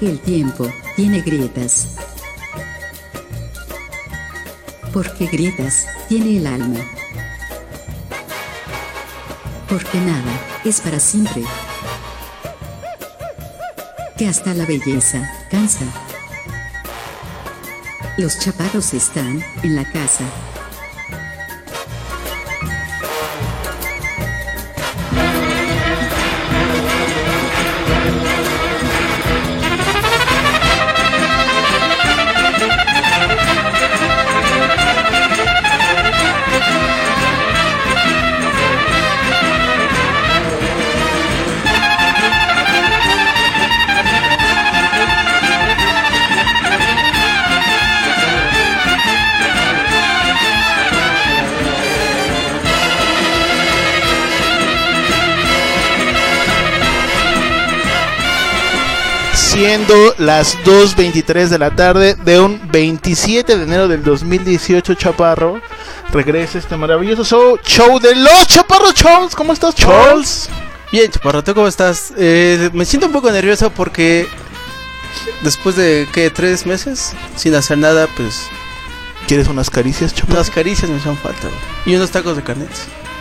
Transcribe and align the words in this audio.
El 0.00 0.20
tiempo 0.20 0.70
tiene 0.94 1.22
grietas. 1.22 1.88
Porque 4.92 5.26
grietas 5.26 5.88
tiene 6.08 6.36
el 6.36 6.46
alma. 6.46 6.78
Porque 9.68 9.98
nada 9.98 10.40
es 10.64 10.80
para 10.80 11.00
siempre. 11.00 11.42
Que 14.16 14.28
hasta 14.28 14.54
la 14.54 14.66
belleza 14.66 15.28
cansa. 15.50 15.86
Los 18.18 18.38
chaparros 18.38 18.94
están 18.94 19.44
en 19.64 19.74
la 19.74 19.84
casa. 19.90 20.24
Las 60.18 60.58
2.23 60.64 61.48
de 61.48 61.58
la 61.58 61.70
tarde 61.70 62.14
de 62.16 62.40
un 62.40 62.60
27 62.70 63.56
de 63.56 63.62
enero 63.62 63.88
del 63.88 64.02
2018, 64.02 64.94
Chaparro. 64.94 65.60
Regresa 66.12 66.58
este 66.58 66.76
maravilloso 66.76 67.24
show, 67.24 67.58
show 67.62 67.98
de 68.00 68.14
los 68.14 68.46
Chaparros 68.48 68.94
Charles. 68.94 69.34
¿Cómo 69.34 69.52
estás, 69.52 69.74
Charles? 69.74 70.48
Bien, 70.90 71.10
Chaparro, 71.10 71.44
¿tú 71.44 71.54
cómo 71.54 71.68
estás? 71.68 72.12
Eh, 72.16 72.70
me 72.72 72.84
siento 72.84 73.06
un 73.06 73.12
poco 73.12 73.30
nervioso 73.30 73.70
porque 73.70 74.26
después 75.42 75.76
de, 75.76 76.08
¿qué? 76.12 76.30
¿Tres 76.30 76.66
meses? 76.66 77.12
Sin 77.36 77.54
hacer 77.54 77.78
nada, 77.78 78.08
pues... 78.16 78.48
¿Quieres 79.26 79.46
unas 79.48 79.70
caricias, 79.70 80.14
Chaparro? 80.14 80.36
Unas 80.36 80.50
caricias 80.50 80.90
me 80.90 80.96
hacen 80.96 81.16
falta. 81.16 81.48
Y 81.86 81.94
unos 81.94 82.10
tacos 82.10 82.36
de 82.36 82.42
carnet. 82.42 82.70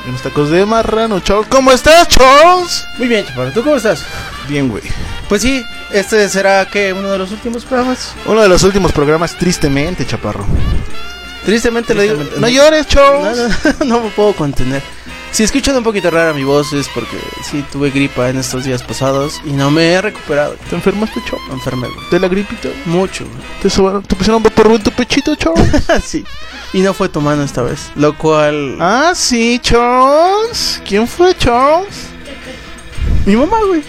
Y 0.05 0.09
unos 0.09 0.21
tacos 0.21 0.49
de 0.49 0.65
marrano, 0.65 1.19
Charles. 1.19 1.47
¿Cómo 1.49 1.71
estás, 1.71 2.07
Charles? 2.07 2.85
Muy 2.97 3.07
bien, 3.07 3.25
Chaparro, 3.25 3.51
¿tú 3.51 3.63
cómo 3.63 3.75
estás? 3.75 4.03
Bien, 4.47 4.69
güey. 4.69 4.83
Pues 5.27 5.41
sí, 5.41 5.63
este 5.91 6.27
será 6.29 6.65
que 6.65 6.93
uno 6.93 7.09
de 7.09 7.17
los 7.17 7.31
últimos 7.31 7.65
programas. 7.65 8.13
Uno 8.25 8.41
de 8.41 8.49
los 8.49 8.63
últimos 8.63 8.91
programas, 8.91 9.37
tristemente, 9.37 10.05
Chaparro. 10.05 10.45
Tristemente 11.45 11.93
lo 11.95 12.01
digo. 12.01 12.15
No 12.39 12.49
llores, 12.49 12.87
Charles. 12.87 13.39
No, 13.85 14.01
me 14.01 14.09
puedo 14.09 14.33
contener. 14.33 14.81
Si 15.31 15.43
escuchan 15.43 15.75
un 15.75 15.83
poquito 15.83 16.09
rara 16.09 16.33
mi 16.33 16.43
voz 16.43 16.71
es 16.73 16.87
porque 16.89 17.17
sí 17.43 17.63
tuve 17.71 17.91
gripa 17.91 18.29
en 18.29 18.37
estos 18.37 18.63
días 18.63 18.81
pasados 18.81 19.41
y 19.45 19.51
no 19.51 19.69
me 19.69 19.91
he 19.93 20.01
recuperado. 20.01 20.55
¿Te 20.69 20.75
enfermaste, 20.75 21.21
Charles? 21.25 21.47
Me 21.49 21.53
enfermé, 21.55 21.87
güey. 21.89 22.09
¿De 22.09 22.19
la 22.19 22.27
gripita? 22.27 22.69
Mucho, 22.85 23.25
güey. 23.25 23.37
¿Te, 23.61 23.69
sobaron- 23.69 24.03
¿Te 24.03 24.15
pusieron 24.15 24.41
vapor 24.41 24.71
en 24.71 24.81
tu 24.83 24.91
pechito, 24.91 25.35
Charles? 25.35 25.69
sí. 26.03 26.25
Y 26.73 26.79
no 26.81 26.93
fue 26.93 27.07
tu 27.09 27.21
mano 27.21 27.43
esta 27.43 27.61
vez. 27.61 27.91
Lo 27.95 28.17
cual. 28.17 28.77
ah, 28.79 29.11
sí, 29.15 29.59
Charles. 29.61 30.81
¿Quién 30.87 31.07
fue, 31.07 31.35
Charles? 31.37 32.07
Mi 33.25 33.35
mamá, 33.35 33.57
güey. 33.67 33.83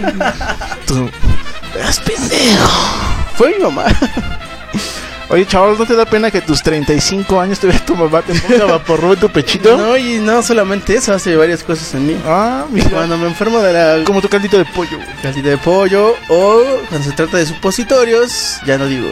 Tú. 0.86 1.08
Pendejo. 2.04 2.68
Fue 3.36 3.54
mi 3.56 3.62
mamá. 3.64 3.84
Oye, 5.30 5.46
Charles, 5.46 5.78
¿no 5.78 5.84
te 5.84 5.94
da 5.94 6.06
pena 6.06 6.30
que 6.30 6.38
a 6.38 6.44
tus 6.44 6.62
35 6.62 7.38
años 7.38 7.58
todavía 7.60 7.84
tu 7.84 7.94
mamá 7.94 8.22
te 8.22 8.34
ponga 8.34 8.64
vaporru 8.72 9.12
en 9.12 9.20
tu 9.20 9.28
pechito? 9.28 9.76
No, 9.76 9.96
y 9.96 10.18
no 10.20 10.42
solamente 10.42 10.94
eso, 10.94 11.12
hace 11.12 11.36
varias 11.36 11.62
cosas 11.62 11.92
en 11.94 12.06
mí. 12.06 12.16
Ah, 12.26 12.64
mira. 12.70 12.88
Cuando 12.88 13.18
me 13.18 13.26
enfermo 13.26 13.58
de 13.60 13.72
la 13.74 14.04
Como 14.04 14.22
tu 14.22 14.28
caldito 14.28 14.56
de 14.56 14.64
pollo. 14.64 14.98
casita 15.22 15.50
de 15.50 15.58
pollo 15.58 16.16
o 16.30 16.62
cuando 16.88 17.08
se 17.10 17.14
trata 17.14 17.36
de 17.36 17.44
supositorios, 17.46 18.56
ya 18.66 18.78
no 18.78 18.86
digo. 18.86 19.08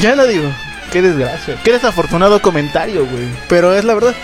Ya 0.00 0.16
no 0.16 0.24
digo. 0.26 0.50
Qué 0.90 1.02
desgracia. 1.02 1.56
Qué 1.62 1.72
desafortunado 1.72 2.40
comentario, 2.40 3.04
güey. 3.06 3.26
Pero 3.48 3.74
es 3.74 3.84
la 3.84 3.94
verdad. 3.94 4.14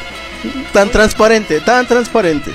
Tan 0.72 0.88
transparente, 0.88 1.60
tan 1.60 1.86
transparente. 1.86 2.50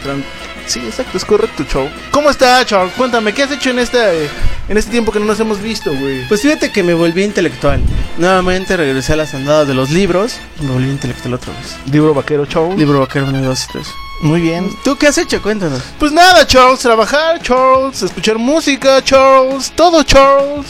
Sí, 0.67 0.79
exacto, 0.79 1.17
es 1.17 1.25
correcto, 1.25 1.63
Charles. 1.63 1.91
¿Cómo 2.11 2.29
está, 2.29 2.65
Charles? 2.65 2.93
Cuéntame, 2.95 3.33
¿qué 3.33 3.43
has 3.43 3.51
hecho 3.51 3.69
en 3.69 3.79
este, 3.79 4.29
en 4.67 4.77
este 4.77 4.91
tiempo 4.91 5.11
que 5.11 5.19
no 5.19 5.25
nos 5.25 5.39
hemos 5.39 5.61
visto, 5.61 5.93
güey? 5.93 6.27
Pues 6.27 6.41
fíjate 6.41 6.71
que 6.71 6.83
me 6.83 6.93
volví 6.93 7.23
intelectual. 7.23 7.81
Nuevamente 8.17 8.75
regresé 8.75 9.13
a 9.13 9.17
las 9.17 9.33
andadas 9.33 9.67
de 9.67 9.73
los 9.73 9.91
libros 9.91 10.37
y 10.59 10.63
me 10.63 10.71
volví 10.71 10.89
intelectual 10.89 11.35
otra 11.35 11.53
vez. 11.53 11.77
Libro 11.91 12.13
vaquero, 12.13 12.45
Charles. 12.45 12.77
Libro 12.77 12.99
vaquero 12.99 13.27
1, 13.27 13.41
2 13.41 13.63
y 13.63 13.71
3. 13.73 13.87
Muy 14.21 14.41
bien. 14.41 14.69
¿Tú 14.83 14.95
qué 14.97 15.07
has 15.07 15.17
hecho? 15.17 15.41
Cuéntanos. 15.41 15.81
Pues 15.99 16.11
nada, 16.11 16.47
Charles, 16.47 16.79
trabajar, 16.79 17.41
Charles, 17.41 18.01
escuchar 18.01 18.37
música, 18.37 19.03
Charles, 19.03 19.71
todo, 19.75 20.03
Charles. 20.03 20.65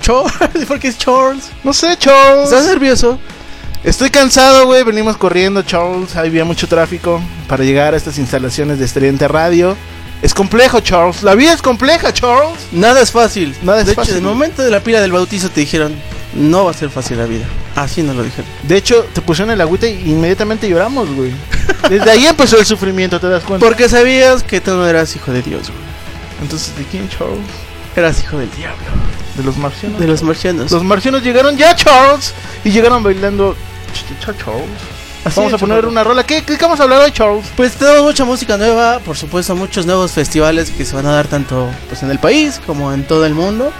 Charles, 0.00 0.64
¿por 0.68 0.78
qué 0.78 0.88
es 0.88 0.98
Charles? 0.98 1.50
No 1.64 1.72
sé, 1.72 1.96
Charles. 1.96 2.44
¿Estás 2.44 2.66
nervioso? 2.66 3.18
Estoy 3.82 4.10
cansado, 4.10 4.66
güey. 4.66 4.82
Venimos 4.82 5.16
corriendo, 5.16 5.62
Charles. 5.62 6.14
Había 6.16 6.44
mucho 6.44 6.68
tráfico 6.68 7.20
para 7.48 7.64
llegar 7.64 7.94
a 7.94 7.96
estas 7.96 8.18
instalaciones 8.18 8.78
de 8.78 8.84
Estudiante 8.84 9.26
Radio. 9.26 9.76
Es 10.20 10.34
complejo, 10.34 10.80
Charles. 10.80 11.22
La 11.22 11.34
vida 11.34 11.54
es 11.54 11.62
compleja, 11.62 12.12
Charles. 12.12 12.58
Nada 12.72 13.00
es 13.00 13.10
fácil. 13.10 13.56
Nada 13.62 13.80
es 13.80 13.86
de 13.86 13.92
hecho, 13.92 14.00
fácil. 14.02 14.16
en 14.16 14.24
el 14.24 14.28
momento 14.28 14.62
de 14.62 14.70
la 14.70 14.80
pila 14.80 15.00
del 15.00 15.12
bautizo 15.12 15.48
te 15.48 15.60
dijeron, 15.60 15.94
no 16.34 16.64
va 16.64 16.72
a 16.72 16.74
ser 16.74 16.90
fácil 16.90 17.16
la 17.16 17.24
vida. 17.24 17.46
Así 17.74 18.02
nos 18.02 18.16
lo 18.16 18.22
dijeron. 18.22 18.50
De 18.64 18.76
hecho, 18.76 19.06
te 19.14 19.22
pusieron 19.22 19.50
el 19.50 19.60
agüita 19.62 19.86
y 19.86 20.10
inmediatamente 20.10 20.68
lloramos, 20.68 21.08
güey. 21.14 21.32
Desde 21.88 22.10
ahí 22.10 22.26
empezó 22.26 22.58
el 22.58 22.66
sufrimiento, 22.66 23.18
¿te 23.18 23.28
das 23.28 23.42
cuenta? 23.44 23.64
Porque 23.64 23.88
sabías 23.88 24.42
que 24.42 24.60
tú 24.60 24.72
no 24.72 24.86
eras 24.86 25.16
hijo 25.16 25.32
de 25.32 25.40
Dios, 25.40 25.68
güey. 25.68 25.80
Entonces, 26.42 26.76
¿de 26.76 26.84
quién, 26.84 27.08
Charles? 27.08 27.38
Eras 27.96 28.22
hijo 28.22 28.36
del 28.36 28.50
diablo. 28.56 28.84
De 29.36 29.42
los 29.42 29.56
marcianos. 29.56 29.98
De 29.98 30.06
los 30.06 30.22
marcianos. 30.22 30.70
Los 30.70 30.84
marcianos 30.84 31.22
llegaron 31.22 31.56
ya, 31.56 31.74
Charles. 31.74 32.34
Y 32.62 32.70
llegaron 32.70 33.02
bailando. 33.02 33.56
Ch- 33.92 34.36
Charles. 34.38 34.64
Así 35.24 35.36
Vamos 35.36 35.52
es, 35.52 35.54
a 35.54 35.58
poner 35.58 35.76
chaparro. 35.76 35.90
una 35.90 36.04
rola. 36.04 36.24
¿Qué, 36.24 36.42
¿Qué 36.42 36.56
vamos 36.56 36.80
a 36.80 36.84
hablar 36.84 37.02
hoy, 37.02 37.12
Charles? 37.12 37.44
Pues 37.56 37.72
tenemos 37.74 38.02
mucha 38.02 38.24
música 38.24 38.56
nueva, 38.56 39.00
por 39.00 39.16
supuesto 39.16 39.54
muchos 39.54 39.84
nuevos 39.84 40.12
festivales 40.12 40.70
que 40.70 40.84
se 40.86 40.94
van 40.96 41.04
a 41.06 41.12
dar 41.12 41.26
tanto 41.26 41.68
pues 41.88 42.02
en 42.02 42.10
el 42.10 42.18
país 42.18 42.60
como 42.66 42.92
en 42.92 43.04
todo 43.04 43.26
el 43.26 43.34
mundo. 43.34 43.70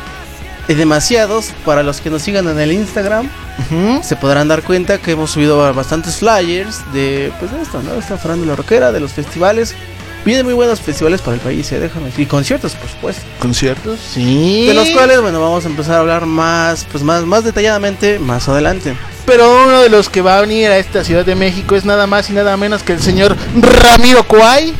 Y 0.68 0.74
demasiados, 0.74 1.46
para 1.64 1.82
los 1.82 2.00
que 2.00 2.10
nos 2.10 2.22
sigan 2.22 2.46
en 2.46 2.60
el 2.60 2.70
Instagram, 2.72 3.28
Ujú. 3.58 4.02
se 4.04 4.14
podrán 4.16 4.46
dar 4.46 4.62
cuenta 4.62 4.98
que 4.98 5.12
hemos 5.12 5.30
subido 5.32 5.72
bastantes 5.74 6.16
flyers 6.18 6.80
de 6.92 7.32
pues 7.40 7.50
esto, 7.60 7.82
¿no? 7.82 7.94
Esta 7.94 8.16
farándula 8.18 8.54
rockera, 8.54 8.92
de 8.92 9.00
los 9.00 9.12
festivales. 9.12 9.74
Vienen 10.24 10.44
muy 10.44 10.52
buenos 10.54 10.80
festivales 10.80 11.22
para 11.22 11.36
el 11.36 11.40
país, 11.40 11.72
¿eh? 11.72 11.80
déjame. 11.80 12.12
Y 12.18 12.26
conciertos, 12.26 12.72
por 12.74 12.88
supuesto. 12.90 13.22
¿Conciertos? 13.40 13.98
Sí. 14.14 14.66
De 14.66 14.74
los 14.74 14.90
cuales, 14.90 15.20
bueno, 15.22 15.40
vamos 15.40 15.64
a 15.64 15.68
empezar 15.68 15.96
a 15.96 16.00
hablar 16.00 16.26
más, 16.26 16.86
pues 16.92 17.02
más, 17.02 17.24
más 17.24 17.42
detalladamente 17.42 18.18
más 18.18 18.46
adelante. 18.48 18.94
Pero 19.30 19.64
uno 19.64 19.80
de 19.80 19.88
los 19.88 20.08
que 20.08 20.22
va 20.22 20.38
a 20.38 20.40
venir 20.40 20.66
a 20.70 20.78
esta 20.78 21.04
Ciudad 21.04 21.24
de 21.24 21.36
México 21.36 21.76
es 21.76 21.84
nada 21.84 22.08
más 22.08 22.28
y 22.30 22.32
nada 22.32 22.56
menos 22.56 22.82
que 22.82 22.94
el 22.94 23.00
señor 23.00 23.36
Ramiro 23.54 24.24
Cuay. 24.24 24.74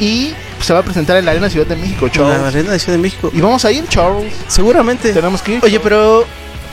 Y 0.00 0.34
se 0.60 0.72
va 0.72 0.80
a 0.80 0.82
presentar 0.82 1.16
en 1.16 1.26
la 1.26 1.30
Arena 1.30 1.48
Ciudad 1.48 1.64
de 1.64 1.76
México, 1.76 2.06
En 2.06 2.08
la 2.08 2.12
Charles. 2.12 2.42
Arena 2.42 2.72
de 2.72 2.78
Ciudad 2.80 2.98
de 2.98 3.02
México. 3.02 3.30
Y 3.32 3.40
vamos 3.40 3.64
a 3.64 3.70
ir, 3.70 3.86
Charles. 3.88 4.34
Seguramente. 4.48 5.12
Tenemos 5.12 5.42
que 5.42 5.52
ir. 5.52 5.60
Oye, 5.64 5.78
pero 5.78 6.24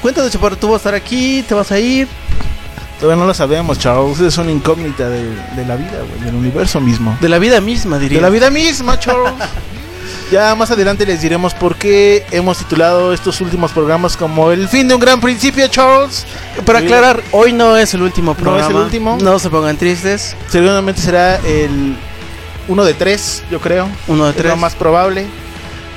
cuéntanos, 0.02 0.32
Chaparro, 0.32 0.58
tú 0.58 0.70
vas 0.70 0.74
a 0.74 0.78
estar 0.78 0.96
aquí, 0.96 1.46
te 1.48 1.54
vas 1.54 1.72
a 1.72 1.78
ir. 1.78 2.08
Todavía 3.00 3.22
no 3.22 3.28
lo 3.28 3.36
sabemos, 3.36 3.78
Charles. 3.78 4.20
Es 4.20 4.40
una 4.40 4.50
incógnita 4.50 5.08
de, 5.10 5.26
de 5.26 5.66
la 5.68 5.76
vida, 5.76 6.00
güey, 6.10 6.26
del 6.26 6.34
universo 6.34 6.82
mismo. 6.82 7.16
De 7.22 7.30
la 7.30 7.38
vida 7.38 7.62
misma, 7.62 8.00
diría. 8.00 8.18
De 8.18 8.24
la 8.24 8.32
vida 8.32 8.50
misma, 8.50 9.00
Charles. 9.00 9.32
ya 10.32 10.56
más 10.56 10.72
adelante 10.72 11.06
les 11.06 11.22
diremos 11.22 11.54
por 11.54 11.76
qué 11.76 12.26
hemos 12.32 12.58
titulado 12.58 13.14
estos 13.14 13.40
últimos 13.42 13.72
programas 13.72 14.18
como 14.18 14.52
El 14.52 14.68
fin 14.68 14.88
de 14.88 14.96
un 14.96 15.00
gran 15.00 15.20
principio, 15.22 15.68
Charles. 15.68 16.26
Para 16.66 16.80
aclarar, 16.80 17.22
hoy 17.32 17.54
no 17.54 17.78
es 17.78 17.94
el 17.94 18.02
último 18.02 18.32
No 18.32 18.38
es 18.38 18.42
programa. 18.44 18.70
el 18.70 18.76
último. 18.86 19.18
No 19.22 19.40
se 19.40 19.50
pongan 19.50 19.78
tristes. 19.78 20.36
Seguramente 20.50 21.02
será 21.02 21.38
el 21.38 21.96
uno 22.68 22.86
de 22.86 22.94
tres, 22.94 23.44
yo 23.52 23.60
creo. 23.60 23.88
Uno 24.08 24.26
de 24.26 24.32
Es 24.32 24.36
tres. 24.38 24.50
lo 24.52 24.58
más 24.58 24.76
probable. 24.76 25.26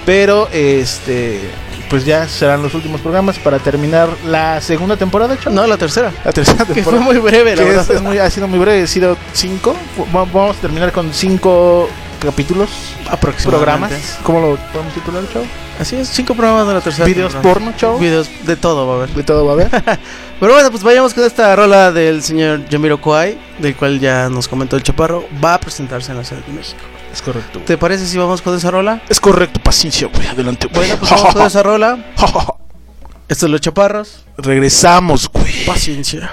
Pero 0.05 0.49
este 0.53 1.41
pues 1.89 2.05
ya 2.05 2.27
serán 2.29 2.63
los 2.65 2.75
últimos 2.75 3.01
programas 3.01 3.39
para 3.39 3.61
terminar 3.61 4.09
la 4.27 4.61
segunda 4.61 4.97
temporada, 4.97 5.37
Charles. 5.37 5.55
No, 5.55 5.67
la 5.69 5.77
tercera. 5.77 6.13
La 6.25 6.33
tercera 6.33 6.65
Que 6.67 6.75
temporada. 6.75 7.05
fue 7.05 7.15
muy 7.15 7.23
breve, 7.23 7.55
la 7.55 7.63
que 7.63 7.69
es- 7.71 7.77
verdad. 7.77 7.97
es 7.97 8.03
muy- 8.03 8.19
ha 8.19 8.29
sido 8.29 8.49
muy 8.49 8.59
breve, 8.59 8.83
ha 8.83 8.87
sido 8.89 9.17
cinco. 9.33 9.77
Va- 10.15 10.25
Vamos 10.25 10.57
a 10.57 10.61
terminar 10.61 10.91
con 10.91 11.13
cinco 11.15 11.89
capítulos, 12.19 12.71
aproximadamente. 13.11 13.95
programas, 13.97 14.19
¿cómo 14.23 14.41
lo 14.41 14.57
podemos 14.73 14.95
titular, 14.95 15.23
chavo? 15.33 15.47
Así 15.79 15.97
es, 15.97 16.09
cinco 16.09 16.35
programas 16.35 16.67
de 16.67 16.75
la 16.75 16.81
tercera. 16.81 17.07
Videos 17.07 17.33
temporada. 17.33 17.55
porno, 17.55 17.77
chavo. 17.77 17.99
Videos 17.99 18.29
de 18.45 18.57
todo 18.57 18.87
va 18.87 18.95
a 18.95 18.97
haber. 18.97 19.11
De 19.11 19.23
todo 19.23 19.45
va 19.45 19.53
a 19.53 19.55
haber. 19.55 19.69
Pero 20.41 20.53
bueno, 20.53 20.71
pues 20.71 20.83
vayamos 20.83 21.15
con 21.15 21.25
esta 21.25 21.55
rola 21.57 21.93
del 21.93 22.23
señor 22.23 22.69
Yamiro 22.69 23.01
Kwai, 23.01 23.39
del 23.59 23.77
cual 23.77 24.01
ya 24.01 24.29
nos 24.29 24.49
comentó 24.49 24.77
el 24.77 24.83
chaparro, 24.83 25.27
va 25.45 25.55
a 25.55 25.61
presentarse 25.61 26.13
en 26.13 26.19
la 26.19 26.25
Ciudad 26.25 26.43
de 26.45 26.53
México. 26.53 26.81
Es 27.13 27.23
correcto. 27.23 27.61
¿Te 27.61 27.79
parece 27.79 28.07
si 28.07 28.19
vamos 28.19 28.43
con 28.43 28.55
esa 28.55 28.71
rola? 28.71 29.01
Es 29.09 29.21
correcto, 29.21 29.61
paciencia, 29.61 30.09
güey. 30.09 30.27
Adelante. 30.27 30.69
Bueno, 30.73 30.97
pues 30.99 31.11
vamos 31.11 31.35
con 31.35 31.43
esa 31.47 31.63
rola. 31.63 31.99
Estos 33.29 33.49
es 33.49 33.51
los 33.51 33.61
chaparros. 33.61 34.25
Regresamos, 34.37 35.29
güey. 35.29 35.65
Paciencia. 35.65 36.31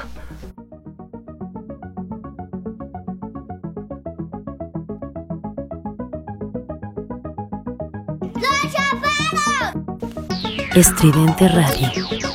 Estridente 10.76 11.48
Radio. 11.48 12.33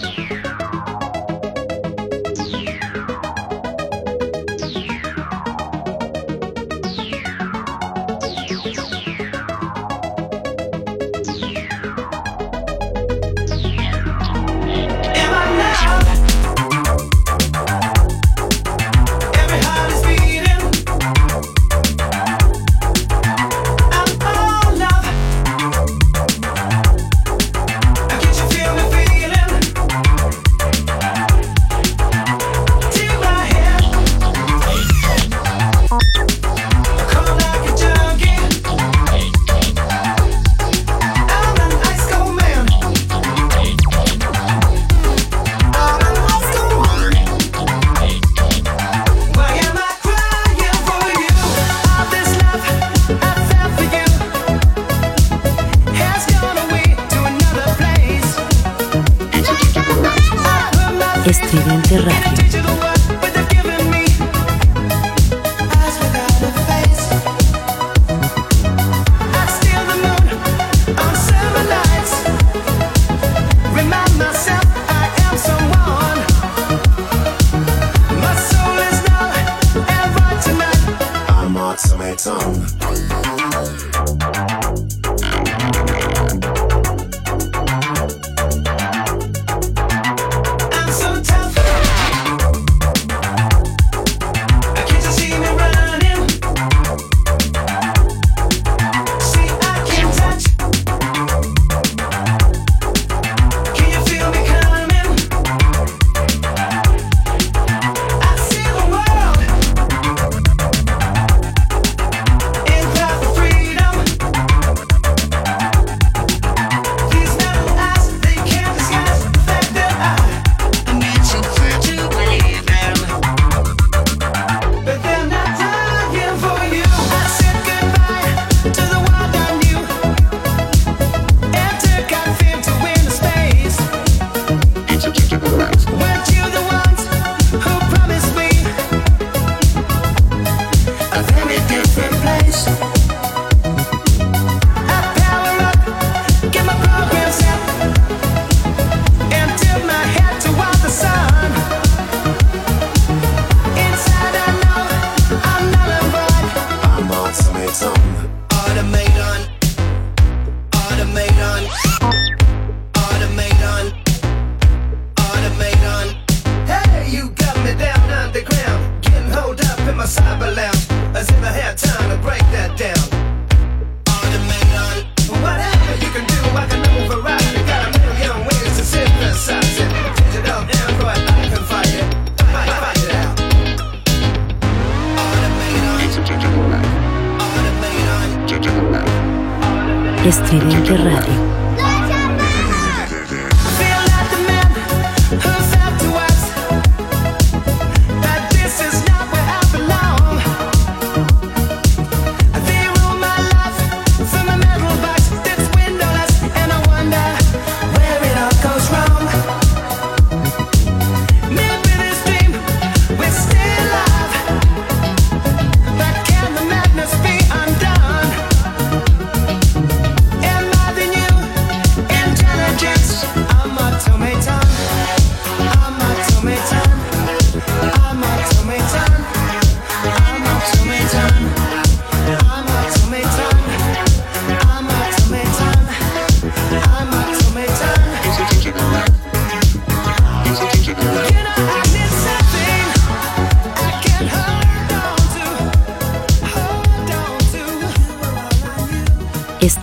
Estridente 190.51 190.97
Radio. 190.97 191.68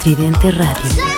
Tridente 0.05 0.51
Radio. 0.51 1.14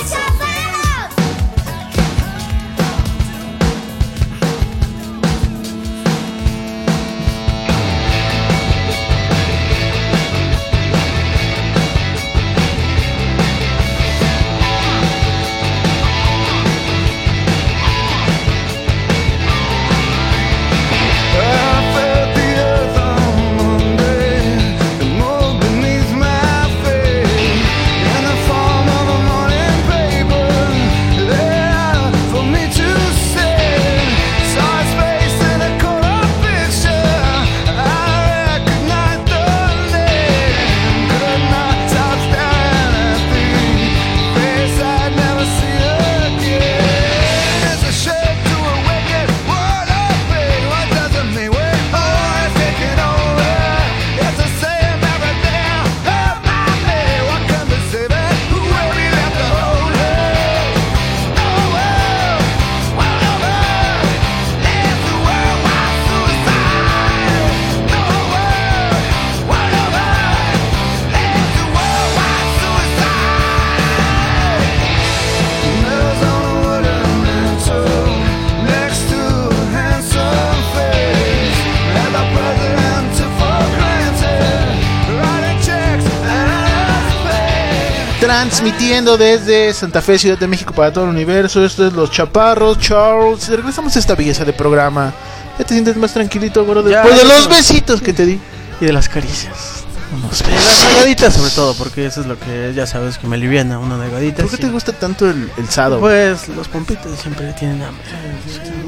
Transmitiendo 88.61 89.17
desde 89.17 89.71
Santa 89.71 90.01
Fe, 90.01 90.17
Ciudad 90.17 90.37
de 90.39 90.47
México 90.47 90.73
para 90.73 90.91
todo 90.91 91.03
el 91.03 91.11
universo. 91.11 91.63
Esto 91.63 91.85
es 91.85 91.93
Los 91.93 92.09
Chaparros, 92.09 92.79
Charles. 92.79 93.47
Regresamos 93.49 93.95
a 93.95 93.99
esta 93.99 94.15
belleza 94.15 94.43
de 94.45 94.53
programa. 94.53 95.13
Ya 95.59 95.63
te 95.65 95.75
sientes 95.75 95.95
más 95.95 96.11
tranquilito, 96.11 96.65
Ya, 96.89 97.03
después 97.03 97.17
de 97.17 97.23
los 97.35 97.47
besitos 97.49 98.01
que 98.01 98.13
te 98.13 98.25
di. 98.25 98.39
Y 98.81 98.85
de 98.85 98.93
las 98.93 99.09
caricias. 99.09 99.83
Unos 100.11 100.39
De 100.41 100.49
las 100.51 100.63
besos. 100.65 100.85
negaditas 100.95 101.33
sobre 101.35 101.51
todo, 101.51 101.73
porque 101.75 102.05
eso 102.07 102.21
es 102.21 102.27
lo 102.27 102.39
que 102.39 102.71
ya 102.75 102.87
sabes 102.87 103.17
que 103.19 103.27
me 103.27 103.35
aliviana, 103.35 103.77
una 103.77 103.97
negadita. 103.97 104.41
¿Por 104.41 104.49
qué 104.51 104.57
te 104.57 104.69
gusta 104.69 104.91
tanto 104.93 105.29
el, 105.29 105.51
el 105.57 105.69
sado? 105.69 105.99
Pues 105.99 106.47
los 106.49 106.67
pompitos 106.67 107.19
siempre 107.19 107.53
tienen 107.59 107.81
hambre. 107.83 108.03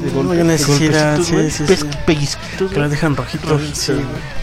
de 0.02 0.10
golpe- 0.10 0.34
de 0.36 0.44
necesidad, 0.44 1.16
golpecitos, 1.18 1.68
sí, 1.68 1.76
sí, 1.76 1.84
pellizquitos, 2.06 2.72
Que 2.72 2.80
las 2.80 2.90
dejan 2.90 3.14
rojitos. 3.14 3.60
Sí. 3.74 3.92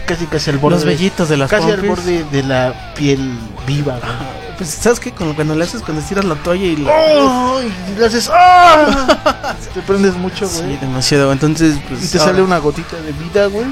Casi, 0.05 0.25
casi 0.27 0.51
al 0.51 0.59
borde. 0.59 0.75
Los 0.77 0.85
vellitos 0.85 1.27
de 1.27 1.35
las 1.37 1.49
Casi 1.49 1.65
al 1.69 1.79
pompis. 1.81 1.89
borde 1.89 2.23
de 2.31 2.43
la 2.43 2.93
piel 2.95 3.31
viva, 3.65 3.97
güey. 3.99 4.11
Pues, 4.57 4.69
¿sabes 4.69 4.99
qué? 4.99 5.11
Cuando, 5.11 5.35
cuando 5.35 5.55
le 5.55 5.63
haces, 5.63 5.81
cuando 5.81 6.01
estiras 6.01 6.25
la 6.25 6.35
toalla 6.35 6.65
y 6.65 6.75
la... 6.77 6.91
¡Oh! 6.91 7.61
Y 7.61 7.99
le 7.99 8.05
haces 8.05 8.29
¡ah! 8.33 9.55
Te 9.73 9.81
prendes 9.81 10.15
mucho, 10.15 10.47
güey. 10.49 10.71
Sí, 10.73 10.77
demasiado. 10.81 11.31
Entonces, 11.31 11.77
pues... 11.87 12.03
y 12.03 12.07
te 12.11 12.17
ahora- 12.17 12.31
sale 12.31 12.41
una 12.43 12.57
gotita 12.57 12.97
de 12.97 13.11
vida, 13.11 13.45
güey. 13.47 13.65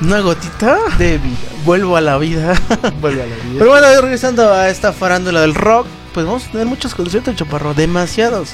¿Una 0.00 0.18
gotita? 0.20 0.76
De 0.98 1.18
vida. 1.18 1.36
Vuelvo 1.64 1.96
a 1.96 2.00
la 2.00 2.18
vida. 2.18 2.54
Vuelve 3.00 3.22
a 3.22 3.26
la 3.26 3.34
vida. 3.36 3.58
Pero 3.58 3.70
bueno, 3.70 3.86
regresando 4.00 4.52
a 4.52 4.68
esta 4.68 4.92
farándula 4.92 5.40
del 5.40 5.54
rock, 5.54 5.86
pues 6.12 6.26
vamos 6.26 6.44
a 6.46 6.50
tener 6.50 6.66
muchos 6.66 6.94
conciertos, 6.96 7.36
Chaparro. 7.36 7.74
Demasiados. 7.74 8.50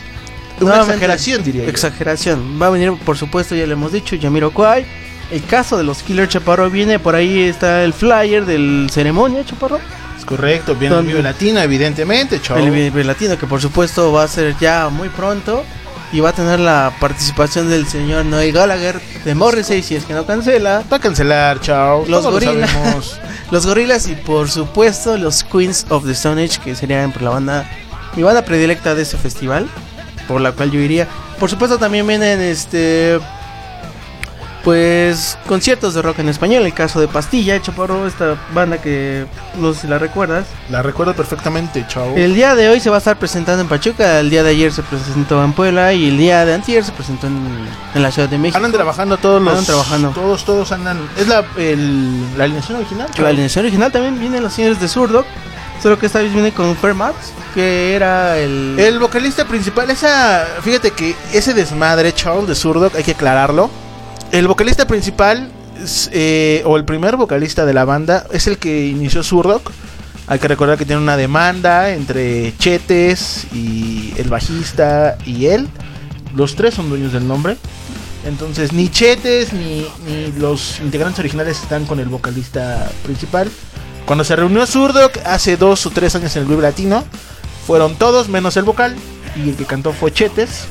Una 0.60 0.72
Nuevamente- 0.72 0.92
exageración, 0.96 1.42
diría 1.42 1.64
yo. 1.64 1.70
Exageración. 1.70 2.58
Va 2.60 2.66
a 2.66 2.70
venir, 2.70 2.92
por 3.06 3.16
supuesto, 3.16 3.54
ya 3.54 3.66
le 3.66 3.72
hemos 3.72 3.90
dicho, 3.92 4.16
Yamiro 4.16 4.50
Kwai. 4.50 4.84
El 5.30 5.42
caso 5.44 5.78
de 5.78 5.84
los 5.84 6.02
Killer 6.02 6.28
Chaparro 6.28 6.68
viene, 6.68 6.99
por 6.99 7.14
ahí 7.14 7.40
está 7.44 7.84
el 7.84 7.94
flyer 7.94 8.44
del 8.44 8.88
ceremonia, 8.92 9.42
Chaparro. 9.46 9.78
Correcto, 10.30 10.76
viene 10.76 10.96
el. 10.96 11.06
Vive 11.06 11.22
Latino, 11.25 11.60
evidentemente, 11.60 12.40
chavo. 12.40 12.60
El 12.60 12.70
Vive 12.70 13.02
Latino, 13.02 13.37
que 13.37 13.49
por 13.49 13.60
supuesto 13.60 14.12
va 14.12 14.22
a 14.22 14.28
ser 14.28 14.56
ya 14.60 14.88
muy 14.88 15.08
pronto. 15.08 15.64
Y 16.12 16.20
va 16.20 16.30
a 16.30 16.32
tener 16.32 16.58
la 16.58 16.92
participación 16.99 17.68
del 17.68 17.87
señor 17.87 18.25
Noel 18.25 18.52
Gallagher 18.52 19.00
de 19.25 19.34
Morrissey, 19.34 19.82
si 19.82 19.94
es 19.94 20.04
que 20.04 20.12
no 20.12 20.26
cancela. 20.26 20.82
Va 20.92 20.96
a 20.96 21.00
cancelar, 21.00 21.60
chao. 21.60 22.04
Los 22.08 22.25
lo 22.25 22.32
gorilas. 22.32 22.70
Los 23.50 23.66
gorilas 23.66 24.06
y 24.06 24.14
por 24.14 24.49
supuesto 24.49 25.16
los 25.16 25.42
Queens 25.42 25.87
of 25.88 26.04
the 26.04 26.12
Stone 26.12 26.44
Age, 26.44 26.60
que 26.62 26.76
serían 26.76 27.10
por 27.10 27.22
la 27.22 27.30
banda, 27.30 27.70
mi 28.14 28.22
banda 28.22 28.44
predilecta 28.44 28.94
de 28.94 29.02
ese 29.02 29.18
festival, 29.18 29.68
por 30.28 30.40
la 30.40 30.52
cual 30.52 30.70
yo 30.70 30.78
iría. 30.78 31.08
Por 31.40 31.50
supuesto 31.50 31.76
también 31.76 32.06
vienen 32.06 32.40
este 32.40 33.18
pues 34.64 35.38
conciertos 35.46 35.94
de 35.94 36.02
rock 36.02 36.18
en 36.20 36.28
español, 36.28 36.64
el 36.64 36.74
caso 36.74 37.00
de 37.00 37.08
Pastilla, 37.08 37.60
Chaparro, 37.62 38.06
esta 38.06 38.36
banda 38.54 38.78
que 38.78 39.26
no 39.58 39.72
sé 39.72 39.82
si 39.82 39.86
la 39.86 39.98
recuerdas. 39.98 40.46
La 40.68 40.82
recuerdo 40.82 41.14
perfectamente, 41.14 41.84
chao. 41.88 42.14
El 42.16 42.34
día 42.34 42.54
de 42.54 42.68
hoy 42.68 42.80
se 42.80 42.90
va 42.90 42.96
a 42.96 42.98
estar 42.98 43.16
presentando 43.18 43.62
en 43.62 43.68
Pachuca, 43.68 44.20
el 44.20 44.30
día 44.30 44.42
de 44.42 44.50
ayer 44.50 44.72
se 44.72 44.82
presentó 44.82 45.42
en 45.42 45.52
Puebla 45.52 45.92
y 45.92 46.08
el 46.08 46.18
día 46.18 46.44
de 46.44 46.54
antier 46.54 46.84
se 46.84 46.92
presentó 46.92 47.26
en, 47.26 47.38
en 47.94 48.02
la 48.02 48.10
Ciudad 48.10 48.28
de 48.28 48.38
México. 48.38 48.56
Andan 48.56 48.72
trabajando 48.72 49.16
todos 49.16 49.40
los. 49.40 49.52
Andan 49.52 49.64
trabajando. 49.66 50.10
Todos, 50.10 50.44
todos 50.44 50.72
andan. 50.72 50.98
¿Es 51.16 51.26
la, 51.26 51.44
el- 51.56 52.36
la 52.36 52.44
alineación 52.44 52.76
original? 52.78 53.08
La 53.18 53.28
alineación 53.28 53.64
original 53.64 53.90
también 53.90 54.18
vienen 54.18 54.42
los 54.42 54.52
señores 54.52 54.80
de 54.80 54.88
Zurdo, 54.88 55.24
solo 55.82 55.98
que 55.98 56.06
esta 56.06 56.18
vez 56.20 56.32
viene 56.32 56.52
con 56.52 56.76
Fermat, 56.76 57.14
que 57.54 57.94
era 57.94 58.36
el... 58.38 58.76
El 58.78 58.98
vocalista 58.98 59.44
principal, 59.46 59.90
esa. 59.90 60.46
Fíjate 60.62 60.90
que 60.90 61.16
ese 61.32 61.54
desmadre, 61.54 62.12
Charles 62.14 62.46
de 62.46 62.54
Zurdo, 62.54 62.90
hay 62.94 63.02
que 63.02 63.12
aclararlo. 63.12 63.70
El 64.32 64.46
vocalista 64.46 64.87
principal, 64.87 65.50
eh, 66.12 66.62
o 66.64 66.76
el 66.76 66.84
primer 66.84 67.16
vocalista 67.16 67.66
de 67.66 67.75
la 67.75 67.84
banda, 67.84 68.26
es 68.30 68.46
el 68.46 68.58
que 68.58 68.87
inició 68.87 69.25
Zurdo. 69.25 69.60
Hay 70.28 70.38
que 70.38 70.46
recordar 70.46 70.78
que 70.78 70.84
tiene 70.84 71.02
una 71.02 71.16
demanda 71.16 71.90
entre 71.90 72.56
Chetes 72.56 73.49
y 73.52 74.14
el 74.18 74.28
bajista 74.28 75.18
y 75.26 75.46
él. 75.46 75.68
Los 76.37 76.54
tres 76.54 76.75
son 76.75 76.88
dueños 76.88 77.12
del 77.12 77.26
nombre. 77.26 77.56
Entonces, 78.25 78.72
ni 78.72 78.88
Chetes 78.88 79.52
ni, 79.52 79.84
ni 80.06 80.32
los 80.38 80.78
integrantes 80.78 81.18
originales 81.18 81.60
están 81.60 81.84
con 81.87 81.99
el 81.99 82.08
vocalista 82.08 82.88
principal. 83.02 83.50
Cuando 84.06 84.22
se 84.22 84.37
reunió 84.37 84.64
Zurdok 84.64 85.18
hace 85.25 85.56
dos 85.56 85.87
o 85.87 85.90
tres 85.90 86.14
años 86.14 86.37
en 86.37 86.42
el 86.42 86.49
Vive 86.49 86.62
Latino, 86.62 87.02
fueron 87.66 87.96
todos 87.96 88.28
menos 88.28 88.56
el 88.56 88.62
vocal 88.62 88.94
y 89.34 89.49
el 89.49 89.56
que 89.56 89.64
cantó 89.64 89.92
fue 89.92 90.12
Chetes. 90.12 90.66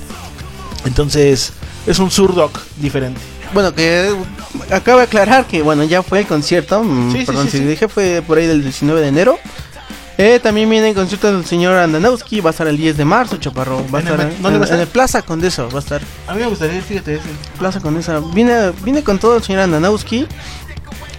Entonces, 0.86 1.52
es 1.86 2.00
un 2.00 2.10
Zurdok 2.10 2.58
diferente. 2.78 3.20
Bueno, 3.54 3.74
que 3.74 4.14
acabo 4.72 5.00
de 5.00 5.06
aclarar 5.06 5.46
que, 5.46 5.62
bueno, 5.62 5.84
ya 5.84 6.04
fue 6.04 6.20
el 6.20 6.28
concierto, 6.28 6.84
mm, 6.84 7.12
Sí, 7.12 7.26
perdón 7.26 7.46
sí, 7.46 7.52
si 7.52 7.58
sí. 7.60 7.64
dije, 7.66 7.88
fue 7.88 8.24
por 8.26 8.38
ahí 8.38 8.48
del 8.48 8.62
19 8.64 9.02
de 9.02 9.08
enero. 9.08 9.40
Eh, 10.18 10.40
también 10.44 10.70
viene 10.70 10.90
el 10.90 10.96
concierto 10.96 11.32
del 11.32 11.46
señor 11.46 11.76
Andanowski, 11.76 12.42
va 12.42 12.50
a 12.50 12.52
estar 12.52 12.68
el 12.68 12.76
10 12.78 12.98
de 12.98 13.06
marzo, 13.06 13.38
Chaparro. 13.38 13.86
Va 13.94 14.00
a 14.00 14.02
¿En 14.02 14.08
el 14.08 14.14
estar 14.14 14.28
en, 14.32 14.46
va 14.46 14.50
a 14.50 14.54
estar? 14.64 14.74
en 14.76 14.82
el 14.82 14.88
Plaza 14.88 15.22
Condesa, 15.22 15.64
va 15.64 15.78
a 15.78 15.80
estar 15.80 16.02
A 16.28 16.34
mí 16.34 16.42
me 16.42 16.48
gustaría, 16.48 16.82
fíjate, 16.82 17.16
ese. 17.16 17.24
Plaza 17.58 17.80
Condesa. 17.80 18.20
Viene, 18.34 18.72
viene 18.84 19.02
con 19.02 19.18
todo 19.18 19.38
el 19.38 19.44
señor 19.44 19.62
Andanowski. 19.62 20.28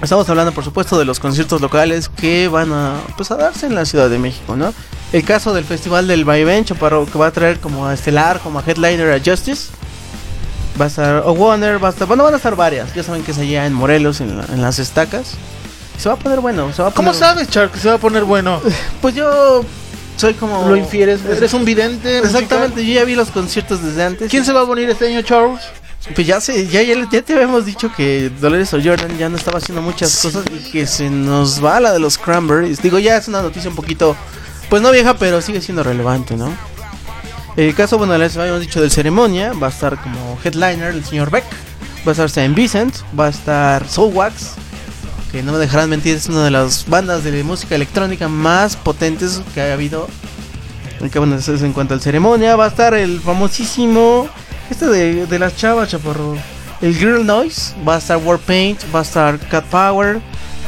Estamos 0.02 0.28
hablando, 0.28 0.52
por 0.52 0.64
supuesto, 0.64 0.99
de 0.99 1.04
los 1.06 1.18
conciertos 1.18 1.60
locales 1.62 2.08
que 2.10 2.49
van 2.49 2.72
a, 2.72 2.94
pues, 3.16 3.30
a 3.30 3.37
darse 3.37 3.66
en 3.66 3.75
la 3.75 3.84
Ciudad 3.87 4.08
de 4.10 4.18
México, 4.18 4.54
¿no? 4.56 4.72
El 5.12 5.25
caso 5.25 5.52
del 5.54 5.64
Festival 5.64 6.06
del 6.06 6.25
Vaivén, 6.26 6.64
Chaparro, 6.66 7.04
que 7.06 7.18
va 7.18 7.26
a 7.28 7.30
traer 7.32 7.58
como 7.58 7.87
a 7.87 7.94
estelar, 7.94 8.40
como 8.40 8.58
a 8.58 8.62
headliner 8.66 9.12
a 9.12 9.18
Justice. 9.18 9.68
Va 10.80 10.84
a 10.87 10.88
estar 10.88 11.22
O'Warner, 11.26 11.82
va 11.82 11.88
a 11.88 11.90
estar, 11.90 12.08
bueno, 12.08 12.25
van 12.25 12.32
a 12.34 12.37
estar 12.38 12.56
varias. 12.56 12.94
Ya 12.94 13.02
saben 13.02 13.22
que 13.22 13.32
es 13.32 13.38
allá 13.38 13.66
en 13.66 13.72
Morelos, 13.75 14.20
en, 14.20 14.38
la- 14.38 14.44
en 14.46 14.62
las 14.62 14.78
estacas. 14.78 15.32
Se 15.99 16.08
va 16.08 16.14
a 16.14 16.18
poner 16.18 16.40
bueno, 16.40 16.72
se 16.72 16.80
va 16.82 16.88
a 16.88 16.90
¿Cómo 16.92 17.10
poner- 17.10 17.18
sabes, 17.20 17.49
Char, 17.49 17.70
que 17.70 17.78
se 17.78 17.88
va 17.88 17.94
a 17.94 17.99
poner 17.99 18.25
bueno? 18.25 18.60
Pues 19.02 19.14
yo 19.14 19.62
soy 20.16 20.34
como... 20.34 20.66
¿Lo 20.68 20.76
infieres? 20.76 21.20
¿Eres 21.25 21.52
un 21.52 21.64
vidente? 21.64 22.20
musical? 22.20 22.25
Exactamente, 22.42 22.87
yo 22.87 22.94
ya 22.94 23.04
vi 23.04 23.14
los 23.14 23.30
conciertos 23.30 23.82
desde 23.82 24.04
antes. 24.04 24.30
¿Quién 24.30 24.44
se 24.44 24.52
va 24.52 24.62
a 24.62 24.66
poner 24.66 24.88
este 24.88 25.08
año, 25.08 25.20
Charles? 25.22 25.60
Pues 26.14 26.26
ya 26.26 26.40
sé, 26.40 26.66
ya, 26.66 26.80
ya, 26.82 26.94
ya 27.12 27.20
te 27.22 27.34
habíamos 27.34 27.66
dicho 27.66 27.92
que 27.94 28.30
Dolores 28.40 28.72
O'Jordan 28.72 29.18
ya 29.18 29.28
no 29.28 29.37
estaba 29.37 29.58
haciendo 29.58 29.82
muchas 29.82 30.16
cosas 30.22 30.44
y 30.50 30.70
que 30.70 30.87
se 30.87 31.10
nos 31.10 31.62
va 31.62 31.78
la 31.78 31.92
de 31.92 31.99
los 31.99 32.16
Cranberries. 32.16 32.80
Digo, 32.80 32.99
ya 32.99 33.18
es 33.18 33.28
una 33.28 33.42
noticia 33.42 33.68
un 33.68 33.76
poquito, 33.76 34.16
pues 34.70 34.80
no 34.80 34.90
vieja, 34.92 35.12
pero 35.18 35.42
sigue 35.42 35.60
siendo 35.60 35.82
relevante, 35.82 36.37
¿no? 36.38 36.50
El 37.57 37.75
caso, 37.75 37.99
bueno, 37.99 38.16
les 38.16 38.37
habíamos 38.37 38.61
dicho 38.61 38.80
del 38.80 38.90
ceremonia, 38.90 39.52
va 39.52 39.66
a 39.66 39.71
estar 39.71 40.00
como 40.00 40.38
headliner 40.42 40.95
el 40.95 41.04
señor 41.04 41.30
Beck, 41.30 41.45
va 42.07 42.11
a 42.11 42.12
estar 42.12 42.30
Saint 42.30 42.54
Vincent, 42.54 42.95
va 43.19 43.26
a 43.26 43.30
estar 43.30 43.87
Soulwax, 43.88 44.52
que 45.33 45.42
no 45.42 45.52
me 45.52 45.59
dejarán 45.59 45.90
mentir, 45.90 46.16
es 46.16 46.28
una 46.28 46.45
de 46.45 46.50
las 46.50 46.88
bandas 46.88 47.25
de 47.25 47.42
música 47.42 47.75
electrónica 47.75 48.28
más 48.28 48.76
potentes 48.76 49.42
que 49.52 49.61
ha 49.61 49.73
habido. 49.73 50.09
Que 51.12 51.19
bueno, 51.19 51.37
eso 51.37 51.54
es 51.54 51.62
en 51.62 51.73
cuanto 51.73 51.95
al 51.95 52.00
ceremonia, 52.00 52.57
va 52.57 52.66
a 52.66 52.69
estar 52.69 52.95
el 52.95 53.21
famosísimo, 53.21 54.28
este 54.71 54.87
de, 54.87 55.26
de 55.26 55.38
las 55.38 55.57
chavas, 55.57 55.88
chaporro, 55.88 56.37
el 56.80 56.95
Girl 56.95 57.26
Noise, 57.26 57.75
va 57.87 57.97
a 57.97 57.99
estar 57.99 58.19
Warpaint, 58.19 58.80
va 58.95 59.00
a 59.00 59.02
estar 59.02 59.38
Cat 59.49 59.64
Power, 59.66 60.21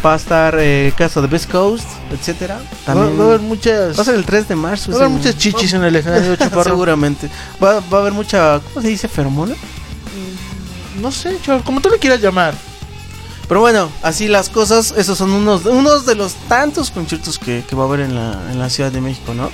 va 0.05 0.15
a 0.15 0.17
estar 0.17 0.55
eh, 0.59 0.87
el 0.89 0.95
caso 0.95 1.23
de 1.23 1.29
Best 1.29 1.51
Coast, 1.51 1.87
etcétera. 2.11 2.57
Va, 2.59 2.85
También 2.85 3.19
va 3.19 3.25
a 3.25 3.27
haber 3.29 3.41
muchas. 3.41 3.97
va 3.97 4.03
a 4.03 4.05
ser 4.05 4.15
el 4.17 4.25
3 4.25 4.49
de 4.49 4.57
marzo. 4.57 4.91
va 4.93 4.97
a 4.99 5.01
haber 5.03 5.11
muchas 5.11 5.37
chichis 5.37 5.73
en 5.75 5.85
el 5.85 5.97
escenario, 5.97 6.35
Chaparro. 6.37 6.65
Seguramente. 6.65 7.29
Va, 7.63 7.81
va 7.81 7.99
a 7.99 8.01
haber 8.01 8.13
mucha, 8.13 8.61
¿cómo 8.61 8.83
se 8.83 8.89
dice? 8.89 9.09
Feromona. 9.09 9.55
No 11.01 11.11
sé, 11.11 11.39
Charles, 11.43 11.65
como 11.65 11.81
tú 11.81 11.89
le 11.89 11.99
quieras 11.99 12.21
llamar. 12.21 12.55
Pero 13.49 13.61
bueno, 13.61 13.91
así 14.03 14.29
las 14.29 14.49
cosas, 14.49 14.95
esos 14.97 15.19
son 15.19 15.31
unos, 15.33 15.65
unos 15.67 16.07
de 16.07 16.15
los 16.15 16.35
tantos 16.49 16.91
conciertos 16.91 17.39
que, 17.39 17.65
que 17.69 17.77
va 17.77 17.85
a 17.85 17.87
haber 17.87 18.01
en 18.01 18.15
la, 18.15 18.33
en 18.51 18.59
la 18.59 18.71
Ciudad 18.71 18.91
de 18.93 19.01
México, 19.01 19.35
¿no? 19.35 19.51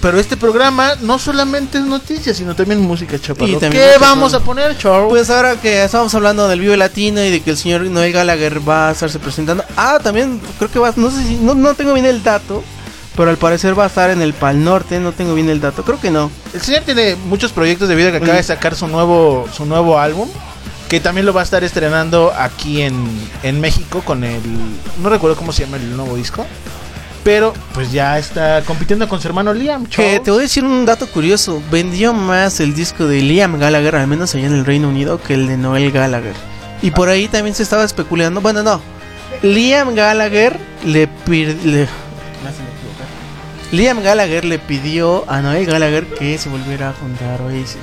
Pero 0.00 0.20
este 0.20 0.36
programa 0.36 0.94
no 1.00 1.18
solamente 1.18 1.78
es 1.78 1.84
noticias, 1.84 2.36
sino 2.36 2.54
también 2.54 2.80
música, 2.80 3.18
Chaparro. 3.18 3.48
Y 3.48 3.56
también 3.56 3.72
¿Qué 3.72 3.88
música. 3.88 3.98
vamos 3.98 4.32
a 4.32 4.40
poner, 4.40 4.78
Charles? 4.78 5.08
Pues 5.08 5.28
ahora 5.28 5.56
que 5.56 5.82
estamos 5.82 6.14
hablando 6.14 6.46
del 6.46 6.60
Vive 6.60 6.76
Latino 6.76 7.22
y 7.22 7.30
de 7.30 7.40
que 7.40 7.50
el 7.50 7.56
señor 7.56 7.82
Noel 7.82 8.12
Gallagher 8.12 8.66
va 8.66 8.88
a 8.88 8.92
estarse 8.92 9.18
presentando. 9.18 9.64
Ah, 9.76 9.98
también 10.00 10.40
creo 10.58 10.70
que 10.70 10.78
va, 10.78 10.92
no 10.94 11.10
sé 11.10 11.24
si, 11.24 11.36
no, 11.36 11.54
no 11.56 11.74
tengo 11.74 11.94
bien 11.94 12.06
el 12.06 12.22
dato, 12.22 12.62
pero 13.16 13.30
al 13.30 13.38
parecer 13.38 13.76
va 13.76 13.84
a 13.84 13.86
estar 13.88 14.10
en 14.10 14.22
el 14.22 14.34
Pal 14.34 14.62
Norte, 14.62 15.00
no 15.00 15.10
tengo 15.10 15.34
bien 15.34 15.48
el 15.48 15.60
dato, 15.60 15.82
creo 15.82 16.00
que 16.00 16.12
no. 16.12 16.30
El 16.54 16.60
señor 16.60 16.82
tiene 16.82 17.16
muchos 17.16 17.50
proyectos 17.50 17.88
debido 17.88 18.10
a 18.10 18.12
que 18.12 18.18
acaba 18.18 18.36
de 18.36 18.44
sacar 18.44 18.76
su 18.76 18.86
nuevo, 18.86 19.48
su 19.52 19.66
nuevo 19.66 19.98
álbum. 19.98 20.28
Que 20.88 21.00
también 21.00 21.26
lo 21.26 21.34
va 21.34 21.42
a 21.42 21.44
estar 21.44 21.62
estrenando 21.64 22.32
aquí 22.34 22.80
en, 22.80 23.04
en 23.42 23.60
México 23.60 24.00
con 24.02 24.24
el. 24.24 24.40
No 25.02 25.10
recuerdo 25.10 25.36
cómo 25.36 25.52
se 25.52 25.64
llama 25.66 25.76
el 25.76 25.94
nuevo 25.94 26.16
disco. 26.16 26.46
Pero 27.28 27.52
pues 27.74 27.92
ya 27.92 28.18
está 28.18 28.62
compitiendo 28.64 29.06
con 29.06 29.20
su 29.20 29.28
hermano 29.28 29.52
Liam. 29.52 29.84
Que 29.84 30.18
te 30.18 30.30
voy 30.30 30.38
a 30.38 30.42
decir 30.44 30.64
un 30.64 30.86
dato 30.86 31.06
curioso, 31.08 31.62
vendió 31.70 32.14
más 32.14 32.58
el 32.58 32.72
disco 32.74 33.06
de 33.06 33.20
Liam 33.20 33.58
Gallagher, 33.58 33.96
al 33.96 34.06
menos 34.06 34.34
allá 34.34 34.46
en 34.46 34.54
el 34.54 34.64
Reino 34.64 34.88
Unido, 34.88 35.20
que 35.20 35.34
el 35.34 35.46
de 35.46 35.58
Noel 35.58 35.92
Gallagher. 35.92 36.32
Y 36.80 36.90
por 36.90 37.10
ahí 37.10 37.28
también 37.28 37.54
se 37.54 37.64
estaba 37.64 37.84
especulando, 37.84 38.40
bueno, 38.40 38.62
no, 38.62 38.80
Liam 39.42 39.94
Gallagher 39.94 40.58
le, 40.86 41.06
pir- 41.26 41.54
le- 41.64 41.86
Liam 43.72 44.00
Gallagher 44.02 44.46
le 44.46 44.58
pidió 44.58 45.26
a 45.30 45.42
Noel 45.42 45.66
Gallagher 45.66 46.06
que 46.06 46.38
se 46.38 46.48
volviera 46.48 46.88
a 46.88 46.92
juntar 46.94 47.42
Oasis. 47.42 47.76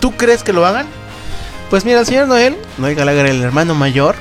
¿Tú 0.00 0.10
crees 0.16 0.42
que 0.42 0.52
lo 0.52 0.66
hagan? 0.66 0.86
Pues 1.70 1.84
mira, 1.84 2.00
el 2.00 2.06
señor 2.06 2.26
Noel, 2.26 2.56
Noel 2.78 2.96
Gallagher, 2.96 3.26
el 3.26 3.42
hermano 3.44 3.76
mayor, 3.76 4.16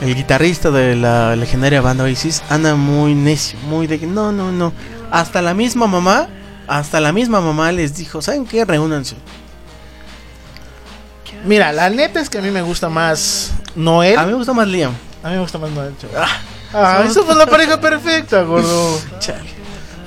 el 0.00 0.14
guitarrista 0.14 0.70
de 0.70 0.96
la 0.96 1.36
legendaria 1.36 1.80
banda 1.80 2.04
Oasis, 2.04 2.42
anda 2.50 2.74
muy 2.74 3.14
necio, 3.14 3.58
muy 3.60 3.86
de 3.86 3.98
que 3.98 4.06
no, 4.06 4.32
no, 4.32 4.52
no. 4.52 4.72
hasta 5.10 5.42
la 5.42 5.54
misma 5.54 5.86
mamá, 5.86 6.28
hasta 6.66 7.00
la 7.00 7.12
misma 7.12 7.40
mamá 7.40 7.72
les 7.72 7.96
dijo, 7.96 8.20
¿saben 8.20 8.46
qué? 8.46 8.64
Reúnanse. 8.64 9.16
Mira, 11.44 11.72
la 11.72 11.90
neta 11.90 12.20
es 12.20 12.28
que 12.28 12.38
a 12.38 12.42
mí 12.42 12.50
me 12.50 12.62
gusta 12.62 12.88
más 12.88 13.52
Noel. 13.74 14.18
A 14.18 14.22
mí 14.22 14.32
me 14.32 14.36
gusta 14.36 14.52
más 14.52 14.66
Liam. 14.66 14.92
A 15.22 15.28
mí 15.28 15.34
me 15.34 15.40
gusta 15.40 15.58
más 15.58 15.70
Noel, 15.70 15.94
chaval. 15.98 16.28
Ah, 16.74 17.04
eso 17.08 17.24
fue 17.24 17.34
la 17.34 17.46
pareja 17.46 17.80
perfecta, 17.80 18.42
gordo. 18.42 19.00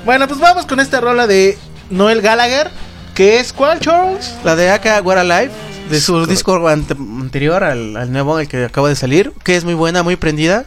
Bueno, 0.05 0.27
pues 0.27 0.39
vamos 0.39 0.65
con 0.65 0.79
esta 0.79 1.01
rola 1.01 1.27
de 1.27 1.57
Noel 1.89 2.21
Gallagher. 2.21 2.71
Que 3.13 3.39
es 3.39 3.51
cuál, 3.51 3.79
Charles? 3.81 4.33
La 4.45 4.55
de 4.55 4.71
Aka 4.71 5.01
What 5.01 5.17
Alive, 5.17 5.51
de 5.89 5.99
su 5.99 6.25
disco 6.25 6.67
ante- 6.67 6.93
anterior 6.93 7.63
al, 7.63 7.95
al 7.97 8.11
nuevo, 8.11 8.39
el 8.39 8.47
que 8.47 8.65
acaba 8.65 8.89
de 8.89 8.95
salir, 8.95 9.31
que 9.43 9.55
es 9.55 9.63
muy 9.63 9.73
buena, 9.73 10.03
muy 10.03 10.15
prendida. 10.15 10.65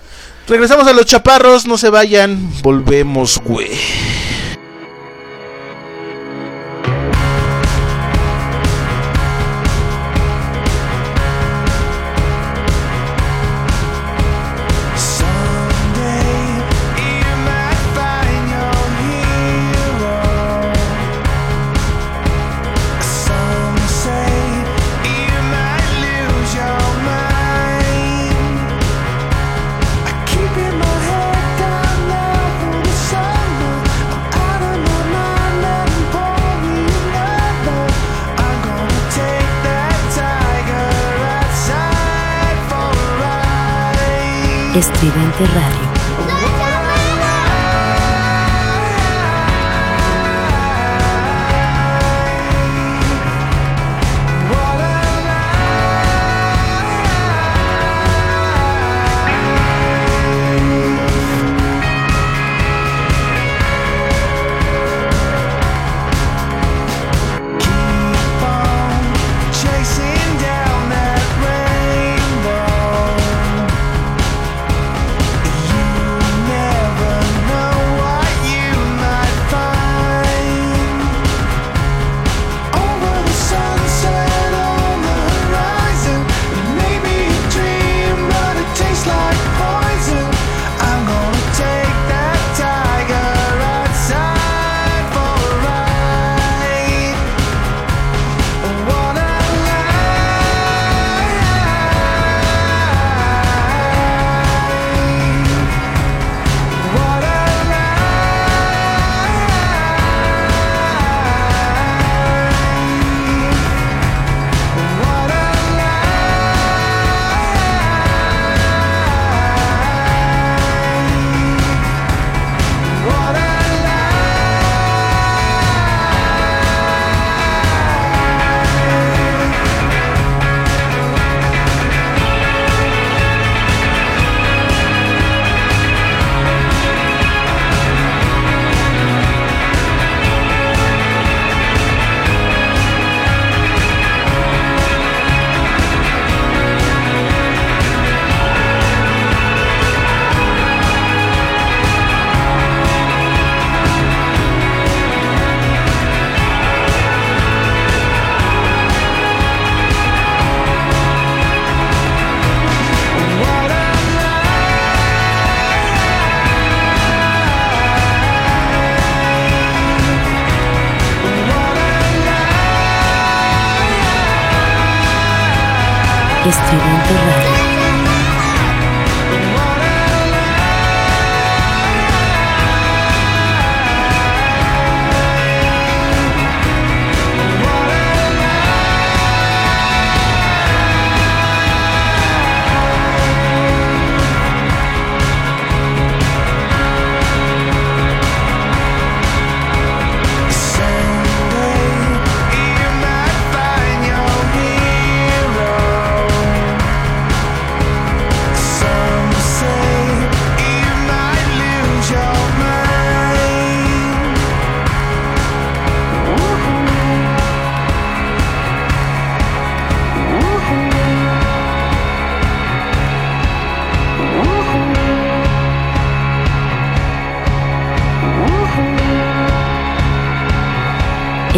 Regresamos 0.48 0.86
a 0.88 0.92
los 0.92 1.06
chaparros, 1.06 1.66
no 1.66 1.78
se 1.78 1.88
vayan. 1.90 2.50
Volvemos, 2.62 3.40
güey. 3.44 3.70
Estridente 44.74 45.44
Radio. 45.54 45.91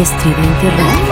Estridente 0.05 0.69
Radio. 0.69 1.04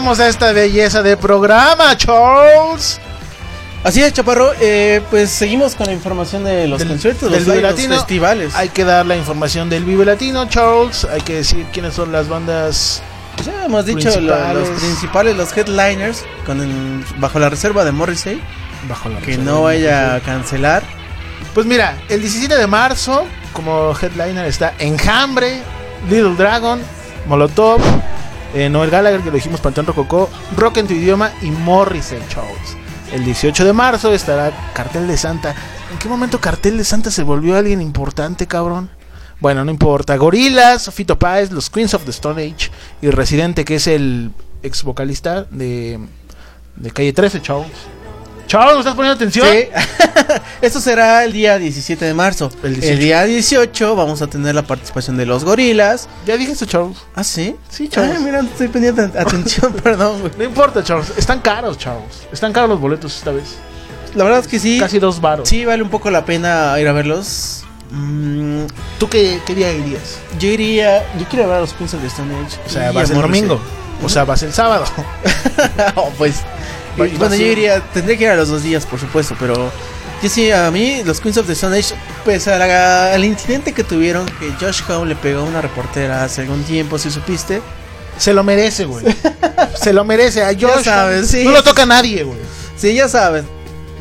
Regresamos 0.00 0.20
a 0.20 0.28
esta 0.28 0.52
belleza 0.52 1.02
de 1.02 1.16
programa, 1.16 1.94
Charles. 1.96 2.98
Así 3.84 4.02
es, 4.02 4.12
Chaparro. 4.14 4.50
eh, 4.60 5.02
pues 5.10 5.30
seguimos 5.30 5.74
con 5.74 5.86
la 5.88 5.92
información 5.92 6.42
de 6.44 6.66
los 6.68 6.78
Del- 6.78 6.88
conciertos, 6.88 7.30
del 7.30 7.44
los, 7.44 7.54
Vive 7.54 7.68
Latino. 7.68 7.96
festivales. 7.96 8.54
Hay 8.54 8.70
que 8.70 8.84
dar 8.84 9.04
la 9.06 9.16
información 9.16 9.68
del 9.68 9.84
Vive 9.84 10.04
Latino, 10.06 10.48
Charles. 10.48 11.04
Hay 11.04 11.20
que 11.20 11.34
decir 11.36 11.66
quiénes 11.72 11.94
son 11.94 12.12
las 12.12 12.28
bandas. 12.28 13.02
Ya 13.44 13.64
hemos 13.66 13.84
dicho 13.86 14.18
lo- 14.20 14.54
los 14.54 14.68
principales, 14.70 15.36
los 15.36 15.54
headliners, 15.56 16.24
con 16.46 16.60
el- 16.62 17.04
bajo 17.18 17.38
la 17.38 17.48
reserva 17.50 17.84
de 17.84 17.92
Morrissey, 17.92 18.40
Bajo 18.88 19.10
la 19.10 19.18
que 19.20 19.36
no 19.36 19.62
vaya 19.64 20.14
a 20.14 20.20
cancelar. 20.20 20.82
Pues 21.52 21.66
mira, 21.66 21.98
el 22.08 22.20
17 22.22 22.56
de 22.56 22.66
marzo, 22.66 23.26
como 23.52 23.94
headliner 24.00 24.46
está 24.46 24.72
Enjambre, 24.78 25.60
Little 26.08 26.34
Dragon, 26.36 26.80
Molotov, 27.26 27.80
eh, 28.54 28.68
Noel 28.68 28.90
Gallagher, 28.90 29.20
que 29.20 29.30
lo 29.30 29.36
dijimos, 29.36 29.60
Panteón 29.60 29.86
Rococó, 29.86 30.28
Rock 30.56 30.78
en 30.78 30.86
tu 30.86 30.94
idioma 30.94 31.32
y 31.42 31.50
Morrissey 31.50 32.20
Charles. 32.28 32.76
El 33.12 33.24
18 33.24 33.64
de 33.64 33.72
marzo 33.72 34.12
estará 34.12 34.52
Cartel 34.72 35.06
de 35.06 35.16
Santa. 35.16 35.54
¿En 35.92 35.98
qué 35.98 36.08
momento 36.08 36.40
Cartel 36.40 36.78
de 36.78 36.84
Santa 36.84 37.10
se 37.10 37.22
volvió 37.22 37.56
alguien 37.56 37.80
importante, 37.80 38.46
cabrón? 38.46 38.90
Bueno, 39.40 39.64
no 39.64 39.70
importa. 39.70 40.16
Gorilas, 40.16 40.90
Fito 40.92 41.18
Páez, 41.18 41.50
los 41.50 41.70
Queens 41.70 41.94
of 41.94 42.04
the 42.04 42.10
Stone 42.10 42.42
Age 42.42 42.70
y 43.02 43.10
Residente, 43.10 43.64
que 43.64 43.76
es 43.76 43.86
el 43.86 44.32
ex 44.62 44.82
vocalista 44.84 45.44
de, 45.44 45.98
de 46.76 46.90
Calle 46.90 47.12
13, 47.12 47.42
Charles. 47.42 47.72
Charles, 48.50 48.74
¿me 48.74 48.80
estás 48.80 48.96
poniendo 48.96 49.14
atención? 49.14 49.46
Sí. 49.46 49.68
Esto 50.60 50.80
será 50.80 51.22
el 51.22 51.32
día 51.32 51.56
17 51.56 52.04
de 52.04 52.14
marzo. 52.14 52.50
El 52.64 52.74
El, 52.74 52.80
18. 52.80 52.98
día 53.00 53.22
18 53.22 53.94
vamos 53.94 54.22
a 54.22 54.26
tener 54.26 54.56
la 54.56 54.62
participación 54.64 55.16
de 55.16 55.24
los 55.24 55.44
gorilas. 55.44 56.08
Ya 56.26 56.36
dije 56.36 56.50
esto, 56.50 56.66
Charles. 56.66 56.96
Ah, 57.14 57.22
sí. 57.22 57.54
Sí, 57.68 57.88
Charles. 57.88 58.16
Ay, 58.16 58.24
mira, 58.24 58.42
no 58.42 58.48
estoy 58.48 58.66
pendiente. 58.66 59.02
Atención, 59.02 59.72
perdón, 59.84 60.22
güey. 60.22 60.32
No 60.36 60.42
importa, 60.42 60.82
Charles. 60.82 61.12
Están 61.16 61.38
caros, 61.42 61.78
Charles. 61.78 62.26
Están 62.32 62.52
caros 62.52 62.70
los 62.70 62.80
boletos 62.80 63.16
esta 63.16 63.30
vez. 63.30 63.54
La 64.16 64.24
verdad 64.24 64.40
es 64.40 64.48
que 64.48 64.58
sí. 64.58 64.80
Casi 64.80 64.98
dos 64.98 65.20
varos. 65.20 65.48
Sí, 65.48 65.64
vale 65.64 65.84
un 65.84 65.90
poco 65.90 66.10
la 66.10 66.24
pena 66.24 66.74
ir 66.80 66.88
a 66.88 66.92
verlos. 66.92 67.62
Mm, 67.92 68.64
¿Tú 68.98 69.08
qué, 69.08 69.40
qué 69.46 69.54
día 69.54 69.72
irías? 69.72 70.18
yo 70.40 70.48
iría. 70.48 71.04
Yo 71.16 71.24
quiero 71.30 71.46
ver 71.46 71.58
a 71.58 71.60
los 71.60 71.70
of 71.70 72.00
the 72.00 72.06
Stone 72.08 72.34
Age. 72.34 72.58
O 72.66 72.68
sea, 72.68 72.90
vas 72.90 73.10
el 73.10 73.20
domingo. 73.20 73.60
O 74.02 74.08
sea, 74.08 74.24
vas 74.24 74.42
el 74.42 74.52
sábado. 74.52 74.84
Oh, 75.94 76.10
pues. 76.18 76.42
Y- 77.06 77.16
bueno, 77.16 77.34
a 77.34 77.36
yo 77.36 77.42
ser- 77.44 77.52
iría. 77.58 77.80
Tendría 77.92 78.16
que 78.18 78.24
ir 78.24 78.30
a 78.30 78.36
los 78.36 78.48
dos 78.48 78.62
días, 78.62 78.86
por 78.86 78.98
supuesto. 79.00 79.34
Pero. 79.38 79.70
Yo 80.22 80.28
sí, 80.28 80.50
a 80.50 80.70
mí, 80.70 81.02
los 81.04 81.18
Queens 81.20 81.38
of 81.38 81.46
the 81.46 81.54
Stone 81.54 81.78
Age, 81.78 81.94
pues 82.24 82.46
a 82.46 82.58
la- 82.58 83.14
al 83.14 83.24
incidente 83.24 83.72
que 83.72 83.82
tuvieron, 83.84 84.26
que 84.38 84.52
Josh 84.60 84.82
Howe 84.86 85.06
le 85.06 85.16
pegó 85.16 85.40
a 85.40 85.44
una 85.44 85.62
reportera 85.62 86.24
hace 86.24 86.42
algún 86.42 86.62
tiempo, 86.64 86.98
si 86.98 87.10
supiste. 87.10 87.62
Se 88.18 88.34
lo 88.34 88.44
merece, 88.44 88.84
güey. 88.84 89.04
Se 89.82 89.94
lo 89.94 90.04
merece. 90.04 90.42
A 90.44 90.48
Josh. 90.52 90.84
sabes, 90.84 91.28
sí. 91.28 91.42
No 91.44 91.52
lo 91.52 91.62
toca 91.62 91.86
nadie, 91.86 92.22
güey. 92.24 92.38
Sí, 92.76 92.92
ya 92.94 93.08
sabes. 93.08 93.44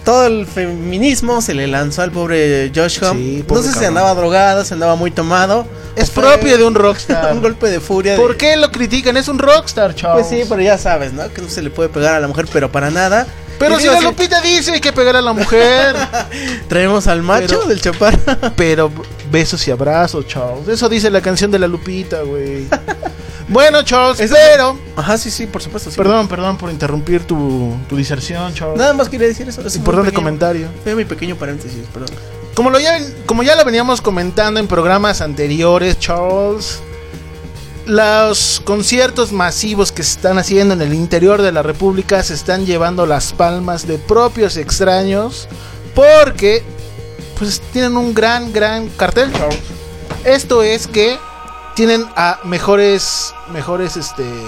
Todo 0.06 0.26
el 0.28 0.48
feminismo 0.48 1.42
se 1.42 1.54
le 1.54 1.68
lanzó 1.68 2.02
al 2.02 2.12
pobre 2.12 2.72
Josh 2.76 3.04
Homme. 3.04 3.20
Sí, 3.20 3.46
no 3.48 3.62
sé 3.62 3.74
si 3.74 3.86
andaba 3.86 4.14
drogado, 4.16 4.64
si 4.66 4.74
andaba 4.74 4.96
muy 4.96 5.12
tomado. 5.12 5.68
Es 5.96 6.10
propio 6.10 6.58
de 6.58 6.64
un 6.64 6.76
rockstar. 6.76 7.34
un 7.34 7.42
golpe 7.42 7.68
de 7.68 7.80
furia. 7.80 8.14
de- 8.14 8.18
¿Por 8.18 8.38
qué 8.38 8.56
lo 8.58 8.72
critican? 8.72 9.18
Es 9.18 9.28
un 9.28 9.38
rockstar, 9.40 9.94
Charles. 9.96 10.28
Pues 10.28 10.42
sí, 10.42 10.48
pero 10.50 10.62
ya 10.62 10.78
sabes, 10.78 11.14
¿no? 11.14 11.32
Que 11.32 11.42
no 11.42 11.50
se 11.50 11.62
le 11.62 11.70
puede 11.70 11.90
pegar 11.90 12.16
a 12.16 12.20
la 12.20 12.28
mujer, 12.28 12.48
pero 12.52 12.72
para 12.72 12.90
nada. 12.90 13.28
Pero 13.60 13.78
si 13.78 13.88
la 13.88 14.00
Lupita 14.00 14.40
dice 14.42 14.72
hay 14.72 14.80
que 14.80 14.94
pegar 14.94 15.18
a 15.18 15.22
la 15.22 15.34
mujer. 15.34 15.94
Traemos 16.70 17.08
al 17.08 17.22
macho 17.22 17.48
Pero- 17.60 17.66
del 17.66 17.82
chaparro. 17.82 18.18
pero 18.56 18.90
besos 19.30 19.68
y 19.68 19.72
abrazos, 19.72 20.26
Charles. 20.28 20.68
Eso 20.70 20.88
dice 20.88 21.10
la 21.12 21.20
canción 21.22 21.52
de 21.52 21.60
la 21.60 21.68
Lupita, 21.68 22.22
güey. 22.22 22.68
Bueno, 23.50 23.82
Charles, 23.84 24.20
Eso- 24.20 24.36
pero. 24.36 24.78
Ajá, 24.96 25.18
sí, 25.18 25.32
sí, 25.32 25.48
por 25.48 25.62
supuesto. 25.62 25.90
sí. 25.90 25.98
Perdón, 25.98 26.28
perdón 26.28 26.58
por 26.58 26.70
interrumpir 26.70 27.24
tu, 27.24 27.76
tu 27.90 27.96
diserción, 27.98 28.54
Charles. 28.54 28.78
Nada 28.78 28.94
más 28.94 29.10
quería 29.10 29.28
decir 29.28 29.50
eso. 29.50 29.62
Es 29.66 29.76
Importante 29.76 30.14
comentario. 30.14 30.68
Fue 30.84 30.94
mi 30.96 31.04
pequeño 31.06 31.36
paréntesis, 31.36 31.80
perdón. 31.92 32.10
Como, 32.56 32.70
lo 32.70 32.80
ya, 32.80 33.00
como 33.26 33.42
ya 33.44 33.56
lo 33.56 33.66
veníamos 33.66 34.02
comentando 34.02 34.60
en 34.60 34.68
programas 34.68 35.22
anteriores, 35.22 35.98
Charles, 35.98 36.80
los 37.86 38.62
conciertos 38.66 39.32
masivos 39.32 39.92
que 39.92 40.04
se 40.04 40.12
están 40.12 40.38
haciendo 40.38 40.74
en 40.76 40.82
el 40.82 40.94
interior 40.94 41.42
de 41.42 41.52
la 41.52 41.64
República 41.64 42.22
se 42.22 42.36
están 42.36 42.66
llevando 42.66 43.06
las 43.08 43.34
palmas 43.34 43.88
de 43.88 43.98
propios 43.98 44.58
extraños 44.58 45.48
porque 45.96 46.62
pues 47.38 47.62
tienen 47.74 47.98
un 47.98 48.14
gran, 48.14 48.52
gran 48.54 48.90
cartel, 48.90 49.32
Charles. 49.34 49.60
Esto 50.26 50.62
es 50.62 50.86
que 50.86 51.18
tienen 51.80 52.06
a 52.18 52.40
mejores, 52.44 53.34
mejores, 53.54 53.96
este... 53.96 54.44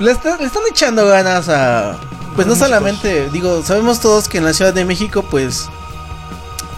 Le, 0.00 0.10
está- 0.10 0.36
le 0.36 0.44
están 0.44 0.64
echando 0.70 1.06
ganas 1.06 1.48
a. 1.48 1.96
Pues 2.34 2.46
no 2.46 2.54
solamente, 2.54 3.30
digo, 3.30 3.62
sabemos 3.62 4.00
todos 4.00 4.28
que 4.28 4.36
en 4.36 4.44
la 4.44 4.52
Ciudad 4.52 4.74
de 4.74 4.84
México, 4.84 5.22
pues. 5.30 5.70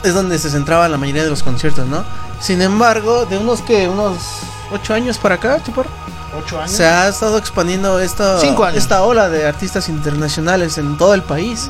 Es 0.04 0.14
donde 0.14 0.38
se 0.38 0.48
centraba 0.48 0.88
la 0.88 0.96
mayoría 0.96 1.24
de 1.24 1.30
los 1.30 1.42
conciertos, 1.42 1.88
¿no? 1.88 2.04
Sin 2.40 2.62
embargo, 2.62 3.26
de 3.26 3.36
unos 3.38 3.62
que, 3.62 3.88
unos 3.88 4.18
ocho 4.70 4.94
años 4.94 5.18
para 5.18 5.34
acá, 5.34 5.60
Chaparro, 5.60 5.90
¿Ocho 6.38 6.60
años? 6.60 6.70
se 6.70 6.86
ha 6.86 7.08
estado 7.08 7.36
expandiendo 7.36 7.98
esta, 7.98 8.38
esta 8.76 9.02
ola 9.02 9.28
de 9.28 9.44
artistas 9.48 9.88
internacionales 9.88 10.78
en 10.78 10.96
todo 10.98 11.14
el 11.14 11.22
país. 11.22 11.68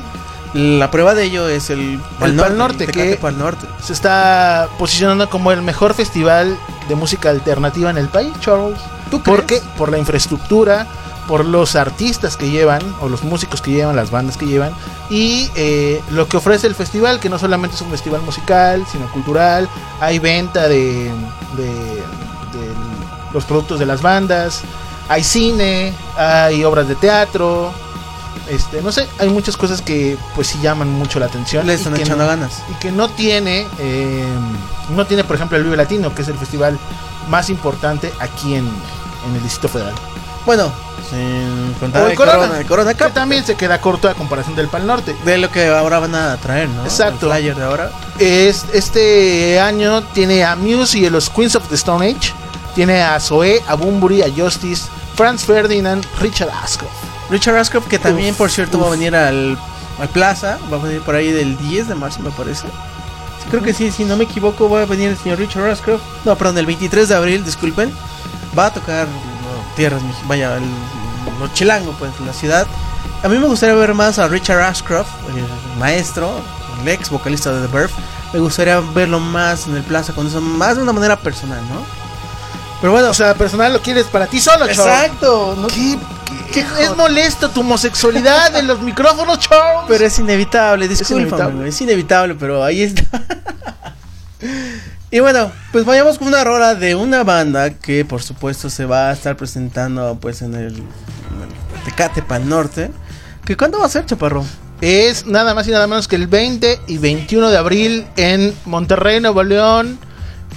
La 0.53 0.91
prueba 0.91 1.15
de 1.15 1.23
ello 1.23 1.47
es 1.49 1.71
el 1.71 1.99
El 2.21 2.35
Pal 2.35 2.55
Norte, 2.55 2.85
Tecate 2.85 3.09
que- 3.11 3.17
Pal 3.17 3.39
Norte. 3.39 3.65
se 3.83 3.93
está 3.93 4.69
posicionando 4.77 5.27
como 5.27 5.51
el 5.51 5.63
mejor 5.63 5.95
festival 5.95 6.55
de 6.87 6.95
música 6.95 7.29
alternativa 7.29 7.89
en 7.89 7.97
el 7.97 8.07
país, 8.09 8.33
Charles. 8.39 8.79
¿Tú 9.11 9.21
¿Por 9.21 9.45
crees? 9.45 9.61
qué? 9.63 9.69
Por 9.77 9.91
la 9.91 9.97
infraestructura, 9.97 10.87
por 11.27 11.45
los 11.45 11.75
artistas 11.75 12.37
que 12.37 12.49
llevan, 12.49 12.81
o 13.01 13.09
los 13.09 13.23
músicos 13.23 13.61
que 13.61 13.71
llevan, 13.71 13.95
las 13.95 14.11
bandas 14.11 14.37
que 14.37 14.45
llevan, 14.45 14.71
y 15.09 15.49
eh, 15.55 16.01
lo 16.11 16.27
que 16.27 16.37
ofrece 16.37 16.67
el 16.67 16.75
festival, 16.75 17.19
que 17.19 17.29
no 17.29 17.37
solamente 17.37 17.75
es 17.75 17.81
un 17.81 17.89
festival 17.89 18.21
musical, 18.21 18.85
sino 18.91 19.11
cultural, 19.11 19.67
hay 19.99 20.19
venta 20.19 20.67
de, 20.67 21.11
de, 21.55 21.65
de 21.65 22.73
los 23.33 23.43
productos 23.45 23.79
de 23.79 23.85
las 23.85 24.01
bandas, 24.01 24.61
hay 25.09 25.23
cine, 25.23 25.93
hay 26.17 26.63
obras 26.63 26.87
de 26.87 26.95
teatro, 26.95 27.71
este, 28.49 28.81
no 28.81 28.91
sé, 28.91 29.07
hay 29.19 29.29
muchas 29.29 29.57
cosas 29.57 29.81
que 29.81 30.17
pues 30.35 30.47
sí 30.47 30.59
llaman 30.61 30.89
mucho 30.91 31.19
la 31.19 31.25
atención. 31.27 31.65
Le 31.67 31.73
y 31.73 31.75
están 31.75 31.93
que 31.93 32.01
echando 32.03 32.23
no- 32.23 32.29
ganas. 32.29 32.61
y 32.71 32.73
que 32.79 32.91
no 32.91 33.09
tiene 33.09 33.67
eh, 33.79 34.25
no 34.95 35.05
tiene 35.05 35.23
por 35.23 35.35
ejemplo 35.35 35.57
el 35.57 35.63
Vive 35.63 35.77
Latino 35.77 36.13
que 36.15 36.21
es 36.21 36.27
el 36.27 36.37
festival 36.37 36.77
más 37.29 37.49
importante 37.49 38.11
aquí 38.19 38.55
en, 38.55 38.65
en 38.65 39.35
el 39.35 39.43
Distrito 39.43 39.67
Federal 39.69 39.93
Bueno, 40.45 40.71
sin 41.09 41.73
contar 41.79 42.03
O 42.03 42.05
el 42.05 42.11
el 42.11 42.17
Corona. 42.17 42.37
Corona, 42.37 42.59
el 42.59 42.65
Corona 42.65 42.93
que 42.93 43.05
también 43.09 43.45
se 43.45 43.55
queda 43.55 43.81
corto 43.81 44.07
a 44.09 44.13
comparación 44.13 44.55
del 44.55 44.67
Pal 44.69 44.87
Norte 44.87 45.15
de 45.25 45.37
lo 45.37 45.49
que 45.51 45.67
ahora 45.67 45.99
van 45.99 46.15
a 46.15 46.37
traer, 46.37 46.69
¿no? 46.69 46.83
Exacto. 46.83 47.27
El 47.33 47.39
flyer 47.39 47.55
de 47.55 47.63
ahora. 47.63 47.91
es, 48.19 48.65
este 48.73 49.59
año 49.59 50.03
tiene 50.13 50.43
a 50.45 50.55
Muse 50.55 50.99
y 50.99 51.05
a 51.05 51.09
los 51.09 51.29
Queens 51.29 51.55
of 51.55 51.67
the 51.67 51.75
Stone 51.75 52.05
Age 52.09 52.31
tiene 52.75 53.01
a 53.01 53.19
Zoe, 53.19 53.61
a 53.67 53.73
Bumburi, 53.75 54.21
a 54.21 54.27
Justice 54.33 54.83
Franz 55.15 55.43
Ferdinand, 55.43 56.05
Richard 56.19 56.49
Ascroft 56.63 56.93
Richard 57.29 57.57
Ashcroft, 57.57 57.87
que 57.87 57.99
también, 57.99 58.31
Uf, 58.31 58.37
por 58.37 58.49
cierto, 58.51 58.77
uf. 58.77 58.83
va 58.83 58.87
a 58.87 58.91
venir 58.91 59.15
al, 59.15 59.57
al 59.99 60.09
Plaza. 60.09 60.57
Va 60.71 60.77
a 60.77 60.81
venir 60.81 61.01
por 61.01 61.15
ahí 61.15 61.31
del 61.31 61.57
10 61.57 61.87
de 61.89 61.95
marzo, 61.95 62.19
me 62.21 62.31
parece. 62.31 62.67
Sí, 62.67 63.49
creo 63.49 63.61
que 63.63 63.73
sí, 63.73 63.91
si 63.91 64.05
no 64.05 64.15
me 64.17 64.23
equivoco, 64.25 64.69
va 64.69 64.81
a 64.81 64.85
venir 64.85 65.09
el 65.09 65.17
señor 65.17 65.39
Richard 65.39 65.69
Ashcroft. 65.69 66.01
No, 66.25 66.35
perdón, 66.37 66.57
el 66.59 66.65
23 66.65 67.09
de 67.09 67.15
abril, 67.15 67.43
disculpen. 67.45 67.93
Va 68.57 68.67
a 68.67 68.73
tocar 68.73 69.07
no, 69.07 69.75
tierras, 69.75 70.01
vaya, 70.25 70.55
el, 70.57 70.63
lo 71.39 71.47
chilango, 71.53 71.91
pues, 71.99 72.11
la 72.25 72.33
ciudad. 72.33 72.65
A 73.23 73.27
mí 73.27 73.37
me 73.37 73.47
gustaría 73.47 73.75
ver 73.75 73.93
más 73.93 74.19
a 74.19 74.27
Richard 74.27 74.61
Ashcroft, 74.61 75.09
el 75.35 75.79
maestro, 75.79 76.39
el 76.81 76.87
ex 76.87 77.09
vocalista 77.09 77.51
de 77.51 77.67
The 77.67 77.75
Birth. 77.77 77.91
Me 78.33 78.39
gustaría 78.39 78.79
verlo 78.79 79.19
más 79.19 79.67
en 79.67 79.75
el 79.75 79.83
Plaza 79.83 80.13
con 80.13 80.27
eso, 80.27 80.39
más 80.41 80.75
de 80.77 80.83
una 80.83 80.93
manera 80.93 81.15
personal, 81.17 81.61
¿no? 81.69 81.81
Pero 82.81 82.93
bueno, 82.93 83.09
o 83.09 83.13
sea 83.13 83.33
personal 83.33 83.73
lo 83.73 83.81
quieres 83.81 84.05
para 84.05 84.27
ti 84.27 84.39
solo 84.39 84.67
Charles 84.67 84.77
exacto. 84.79 85.55
no- 85.57 85.67
¿Qué, 85.67 85.97
es 86.59 86.95
molesto 86.95 87.49
tu 87.49 87.61
homosexualidad 87.61 88.55
en 88.55 88.67
los 88.67 88.81
micrófonos 88.81 89.39
Charles 89.39 89.85
Pero 89.87 90.05
es 90.05 90.19
inevitable, 90.19 90.87
discúlpame, 90.87 91.21
inevitable. 91.23 91.69
es 91.69 91.81
inevitable, 91.81 92.35
pero 92.35 92.63
ahí 92.63 92.81
está. 92.81 93.03
y 95.11 95.19
bueno, 95.19 95.51
pues 95.71 95.85
vayamos 95.85 96.17
con 96.17 96.27
una 96.27 96.43
rola 96.43 96.75
de 96.75 96.95
una 96.95 97.23
banda 97.23 97.71
que 97.71 98.05
por 98.05 98.21
supuesto 98.21 98.69
se 98.69 98.85
va 98.85 99.09
a 99.09 99.13
estar 99.13 99.35
presentando 99.37 100.17
pues 100.19 100.41
en 100.41 100.53
el, 100.55 100.73
en 100.73 100.73
el 100.73 101.83
Tecate 101.85 102.21
Pan 102.21 102.47
Norte. 102.47 102.91
¿Que 103.45 103.55
cuándo 103.55 103.79
va 103.79 103.85
a 103.85 103.89
ser, 103.89 104.05
Chaparro? 104.05 104.45
Es 104.81 105.25
nada 105.25 105.55
más 105.55 105.67
y 105.67 105.71
nada 105.71 105.87
menos 105.87 106.07
que 106.07 106.17
el 106.17 106.27
20 106.27 106.81
y 106.87 106.97
21 106.99 107.49
de 107.49 107.57
abril 107.57 108.05
en 108.15 108.53
Monterrey, 108.65 109.19
Nuevo 109.19 109.41
León. 109.43 109.97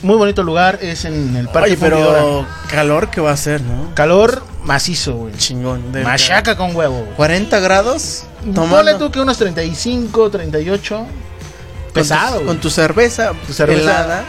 Muy 0.03 0.17
bonito 0.17 0.43
lugar, 0.43 0.79
es 0.83 1.05
en 1.05 1.37
el 1.37 1.49
Parque 1.49 1.71
Oye, 1.73 1.77
Fundidora. 1.77 2.19
pero 2.21 2.47
calor 2.71 3.11
que 3.11 3.21
va 3.21 3.33
a 3.33 3.37
ser, 3.37 3.61
¿no? 3.63 3.95
Calor 3.95 4.43
macizo, 4.65 5.15
güey, 5.15 5.35
chingón. 5.35 5.93
De 5.93 6.03
Machaca 6.03 6.57
con 6.57 6.75
huevo. 6.75 7.01
Güey. 7.01 7.17
40 7.17 7.61
grados. 7.61 8.25
Ponle 8.55 8.95
tú 8.95 9.11
que 9.11 9.21
unos 9.21 9.39
35, 9.39 10.31
38. 10.31 11.07
Pesado. 11.93 12.37
Con 12.37 12.41
tu, 12.41 12.47
con 12.47 12.61
tu 12.61 12.71
cerveza, 12.71 13.33
tu 13.47 13.53
cerveza 13.53 13.83
helada. 13.83 14.25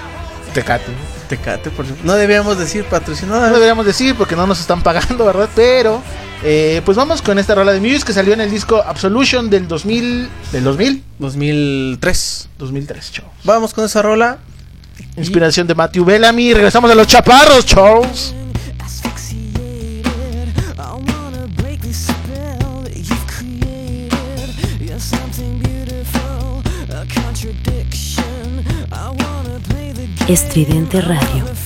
Tecate. 0.54 0.92
Tecate, 1.30 1.70
por 1.70 1.86
No 2.04 2.14
debíamos 2.16 2.58
decir 2.58 2.84
patrocinado. 2.86 3.42
No 3.48 3.54
deberíamos 3.54 3.86
decir 3.86 4.16
porque 4.16 4.36
no 4.36 4.48
nos 4.48 4.60
están 4.60 4.84
pagando, 4.84 5.26
¿verdad? 5.26 5.50
Pero, 5.56 6.02
eh, 6.44 6.82
pues 6.84 6.98
vamos 6.98 7.22
con 7.22 7.40
esta 7.40 7.56
rola 7.56 7.72
de 7.72 7.80
Muse 7.80 8.04
que 8.04 8.14
salió 8.14 8.34
en 8.34 8.42
el 8.42 8.52
disco 8.52 8.84
Absolution 8.86 9.50
del 9.50 9.68
2000. 9.68 10.30
¿Del 10.52 10.64
2000? 10.64 11.04
2003. 11.20 12.50
2003, 12.58 13.12
chao. 13.12 13.26
Vamos 13.44 13.74
con 13.74 13.86
esa 13.86 14.02
rola. 14.02 14.40
Inspiración 15.16 15.68
de 15.68 15.76
Matthew 15.76 16.04
Bellamy. 16.04 16.54
Regresamos 16.54 16.92
a 16.92 16.96
los 16.96 17.08
chaparros, 17.08 17.66
Charles. 17.66 18.34
Estridente 30.32 31.02
Radio. 31.02 31.61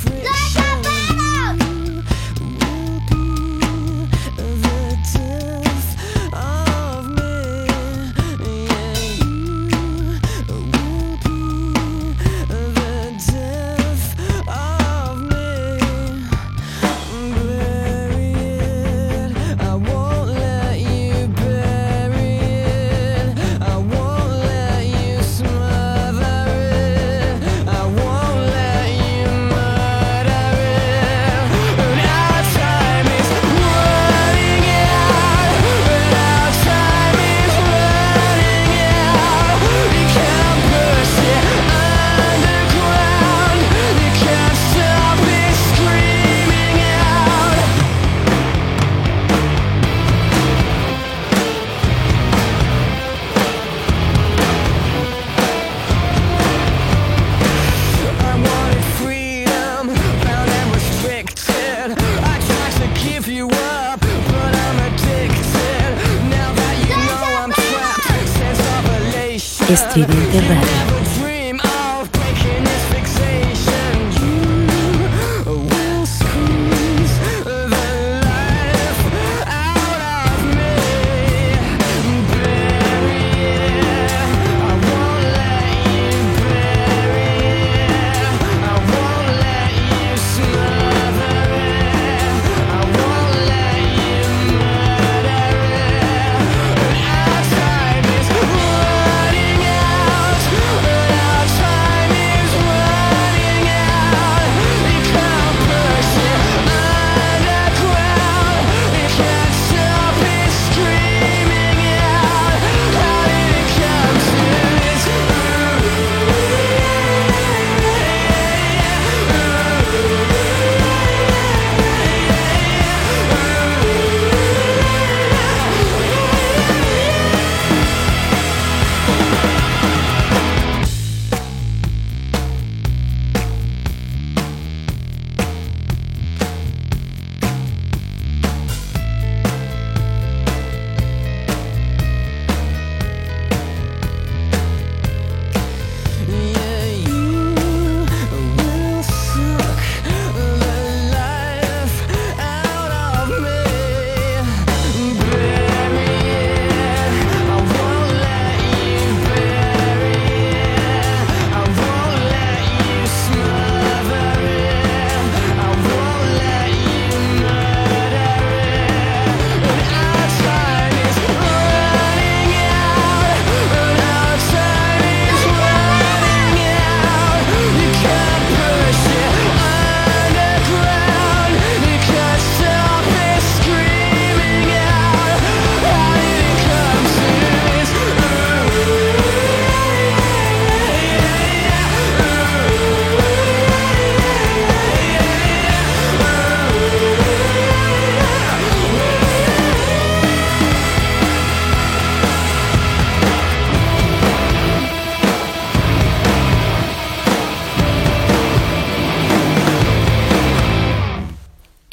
Estridente 69.68 70.40
Radio. 70.42 70.95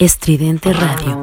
Estridente 0.05 0.73
Radio. 0.73 1.22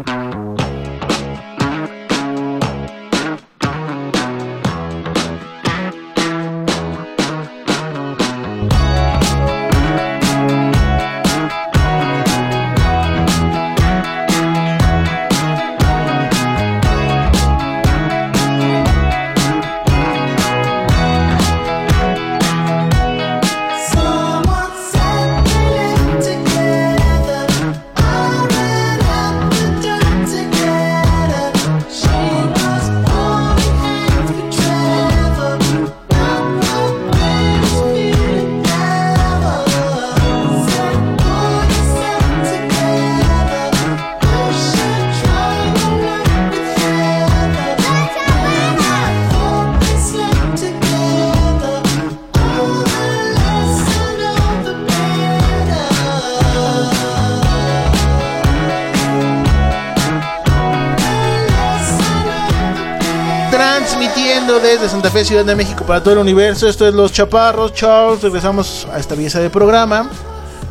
Ciudad 65.25 65.45
de 65.45 65.55
México 65.55 65.83
para 65.85 66.01
todo 66.01 66.13
el 66.13 66.19
universo. 66.19 66.67
Esto 66.67 66.87
es 66.87 66.93
Los 66.93 67.11
Chaparros, 67.11 67.73
Charles. 67.73 68.21
Regresamos 68.21 68.87
a 68.91 68.99
esta 68.99 69.15
belleza 69.15 69.39
de 69.39 69.49
programa. 69.49 70.09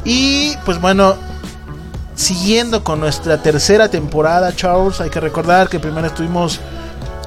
Y 0.05 0.57
pues 0.65 0.81
bueno, 0.81 1.17
siguiendo 2.15 2.83
con 2.83 3.01
nuestra 3.01 3.43
tercera 3.43 3.89
temporada, 3.89 4.55
Charles, 4.55 5.01
hay 5.01 5.11
que 5.11 5.21
recordar 5.21 5.69
que 5.69 5.79
primero 5.79 6.07
estuvimos 6.07 6.61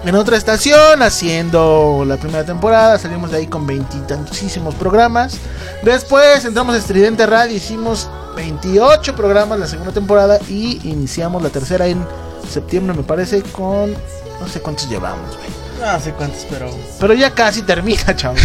en 0.03 0.15
otra 0.15 0.35
estación 0.35 1.01
haciendo 1.03 2.03
la 2.07 2.17
primera 2.17 2.43
temporada. 2.43 2.97
Salimos 2.97 3.31
de 3.31 3.37
ahí 3.37 3.47
con 3.47 3.67
veintitantísimos 3.67 4.73
programas. 4.75 5.37
Después 5.83 6.43
entramos 6.43 6.75
a 6.75 6.79
Estridente 6.79 7.25
Radio, 7.27 7.55
hicimos 7.55 8.09
28 8.35 9.15
programas 9.15 9.59
la 9.59 9.67
segunda 9.67 9.91
temporada 9.91 10.39
y 10.49 10.79
iniciamos 10.89 11.43
la 11.43 11.49
tercera 11.49 11.87
en 11.87 12.05
septiembre, 12.49 12.95
me 12.95 13.03
parece, 13.03 13.43
con 13.43 13.91
no 13.91 14.47
sé 14.51 14.59
cuántos 14.59 14.89
llevamos, 14.89 15.35
güey. 15.37 15.60
No 15.81 15.99
sé 15.99 16.11
cuántos, 16.13 16.45
pero. 16.49 16.69
Pero 16.99 17.13
ya 17.13 17.31
casi 17.31 17.63
termina, 17.63 18.03
chavos. 18.15 18.39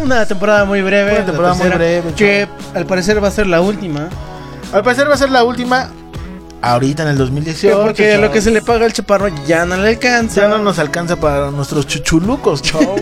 Una 0.00 0.26
temporada 0.26 0.64
muy 0.64 0.82
breve. 0.82 1.14
Una 1.16 1.24
temporada 1.26 1.54
muy 1.54 1.68
breve, 1.68 2.12
Que 2.14 2.46
al 2.74 2.86
parecer 2.86 3.22
va 3.22 3.28
a 3.28 3.30
ser 3.30 3.46
la 3.46 3.60
última. 3.60 4.08
Al 4.72 4.82
parecer 4.82 5.08
va 5.08 5.14
a 5.14 5.18
ser 5.18 5.30
la 5.30 5.44
última 5.44 5.88
ahorita 6.60 7.02
en 7.02 7.10
el 7.10 7.18
2018. 7.18 7.82
porque 7.82 8.10
chavos. 8.12 8.26
lo 8.26 8.32
que 8.32 8.40
se 8.40 8.50
le 8.50 8.62
paga 8.62 8.86
al 8.86 8.92
chaparro 8.92 9.28
ya 9.46 9.64
no 9.64 9.76
le 9.76 9.88
alcanza. 9.90 10.42
ya 10.42 10.48
no 10.48 10.58
nos 10.58 10.78
alcanza 10.78 11.16
para 11.16 11.50
nuestros 11.50 11.86
chuchulucos, 11.86 12.62
chavos. 12.62 13.00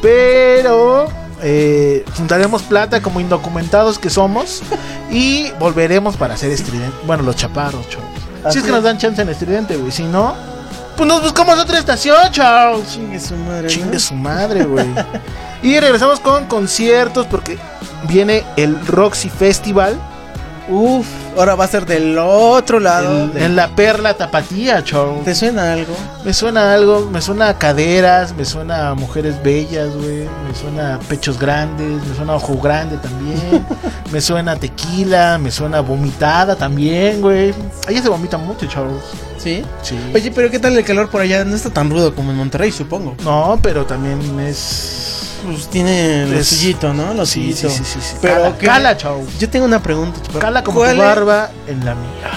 Pero 0.00 1.08
eh, 1.42 2.04
juntaremos 2.16 2.62
plata 2.62 3.00
como 3.02 3.20
indocumentados 3.20 3.98
que 3.98 4.10
somos 4.10 4.62
y 5.10 5.50
volveremos 5.58 6.16
para 6.16 6.34
hacer 6.34 6.50
estridente. 6.50 6.96
Bueno, 7.06 7.22
los 7.24 7.36
chaparros, 7.36 7.88
chavos. 7.88 8.08
Si 8.52 8.58
es 8.58 8.64
que 8.64 8.72
nos 8.72 8.82
dan 8.82 8.98
chance 8.98 9.22
en 9.22 9.28
estridente, 9.28 9.76
güey. 9.76 9.92
Si 9.92 10.02
no, 10.02 10.34
pues 11.02 11.14
nos 11.14 11.22
buscamos 11.22 11.58
otra 11.58 11.80
estación, 11.80 12.30
chavos. 12.30 12.86
Chingue 12.86 13.18
su 13.18 13.34
madre. 13.34 13.62
¿no? 13.62 13.68
Chingue 13.68 13.98
su 13.98 14.14
madre, 14.14 14.64
güey. 14.64 14.86
y 15.64 15.80
regresamos 15.80 16.20
con 16.20 16.46
conciertos 16.46 17.26
porque 17.26 17.58
viene 18.04 18.44
el 18.56 18.86
Roxy 18.86 19.28
Festival 19.28 19.98
Uf, 20.68 21.06
ahora 21.36 21.54
va 21.56 21.64
a 21.64 21.68
ser 21.68 21.84
del 21.86 22.16
otro 22.18 22.78
lado. 22.78 23.24
en, 23.24 23.32
de- 23.34 23.44
en 23.44 23.56
la 23.56 23.68
Perla 23.74 24.14
Tapatía, 24.14 24.82
chavos. 24.84 25.24
¿Te 25.24 25.34
suena 25.34 25.72
algo? 25.72 25.94
Me 26.24 26.32
suena 26.32 26.72
algo, 26.72 27.08
me 27.10 27.20
suena 27.20 27.48
a 27.48 27.58
caderas, 27.58 28.32
me 28.36 28.44
suena 28.44 28.90
a 28.90 28.94
mujeres 28.94 29.42
bellas, 29.42 29.88
güey. 29.94 30.28
Me 30.48 30.54
suena 30.54 30.94
a 30.94 30.98
pechos 31.00 31.38
grandes, 31.38 32.00
me 32.06 32.14
suena 32.14 32.34
a 32.34 32.36
ojo 32.36 32.56
grande 32.58 32.96
también. 32.98 33.66
me 34.12 34.20
suena 34.20 34.52
a 34.52 34.56
tequila, 34.56 35.36
me 35.38 35.50
suena 35.50 35.78
a 35.78 35.80
vomitada 35.80 36.54
también, 36.54 37.20
güey. 37.20 37.52
Allá 37.88 38.00
se 38.02 38.08
vomita 38.08 38.38
mucho, 38.38 38.66
chavos. 38.66 39.02
Sí. 39.38 39.64
Sí. 39.82 39.98
Oye, 40.14 40.30
pero 40.30 40.48
¿qué 40.48 40.60
tal 40.60 40.78
el 40.78 40.84
calor 40.84 41.10
por 41.10 41.20
allá? 41.22 41.44
No 41.44 41.56
está 41.56 41.70
tan 41.70 41.90
rudo 41.90 42.14
como 42.14 42.30
en 42.30 42.36
Monterrey, 42.36 42.70
supongo. 42.70 43.16
No, 43.24 43.58
pero 43.60 43.84
también 43.84 44.38
es. 44.38 45.31
Pues 45.44 45.68
tiene 45.68 46.26
lo 46.26 46.44
suyito, 46.44 46.92
¿no? 46.94 47.12
Lo 47.14 47.26
Sí, 47.26 47.52
sí, 47.52 47.68
sí, 47.68 47.82
sí, 47.84 47.98
sí. 48.00 48.16
Pero 48.20 48.34
cala, 48.42 48.58
¿qué- 48.58 48.66
cala, 48.66 48.96
chavos. 48.96 49.26
Yo 49.38 49.48
tengo 49.50 49.64
una 49.66 49.82
pregunta, 49.82 50.20
chaparro. 50.20 50.40
Cala 50.40 50.62
como 50.64 50.78
¿Cuál 50.78 50.96
tu 50.96 51.02
es- 51.02 51.08
barba 51.08 51.50
en 51.66 51.84
la 51.84 51.94
mía. 51.94 52.30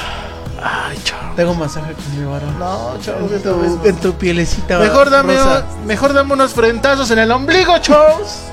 Ay, 0.64 0.98
chavos. 1.04 1.36
Te 1.36 1.42
hago 1.44 1.54
masaje 1.54 1.94
con 1.94 2.20
mi 2.20 2.26
barba. 2.26 2.52
No, 2.58 3.00
chavos, 3.02 3.32
En 3.32 3.42
tu, 3.44 3.50
no. 3.56 3.86
en 3.86 3.96
tu 3.98 4.14
pielecita. 4.14 4.80
Mejor 4.80 5.10
dame, 5.10 5.36
mejor 5.86 6.14
dame 6.14 6.34
unos 6.34 6.54
frentazos 6.54 7.12
en 7.12 7.20
el 7.20 7.32
ombligo, 7.32 7.78
Charles. 7.80 8.46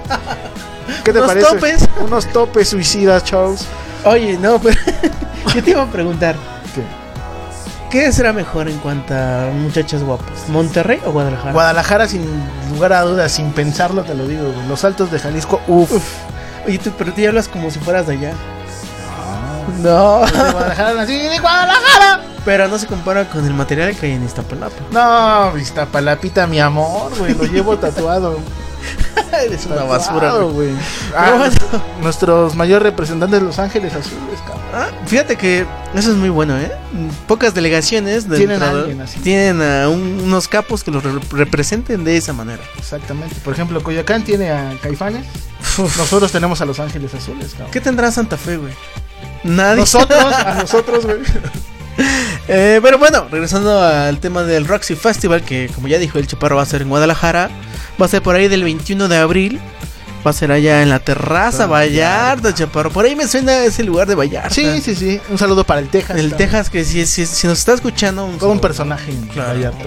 ¿Qué 1.05 1.13
te 1.13 1.19
Unos 1.19 1.29
parece? 1.31 1.47
topes. 1.49 1.89
Unos 2.01 2.27
topes 2.27 2.69
suicidas, 2.69 3.25
Charles. 3.25 3.65
Oye, 4.05 4.37
no, 4.37 4.59
pero 4.59 4.79
yo 5.55 5.63
te 5.63 5.71
iba 5.71 5.83
a 5.83 5.87
preguntar. 5.91 6.35
¿Qué? 7.93 8.01
¿Qué 8.07 8.13
será 8.13 8.33
mejor 8.33 8.69
en 8.69 8.79
cuanto 8.79 9.15
a 9.15 9.51
muchachas 9.55 10.03
guapas? 10.03 10.49
¿Monterrey 10.49 11.01
o 11.07 11.13
Guadalajara? 11.13 11.53
Guadalajara, 11.53 12.09
sin 12.09 12.25
lugar 12.73 12.95
a 12.95 13.03
dudas, 13.03 13.31
sin 13.31 13.53
pensarlo, 13.53 14.03
te 14.03 14.15
lo 14.15 14.27
digo. 14.27 14.51
güey. 14.51 14.67
Los 14.67 14.85
altos 14.85 15.11
de 15.13 15.19
Jalisco, 15.19 15.61
uff. 15.69 16.03
Oye, 16.67 16.79
tú, 16.79 16.91
pero 16.97 17.13
tú 17.13 17.21
ya 17.21 17.29
hablas 17.29 17.49
como 17.49 17.71
si 17.71 17.79
fueras 17.79 18.07
de 18.07 18.15
allá. 18.15 18.33
No. 19.83 20.21
De 20.27 20.53
Guadalajara, 20.53 20.95
nací 20.95 21.19
de 21.19 21.39
Guadalajara. 21.39 22.21
Pero 22.45 22.67
no 22.67 22.79
se 22.79 22.87
compara 22.87 23.29
con 23.29 23.45
el 23.47 23.55
material 23.55 23.95
que 23.95 24.07
hay 24.07 24.13
en 24.13 24.25
Iztapalapa. 24.25 24.75
No, 24.91 25.57
Iztapalapita, 25.57 26.47
mi 26.47 26.59
amor, 26.61 27.17
güey. 27.19 27.35
Lo 27.35 27.45
llevo 27.45 27.77
tatuado. 27.79 28.39
Eres 29.45 29.67
una 29.67 29.85
basura, 29.85 30.33
güey. 30.35 30.71
Ah, 31.17 31.35
bueno. 31.39 31.55
nuestros 32.03 32.55
mayores 32.55 32.83
representantes 32.83 33.41
de 33.41 33.47
Los 33.47 33.59
Ángeles 33.59 33.93
Azules, 33.95 34.41
cabrón. 34.47 34.63
Ah, 34.75 34.89
fíjate 35.07 35.37
que 35.37 35.67
eso 35.95 36.11
es 36.11 36.17
muy 36.17 36.29
bueno, 36.29 36.59
¿eh? 36.59 36.71
Pocas 37.27 37.55
delegaciones 37.55 38.27
Tienen 38.29 38.63
a 38.63 38.73
de- 38.75 39.03
así. 39.03 39.21
tienen 39.21 39.63
a 39.63 39.89
un- 39.89 40.21
unos 40.25 40.49
capos 40.49 40.83
que 40.85 40.91
los 40.91 41.03
re- 41.03 41.21
representen 41.33 42.05
de 42.05 42.17
esa 42.17 42.33
manera. 42.33 42.63
Exactamente. 42.79 43.35
Por 43.45 43.53
ejemplo, 43.55 43.83
Coyoacán 43.83 44.23
tiene 44.25 44.51
a 44.51 44.75
Caifanes. 44.83 45.25
Nosotros 45.79 46.31
tenemos 46.33 46.61
a 46.61 46.65
Los 46.67 46.81
Ángeles 46.81 47.15
Azules, 47.15 47.53
cabrón. 47.53 47.71
¿Qué 47.71 47.81
tendrá 47.81 48.11
Santa 48.11 48.37
Fe, 48.37 48.57
güey? 48.59 48.73
Nadie. 49.45 49.81
Nosotros, 49.81 50.35
a 50.47 50.55
nosotros, 50.55 51.05
güey. 51.07 51.19
Eh, 52.49 52.81
pero 52.83 52.99
bueno, 52.99 53.29
regresando 53.31 53.81
al 53.81 54.19
tema 54.19 54.43
del 54.43 54.67
Roxy 54.67 54.97
Festival, 54.97 55.43
que 55.43 55.71
como 55.75 55.87
ya 55.87 55.99
dijo 55.99 56.19
el 56.19 56.27
Chaparro 56.27 56.57
va 56.57 56.63
a 56.63 56.67
ser 56.67 56.83
en 56.83 56.89
Guadalajara, 56.89 57.49
va 58.01 58.07
a 58.07 58.09
ser 58.09 58.21
por 58.21 58.35
ahí 58.35 58.49
del 58.49 58.65
21 58.65 59.07
de 59.07 59.17
abril, 59.17 59.61
va 60.27 60.31
a 60.33 60.35
ser 60.35 60.51
allá 60.51 60.83
en 60.83 60.91
la 60.91 60.99
terraza 60.99 61.67
Vallarta, 61.67 62.53
Chaparro. 62.53 62.91
Por 62.91 63.05
ahí 63.05 63.15
me 63.15 63.29
suena 63.29 63.59
ese 63.65 63.85
lugar 63.85 64.09
de 64.09 64.17
Vallarta. 64.17 64.51
Sí, 64.51 64.81
sí, 64.83 64.97
sí. 64.97 65.21
Un 65.31 65.39
saludo 65.39 65.63
para 65.65 65.81
el 65.81 65.89
Texas. 65.89 66.17
El 66.19 66.31
también. 66.31 66.51
Texas, 66.51 66.69
que 66.69 66.85
si, 66.85 67.07
si, 67.07 67.27
si 67.27 67.47
nos 67.47 67.61
está 67.61 67.75
escuchando, 67.75 68.25
un, 68.25 68.39
Todo 68.39 68.51
un 68.51 68.61
personaje 68.61 69.15
Claro. 69.33 69.51
Vallarta, 69.55 69.85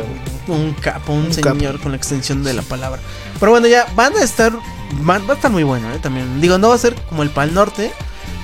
güey. 0.47 0.59
un 0.59 0.73
capo, 0.75 1.11
un, 1.11 1.25
Un 1.25 1.33
señor 1.33 1.73
capo. 1.73 1.83
con 1.83 1.91
la 1.91 1.97
extensión 1.97 2.41
de 2.41 2.53
la 2.53 2.61
palabra. 2.61 3.01
Pero 3.37 3.51
bueno, 3.51 3.67
ya 3.67 3.85
van 3.95 4.15
a 4.15 4.23
estar, 4.23 4.53
van- 5.01 5.27
va 5.27 5.33
a 5.33 5.35
estar 5.35 5.51
muy 5.51 5.63
bueno, 5.63 5.93
¿eh? 5.93 5.99
También. 6.01 6.39
Digo, 6.39 6.57
no 6.57 6.69
va 6.69 6.75
a 6.75 6.79
ser 6.79 6.95
como 7.09 7.21
el 7.21 7.29
Pal 7.31 7.53
Norte. 7.53 7.91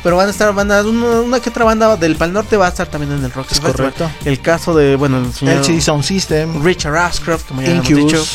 Pero 0.03 0.17
van 0.17 0.27
a 0.27 0.31
estar, 0.31 0.53
van 0.53 0.71
a, 0.71 0.81
una, 0.81 1.21
una 1.21 1.39
que 1.39 1.49
otra 1.49 1.63
banda 1.63 1.95
del 1.95 2.15
Pal 2.15 2.33
Norte 2.33 2.57
va 2.57 2.65
a 2.65 2.69
estar 2.69 2.87
también 2.87 3.11
en 3.13 3.23
el 3.23 3.31
Roxy 3.31 3.53
Es 3.55 3.61
Festival. 3.61 3.93
correcto. 3.93 4.11
El 4.25 4.39
caso 4.41 4.73
de, 4.73 4.95
bueno, 4.95 5.19
el 5.19 5.31
señor 5.33 5.57
LCD 5.57 5.79
Sound 5.81 6.03
System. 6.03 6.63
Richard 6.63 6.95
Ashcroft, 6.97 7.47
como 7.47 7.61
ya 7.61 7.69
hemos 7.71 7.87
Incubus. 7.89 8.11
dicho. 8.11 8.25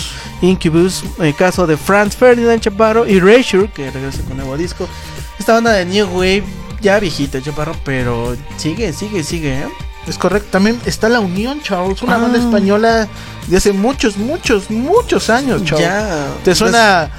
Incubus, 0.42 1.04
el 1.18 1.34
caso 1.34 1.66
de 1.66 1.76
Franz 1.76 2.14
Ferdinand 2.16 2.60
Chaparro 2.60 3.06
y 3.06 3.16
Erasure, 3.16 3.68
que 3.72 3.90
regresa 3.90 4.22
con 4.22 4.36
nuevo 4.36 4.56
disco. 4.56 4.88
Esta 5.38 5.54
banda 5.54 5.72
de 5.72 5.84
New 5.86 6.06
Wave, 6.08 6.44
ya 6.80 7.00
viejita, 7.00 7.42
Chaparro, 7.42 7.74
pero 7.84 8.36
sigue, 8.58 8.92
sigue, 8.92 9.24
sigue, 9.24 9.60
¿eh? 9.60 9.68
Es 10.06 10.18
correcto. 10.18 10.48
También 10.52 10.80
está 10.86 11.08
La 11.08 11.18
Unión, 11.18 11.60
Charles. 11.62 12.00
Una 12.02 12.14
Ah. 12.14 12.18
banda 12.18 12.38
española 12.38 13.08
de 13.48 13.56
hace 13.56 13.72
muchos, 13.72 14.16
muchos, 14.16 14.70
muchos 14.70 15.30
años, 15.30 15.64
Charles. 15.64 15.84
Ya. 15.88 16.26
¿Te 16.44 16.54
suena 16.54 17.10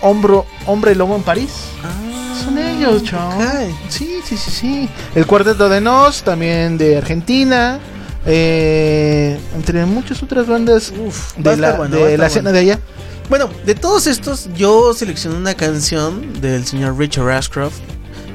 Hombro, 0.00 0.44
Hombre 0.66 0.94
Lobo 0.96 1.14
en 1.14 1.22
París? 1.22 1.50
Ah, 1.84 2.03
Son 2.42 2.58
ellos, 2.58 3.02
cae. 3.10 3.70
Sí, 3.88 4.20
sí, 4.24 4.36
sí, 4.36 4.50
sí. 4.50 4.88
El 5.14 5.26
Cuarteto 5.26 5.68
de 5.68 5.80
Nos, 5.80 6.22
también 6.22 6.76
de 6.78 6.96
Argentina. 6.98 7.78
eh, 8.26 9.38
entre 9.54 9.84
muchas 9.86 10.22
otras 10.22 10.46
bandas 10.46 10.92
uf, 10.98 11.34
de 11.36 11.56
la, 11.56 11.72
bueno, 11.74 11.96
de 11.96 12.16
la 12.16 12.26
escena 12.26 12.50
bueno. 12.50 12.64
de 12.64 12.72
allá. 12.72 12.80
Bueno, 13.28 13.50
de 13.64 13.74
todos 13.74 14.06
estos, 14.06 14.48
yo 14.54 14.92
seleccioné 14.94 15.36
una 15.36 15.54
canción 15.54 16.40
del 16.40 16.66
señor 16.66 16.98
Richard 16.98 17.30
Ashcroft. 17.30 17.76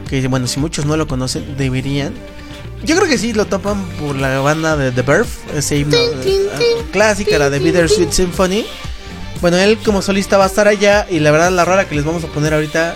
Que, 0.10 0.28
bueno, 0.28 0.48
si 0.48 0.60
muchos 0.60 0.86
no 0.86 0.98
lo 0.98 1.08
conocen, 1.08 1.56
deberían. 1.58 2.14
Yo 2.84 2.96
creo 2.96 3.08
que 3.08 3.18
sí 3.18 3.34
lo 3.34 3.46
topan 3.46 3.84
por 4.00 4.16
la 4.16 4.40
banda 4.40 4.76
de 4.78 4.92
The 4.92 5.02
Birth, 5.02 5.28
ese 5.56 5.78
himno 5.78 5.98
eh, 5.98 6.50
clásica, 6.92 7.38
la 7.38 7.50
de 7.50 7.60
Bittersweet 7.60 8.12
Symphony. 8.12 8.66
Bueno, 9.42 9.58
él 9.58 9.78
como 9.84 10.02
solista 10.02 10.38
va 10.38 10.46
a 10.46 10.48
estar 10.48 10.68
allá 10.68 11.06
y 11.10 11.20
la 11.20 11.32
verdad 11.32 11.52
la 11.52 11.66
rola 11.66 11.88
que 11.88 11.96
les 11.96 12.06
vamos 12.06 12.24
a 12.24 12.28
poner 12.28 12.54
ahorita 12.54 12.96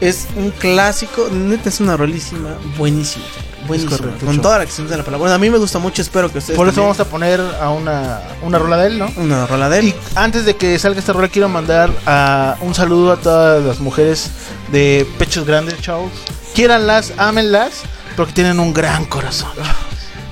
es 0.00 0.28
un 0.36 0.50
clásico, 0.50 1.28
neta 1.30 1.68
es 1.68 1.80
una 1.80 1.96
rolísima, 1.96 2.56
buenísima, 2.76 3.24
buenísima, 3.66 3.96
correcto, 3.98 4.26
con 4.26 4.40
toda 4.40 4.58
la 4.58 4.64
extensión 4.64 4.90
de 4.90 4.96
la 4.98 5.02
palabra. 5.04 5.18
Bueno, 5.18 5.34
a 5.34 5.38
mí 5.38 5.50
me 5.50 5.58
gusta 5.58 5.78
mucho, 5.78 6.02
espero 6.02 6.30
que 6.30 6.38
ustedes 6.38 6.56
Por 6.56 6.68
eso 6.68 6.76
también. 6.76 6.96
vamos 6.96 7.00
a 7.00 7.10
poner 7.10 7.40
a 7.60 7.70
una, 7.70 8.20
una 8.42 8.58
rola 8.58 8.76
de 8.76 8.86
él, 8.86 8.98
¿no? 8.98 9.12
una 9.16 9.46
rola 9.46 9.68
de 9.68 9.78
él. 9.80 9.88
Y 9.88 9.94
antes 10.14 10.44
de 10.44 10.56
que 10.56 10.78
salga 10.78 11.00
esta 11.00 11.12
rola, 11.12 11.28
quiero 11.28 11.48
mandar 11.48 11.90
a 12.06 12.56
un 12.60 12.74
saludo 12.74 13.12
a 13.12 13.16
todas 13.16 13.64
las 13.64 13.80
mujeres 13.80 14.30
de 14.70 15.06
pechos 15.18 15.44
grandes, 15.44 15.80
Charles. 15.80 16.12
Quiéranlas, 16.54 17.12
ámenlas, 17.18 17.82
porque 18.16 18.32
tienen 18.32 18.60
un 18.60 18.72
gran 18.72 19.04
corazón. 19.04 19.50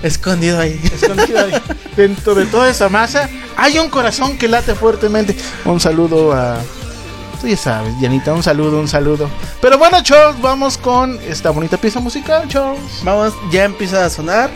Escondido 0.03 0.61
ahí. 0.61 0.81
Escondido 0.93 1.41
ahí. 1.41 1.53
Dentro 1.97 2.35
de 2.35 2.47
toda 2.47 2.69
esa 2.69 2.89
masa 2.89 3.29
hay 3.57 3.79
un 3.79 3.89
corazón 3.89 4.37
que 4.37 4.47
late 4.47 4.75
fuertemente. 4.75 5.37
Un 5.65 5.81
saludo 5.81 6.33
a. 6.33 6.59
Tú 7.41 7.49
ya 7.49 7.57
sabes, 7.57 7.95
Janita, 8.01 8.33
un 8.33 8.43
saludo, 8.43 8.81
un 8.81 8.89
saludo. 8.89 9.29
Pero 9.61 9.79
bueno, 9.79 10.03
Charles, 10.03 10.41
vamos 10.41 10.79
con 10.79 11.19
esta 11.29 11.51
bonita 11.51 11.77
pieza 11.77 12.01
musical, 12.01 12.49
Charles. 12.49 13.03
Vamos, 13.05 13.35
ya 13.51 13.65
empieza 13.65 14.05
a 14.05 14.11
sonar. 14.11 14.51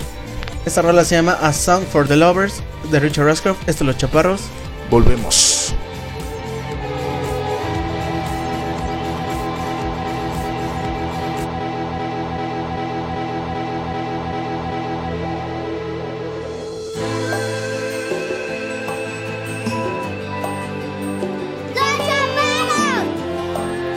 Esta 0.65 0.83
rola 0.83 1.05
se 1.05 1.17
llama 1.17 1.39
A 1.41 1.53
Song 1.53 1.85
for 1.85 2.07
the 2.07 2.17
Lovers 2.17 2.63
de 2.91 3.01
Richard 3.01 3.29
Ashcroft. 3.29 3.69
Esto 3.69 3.85
Los 3.85 3.97
Chaparros. 3.97 4.43
Volvemos. 4.91 5.75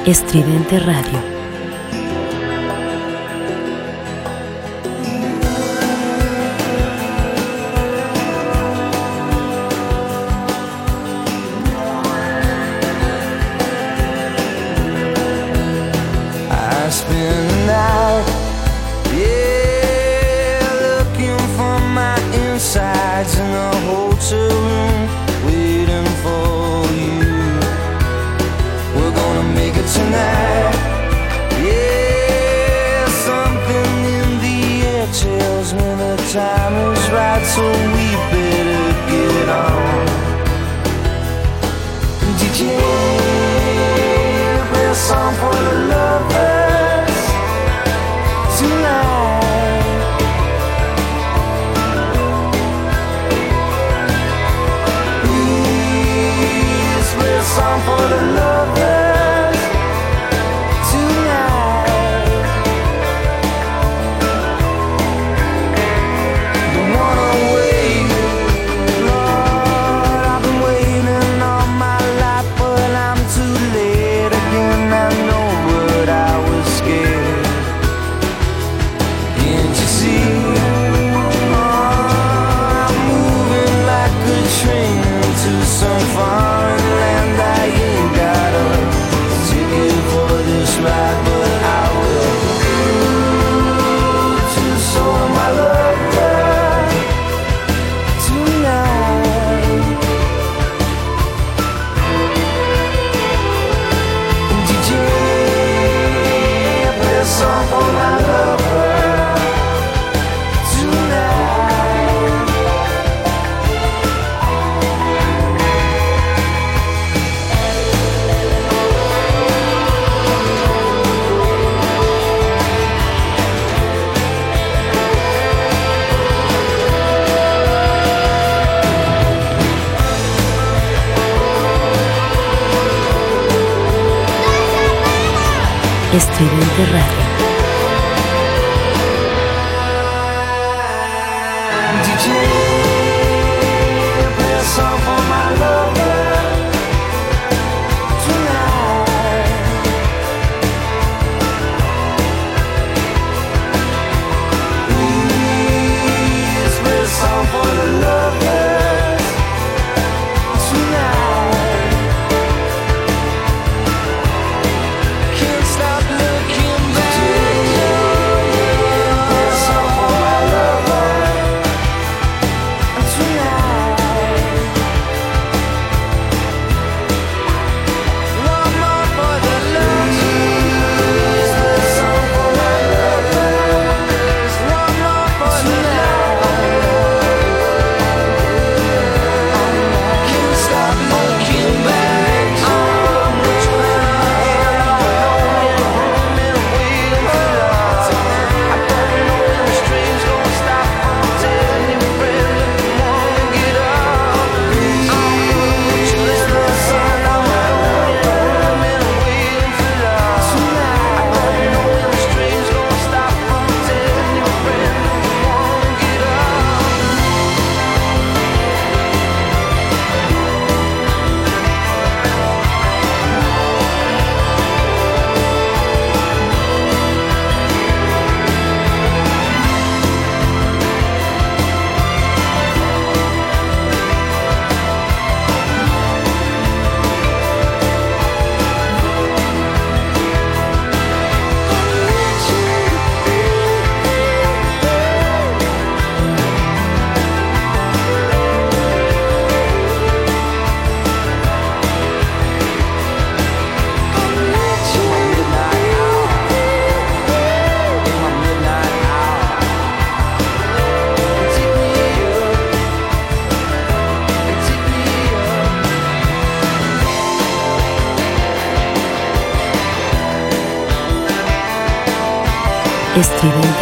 Estridente 0.05 0.79
Radio. 0.79 1.42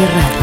Radio. 0.02 0.41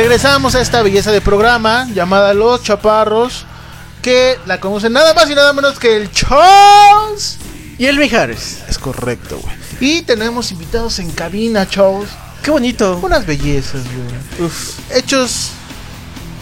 Regresamos 0.00 0.54
a 0.54 0.62
esta 0.62 0.80
belleza 0.82 1.12
de 1.12 1.20
programa 1.20 1.86
llamada 1.92 2.32
Los 2.32 2.62
Chaparros, 2.62 3.44
que 4.00 4.38
la 4.46 4.58
conocen 4.58 4.94
nada 4.94 5.12
más 5.12 5.28
y 5.28 5.34
nada 5.34 5.52
menos 5.52 5.78
que 5.78 5.94
el 5.94 6.10
Charles. 6.10 7.36
Y 7.76 7.84
el 7.84 7.98
Mijares. 7.98 8.60
Es 8.66 8.78
correcto, 8.78 9.38
güey. 9.38 9.54
Y 9.78 10.00
tenemos 10.00 10.52
invitados 10.52 11.00
en 11.00 11.10
cabina, 11.10 11.68
Charles. 11.68 12.08
Qué 12.42 12.50
bonito. 12.50 12.98
Unas 13.02 13.26
bellezas, 13.26 13.82
güey. 13.84 14.48
Uf. 14.48 14.78
Hechos, 14.90 15.50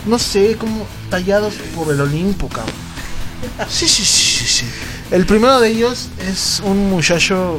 no 0.06 0.20
sé, 0.20 0.54
como 0.56 0.86
tallados 1.10 1.54
por 1.74 1.92
el 1.92 2.00
Olimpo, 2.00 2.48
cabrón. 2.48 2.72
Sí, 3.68 3.88
sí, 3.88 4.04
sí, 4.04 4.38
sí, 4.38 4.46
sí. 4.46 4.66
El 5.10 5.26
primero 5.26 5.58
de 5.58 5.70
ellos 5.70 6.10
es 6.20 6.62
un 6.64 6.88
muchacho 6.90 7.58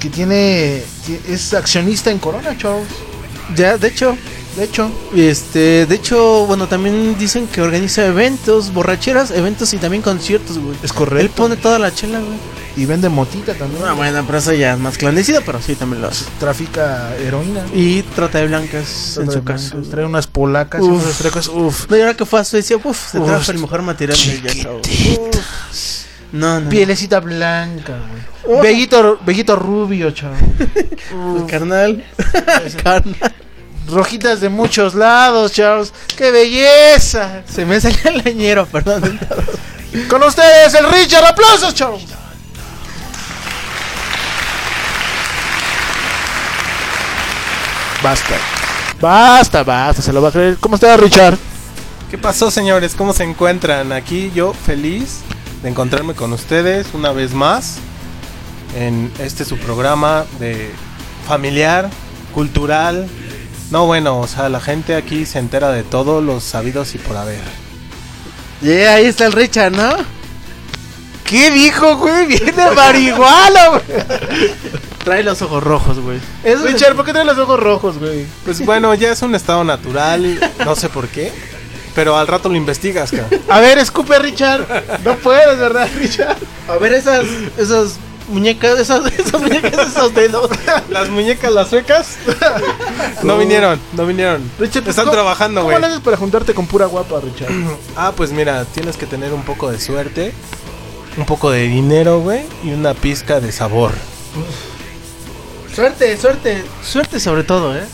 que 0.00 0.08
tiene, 0.08 0.82
es 1.28 1.52
accionista 1.52 2.10
en 2.10 2.18
Corona, 2.18 2.56
Charles. 2.56 2.88
Ya, 3.54 3.76
de 3.76 3.88
hecho. 3.88 4.16
De 4.56 4.64
hecho, 4.64 4.90
Este, 5.14 5.86
de 5.86 5.94
hecho, 5.94 6.44
bueno, 6.46 6.66
también 6.66 7.16
dicen 7.18 7.46
que 7.46 7.62
organiza 7.62 8.04
eventos, 8.04 8.72
borracheras, 8.72 9.30
eventos 9.30 9.72
y 9.74 9.78
también 9.78 10.02
conciertos, 10.02 10.58
güey. 10.58 10.76
es 10.82 10.90
Él 10.90 10.96
correcto. 10.96 11.34
pone 11.42 11.56
toda 11.56 11.78
la 11.78 11.94
chela, 11.94 12.18
güey. 12.18 12.36
Y 12.76 12.84
vende 12.86 13.08
motita 13.08 13.54
también. 13.54 13.82
Ah, 13.86 13.92
bueno, 13.94 14.22
pero 14.26 14.38
eso 14.38 14.52
ya 14.52 14.72
es 14.74 14.78
más 14.78 14.96
clandestino, 14.98 15.40
pero 15.44 15.60
sí 15.60 15.74
también 15.74 16.02
lo 16.02 16.08
hace. 16.08 16.24
Trafica 16.38 17.14
heroína. 17.16 17.64
Y 17.74 18.02
trata 18.02 18.38
de 18.38 18.46
blancas 18.48 19.18
en 19.20 19.30
su 19.30 19.38
Trae- 19.40 19.44
casa. 19.44 19.76
Trae 19.90 20.04
unas 20.04 20.26
polacas 20.26 20.80
y 20.82 20.84
Uf. 20.88 21.02
unas 21.04 21.18
trecas. 21.18 21.48
Uf. 21.48 21.88
No, 21.90 21.96
y 21.96 22.00
ahora 22.00 22.14
que 22.14 22.24
fue 22.26 22.40
a 22.40 22.44
Suecia, 22.44 22.76
uf, 22.82 23.10
se 23.12 23.18
Uf, 23.18 23.26
trajo 23.26 23.50
el 23.52 23.58
mejor 23.58 23.82
material 23.82 24.16
chiquitito. 24.16 24.80
No, 26.32 26.60
no. 26.60 26.68
Pielecita 26.70 27.18
blanca, 27.20 27.98
güey. 28.46 28.62
Bellito, 28.62 29.18
bellito 29.26 29.56
rubio, 29.56 30.10
chavo. 30.12 30.36
no. 31.12 31.46
Carnal. 31.48 32.04
Carnal. 32.84 33.34
Rojitas 33.88 34.40
de 34.40 34.48
muchos 34.48 34.94
lados, 34.94 35.52
Charles. 35.52 35.92
¡Qué 36.16 36.30
belleza! 36.30 37.42
Se 37.52 37.64
me 37.64 37.80
salió 37.80 37.98
el 38.04 38.22
leñero, 38.24 38.66
perdón. 38.66 39.18
Con 40.08 40.22
ustedes, 40.22 40.74
el 40.74 40.90
Richard. 40.90 41.24
¡Aplausos, 41.24 41.74
Charles! 41.74 42.04
Basta. 48.02 48.34
Basta, 49.00 49.62
basta. 49.62 50.02
Se 50.02 50.12
lo 50.12 50.22
va 50.22 50.28
a 50.28 50.32
creer. 50.32 50.56
¿Cómo 50.58 50.76
está, 50.76 50.96
Richard? 50.96 51.36
¿Qué 52.10 52.18
pasó, 52.18 52.50
señores? 52.50 52.94
¿Cómo 52.96 53.12
se 53.12 53.24
encuentran? 53.24 53.92
Aquí 53.92 54.32
yo 54.34 54.52
feliz 54.52 55.20
de 55.62 55.68
encontrarme 55.68 56.14
con 56.14 56.32
ustedes 56.32 56.88
una 56.94 57.12
vez 57.12 57.32
más 57.34 57.76
en 58.76 59.12
este 59.18 59.44
su 59.44 59.58
programa 59.58 60.24
de 60.38 60.70
familiar, 61.26 61.90
cultural. 62.34 63.06
No, 63.70 63.86
bueno, 63.86 64.18
o 64.18 64.26
sea, 64.26 64.48
la 64.48 64.60
gente 64.60 64.96
aquí 64.96 65.24
se 65.26 65.38
entera 65.38 65.70
de 65.70 65.82
todos 65.84 66.22
los 66.22 66.42
sabidos 66.42 66.94
y 66.94 66.98
por 66.98 67.16
haber. 67.16 67.40
Yeah, 68.62 68.94
ahí 68.94 69.06
está 69.06 69.26
el 69.26 69.32
Richard, 69.32 69.72
¿no? 69.72 69.90
¿Qué 71.24 71.50
dijo, 71.52 71.96
güey? 71.96 72.26
Viene 72.26 72.52
marihuana, 72.76 73.68
güey. 73.68 73.82
Trae 75.04 75.22
los 75.22 75.40
ojos 75.42 75.62
rojos, 75.62 75.98
güey. 76.00 76.18
Es- 76.42 76.60
Richard, 76.62 76.96
¿por 76.96 77.04
qué 77.04 77.12
trae 77.12 77.24
los 77.24 77.38
ojos 77.38 77.60
rojos, 77.60 77.98
güey? 77.98 78.26
Pues 78.44 78.64
bueno, 78.64 78.92
ya 78.94 79.12
es 79.12 79.22
un 79.22 79.34
estado 79.34 79.62
natural, 79.64 80.38
no 80.64 80.74
sé 80.74 80.88
por 80.88 81.06
qué, 81.08 81.32
pero 81.94 82.16
al 82.18 82.26
rato 82.26 82.48
lo 82.48 82.56
investigas, 82.56 83.12
cabrón. 83.12 83.40
A 83.48 83.60
ver, 83.60 83.78
escupe, 83.78 84.18
Richard. 84.18 84.66
No 85.04 85.14
puedes, 85.16 85.56
¿verdad, 85.58 85.88
Richard? 85.96 86.36
A 86.68 86.76
ver 86.76 86.92
esas, 86.94 87.24
esas 87.56 87.94
muñecas, 88.28 88.78
esas, 88.78 89.04
esas 89.18 89.40
muñecas, 89.40 89.88
esos 89.88 90.14
dedos. 90.14 90.50
Las 90.88 91.08
muñecas, 91.08 91.52
las 91.52 91.68
suecas, 91.68 92.16
no 93.22 93.38
vinieron, 93.38 93.80
no 93.94 94.06
vinieron. 94.06 94.42
Richard, 94.58 94.88
Están 94.88 95.04
¿cómo- 95.06 95.12
trabajando, 95.14 95.60
¿Cómo 95.62 95.70
güey. 95.72 95.80
le 95.80 95.86
haces 95.88 96.00
para 96.00 96.16
juntarte 96.16 96.54
con 96.54 96.66
pura 96.66 96.86
guapa, 96.86 97.20
Richard? 97.20 97.50
Ah, 97.96 98.12
pues 98.16 98.30
mira, 98.32 98.64
tienes 98.66 98.96
que 98.96 99.06
tener 99.06 99.32
un 99.32 99.42
poco 99.42 99.70
de 99.70 99.78
suerte, 99.80 100.32
un 101.16 101.24
poco 101.26 101.50
de 101.50 101.62
dinero, 101.68 102.20
güey, 102.20 102.42
y 102.64 102.70
una 102.72 102.94
pizca 102.94 103.40
de 103.40 103.52
sabor. 103.52 103.92
Suerte, 105.74 106.16
suerte, 106.16 106.64
suerte 106.84 107.20
sobre 107.20 107.44
todo, 107.44 107.76
¿eh? 107.76 107.84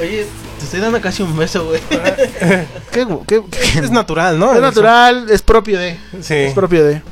Oye, 0.00 0.26
te 0.58 0.64
estoy 0.64 0.80
dando 0.80 1.00
casi 1.00 1.22
un 1.22 1.36
beso, 1.36 1.64
güey. 1.66 1.80
¿Qué, 2.92 3.04
gu- 3.06 3.24
qué- 3.26 3.42
qué- 3.50 3.78
Es 3.80 3.90
natural, 3.90 4.38
¿no? 4.38 4.54
Es 4.54 4.60
natural, 4.60 5.26
es 5.30 5.42
propio 5.42 5.78
de. 5.78 5.98
Sí. 6.22 6.34
Es 6.34 6.54
propio 6.54 6.84
de. 6.84 7.02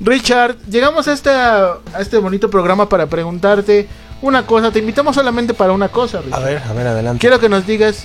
Richard, 0.00 0.56
llegamos 0.68 1.08
a 1.08 1.12
este, 1.12 1.30
a 1.30 1.78
este 2.00 2.18
bonito 2.18 2.50
programa 2.50 2.88
para 2.88 3.06
preguntarte 3.06 3.88
una 4.22 4.46
cosa. 4.46 4.70
Te 4.70 4.78
invitamos 4.80 5.14
solamente 5.14 5.54
para 5.54 5.72
una 5.72 5.88
cosa, 5.88 6.18
A 6.18 6.22
Richard. 6.22 6.44
ver, 6.44 6.62
a 6.68 6.72
ver, 6.72 6.86
adelante. 6.86 7.20
Quiero 7.20 7.38
que 7.38 7.48
nos 7.48 7.66
digas 7.66 8.04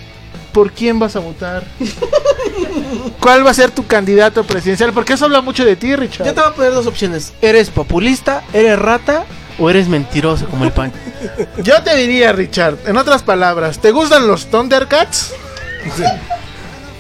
por 0.54 0.72
quién 0.72 1.00
vas 1.00 1.16
a 1.16 1.20
votar. 1.20 1.64
¿Cuál 3.20 3.46
va 3.46 3.52
a 3.52 3.54
ser 3.54 3.72
tu 3.72 3.86
candidato 3.86 4.44
presidencial? 4.44 4.94
Porque 4.94 5.14
eso 5.14 5.26
habla 5.26 5.42
mucho 5.42 5.66
de 5.66 5.76
ti, 5.76 5.96
Richard. 5.96 6.26
Yo 6.28 6.34
te 6.34 6.42
voy 6.42 6.50
a 6.50 6.54
poner 6.54 6.74
dos 6.74 6.88
opciones. 6.88 7.34
¿Eres 7.42 7.70
populista, 7.70 8.44
eres 8.54 8.78
rata 8.78 9.26
o 9.58 9.70
eres 9.70 9.88
mentiroso 9.88 10.48
como 10.48 10.66
el 10.66 10.72
pan? 10.72 10.92
Yo 11.64 11.82
te 11.84 11.96
diría, 11.96 12.32
Richard, 12.32 12.78
en 12.86 12.98
otras 12.98 13.24
palabras, 13.24 13.80
¿te 13.80 13.92
gustan 13.92 14.28
los 14.28 14.48
Thundercats? 14.48 15.34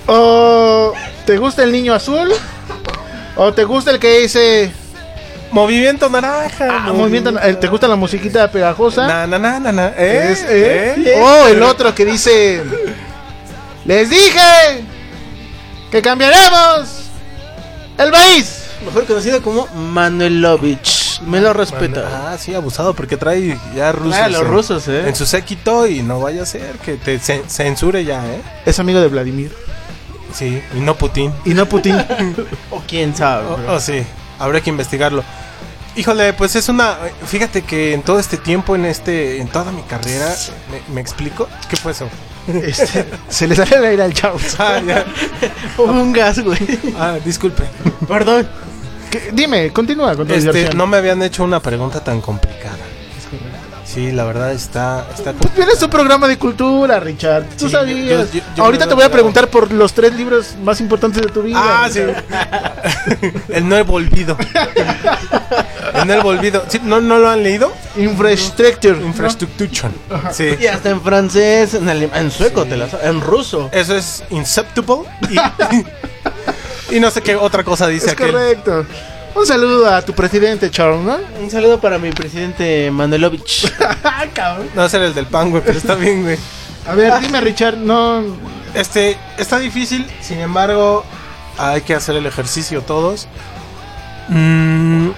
¿O 0.07 0.93
te 1.25 1.37
gusta 1.37 1.63
el 1.63 1.71
niño 1.71 1.93
azul? 1.93 2.29
¿O 3.41 3.53
te 3.53 3.63
gusta 3.63 3.91
el 3.91 3.99
que 3.99 4.19
dice 4.19 4.71
Movimiento 5.51 6.09
naranja. 6.09 6.67
ah, 6.69 6.93
movimiento, 6.93 7.31
eh, 7.41 7.53
¿Te 7.55 7.67
gusta 7.67 7.87
la 7.87 7.95
musiquita 7.95 8.51
pegajosa? 8.51 9.07
Na, 9.07 9.25
na, 9.25 9.39
na, 9.39 9.59
na, 9.59 9.71
na. 9.71 9.87
¿Eh? 9.97 10.29
Es, 10.31 10.43
eh, 10.47 10.93
¿Eh? 10.97 11.15
O 11.21 11.47
el 11.47 11.63
otro 11.63 11.95
que 11.95 12.05
dice 12.05 12.61
Les 13.85 14.09
dije 14.09 14.83
que 15.89 16.01
cambiaremos 16.03 17.05
el 17.97 18.11
país. 18.11 18.65
Mejor 18.85 19.05
conocido 19.05 19.41
como 19.41 19.67
Manuelovich. 19.73 21.21
Me 21.21 21.41
lo 21.41 21.51
respeta. 21.53 22.31
Ah, 22.31 22.37
sí, 22.37 22.53
abusado, 22.53 22.93
porque 22.93 23.17
trae 23.17 23.57
ya 23.75 23.91
rusos. 23.91 24.19
Ah, 24.21 24.29
los 24.29 24.41
en- 24.41 24.47
rusos, 24.47 24.87
¿eh? 24.87 25.07
En 25.07 25.15
su 25.15 25.25
séquito 25.25 25.87
y 25.87 26.01
no 26.03 26.19
vaya 26.19 26.43
a 26.43 26.45
ser 26.45 26.77
que 26.85 26.95
te 26.95 27.19
cen- 27.19 27.45
censure 27.47 28.05
ya, 28.05 28.23
¿eh? 28.25 28.41
Es 28.65 28.79
amigo 28.79 28.99
de 29.01 29.07
Vladimir. 29.07 29.51
Sí, 30.33 30.61
y 30.75 30.79
no 30.79 30.95
Putin. 30.95 31.33
Y 31.45 31.53
no 31.53 31.65
Putin. 31.67 31.95
O 32.71 32.81
quién 32.87 33.15
sabe. 33.15 33.45
Oh, 33.47 33.73
oh, 33.75 33.79
sí, 33.79 34.03
habrá 34.37 34.61
que 34.61 34.69
investigarlo. 34.69 35.23
Híjole, 35.95 36.33
pues 36.33 36.55
es 36.55 36.69
una. 36.69 36.97
Fíjate 37.25 37.63
que 37.63 37.93
en 37.93 38.03
todo 38.03 38.19
este 38.19 38.37
tiempo, 38.37 38.75
en 38.75 38.85
este, 38.85 39.41
en 39.41 39.47
toda 39.47 39.71
mi 39.71 39.81
carrera, 39.81 40.33
¿me, 40.71 40.93
me 40.93 41.01
explico? 41.01 41.47
¿Qué 41.69 41.75
fue 41.75 41.91
eso? 41.93 42.07
Este, 42.47 43.05
se 43.27 43.47
le 43.47 43.55
sale 43.55 43.75
el 43.77 43.85
aire 43.85 44.03
al 44.03 44.13
chavo. 44.13 44.39
Ah, 44.59 44.81
ya. 44.85 45.05
Un 45.77 46.11
gas, 46.13 46.39
güey. 46.39 46.59
Ah, 46.97 47.17
disculpe. 47.23 47.63
Perdón. 48.07 48.47
¿Qué? 49.11 49.31
Dime, 49.33 49.71
continúa 49.71 50.15
con 50.15 50.29
Este, 50.29 50.73
no 50.73 50.87
me 50.87 50.97
habían 50.97 51.21
hecho 51.23 51.43
una 51.43 51.59
pregunta 51.59 52.03
tan 52.03 52.21
complicada. 52.21 52.77
Sí, 53.91 54.11
la 54.11 54.23
verdad 54.23 54.51
está, 54.51 55.07
está 55.17 55.33
Pues 55.33 55.51
tienes 55.55 55.81
un 55.81 55.89
programa 55.89 56.27
de 56.27 56.37
cultura, 56.37 56.99
Richard. 56.99 57.45
Tú 57.57 57.65
Sí, 57.65 57.71
sabías. 57.71 58.31
yo- 58.31 58.39
yo- 58.39 58.45
yo 58.55 58.63
Ahorita 58.63 58.87
te 58.87 58.93
voy 58.93 59.03
a 59.03 59.11
preguntar 59.11 59.47
por 59.47 59.71
los 59.73 59.93
tres 59.93 60.13
libros 60.13 60.55
más 60.63 60.79
importantes 60.79 61.23
de 61.23 61.29
tu 61.29 61.41
vida. 61.41 61.57
Ah, 61.59 61.89
sí. 61.91 62.01
El 63.49 63.67
nuevo 63.67 63.95
olvido. 63.95 64.37
El 65.95 66.05
nuevo 66.07 66.29
olvido. 66.29 66.63
Sí, 66.67 66.79
¿no, 66.83 67.01
¿No 67.01 67.17
lo 67.17 67.29
han 67.29 67.41
leído? 67.41 67.73
Infrastructure. 67.97 69.01
Infrastructure. 69.03 69.91
Sí. 70.33 70.55
Y 70.59 70.67
hasta 70.67 70.91
en 70.91 71.01
francés, 71.01 71.73
en, 71.73 71.87
alem- 71.87 72.11
en 72.13 72.29
sueco, 72.29 72.65
te 72.65 72.77
la 72.77 72.87
sa- 72.89 73.01
en 73.09 73.19
ruso. 73.21 73.69
Eso 73.71 73.95
es 73.95 74.23
Inceptible. 74.29 74.97
Y, 76.91 76.95
y 76.95 76.99
no 76.99 77.09
sé 77.09 77.21
qué 77.21 77.35
otra 77.35 77.63
cosa 77.63 77.87
dice 77.87 78.05
Es 78.05 78.11
aquel. 78.13 78.31
correcto. 78.33 78.85
Un 79.35 79.45
saludo 79.45 79.87
a 79.93 80.01
tu 80.01 80.13
presidente, 80.13 80.69
Charles, 80.71 81.01
¿no? 81.01 81.17
Un 81.41 81.49
saludo 81.49 81.79
para 81.79 81.97
mi 81.97 82.11
presidente 82.11 82.89
Manuelovich. 82.91 83.71
Ah, 84.03 84.25
cabrón. 84.33 84.69
No 84.75 84.89
ser 84.89 85.01
el 85.01 85.13
del 85.13 85.27
pan, 85.27 85.49
güey, 85.49 85.63
pero 85.65 85.77
está 85.77 85.95
bien, 85.95 86.23
güey. 86.23 86.37
A 86.85 86.93
ver, 86.93 87.13
dime, 87.21 87.39
Richard, 87.39 87.77
no. 87.77 88.21
Este, 88.73 89.17
está 89.37 89.59
difícil, 89.59 90.05
sin 90.21 90.39
embargo, 90.39 91.05
hay 91.57 91.81
que 91.81 91.95
hacer 91.95 92.15
el 92.17 92.25
ejercicio 92.25 92.81
todos. 92.81 93.27
Mm, 94.27 95.09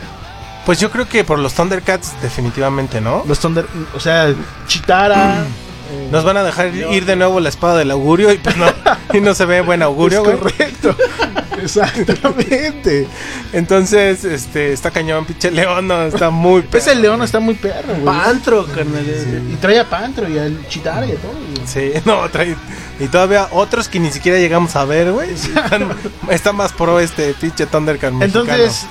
pues 0.66 0.80
yo 0.80 0.92
creo 0.92 1.08
que 1.08 1.24
por 1.24 1.40
los 1.40 1.54
Thundercats, 1.54 2.14
definitivamente, 2.22 3.02
¿no? 3.02 3.24
Los 3.28 3.40
Thunder. 3.40 3.66
O 3.96 4.00
sea, 4.00 4.34
Chitara. 4.68 5.46
Nos 6.12 6.24
van 6.24 6.38
a 6.38 6.44
dejar 6.44 6.74
ir 6.76 7.06
de 7.06 7.16
nuevo 7.16 7.40
la 7.40 7.50
espada 7.50 7.78
del 7.78 7.92
augurio 7.92 8.32
y 8.34 8.38
pues 8.38 8.56
no, 8.58 8.66
y 9.14 9.22
no 9.22 9.34
se 9.34 9.46
ve 9.46 9.62
buen 9.62 9.82
augurio, 9.82 10.20
es 10.20 10.26
güey. 10.26 10.38
correcto. 10.38 10.96
Exactamente. 11.62 13.08
Entonces, 13.54 14.24
este, 14.24 14.74
está 14.74 14.92
cañón, 14.92 15.26
pinche 15.26 15.52
león, 15.52 15.88
no, 15.88 16.04
está 16.04 16.30
muy 16.30 16.62
Pues 16.64 16.88
el 16.88 17.02
león 17.02 17.22
está 17.22 17.40
muy 17.40 17.54
perro, 17.56 17.90
güey. 17.94 18.04
Pantro, 18.06 18.66
carnal. 18.66 19.06
Y 19.52 19.56
trae 19.58 19.80
a 19.80 19.90
Pantro 19.90 20.28
y 20.30 20.38
al 20.40 20.68
Chitara 20.68 21.06
y 21.06 21.12
a 21.12 21.16
todo. 21.16 21.32
güey. 21.34 21.68
Sí, 21.68 21.92
no, 22.06 22.28
trae. 22.30 22.56
Y 23.00 23.08
todavía 23.08 23.48
otros 23.52 23.88
que 23.88 24.00
ni 24.00 24.12
siquiera 24.12 24.38
llegamos 24.40 24.76
a 24.76 24.86
ver, 24.86 25.12
güey. 25.12 25.32
Están- 25.34 25.96
Está 26.30 26.54
más 26.54 26.72
pro 26.74 27.00
este 27.00 27.34
pinche 27.34 27.66
Thundercat 27.66 28.14
mexicano. 28.14 28.44
Entonces, 28.46 28.86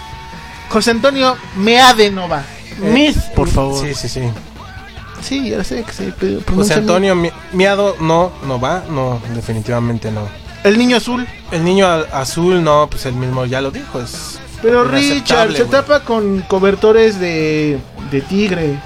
José 0.68 0.92
Antonio 0.92 1.36
Meadenova. 1.57 2.44
Myth, 2.78 3.18
por 3.34 3.48
favor. 3.48 3.84
Sí, 3.86 3.94
sí, 3.94 4.09
sí. 4.09 4.20
Sí, 5.22 5.50
ya 5.50 5.62
sé 5.64 5.82
que 5.84 5.92
se 5.92 6.12
José 6.54 6.74
Antonio 6.74 7.14
Mi- 7.14 7.30
Miado 7.52 7.96
no, 8.00 8.32
no 8.46 8.58
va, 8.60 8.84
no, 8.90 9.20
definitivamente 9.34 10.10
no. 10.10 10.22
El 10.64 10.78
niño 10.78 10.96
azul. 10.96 11.26
El 11.50 11.64
niño 11.64 11.86
azul 11.86 12.62
no, 12.62 12.88
pues 12.90 13.06
él 13.06 13.14
mismo 13.14 13.44
ya 13.46 13.60
lo 13.60 13.70
dijo, 13.70 14.00
es 14.00 14.38
Pero 14.62 14.84
Richard 14.84 15.52
se 15.56 15.64
tapa 15.64 16.00
con 16.00 16.40
cobertores 16.42 17.18
de, 17.18 17.78
de 18.10 18.20
tigre. 18.22 18.78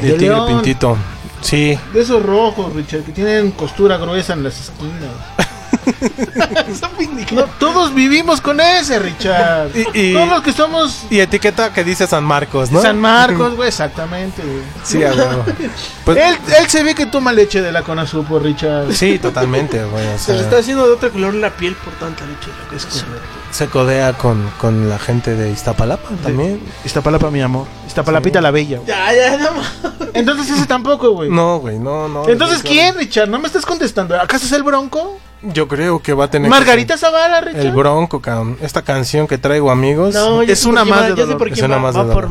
de 0.00 0.12
tigre 0.12 0.18
león. 0.28 0.46
pintito. 0.48 0.96
Sí, 1.40 1.78
De 1.92 2.00
esos 2.00 2.22
rojos, 2.22 2.72
Richard, 2.74 3.02
que 3.04 3.12
tienen 3.12 3.52
costura 3.52 3.96
gruesa 3.96 4.32
en 4.32 4.42
las 4.42 4.58
esquinas. 4.60 5.12
No, 7.32 7.44
todos 7.58 7.94
vivimos 7.94 8.40
con 8.40 8.60
ese, 8.60 8.98
Richard. 8.98 9.68
Y- 9.74 9.86
y- 10.10 10.12
Todos 10.14 10.28
los 10.28 10.42
que 10.42 10.52
somos 10.52 11.02
y 11.10 11.20
etiqueta 11.20 11.72
que 11.72 11.84
dice 11.84 12.06
San 12.06 12.24
Marcos, 12.24 12.70
¿no? 12.70 12.80
San 12.80 12.98
Marcos, 13.00 13.54
güey, 13.54 13.68
exactamente, 13.68 14.42
güey. 14.42 14.62
Sí, 14.84 15.02
a. 15.04 15.12
Pues, 16.04 16.16
él, 16.16 16.38
él 16.58 16.68
se 16.70 16.82
ve 16.82 16.94
que 16.94 17.04
toma 17.04 17.32
leche 17.34 17.60
de 17.60 17.70
la 17.70 17.82
Conasupo, 17.82 18.38
Richard. 18.38 18.92
sí, 18.94 19.18
totalmente, 19.18 19.84
güey. 19.84 20.06
o 20.06 20.18
Se 20.18 20.32
le 20.32 20.40
está 20.40 20.58
haciendo 20.58 20.86
de 20.86 20.94
otro 20.94 21.10
color 21.12 21.34
la 21.34 21.50
piel 21.50 21.74
por 21.74 21.92
tanta 21.94 22.24
leche. 22.24 22.48
lo 22.62 22.70
que 22.70 22.76
es 22.76 22.86
correcto. 22.86 23.28
se 23.50 23.66
codea 23.66 24.14
con, 24.14 24.48
con 24.58 24.88
la 24.88 24.98
gente 24.98 25.34
de 25.36 25.50
Iztapalapa 25.50 26.08
también. 26.22 26.60
Iztapalapa, 26.84 27.30
mi 27.30 27.42
amor. 27.42 27.66
Iztapalapita 27.86 28.40
la 28.40 28.50
bella. 28.50 28.78
güey. 28.78 28.88
Ya, 28.88 29.12
ya, 29.14 29.36
no. 29.36 30.08
Entonces 30.14 30.48
ese 30.56 30.64
tampoco, 30.66 31.10
güey. 31.10 31.28
No, 31.28 31.58
güey, 31.58 31.78
no, 31.78 32.08
no. 32.08 32.26
Entonces, 32.26 32.62
¿quién, 32.62 32.94
Richard? 32.96 33.28
¿No 33.28 33.38
me 33.38 33.46
estás 33.46 33.66
contestando? 33.66 34.18
¿Acaso 34.18 34.46
es 34.46 34.52
el 34.52 34.62
Bronco? 34.62 35.18
Yo 35.42 35.68
creo 35.68 36.00
que 36.02 36.12
va 36.14 36.24
a 36.24 36.30
tener. 36.30 36.50
que 36.50 36.56
¿Margarita 36.58 36.98
Zavala, 36.98 37.40
Richard? 37.40 37.66
El 37.66 37.72
Bronco, 37.72 38.20
cabrón. 38.20 38.56
Esta 38.60 38.82
canción 38.82 39.26
que 39.28 39.38
traigo, 39.38 39.70
amigos. 39.70 40.14
No, 40.14 40.42
ya 40.42 40.52
Es 40.52 40.60
sé 40.60 40.68
una 40.68 40.84
más 40.84 41.02
va, 41.02 41.06
de 41.10 41.14
dolor. 41.14 41.38
por 41.38 41.48
Es 41.48 41.62
una 41.62 41.76
va, 41.76 41.82
más 41.82 41.94
de 41.94 42.00
va 42.00 42.04
dolor. 42.06 42.20
por 42.24 42.30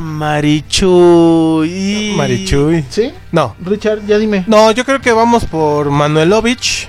Marichuy. 0.91 2.14
Marichuy. 2.16 2.86
¿Sí? 2.89 3.14
No. 3.32 3.55
Richard, 3.64 4.05
ya 4.05 4.18
dime. 4.18 4.43
No, 4.47 4.72
yo 4.72 4.84
creo 4.86 4.99
que 5.01 5.12
vamos 5.14 5.45
por 5.45 5.89
Manuelovich 5.89 6.88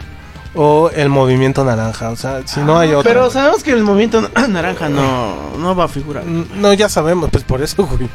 o 0.55 0.91
el 0.95 1.09
Movimiento 1.09 1.64
Naranja. 1.64 2.11
O 2.11 2.16
sea, 2.16 2.41
si 2.47 2.61
no 2.61 2.79
hay 2.79 2.91
otro. 2.93 3.09
Pero 3.09 3.31
sabemos 3.31 3.62
que 3.62 3.71
el 3.73 3.83
movimiento 3.85 4.29
naranja 4.49 4.89
no, 4.89 5.57
no 5.59 5.75
va 5.77 5.85
a 5.85 5.89
figurar. 5.89 6.25
No, 6.25 6.73
ya 6.73 6.89
sabemos, 6.89 7.31
pues 7.31 7.45
por 7.45 7.62
eso, 7.62 7.87
güey. 7.87 8.09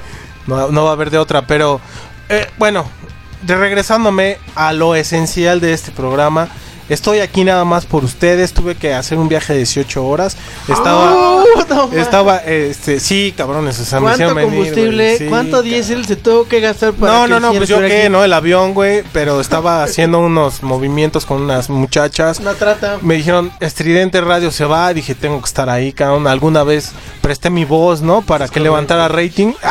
No, 0.48 0.70
no 0.72 0.84
va 0.84 0.90
a 0.90 0.94
haber 0.94 1.10
de 1.10 1.18
otra, 1.20 1.48
pero 1.48 1.80
eh, 2.28 2.48
bueno, 2.58 2.86
de 3.44 3.56
regresándome 3.56 4.38
a 4.56 4.74
lo 4.74 4.96
esencial 4.96 5.62
de 5.62 5.72
este 5.74 5.92
programa. 5.92 6.50
Estoy 6.90 7.20
aquí 7.20 7.44
nada 7.44 7.66
más 7.66 7.86
por 7.86 8.04
ustedes. 8.04 8.54
Tuve 8.54 8.76
que 8.76 8.94
hacer 8.94 9.18
un 9.18 9.30
viaje 9.30 9.54
de 9.54 9.60
18 9.60 10.06
horas. 10.06 10.38
Estaba, 10.68 11.14
Oh, 11.14 11.44
no 11.92 12.02
estaba, 12.02 12.38
este, 12.38 13.00
sí, 13.00 13.34
cabrones, 13.36 13.80
o 13.80 13.86
sea, 13.86 14.00
me 14.00 14.06
¿Cuánto 14.06 14.16
hicieron 14.16 14.36
venir, 14.36 14.52
combustible, 14.52 15.18
sí, 15.18 15.26
cuánto 15.28 15.62
diésel 15.62 16.06
se 16.06 16.16
tuvo 16.16 16.48
que 16.48 16.60
gastar 16.60 16.94
para 16.94 17.14
No, 17.14 17.24
que 17.24 17.30
no, 17.30 17.40
no, 17.40 17.54
pues 17.54 17.70
yo 17.70 17.80
qué, 17.80 18.02
aquí? 18.04 18.10
¿no? 18.10 18.24
El 18.24 18.34
avión, 18.34 18.74
güey, 18.74 19.04
pero 19.14 19.40
estaba 19.40 19.84
haciendo 19.84 20.20
unos 20.20 20.64
movimientos 20.64 21.26
con 21.26 21.42
unas 21.42 21.70
muchachas. 21.70 22.40
Una 22.40 22.54
trata. 22.54 22.98
Me 23.02 23.16
dijeron, 23.16 23.52
Estridente 23.60 24.22
Radio 24.22 24.52
se 24.52 24.66
va. 24.66 24.94
Dije, 24.94 25.16
tengo 25.16 25.40
que 25.40 25.46
estar 25.46 25.70
ahí, 25.70 25.94
cabrón. 25.94 26.28
Alguna 26.28 26.64
vez 26.64 26.92
presté 27.22 27.50
mi 27.50 27.66
voz, 27.66 28.02
¿no? 28.02 28.22
Para 28.22 28.48
que 28.48 28.60
levantara 28.60 29.08
rating. 29.08 29.54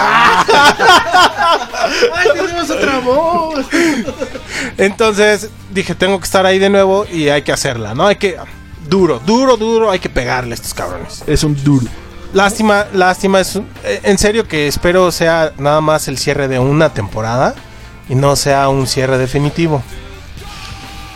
Ay, 2.15 2.29
tenemos 2.35 2.71
otra 2.71 2.99
voz. 3.01 3.67
Entonces 4.79 5.51
dije, 5.73 5.95
tengo 5.95 6.18
que 6.18 6.25
estar 6.25 6.47
ahí 6.47 6.59
de 6.59 6.70
nuevo 6.70 7.07
y 7.11 7.29
hay 7.29 7.43
que 7.43 7.53
hacerla, 7.53 7.95
¿no? 7.95 8.07
Hay 8.07 8.16
que. 8.16 8.37
Duro, 8.89 9.20
duro, 9.25 9.57
duro, 9.57 9.91
hay 9.91 9.99
que 10.01 10.09
pegarle 10.09 10.53
a 10.53 10.55
estos 10.55 10.75
cabrones. 10.75 11.23
Es 11.27 11.45
un 11.45 11.62
duro. 11.64 11.87
Lástima, 12.35 12.87
lástima. 12.93 13.41
Es, 13.41 13.55
un- 13.57 13.68
eh, 13.85 14.01
en 14.03 14.18
serio 14.18 14.47
que 14.49 14.66
espero 14.66 15.11
sea 15.12 15.53
nada 15.59 15.81
más 15.81 16.09
el 16.09 16.18
cierre 16.18 16.49
de 16.49 16.59
una 16.59 16.93
temporada 16.93 17.55
y 18.09 18.14
no 18.14 18.35
sea 18.37 18.68
un 18.68 18.87
cierre 18.87 19.18
definitivo. 19.18 19.83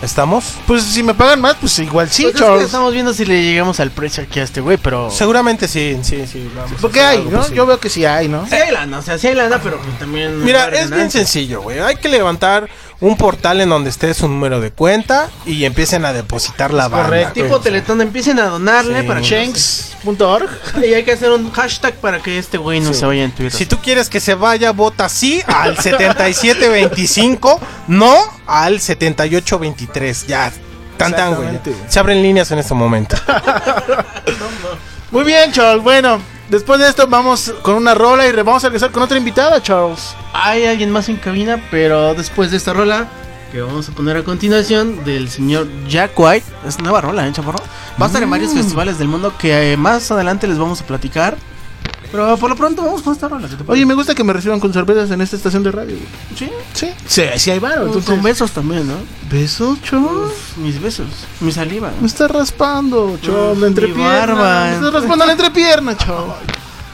¿Estamos? 0.03 0.53
Pues 0.67 0.83
si 0.83 1.03
me 1.03 1.15
pagan 1.15 1.41
más, 1.41 1.57
pues 1.59 1.79
igual 1.79 2.11
sí, 2.11 2.25
Pues 2.25 2.35
es 2.35 2.41
que 2.41 2.47
Charles. 2.47 2.67
estamos 2.67 2.93
viendo 2.93 3.15
si 3.15 3.25
le 3.25 3.43
llegamos 3.43 3.81
al 3.81 3.91
precio 3.91 4.23
aquí 4.23 4.41
a 4.41 4.43
este 4.43 4.61
güey, 4.61 4.77
pero... 4.77 5.11
Seguramente 5.11 5.67
sí, 5.69 5.99
sí, 6.03 6.27
sí. 6.31 6.51
vamos 6.55 6.73
Porque 6.83 7.01
hay, 7.01 7.25
¿no? 7.25 7.39
posible. 7.39 7.57
Yo 7.57 7.67
veo 7.67 7.81
que 7.81 7.89
sí 7.89 8.05
hay, 8.05 8.29
¿no? 8.29 8.47
Sí 8.47 8.55
hay 8.55 8.73
lana, 8.73 8.99
o 8.99 9.03
sea, 9.03 9.17
sí 9.17 9.29
hay 9.29 9.35
lana, 9.35 9.59
pero 9.63 9.79
pues 9.81 9.99
también... 9.99 10.45
Mira, 10.45 10.69
es 10.69 10.91
bien 10.91 11.11
sencillo, 11.11 11.63
güey. 11.63 11.79
Hay 11.79 11.97
que 11.97 12.11
levantar 12.11 12.69
un 13.01 13.17
portal 13.17 13.61
en 13.61 13.69
donde 13.69 13.91
esté 13.91 14.15
su 14.15 14.27
número 14.29 14.61
de 14.61 14.71
cuenta 14.71 15.29
y 15.45 15.65
empiecen 15.65 16.05
a 16.07 16.13
depositar 16.15 16.73
la 16.73 16.89
banda. 16.89 17.05
correcto. 17.07 17.33
Tipo. 17.35 17.61
Teletón, 17.61 18.01
empiecen 18.01 18.39
a 18.39 18.47
donarle 18.47 19.03
Sí. 19.03 19.07
para 19.07 19.21
que... 19.21 19.27
Shanks.org. 19.27 20.49
Y 20.83 20.95
hay 20.95 21.05
que 21.05 21.13
hacer 21.13 21.31
un 21.31 21.51
hashtag 21.53 21.95
para 21.97 22.21
que 22.23 22.39
este 22.39 22.57
güey 22.59 22.81
no 22.81 22.93
Sí. 22.95 23.01
se 23.01 23.07
vaya 23.07 23.25
en 23.25 23.33
Twitter. 23.33 23.53
Si 23.53 23.67
tú 23.67 23.79
quieres 23.79 24.09
que 24.09 24.21
se 24.21 24.35
vaya, 24.35 24.73
vota 24.73 25.09
sí 25.09 25.43
al 25.47 25.77
7725, 25.81 27.61
no 27.89 28.15
al 28.47 28.81
7823. 28.81 30.27
Ya, 30.27 30.51
tan 30.97 31.13
tan, 31.15 31.35
güey. 31.35 31.49
Exactamente, 31.49 31.71
güey. 31.73 31.83
Se 31.93 31.99
abren 31.99 32.23
líneas 32.23 32.51
en 32.51 32.59
este 32.61 32.73
momento. 32.75 33.17
Muy 35.11 35.25
bien, 35.25 35.53
Charles. 35.53 35.83
Bueno, 35.83 36.19
después 36.49 36.79
de 36.81 36.89
esto 36.89 37.07
vamos 37.07 37.53
con 37.63 37.75
una 37.77 37.95
rola 37.95 38.27
y 38.27 38.33
vamos 38.33 38.65
a 38.65 38.69
regresar 38.69 38.91
con 38.93 39.03
otra 39.03 39.19
invitada, 39.19 39.63
Charles. 39.63 40.15
Hay 40.33 40.65
alguien 40.67 40.91
más 40.91 41.09
en 41.09 41.17
cabina, 41.17 41.61
pero 41.71 42.15
después 42.15 42.51
de 42.51 42.57
esta 42.57 42.73
rola 42.73 43.09
que 43.53 43.61
vamos 43.61 43.89
a 43.89 43.93
poner 43.93 44.17
a 44.17 44.23
continuación 44.25 45.05
del 45.05 45.29
señor 45.31 45.69
Jack 45.89 46.13
White, 46.19 46.47
es 46.67 46.79
nueva 46.81 47.01
rola, 47.01 47.27
¿eh, 47.27 47.33
chaparro? 47.33 47.59
Va 48.01 48.05
a 48.05 48.09
estar 48.09 48.23
en 48.23 48.29
varios 48.31 48.53
Mm. 48.53 48.57
festivales 48.59 48.99
del 48.99 49.09
mundo 49.09 49.33
que 49.39 49.73
eh, 49.73 49.77
más 49.77 50.11
adelante 50.11 50.47
les 50.47 50.59
vamos 50.59 50.81
a 50.81 50.85
platicar. 50.87 51.37
Pero 52.13 52.37
por 52.37 52.51
lo 52.51 52.57
pronto 52.57 52.83
vamos 52.83 53.03
con 53.03 53.13
esta 53.13 53.29
rola. 53.29 53.49
¿qué 53.49 53.57
te 53.57 53.65
Oye, 53.71 53.85
me 53.87 53.95
gusta 53.95 54.15
que 54.15 54.25
me 54.25 54.33
reciban 54.33 54.61
con 54.61 54.73
sorpresas 54.73 55.11
en 55.11 55.21
esta 55.21 55.37
estación 55.37 55.63
de 55.63 55.73
radio. 55.73 55.97
sí, 56.37 56.49
Sí. 56.75 56.91
Sí, 57.07 57.23
sí 57.37 57.51
hay 57.51 57.59
varo. 57.59 57.87
con 57.89 57.99
Entonces, 57.99 58.23
besos 58.23 58.51
también, 58.53 58.87
¿no? 58.87 58.95
¿Besos, 59.31 59.81
Charles? 59.83 60.33
Mis 60.57 60.81
besos, 60.81 61.07
mi 61.41 61.53
saliva. 61.53 61.93
Me 62.01 62.07
está 62.07 62.29
raspando, 62.29 63.19
Charles, 63.23 63.59
la 63.59 63.67
entrepierna. 63.67 64.65
Me 64.65 64.75
está 64.75 64.91
raspando 64.91 65.27
la 65.27 65.33
entrepierna, 65.33 65.97
Charles. 65.97 66.35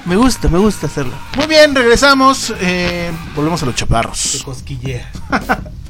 Me 0.05 0.17
gusta, 0.17 0.49
me 0.49 0.59
gusta 0.59 0.87
hacerlo. 0.87 1.13
Muy 1.37 1.47
bien, 1.47 1.75
regresamos. 1.75 2.53
eh, 2.61 3.13
volvemos 3.37 3.63
a 3.63 3.67
los 3.67 3.75
chaparros. 3.77 4.43
Cosquillea. 4.45 5.11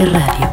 Radio. 0.00 0.49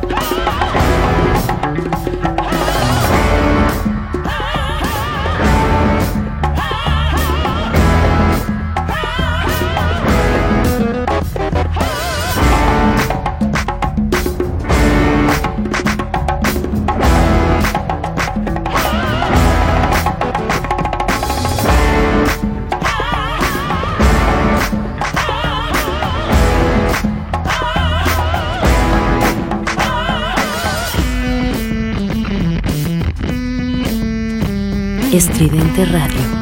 Estridente 35.40 35.86
Radio. 35.86 36.37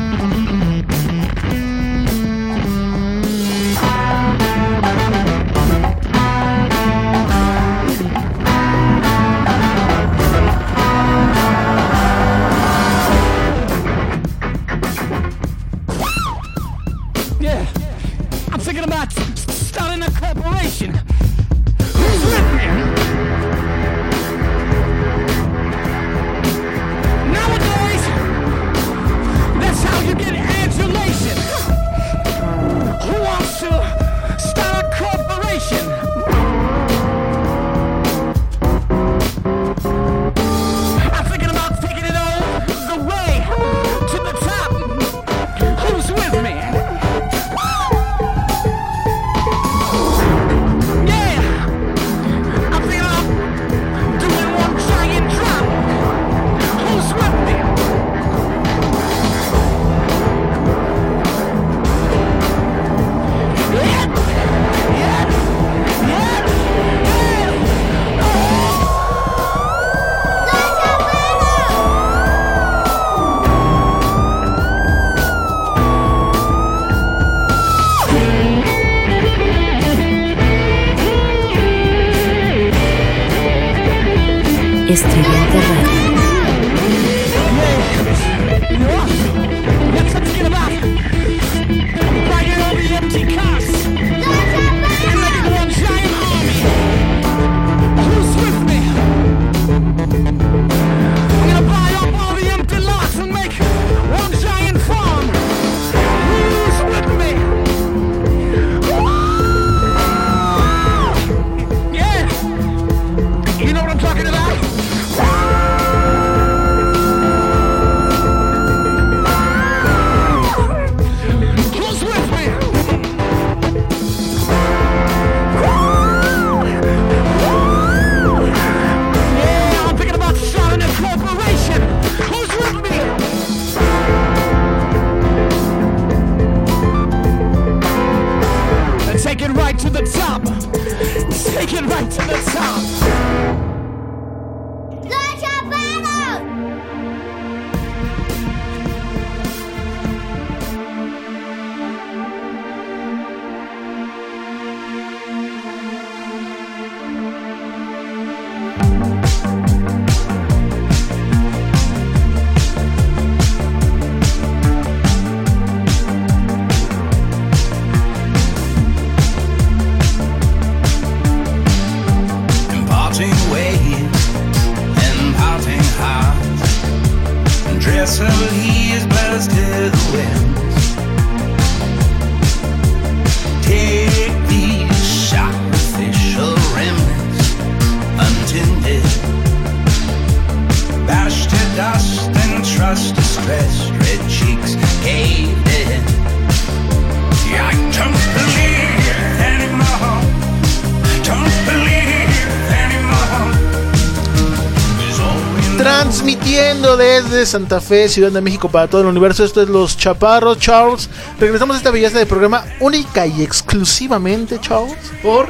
Santa 207.44 207.82
Fe, 207.82 208.08
Ciudad 208.08 208.32
de 208.32 208.40
México 208.40 208.70
para 208.70 208.88
todo 208.88 209.02
el 209.02 209.08
universo. 209.08 209.44
Esto 209.44 209.64
es 209.64 209.70
Los 209.70 209.98
Chaparros, 209.98 210.60
Charles. 210.60 211.10
Regresamos 211.40 211.74
a 211.76 211.78
esta 211.80 211.90
belleza 211.90 212.20
de 212.20 212.28
programa 212.28 212.64
única 212.80 213.26
y 213.26 213.42
exclusivamente, 213.42 214.60
Charles, 214.62 214.96
por 215.24 215.50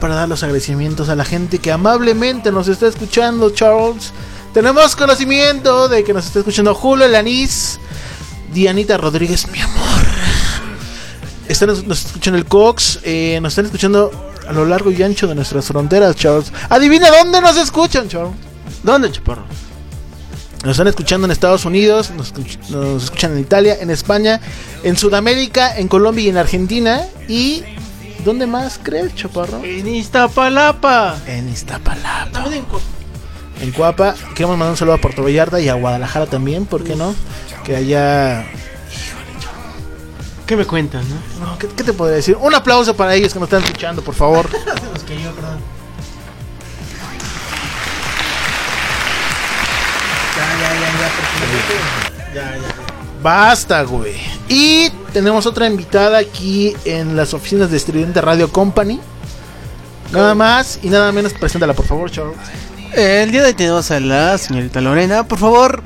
para 0.00 0.14
dar 0.14 0.28
los 0.28 0.42
agradecimientos 0.42 1.08
a 1.08 1.16
la 1.16 1.24
gente 1.24 1.58
que 1.58 1.72
amablemente 1.72 2.52
nos 2.52 2.68
está 2.68 2.86
escuchando, 2.86 3.50
Charles. 3.50 4.12
Tenemos 4.52 4.94
conocimiento 4.94 5.88
de 5.88 6.04
que 6.04 6.12
nos 6.12 6.26
está 6.26 6.40
escuchando 6.40 6.74
Julio 6.74 7.08
Lanís, 7.08 7.80
Dianita 8.52 8.96
Rodríguez, 8.98 9.48
mi 9.50 9.60
amor. 9.60 10.04
Están, 11.48 11.68
nos 11.88 12.04
escuchan 12.06 12.34
el 12.34 12.44
Cox, 12.44 13.00
eh, 13.02 13.38
nos 13.42 13.52
están 13.52 13.64
escuchando 13.64 14.30
a 14.46 14.52
lo 14.52 14.64
largo 14.64 14.90
y 14.90 15.02
ancho 15.02 15.26
de 15.26 15.34
nuestras 15.34 15.66
fronteras, 15.66 16.14
Charles. 16.16 16.52
Adivina 16.68 17.10
dónde 17.10 17.40
nos 17.40 17.56
escuchan, 17.56 18.08
Charles. 18.08 18.34
¿Dónde, 18.82 19.10
chaparro? 19.10 19.44
Nos 20.64 20.72
están 20.72 20.88
escuchando 20.88 21.26
en 21.26 21.30
Estados 21.30 21.66
Unidos, 21.66 22.10
nos, 22.10 22.32
nos 22.70 23.04
escuchan 23.04 23.32
en 23.32 23.40
Italia, 23.40 23.76
en 23.80 23.90
España, 23.90 24.40
en 24.82 24.96
Sudamérica, 24.96 25.76
en 25.76 25.88
Colombia 25.88 26.24
y 26.24 26.28
en 26.30 26.38
Argentina. 26.38 27.02
¿Y 27.28 27.62
dónde 28.24 28.46
más 28.46 28.80
crees, 28.82 29.14
Chaparro? 29.14 29.62
En 29.62 29.86
Iztapalapa. 29.86 31.18
En 31.26 31.50
Iztapalapa. 31.50 32.46
En 33.60 33.72
Cuapa. 33.72 34.14
Queremos 34.34 34.56
mandar 34.56 34.70
un 34.70 34.76
saludo 34.78 34.94
a 34.94 35.00
Puerto 35.02 35.22
Vallarta 35.22 35.60
y 35.60 35.68
a 35.68 35.74
Guadalajara 35.74 36.26
también, 36.26 36.64
¿por 36.64 36.82
qué 36.82 36.96
no? 36.96 37.14
Que 37.62 37.76
allá... 37.76 38.46
¿Qué 40.46 40.56
me 40.56 40.64
cuentan, 40.64 41.04
no? 41.08 41.46
No, 41.46 41.58
¿qué, 41.58 41.68
qué 41.68 41.84
te 41.84 41.92
podría 41.92 42.16
decir? 42.16 42.38
Un 42.40 42.54
aplauso 42.54 42.96
para 42.96 43.14
ellos 43.14 43.34
que 43.34 43.38
nos 43.38 43.48
están 43.48 43.64
escuchando, 43.64 44.02
por 44.02 44.14
favor. 44.14 44.48
Basta, 53.22 53.82
güey. 53.82 54.14
Y 54.48 54.90
tenemos 55.12 55.46
otra 55.46 55.66
invitada 55.66 56.18
aquí 56.18 56.74
en 56.84 57.16
las 57.16 57.32
oficinas 57.32 57.70
de 57.70 57.76
Estridente 57.78 58.20
Radio 58.20 58.50
Company. 58.52 59.00
Nada 60.12 60.34
más 60.34 60.78
y 60.82 60.88
nada 60.90 61.10
menos, 61.12 61.32
preséntala, 61.32 61.72
por 61.72 61.86
favor, 61.86 62.10
Charles. 62.10 62.36
El 62.92 63.30
día 63.32 63.40
de 63.42 63.48
hoy 63.48 63.54
tenemos 63.54 63.90
a 63.90 63.98
la 64.00 64.36
señorita 64.38 64.80
Lorena. 64.80 65.26
Por 65.26 65.38
favor. 65.38 65.82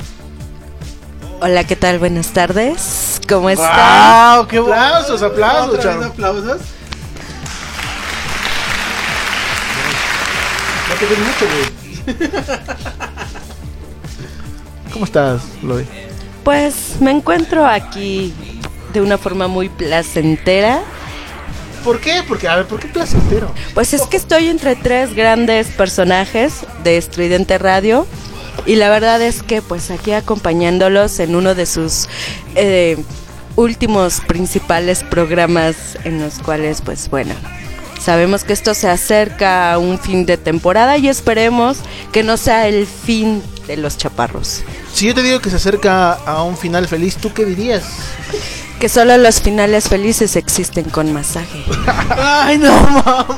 Hola, 1.41 1.65
¿qué 1.65 1.77
tal? 1.77 1.99
Buenas 2.01 2.29
tardes. 2.29 3.21
¿Cómo 3.29 3.49
están? 3.49 4.37
¡Wow! 4.39 4.49
¡Qué 4.49 4.59
Aplausos, 4.59 5.23
aplausos, 5.23 5.75
Otra 5.75 5.77
vez 5.77 5.85
Charles. 5.85 6.07
aplausos. 6.11 6.61
No 10.89 10.95
te 10.99 11.07
ves 11.07 11.19
mucho, 11.19 11.47
güey. 11.55 12.31
¿Cómo 14.93 15.05
estás, 15.05 15.43
Lore? 15.63 15.87
Pues 16.45 16.97
me 17.01 17.11
encuentro 17.11 17.67
aquí 17.67 18.33
de 18.93 19.01
una 19.01 19.19
forma 19.19 19.49
muy 19.49 19.69
placentera. 19.69 20.81
¿Por 21.85 22.01
qué? 22.01 22.23
Porque, 22.27 22.49
a 22.49 22.57
ver, 22.57 22.67
¿por 22.67 22.81
qué 22.81 22.89
placentero? 22.89 23.53
Pues 23.75 23.95
es 23.95 24.03
que 24.03 24.17
estoy 24.17 24.49
entre 24.49 24.77
tres 24.77 25.15
grandes 25.15 25.69
personajes 25.69 26.67
de 26.85 26.97
Estridente 26.97 27.59
Radio. 27.59 28.07
Y 28.67 28.77
la 28.77 28.91
verdad 28.91 29.23
es 29.23 29.43
que 29.43 29.63
pues 29.63 29.91
aquí 29.91 30.13
acompañándolos 30.13 31.21
en 31.21 31.37
uno 31.37 31.55
de 31.55 31.65
sus 31.65 32.09
eh, 32.55 32.97
últimos 33.57 34.21
principales 34.21 35.05
programas 35.05 35.97
en 36.05 36.21
los 36.21 36.39
cuales 36.41 36.83
pues 36.83 37.09
bueno, 37.09 37.35
sabemos 38.01 38.45
que 38.45 38.53
esto 38.53 38.75
se 38.75 38.89
acerca 38.89 39.73
a 39.73 39.79
un 39.79 39.99
fin 39.99 40.27
de 40.27 40.37
temporada 40.37 40.97
y 40.99 41.09
esperemos 41.09 41.79
que 42.13 42.23
no 42.23 42.37
sea 42.37 42.69
el 42.69 42.87
fin 42.87 43.43
de 43.67 43.77
los 43.77 43.97
chaparros. 43.97 44.63
Si 44.93 45.07
yo 45.07 45.15
te 45.15 45.23
digo 45.23 45.41
que 45.41 45.51
se 45.51 45.57
acerca 45.57 46.13
a 46.13 46.43
un 46.43 46.57
final 46.57 46.89
feliz, 46.89 47.17
¿tú 47.17 47.33
qué 47.33 47.45
dirías? 47.45 47.85
Que 48.81 48.89
solo 48.89 49.17
los 49.19 49.41
finales 49.41 49.89
felices 49.89 50.37
existen 50.37 50.89
con 50.89 51.13
masaje. 51.13 51.65
Ay, 52.11 52.59
no 52.59 52.73
mames. 52.73 53.37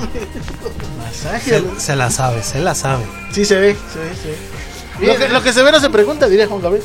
Masaje. 0.98 1.60
Se, 1.60 1.80
se 1.80 1.96
la 1.96 2.10
sabe, 2.10 2.42
se 2.42 2.60
la 2.60 2.74
sabe. 2.74 3.04
Sí, 3.32 3.44
se 3.44 3.56
ve, 3.56 3.76
se 3.92 3.98
ve, 3.98 4.14
se 4.22 4.28
ve. 4.28 5.06
Lo 5.06 5.16
que, 5.16 5.28
lo 5.28 5.42
que 5.42 5.52
se 5.52 5.62
ve 5.62 5.72
no 5.72 5.80
se 5.80 5.90
pregunta, 5.90 6.28
diría 6.28 6.46
Juan 6.46 6.60
Gabriel. 6.60 6.84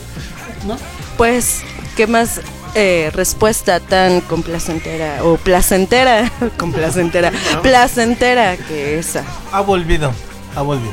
¿No? 0.66 0.78
Pues, 1.18 1.62
¿qué 1.96 2.08
más 2.08 2.40
eh, 2.76 3.10
respuesta 3.14 3.80
tan 3.80 4.22
complacentera 4.22 5.24
o 5.24 5.38
placentera, 5.38 6.32
complacentera, 6.58 7.32
placentera 7.64 8.58
que 8.58 9.00
esa? 9.00 9.24
Ha 9.52 9.62
volvido, 9.62 10.12
ha 10.56 10.62
volvido. 10.62 10.92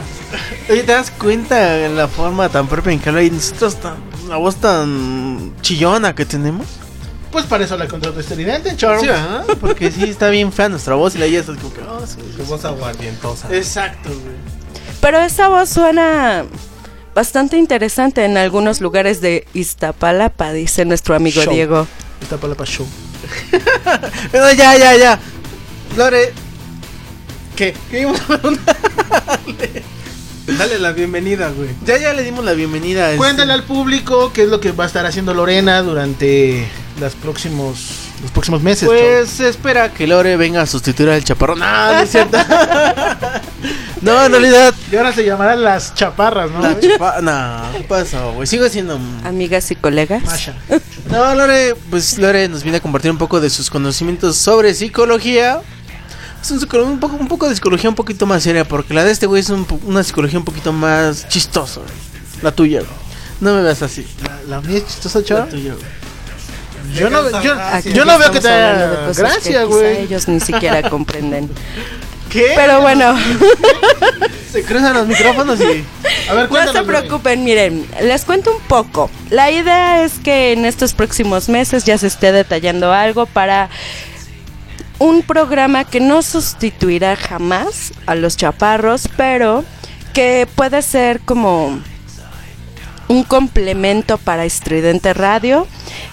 Oye, 0.70 0.83
¿te 0.85 0.93
das 0.93 1.11
cuenta 1.11 1.85
en 1.85 1.97
la 1.97 2.09
forma 2.09 2.49
tan 2.49 2.66
propia 2.66 2.93
en 2.93 3.01
que 3.01 3.09
habla 3.11 3.22
y 3.22 3.30
nosotros 3.30 3.76
tan, 3.76 3.97
la 4.28 4.37
voz 4.37 4.57
tan 4.57 5.53
chillona 5.61 6.14
que 6.14 6.24
tenemos? 6.24 6.66
Pues 7.30 7.47
para 7.47 7.64
eso 7.64 7.76
la 7.78 7.89
contrato 7.89 8.20
estridente, 8.20 8.76
Charles. 8.76 9.01
Sí, 9.03 9.07
¿verdad? 9.09 9.45
Porque 9.61 9.91
sí 9.91 10.05
está 10.05 10.28
bien 10.28 10.53
fea 10.53 10.68
nuestra 10.68 10.95
voz 10.95 11.14
y 11.16 11.18
la 11.18 11.24
ella 11.26 11.41
está 11.41 11.55
como 11.55 11.72
que, 11.72 11.80
"Ah, 11.80 12.01
sí". 12.07 12.16
Qué 12.37 12.43
voz 12.43 12.64
aguardientosa. 12.64 13.49
Exacto, 13.55 14.09
güey. 14.11 14.37
Pero 15.01 15.18
esa 15.20 15.49
voz 15.49 15.68
suena 15.70 16.45
bastante 17.14 17.56
interesante 17.58 18.24
en 18.24 18.36
algunos 18.36 18.80
lugares 18.80 19.20
de 19.20 19.46
Iztapalapa, 19.54 20.52
dice 20.52 20.84
nuestro 20.84 21.14
amigo 21.14 21.42
Show. 21.42 21.52
Diego. 21.52 21.86
La 22.30 22.64
show. 22.66 22.86
Pero 24.32 24.52
ya, 24.52 24.76
ya, 24.76 24.96
ya. 24.96 25.18
Lore, 25.96 26.32
¿Qué? 27.56 27.74
¿qué 27.90 28.00
íbamos 28.00 28.20
a 28.22 28.26
preguntar? 28.38 28.76
Dale 30.58 30.78
la 30.78 30.92
bienvenida, 30.92 31.50
güey. 31.50 31.68
Ya, 31.84 31.98
ya 31.98 32.12
le 32.12 32.22
dimos 32.22 32.44
la 32.44 32.52
bienvenida. 32.52 33.04
a 33.06 33.08
este- 33.10 33.18
Cuéntale 33.18 33.52
al 33.52 33.64
público 33.64 34.32
qué 34.32 34.42
es 34.44 34.48
lo 34.48 34.60
que 34.60 34.72
va 34.72 34.84
a 34.84 34.86
estar 34.86 35.04
haciendo 35.06 35.34
Lorena 35.34 35.82
durante 35.82 36.66
los 37.00 37.14
próximos, 37.14 38.08
los 38.23 38.31
próximos 38.31 38.62
meses. 38.62 38.89
Pues 38.89 39.29
se 39.29 39.49
espera 39.49 39.93
que 39.93 40.07
Lore 40.07 40.37
venga 40.37 40.62
a 40.62 40.66
sustituir 40.66 41.11
al 41.11 41.23
chaparrón. 41.25 41.59
No, 41.59 41.93
no 41.93 41.99
es 42.01 42.11
cierto. 42.11 42.39
no, 44.01 44.25
en 44.25 44.33
realidad. 44.33 44.75
Y 44.91 44.97
ahora 44.97 45.12
se 45.12 45.25
llamarán 45.25 45.62
las 45.62 45.95
chaparras, 45.95 46.51
¿no? 46.51 46.61
La 46.61 46.79
chapa... 46.79 47.20
No, 47.20 47.73
¿qué 47.77 47.85
pasó, 47.85 48.33
güey? 48.35 48.47
Sigo 48.47 48.68
siendo... 48.68 48.99
Amigas 49.25 49.70
y 49.70 49.77
colegas. 49.77 50.23
Masha. 50.25 50.55
No, 51.11 51.35
Lore, 51.35 51.75
pues 51.91 52.18
Lore 52.18 52.49
nos 52.49 52.62
viene 52.62 52.79
a 52.79 52.81
compartir 52.81 53.11
un 53.11 53.18
poco 53.18 53.41
de 53.41 53.51
sus 53.51 53.68
conocimientos 53.70 54.37
sobre 54.37 54.73
psicología. 54.75 55.61
Es 56.43 56.51
un, 56.51 56.99
poco, 56.99 57.16
un 57.16 57.29
poco 57.29 57.49
de 57.49 57.55
psicología 57.55 57.89
un 57.91 57.95
poquito 57.97 58.27
más 58.27 58.43
seria, 58.43 58.64
porque 58.66 58.95
la 58.95 59.05
de 59.05 59.12
este 59.12 59.27
güey 59.27 59.41
es 59.41 59.51
un 59.51 59.64
una 59.85 60.03
psicología 60.03 60.39
un 60.39 60.45
poquito 60.45 60.73
más 60.73 61.29
chistosa. 61.29 61.81
güey. 61.81 61.93
La 62.43 62.51
tuya, 62.53 62.81
güey. 62.81 62.91
No 63.41 63.55
me 63.55 63.62
veas 63.62 63.83
así. 63.83 64.07
La, 64.25 64.57
la 64.57 64.61
mía 64.61 64.79
es 64.79 64.87
chistosa, 64.87 65.20
La 65.20 65.25
Charles. 65.25 65.55
tuya, 65.55 65.75
güey. 65.75 66.01
Yo 66.95 67.11
no, 67.11 67.43
yo, 67.43 67.55
yo 67.93 68.05
no 68.05 68.18
veo 68.18 68.30
que 68.30 68.41
te 68.41 68.49
hablando 68.49 68.78
de 68.78 68.97
haga 68.97 69.07
cosas 69.07 69.16
que 69.16 69.22
gracia, 69.22 69.51
quizá 69.51 69.62
güey. 69.64 69.97
Ellos 70.03 70.28
ni 70.28 70.41
siquiera 70.41 70.83
comprenden. 70.91 71.51
¿Qué? 72.30 72.53
Pero 72.55 72.80
bueno. 72.80 73.14
Se 74.51 74.62
cruzan 74.64 74.95
los 74.95 75.07
micrófonos 75.07 75.61
y... 75.61 75.85
A 76.30 76.35
ver, 76.35 76.51
No 76.51 76.72
se 76.72 76.83
preocupen, 76.83 77.45
miren, 77.45 77.87
les 78.03 78.24
cuento 78.24 78.55
un 78.55 78.62
poco. 78.62 79.11
La 79.30 79.51
idea 79.51 80.03
es 80.05 80.14
que 80.18 80.53
en 80.53 80.64
estos 80.64 80.95
próximos 80.95 81.49
meses 81.49 81.85
ya 81.85 81.99
se 81.99 82.07
esté 82.07 82.33
detallando 82.33 82.93
algo 82.93 83.26
para 83.26 83.70
un 84.99 85.22
programa 85.22 85.85
que 85.85 86.01
no 86.01 86.22
sustituirá 86.22 87.16
jamás 87.16 87.93
a 88.07 88.14
los 88.14 88.37
chaparros, 88.37 89.09
pero 89.16 89.64
que 90.12 90.47
puede 90.55 90.83
ser 90.83 91.20
como 91.20 91.80
un 93.12 93.24
complemento 93.24 94.16
para 94.16 94.46
Estridente 94.46 95.12
Radio. 95.12 95.66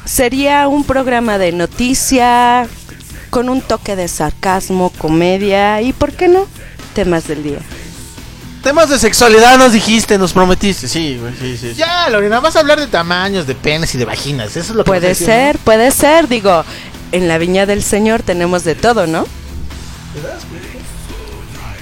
Sería 0.05 0.67
un 0.67 0.83
programa 0.83 1.37
de 1.37 1.53
noticia 1.53 2.67
con 3.29 3.47
un 3.47 3.61
toque 3.61 3.95
de 3.95 4.07
sarcasmo, 4.07 4.91
comedia 4.97 5.81
y, 5.81 5.93
¿por 5.93 6.11
qué 6.11 6.27
no? 6.27 6.45
Temas 6.93 7.27
del 7.27 7.41
día. 7.41 7.59
Temas 8.63 8.89
de 8.89 8.99
sexualidad 8.99 9.57
nos 9.57 9.71
dijiste, 9.71 10.17
nos 10.17 10.33
prometiste. 10.33 10.89
Sí, 10.89 11.17
sí, 11.39 11.57
sí. 11.57 11.73
Ya, 11.75 12.09
Lorena, 12.09 12.41
vas 12.41 12.57
a 12.57 12.59
hablar 12.59 12.79
de 12.79 12.87
tamaños, 12.87 13.47
de 13.47 13.55
penes 13.55 13.95
y 13.95 13.97
de 13.97 14.03
vaginas. 14.03 14.57
Eso 14.57 14.59
es 14.59 14.69
lo 14.71 14.83
que 14.83 14.89
Puede 14.89 15.15
ser, 15.15 15.57
puede 15.59 15.91
ser, 15.91 16.27
digo, 16.27 16.65
en 17.13 17.29
la 17.29 17.37
viña 17.37 17.65
del 17.65 17.81
Señor 17.81 18.23
tenemos 18.23 18.65
de 18.65 18.75
todo, 18.75 19.07
¿no? 19.07 19.19
¿no? 19.21 19.25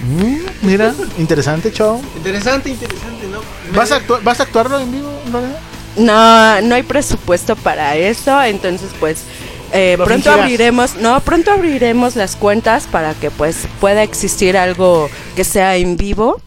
Mm, 0.02 0.38
mira, 0.62 0.94
interesante, 1.18 1.72
show. 1.72 2.02
Interesante, 2.16 2.70
interesante, 2.70 3.28
¿no? 3.28 3.40
¿Vas 3.76 3.92
a, 3.92 4.00
actu- 4.02 4.22
¿Vas 4.24 4.40
a 4.40 4.44
actuarlo 4.44 4.80
en 4.80 4.92
vivo, 4.92 5.12
Lorena? 5.32 5.56
No, 5.96 6.62
no 6.68 6.76
hay 6.76 6.84
presupuesto 6.84 7.56
para 7.56 7.96
eso, 7.96 8.40
entonces 8.44 8.92
pues 9.00 9.24
eh, 9.74 9.96
pronto 9.98 10.14
fingirás. 10.14 10.40
abriremos, 10.40 10.96
no, 10.98 11.20
pronto 11.22 11.52
abriremos 11.52 12.16
las 12.16 12.36
cuentas 12.36 12.86
para 12.86 13.16
que 13.16 13.32
pues 13.32 13.68
pueda 13.82 14.04
existir 14.04 14.56
algo 14.58 15.10
que 15.36 15.44
sea 15.44 15.76
en 15.78 15.98
vivo, 15.98 16.40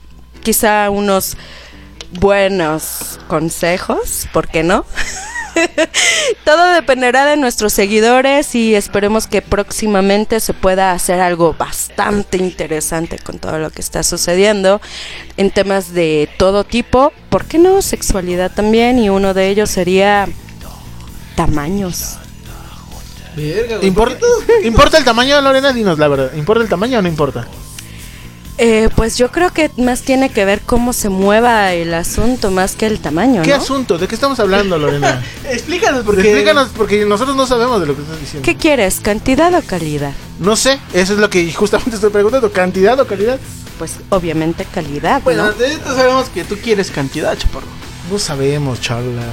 quizá 0.44 0.88
unos 0.90 1.36
buenos 2.12 3.18
consejos, 3.28 4.28
¿por 4.32 4.46
qué 4.48 4.62
no? 4.62 4.84
Todo 6.44 6.70
dependerá 6.70 7.26
de 7.26 7.36
nuestros 7.36 7.72
seguidores 7.72 8.54
y 8.54 8.74
esperemos 8.74 9.26
que 9.26 9.42
próximamente 9.42 10.40
se 10.40 10.54
pueda 10.54 10.92
hacer 10.92 11.20
algo 11.20 11.54
bastante 11.58 12.36
interesante 12.38 13.18
con 13.18 13.38
todo 13.38 13.58
lo 13.58 13.70
que 13.70 13.80
está 13.80 14.02
sucediendo 14.02 14.80
en 15.36 15.50
temas 15.50 15.92
de 15.92 16.28
todo 16.38 16.64
tipo. 16.64 17.12
¿Por 17.28 17.44
qué 17.44 17.58
no? 17.58 17.82
Sexualidad 17.82 18.50
también 18.50 18.98
y 18.98 19.10
uno 19.10 19.34
de 19.34 19.48
ellos 19.48 19.70
sería 19.70 20.28
tamaños. 21.36 22.16
Verga, 23.36 23.76
güey. 23.76 23.90
¿Impor- 23.92 24.18
¿Importa 24.64 24.98
el 24.98 25.04
tamaño, 25.04 25.40
Lorena? 25.40 25.72
Dinos 25.72 25.98
la 25.98 26.08
verdad. 26.08 26.32
¿Importa 26.34 26.62
el 26.64 26.68
tamaño 26.68 26.98
o 26.98 27.02
no 27.02 27.08
importa? 27.08 27.46
Eh, 28.62 28.90
pues 28.94 29.16
yo 29.16 29.30
creo 29.32 29.50
que 29.54 29.70
más 29.78 30.02
tiene 30.02 30.28
que 30.28 30.44
ver 30.44 30.60
cómo 30.60 30.92
se 30.92 31.08
mueva 31.08 31.72
el 31.72 31.94
asunto 31.94 32.50
más 32.50 32.76
que 32.76 32.86
el 32.86 33.00
tamaño, 33.00 33.40
¿Qué 33.40 33.52
¿no? 33.52 33.56
asunto? 33.56 33.96
¿De 33.96 34.06
qué 34.06 34.14
estamos 34.14 34.38
hablando, 34.38 34.76
Lorena? 34.76 35.22
Explícanos 35.50 36.04
porque... 36.04 36.20
Explícanos, 36.20 36.68
porque 36.76 37.06
nosotros 37.06 37.34
no 37.38 37.46
sabemos 37.46 37.80
de 37.80 37.86
lo 37.86 37.96
que 37.96 38.02
estás 38.02 38.20
diciendo. 38.20 38.44
¿Qué 38.44 38.56
quieres? 38.56 39.00
¿Cantidad 39.00 39.54
o 39.54 39.62
calidad? 39.62 40.12
No 40.38 40.56
sé, 40.56 40.78
eso 40.92 41.14
es 41.14 41.18
lo 41.18 41.30
que 41.30 41.50
justamente 41.54 41.94
estoy 41.94 42.10
preguntando. 42.10 42.52
¿Cantidad 42.52 43.00
o 43.00 43.06
calidad? 43.06 43.38
Pues 43.78 43.94
obviamente 44.10 44.66
calidad, 44.66 45.22
Bueno, 45.22 45.46
¿no? 45.46 45.52
de 45.52 45.72
esto 45.72 45.94
sabemos 45.94 46.28
que 46.28 46.44
tú 46.44 46.56
quieres 46.62 46.90
cantidad, 46.90 47.38
chaparro. 47.38 47.66
No 48.10 48.18
sabemos, 48.18 48.78
charlas. 48.82 49.24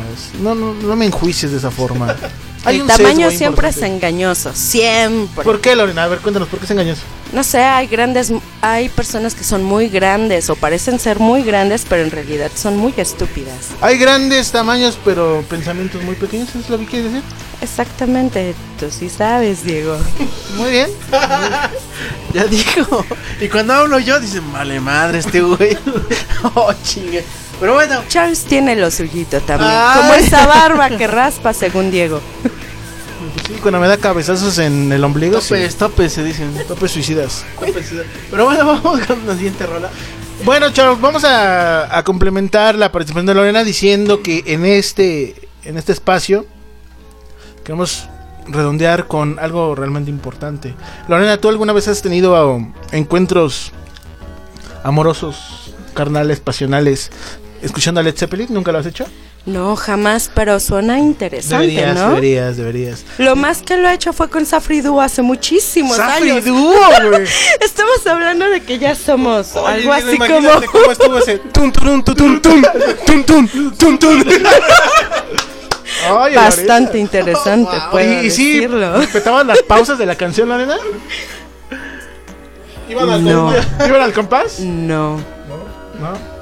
No, 0.41 0.55
no, 0.55 0.73
no 0.73 0.95
me 0.95 1.05
enjuicies 1.05 1.51
de 1.51 1.57
esa 1.57 1.69
forma. 1.71 2.15
Hay 2.67 2.79
el 2.79 2.87
tamaño 2.87 3.31
siempre 3.31 3.69
es 3.69 3.81
engañoso, 3.81 4.51
siempre. 4.53 5.43
¿Por 5.43 5.61
qué, 5.61 5.75
Lorena? 5.75 6.03
A 6.03 6.07
ver, 6.07 6.19
cuéntanos, 6.19 6.47
¿por 6.49 6.59
qué 6.59 6.65
es 6.65 6.71
engañoso? 6.71 7.01
No 7.33 7.43
sé, 7.43 7.59
hay 7.59 7.87
grandes, 7.87 8.31
hay 8.61 8.89
personas 8.89 9.35
que 9.35 9.43
son 9.43 9.63
muy 9.63 9.89
grandes 9.89 10.49
o 10.49 10.55
parecen 10.55 10.99
ser 10.99 11.19
muy 11.19 11.43
grandes, 11.43 11.85
pero 11.87 12.03
en 12.03 12.11
realidad 12.11 12.51
son 12.55 12.77
muy 12.77 12.93
estúpidas. 12.97 13.69
Hay 13.81 13.97
grandes 13.97 14.51
tamaños, 14.51 14.97
pero 15.03 15.43
pensamientos 15.49 16.01
muy 16.03 16.15
pequeños, 16.15 16.53
¿es 16.55 16.69
lo 16.69 16.77
que 16.79 16.85
quieres 16.85 17.13
decir? 17.13 17.23
exactamente. 17.61 18.55
Tú 18.79 18.87
sí 18.91 19.09
sabes, 19.09 19.63
Diego. 19.63 19.97
Muy 20.57 20.71
bien. 20.71 20.89
Ya 22.33 22.45
dijo. 22.45 23.03
Y 23.39 23.47
cuando 23.47 23.73
hablo 23.73 23.97
yo, 23.99 24.19
dicen, 24.19 24.51
vale 24.51 24.79
madre 24.79 25.19
este 25.19 25.41
güey. 25.41 25.75
oh, 26.55 26.71
chingue. 26.83 27.23
Pero 27.59 27.73
bueno, 27.73 28.03
Charles 28.07 28.43
tiene 28.43 28.75
lo 28.75 28.91
suyito 28.91 29.41
también. 29.41 29.71
Ay. 29.73 30.01
Como 30.01 30.13
esa 30.13 30.45
barba 30.45 30.89
que 30.89 31.07
raspa, 31.07 31.53
según 31.53 31.89
Diego. 31.89 32.21
Sí, 33.47 33.53
cuando 33.61 33.79
me 33.79 33.87
da 33.87 33.97
cabezazos 33.97 34.57
en 34.59 34.91
el 34.91 35.03
ombligo. 35.03 35.41
sí. 35.41 35.49
topes, 35.49 35.75
topes 35.75 36.13
se 36.13 36.23
dicen. 36.23 36.53
Topes 36.67 36.91
suicidas. 36.91 37.45
Pero 38.29 38.45
bueno, 38.45 38.65
vamos 38.83 38.99
con 39.05 39.25
la 39.25 39.35
siguiente 39.35 39.65
rola. 39.65 39.89
Bueno, 40.45 40.69
chavos, 40.71 41.01
vamos 41.01 41.23
a, 41.23 41.97
a 41.97 42.03
complementar 42.03 42.75
la 42.75 42.91
participación 42.91 43.25
de 43.25 43.33
Lorena 43.33 43.63
diciendo 43.63 44.21
que 44.21 44.43
en 44.45 44.65
este, 44.65 45.49
en 45.63 45.77
este 45.77 45.93
espacio 45.93 46.45
queremos 47.63 48.07
redondear 48.47 49.07
con 49.07 49.39
algo 49.39 49.75
realmente 49.75 50.11
importante. 50.11 50.75
Lorena, 51.07 51.37
¿tú 51.37 51.49
alguna 51.49 51.73
vez 51.73 51.87
has 51.87 52.01
tenido 52.01 52.55
um, 52.55 52.73
encuentros 52.91 53.71
amorosos, 54.83 55.73
carnales, 55.93 56.39
pasionales, 56.39 57.11
escuchando 57.61 57.99
a 57.99 58.03
Led 58.03 58.15
Zeppelin? 58.15 58.47
¿Nunca 58.53 58.71
lo 58.71 58.79
has 58.79 58.85
hecho? 58.85 59.05
No, 59.45 59.77
jamás, 59.77 60.29
pero 60.33 60.59
suena 60.59 60.99
interesante, 60.99 61.67
deberías, 61.67 61.95
¿no? 61.95 62.09
deberías, 62.09 62.57
deberías. 62.57 63.05
Lo 63.17 63.37
más 63.37 63.61
que 63.61 63.77
lo 63.77 63.87
he 63.87 63.93
hecho 63.93 64.11
fue 64.11 64.29
con 64.29 64.45
Safri 64.45 64.81
Duo 64.81 64.99
hace 64.99 65.21
muchísimos 65.21 65.95
Safri 65.95 66.31
años. 66.31 66.43
Duo, 66.43 66.73
güey. 67.09 67.23
Estamos 67.61 68.05
hablando 68.05 68.49
de 68.49 68.61
que 68.61 68.77
ya 68.77 68.93
somos 68.93 69.55
algo 69.55 69.93
así 69.93 70.17
como... 70.17 70.49
cómo 70.69 70.91
estuvo 70.91 71.17
ese 71.17 71.37
tun 71.37 71.71
turun 71.71 72.03
tutun 72.03 72.41
tun 72.41 72.61
tun 73.05 73.25
tun 73.25 73.77
tun 73.77 73.97
tun. 73.97 74.23
Ay, 76.09 76.35
Bastante 76.35 76.97
interesante, 76.97 77.71
Lorena. 77.91 78.21
Y, 78.23 78.25
y 78.27 78.31
sí, 78.31 78.53
decirlo. 78.55 78.97
respetaban 78.97 79.47
las 79.47 79.63
pausas 79.63 79.97
de 79.97 80.05
la 80.05 80.15
canción, 80.15 80.49
Lorena. 80.49 80.75
Iban 82.89 83.09
al 83.09 83.23
No. 83.23 83.53
¿Iban 83.85 84.01
al 84.01 84.11
compás? 84.13 84.59
No. 84.59 85.15
No. 85.15 86.36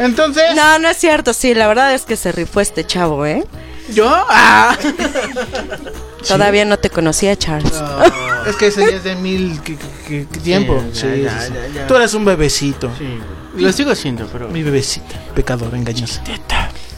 Entonces, 0.00 0.42
No, 0.56 0.78
no 0.78 0.88
es 0.88 0.96
cierto, 0.96 1.32
sí, 1.32 1.54
la 1.54 1.68
verdad 1.68 1.94
es 1.94 2.02
que 2.02 2.16
se 2.16 2.32
rifó 2.32 2.60
este 2.60 2.84
chavo, 2.86 3.24
¿eh? 3.26 3.44
¿Yo? 3.92 4.08
Ah. 4.28 4.76
Todavía 6.28 6.64
no 6.64 6.76
te 6.78 6.90
conocía, 6.90 7.36
Charles. 7.36 7.72
es 8.46 8.56
que 8.56 8.66
ese 8.68 8.82
ya 8.90 8.96
es 8.96 9.04
de 9.04 9.14
mil 9.16 9.60
¿qué, 9.62 9.76
qué- 10.06 10.26
qué 10.30 10.38
tiempo. 10.40 10.82
Sí, 10.92 11.06
ya, 11.22 11.40
sí, 11.40 11.46
sí. 11.48 11.52
ya, 11.54 11.80
ya. 11.82 11.86
Tú 11.86 11.96
eres 11.96 12.12
un 12.14 12.24
bebecito. 12.24 12.90
Lo 13.56 13.72
sigo 13.72 13.90
haciendo, 13.90 14.26
pero. 14.32 14.48
Mi 14.48 14.62
bebecita, 14.62 15.18
pecador, 15.34 15.74
engañosa. 15.74 16.22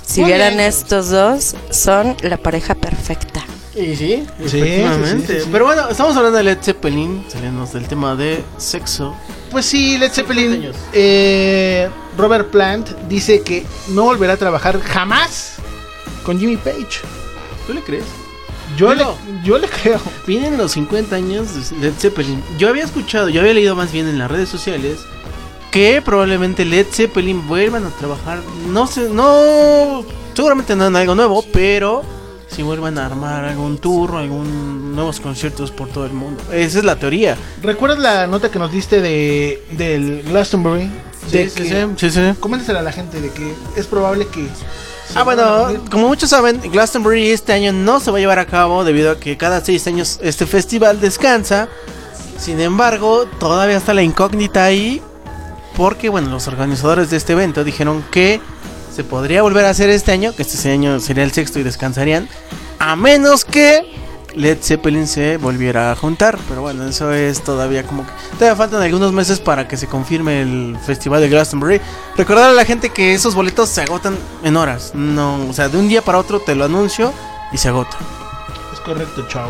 Si 0.05 0.21
Muy 0.21 0.31
vieran 0.31 0.55
bien. 0.57 0.67
estos 0.69 1.09
dos, 1.11 1.55
son 1.71 2.17
la 2.23 2.37
pareja 2.37 2.75
perfecta. 2.75 3.43
Y 3.75 3.97
sí, 3.97 4.27
Sí, 4.47 4.59
efectivamente. 4.59 5.27
sí, 5.27 5.33
sí, 5.39 5.41
sí. 5.45 5.49
Pero 5.51 5.65
bueno, 5.65 5.89
estamos 5.89 6.15
hablando 6.17 6.37
de 6.37 6.45
Led 6.45 6.59
Zeppelin, 6.61 7.25
saliendo 7.29 7.65
del 7.65 7.89
tema 7.89 8.15
de 8.17 8.45
sexo. 8.59 9.15
Pues 9.53 9.67
sí, 9.67 9.99
Led 9.99 10.11
Zeppelin. 10.11 10.73
eh, 10.93 11.89
Robert 12.19 12.51
Plant 12.51 12.89
dice 13.09 13.43
que 13.43 13.65
no 13.89 14.05
volverá 14.05 14.33
a 14.33 14.37
trabajar 14.37 14.81
jamás 14.81 15.57
con 16.25 16.39
Jimmy 16.41 16.57
Page. 16.57 17.01
¿Tú 17.67 17.75
le 17.75 17.83
crees? 17.83 18.05
Yo, 18.77 18.95
le, 18.95 19.05
yo 19.45 19.59
le 19.59 19.69
creo. 19.69 20.01
Vienen 20.27 20.57
los 20.57 20.73
50 20.73 21.15
años 21.15 21.71
de 21.71 21.77
Led 21.79 21.93
Zeppelin. 21.99 22.43
Yo 22.59 22.69
había 22.71 22.85
escuchado, 22.85 23.29
yo 23.29 23.41
había 23.43 23.53
leído 23.53 23.77
más 23.77 23.93
bien 23.93 24.09
en 24.09 24.19
las 24.19 24.31
redes 24.31 24.49
sociales 24.49 24.99
que 25.71 26.03
probablemente 26.03 26.65
Led 26.65 26.87
Zeppelin 26.91 27.47
vuelvan 27.47 27.85
a 27.85 27.91
trabajar. 27.91 28.41
No 28.69 28.87
sé, 28.87 29.09
no. 29.11 30.05
Seguramente 30.35 30.75
no 30.77 30.87
en 30.87 30.97
algo 30.97 31.15
nuevo, 31.15 31.45
pero 31.53 32.03
si 32.55 32.63
vuelvan 32.63 32.99
a 32.99 33.07
armar 33.07 33.45
algún 33.45 33.79
tour, 33.79 34.17
algún 34.17 34.95
nuevos 34.95 35.21
conciertos 35.21 35.71
por 35.71 35.89
todo 35.89 36.05
el 36.07 36.13
mundo. 36.13 36.43
Esa 36.53 36.79
es 36.79 36.85
la 36.85 36.97
teoría. 36.97 37.37
¿Recuerdas 37.63 37.99
la 37.99 38.27
nota 38.27 38.51
que 38.51 38.59
nos 38.59 38.71
diste 38.71 39.01
de 39.01 39.65
del 39.73 40.23
Glastonbury? 40.25 40.91
De 41.31 41.49
Sí, 41.49 41.51
sí, 41.51 41.69
que- 41.69 41.89
sí, 41.97 42.11
sí, 42.11 42.21
a 42.73 42.83
la 42.83 42.93
gente 42.93 43.21
de 43.21 43.31
que 43.31 43.55
es 43.77 43.87
probable 43.87 44.27
que. 44.27 44.47
Ah, 45.15 45.23
bueno, 45.25 45.69
como 45.91 46.09
muchos 46.09 46.31
saben, 46.31 46.61
Glastonbury 46.61 47.31
este 47.31 47.53
año 47.53 47.73
no 47.73 48.01
se 48.01 48.11
va 48.11 48.17
a 48.19 48.21
llevar 48.21 48.39
a 48.39 48.47
cabo 48.47 48.83
debido 48.85 49.11
a 49.13 49.19
que 49.21 49.37
cada 49.37 49.61
seis 49.65 49.87
años 49.87 50.19
este 50.23 50.47
festival 50.47 51.01
descansa. 51.01 51.69
Sin 52.39 52.61
embargo, 52.61 53.27
todavía 53.39 53.77
está 53.77 53.95
la 53.95 54.03
incógnita 54.03 54.65
ahí. 54.65 55.01
Porque, 55.77 56.09
bueno, 56.11 56.29
los 56.29 56.49
organizadores 56.49 57.09
de 57.09 57.17
este 57.17 57.33
evento 57.33 57.65
dijeron 57.65 58.05
que 58.11 58.41
se 58.95 59.05
podría 59.05 59.43
volver 59.43 59.65
a 59.65 59.71
hacer 59.71 59.91
este 59.91 60.13
año, 60.13 60.35
que 60.35 60.43
este 60.43 60.71
año 60.71 61.01
sería 61.01 61.25
el 61.25 61.33
sexto 61.33 61.59
y 61.59 61.63
descansarían. 61.63 62.29
A 62.79 62.97
menos 62.97 63.45
que 63.45 63.91
Led 64.35 64.59
Zeppelin 64.63 65.07
se 65.07 65.37
volviera 65.37 65.93
a 65.93 65.97
juntar. 65.97 66.39
Pero 66.49 66.63
bueno, 66.63 66.87
eso 66.87 67.13
es 67.13 67.43
todavía 67.43 67.85
como 67.85 68.05
que... 68.07 68.13
Todavía 68.39 68.57
faltan 68.57 68.83
algunos 68.83 69.13
meses 69.13 69.41
para 69.41 69.69
que 69.69 69.77
se 69.77 69.87
confirme 69.87 70.43
el 70.43 70.77
festival 70.85 71.21
de 71.21 71.29
Glastonbury. 71.29 71.81
Recordar 72.17 72.51
a 72.51 72.53
la 72.53 72.65
gente 72.65 72.91
que 72.91 73.15
esos 73.15 73.35
boletos 73.35 73.69
se 73.69 73.83
agotan 73.83 74.17
en 74.43 74.57
horas. 74.57 74.93
No, 74.95 75.37
o 75.49 75.53
sea, 75.53 75.69
de 75.69 75.79
un 75.79 75.89
día 75.89 76.03
para 76.03 76.19
otro 76.19 76.41
te 76.41 76.55
lo 76.55 76.65
anuncio 76.65 77.13
y 77.53 77.59
se 77.59 77.69
agota. 77.69 77.97
Es 78.73 78.81
correcto, 78.81 79.27
chao. 79.29 79.49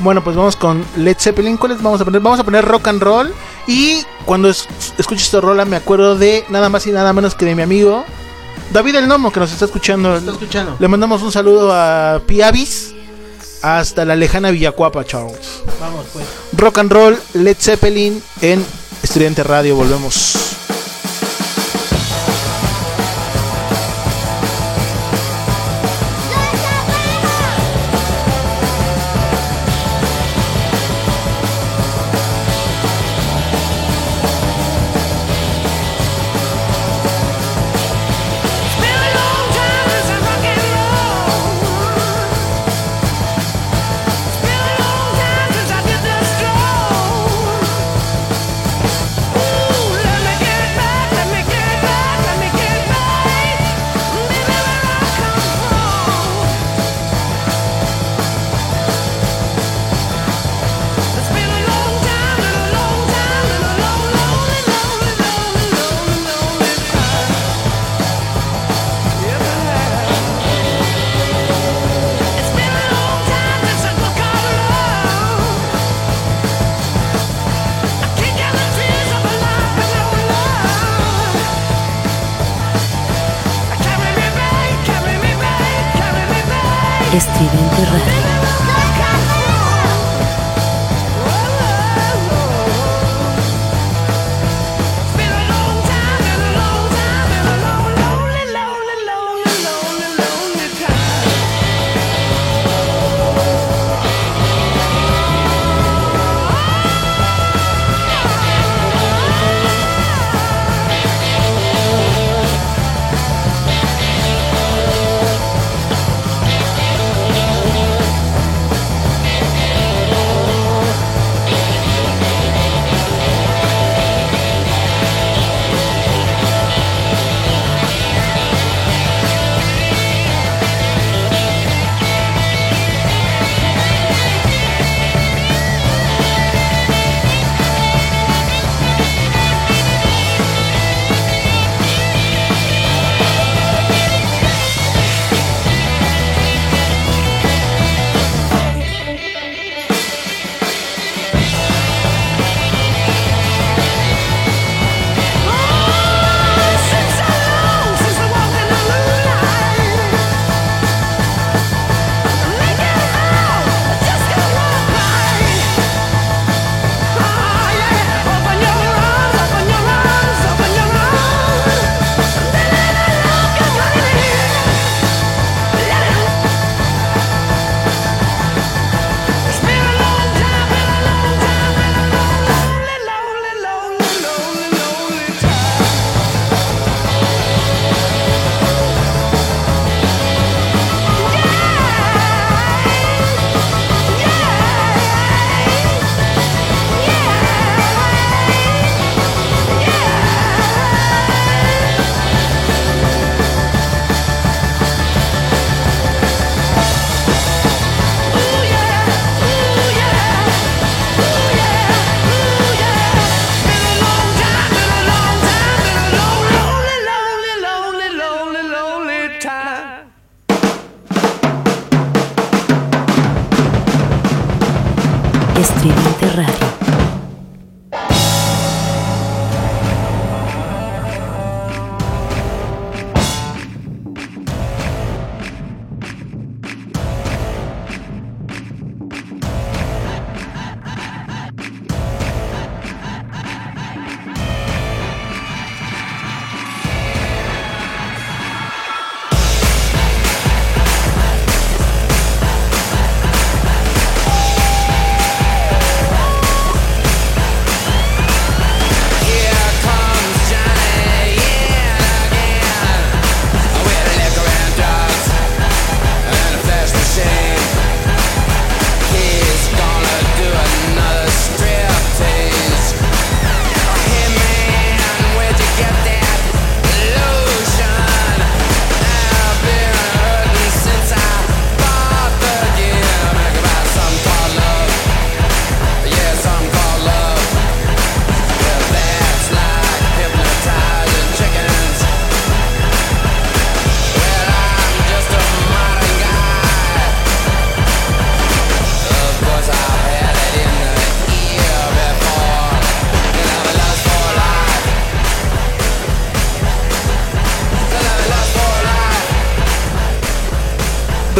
Bueno, 0.00 0.24
pues 0.24 0.34
vamos 0.36 0.56
con 0.56 0.84
Led 0.96 1.16
Zeppelin. 1.18 1.56
¿Cuáles 1.56 1.80
vamos 1.80 2.00
a 2.00 2.04
poner? 2.04 2.20
Vamos 2.20 2.40
a 2.40 2.44
poner 2.44 2.64
rock 2.64 2.88
and 2.88 3.02
roll. 3.02 3.32
Y 3.66 4.02
cuando 4.24 4.48
es- 4.48 4.66
escucho 4.98 5.22
esta 5.22 5.40
rola 5.40 5.64
me 5.64 5.76
acuerdo 5.76 6.16
de 6.16 6.44
nada 6.48 6.68
más 6.68 6.86
y 6.86 6.90
nada 6.90 7.12
menos 7.12 7.34
que 7.34 7.44
de 7.44 7.54
mi 7.54 7.62
amigo 7.62 8.04
David 8.72 8.96
el 8.96 9.08
Nomo 9.08 9.32
que 9.32 9.40
nos 9.40 9.52
está 9.52 9.64
escuchando. 9.66 10.16
Está 10.16 10.32
escuchando. 10.32 10.76
Le 10.78 10.88
mandamos 10.88 11.22
un 11.22 11.32
saludo 11.32 11.72
a 11.72 12.20
Piavis 12.26 12.94
hasta 13.62 14.04
la 14.04 14.16
lejana 14.16 14.50
Villacuapa, 14.50 15.04
Charles. 15.04 15.62
Vamos, 15.80 16.06
pues. 16.12 16.26
Rock 16.52 16.78
and 16.78 16.92
roll, 16.92 17.18
Led 17.34 17.56
Zeppelin 17.58 18.22
en 18.42 18.64
Estudiante 19.02 19.42
Radio. 19.42 19.76
Volvemos. 19.76 20.63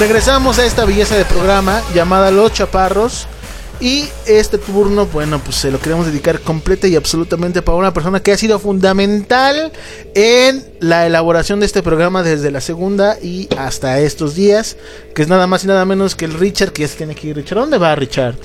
Regresamos 0.07 0.59
a 0.59 0.67
esta 0.67 0.85
belleza 0.85 1.17
de 1.17 1.25
programa 1.25 1.81
llamada 1.95 2.31
Los 2.31 2.53
Chaparros. 2.53 3.27
Y 3.81 4.05
este 4.27 4.59
turno, 4.59 5.07
bueno, 5.07 5.41
pues 5.43 5.57
se 5.57 5.71
lo 5.71 5.81
queremos 5.81 6.05
dedicar 6.05 6.41
completa 6.41 6.87
y 6.87 6.95
absolutamente 6.95 7.63
para 7.63 7.79
una 7.79 7.95
persona 7.95 8.21
que 8.21 8.31
ha 8.31 8.37
sido 8.37 8.59
fundamental 8.59 9.73
en 10.15 10.63
la 10.81 11.07
elaboración 11.07 11.59
de 11.59 11.67
este 11.67 11.83
programa 11.83 12.23
desde 12.23 12.51
la 12.51 12.61
segunda 12.61 13.17
y 13.21 13.49
hasta 13.57 13.99
estos 13.99 14.35
días, 14.35 14.77
que 15.15 15.23
es 15.23 15.29
nada 15.29 15.47
más 15.47 15.65
y 15.65 15.69
nada 15.69 15.87
menos 15.87 16.15
que 16.15 16.27
el 16.27 16.35
Richard, 16.35 16.73
que 16.73 16.83
ya 16.83 16.89
se 16.89 16.99
tiene 16.99 17.15
que 17.15 17.29
ir. 17.29 17.37
Richard, 17.37 17.59
¿a 17.59 17.61
¿dónde 17.63 17.79
va 17.79 17.95
Richard? 17.95 18.37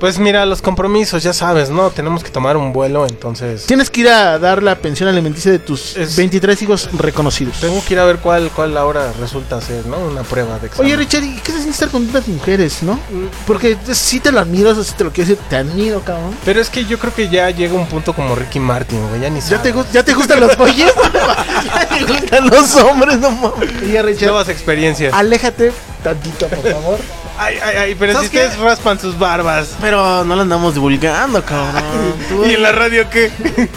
Pues 0.00 0.18
mira, 0.18 0.46
los 0.46 0.62
compromisos, 0.62 1.22
ya 1.22 1.34
sabes, 1.34 1.68
¿no? 1.68 1.90
Tenemos 1.90 2.24
que 2.24 2.30
tomar 2.30 2.56
un 2.56 2.72
vuelo, 2.72 3.06
entonces... 3.06 3.66
Tienes 3.66 3.90
que 3.90 4.00
ir 4.00 4.08
a 4.08 4.38
dar 4.38 4.62
la 4.62 4.76
pensión 4.76 5.10
alimenticia 5.10 5.52
de 5.52 5.58
tus 5.58 5.94
23 6.16 6.62
hijos 6.62 6.88
reconocidos. 6.94 7.60
Tengo 7.60 7.84
que 7.84 7.92
ir 7.92 8.00
a 8.00 8.06
ver 8.06 8.16
cuál, 8.16 8.50
cuál 8.56 8.78
ahora 8.78 9.12
resulta 9.20 9.60
ser, 9.60 9.84
¿no? 9.84 9.98
Una 9.98 10.22
prueba 10.22 10.58
de 10.58 10.68
examen. 10.68 10.86
Oye, 10.86 10.96
Richard, 10.96 11.24
¿y 11.24 11.34
qué 11.40 11.52
se 11.52 11.58
siente 11.58 11.72
estar 11.72 11.90
con 11.90 12.04
tantas 12.06 12.28
mujeres, 12.28 12.82
no? 12.82 12.98
Porque 13.46 13.76
si 13.92 14.20
te 14.20 14.32
lo 14.32 14.40
admiro, 14.40 14.74
sí 14.82 14.94
te 14.96 15.04
lo 15.04 15.12
quiero 15.12 15.28
decir, 15.28 15.44
te 15.50 15.56
admiro, 15.56 16.00
cabrón. 16.00 16.34
Pero 16.46 16.62
es 16.62 16.70
que 16.70 16.86
yo 16.86 16.98
creo 16.98 17.14
que 17.14 17.28
ya 17.28 17.50
llega 17.50 17.74
un 17.74 17.86
punto 17.86 18.14
como 18.14 18.34
Ricky 18.34 18.58
Martin, 18.58 19.06
güey, 19.10 19.20
ya 19.20 19.28
ni 19.28 19.40
¿Ya 19.40 19.60
te, 19.60 19.74
¿Ya 19.92 20.02
te 20.02 20.14
gustan 20.14 20.40
los 20.40 20.56
pollos? 20.56 20.92
¿Ya 21.74 21.86
te 21.86 22.04
gustan 22.06 22.48
los 22.48 22.74
hombres? 22.76 23.18
No 23.18 23.32
mames. 23.32 23.68
Oye, 23.82 24.00
Richard, 24.00 24.28
Nuevas 24.28 24.48
experiencias. 24.48 25.12
aléjate 25.12 25.72
tantito, 26.02 26.48
por 26.48 26.72
favor. 26.72 26.98
Ay, 27.42 27.56
ay, 27.64 27.76
ay, 27.76 27.94
pero 27.98 28.12
si 28.12 28.16
¿Sabes 28.16 28.28
ustedes 28.30 28.54
qué? 28.56 28.62
raspan 28.62 29.00
sus 29.00 29.18
barbas. 29.18 29.74
Pero 29.80 30.24
no 30.24 30.36
lo 30.36 30.42
andamos 30.42 30.74
divulgando, 30.74 31.42
cabrón. 31.42 31.82
Tú- 32.28 32.44
¿Y 32.44 32.52
en 32.54 32.62
la 32.62 32.72
radio 32.72 33.08
qué? 33.08 33.30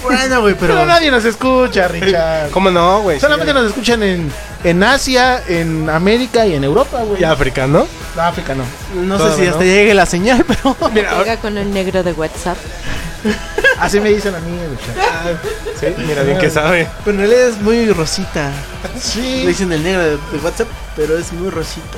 Bueno, 0.04 0.42
güey, 0.42 0.56
Pero 0.60 0.74
pero. 0.74 0.86
nadie 0.86 1.10
nos 1.10 1.24
escucha, 1.24 1.88
Richard. 1.88 2.50
¿Cómo 2.52 2.70
no, 2.70 3.02
güey? 3.02 3.22
Solamente 3.22 3.54
Sí, 3.54 3.58
nos 3.60 3.68
escuchan 3.70 4.04
en, 4.04 4.30
en 4.66 4.84
Asia, 4.84 5.42
en 5.48 5.90
América 5.90 6.46
y 6.46 6.56
en 6.56 6.64
Europa, 6.66 7.04
güey. 7.04 7.22
Y 7.22 7.24
África, 7.24 7.66
¿no? 7.66 7.88
África 8.18 8.54
no. 8.54 8.64
No 9.02 9.18
sé 9.30 9.36
si 9.42 9.48
hasta 9.48 9.64
llegue 9.64 9.94
la 9.94 10.06
señal, 10.06 10.44
pero. 10.46 10.76
Mira, 10.94 11.18
Llega 11.20 11.38
con 11.38 11.58
el 11.58 11.74
negro 11.74 12.04
de 12.04 12.12
WhatsApp. 12.12 12.58
Así 13.80 14.00
me 14.02 14.10
dicen 14.10 14.36
a 14.36 14.40
mí, 14.40 14.58
Richard. 14.60 15.40
sí, 15.80 16.04
mira 16.06 16.24
bien 16.24 16.38
que 16.38 16.50
sabe. 16.50 16.88
Pero 17.06 17.12
en 17.16 17.18
realidad 17.30 17.48
es 17.50 17.62
muy 17.62 17.90
rosita. 17.92 18.52
Sí. 19.02 19.42
Le 19.44 19.48
dicen 19.48 19.72
el 19.72 19.82
negro 19.84 20.02
de, 20.02 20.10
de 20.12 20.38
WhatsApp, 20.44 20.68
pero 20.98 21.18
es 21.18 21.32
muy 21.32 21.50
rosita. 21.50 21.98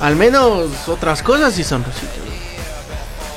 Al 0.00 0.16
menos 0.16 0.70
otras 0.88 1.22
cosas 1.22 1.54
sí 1.54 1.64
son 1.64 1.84
rositas. 1.84 2.14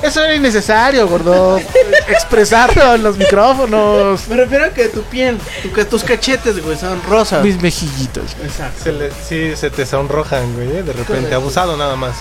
Eso 0.04 0.24
era 0.24 0.34
innecesario, 0.34 1.08
gordo. 1.08 1.60
Expresarlo 2.08 2.96
en 2.96 3.04
los 3.04 3.18
micrófonos. 3.18 4.28
Me 4.28 4.36
refiero 4.36 4.66
a 4.66 4.70
que 4.70 4.88
tu 4.90 5.04
piel, 5.04 5.38
tu- 5.62 5.72
que 5.72 5.86
tus 5.86 6.04
cachetes, 6.04 6.64
güey, 6.64 6.76
son 6.76 7.00
rosas. 7.04 7.44
Mis 7.44 7.62
mejillitos. 7.62 8.36
Exacto. 8.44 8.84
Se 8.84 8.92
le- 8.94 9.12
sí, 9.12 9.56
se 9.56 9.70
te 9.70 9.86
sonrojan, 9.86 10.54
güey, 10.56 10.78
¿eh? 10.78 10.84
de 10.84 10.94
repente. 10.94 11.34
Abusado 11.36 11.78
nada 11.78 11.96
más. 11.96 12.16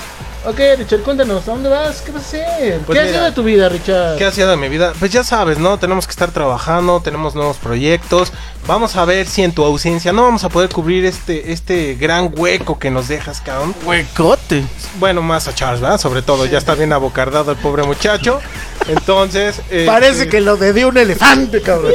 Ok, 0.46 0.58
Richard, 0.78 1.00
cuéntanos, 1.00 1.46
¿a 1.46 1.50
dónde 1.50 1.68
vas? 1.68 2.00
¿Qué 2.00 2.12
vas 2.12 2.22
a 2.22 2.26
hacer? 2.26 2.78
Pues 2.86 2.96
¿Qué 2.96 3.00
ha 3.00 3.04
mira. 3.04 3.14
sido 3.14 3.24
de 3.26 3.32
tu 3.32 3.42
vida, 3.42 3.68
Richard? 3.68 4.16
¿Qué 4.16 4.24
ha 4.24 4.30
sido 4.32 4.48
de 4.48 4.56
mi 4.56 4.70
vida? 4.70 4.94
Pues 4.98 5.12
ya 5.12 5.22
sabes, 5.22 5.58
¿no? 5.58 5.78
Tenemos 5.78 6.06
que 6.06 6.12
estar 6.12 6.30
trabajando, 6.30 7.00
tenemos 7.00 7.34
nuevos 7.34 7.58
proyectos. 7.58 8.32
Vamos 8.66 8.96
a 8.96 9.04
ver 9.04 9.26
si 9.26 9.42
en 9.42 9.52
tu 9.52 9.62
ausencia 9.62 10.14
no 10.14 10.22
vamos 10.22 10.42
a 10.44 10.48
poder 10.48 10.70
cubrir 10.70 11.04
este, 11.04 11.52
este 11.52 11.94
gran 11.94 12.32
hueco 12.34 12.78
que 12.78 12.90
nos 12.90 13.08
dejas, 13.08 13.42
cabrón. 13.42 13.74
Huecote. 13.84 14.64
Bueno, 14.98 15.20
más 15.20 15.46
a 15.46 15.54
Charles, 15.54 15.82
¿verdad? 15.82 16.00
Sobre 16.00 16.22
todo, 16.22 16.46
ya 16.46 16.56
está 16.56 16.74
bien 16.74 16.94
abocardado 16.94 17.52
el 17.52 17.58
pobre 17.58 17.82
muchacho. 17.82 18.40
Entonces, 18.88 19.60
eh, 19.70 19.84
Parece 19.86 20.22
eh, 20.22 20.28
que 20.30 20.40
lo 20.40 20.56
de 20.56 20.86
un 20.86 20.96
elefante, 20.96 21.60
cabrón. 21.60 21.92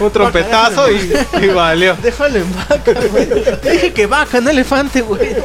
un 0.00 0.10
trompetazo 0.10 0.90
y, 0.90 1.12
y 1.42 1.46
valió. 1.48 1.94
Déjalo 2.02 2.38
en 2.38 2.56
vaca, 2.56 2.92
güey. 3.10 3.28
Te 3.60 3.70
dije 3.70 3.92
que 3.92 4.06
vaca, 4.06 4.40
no 4.40 4.48
elefante, 4.48 5.02
güey. 5.02 5.36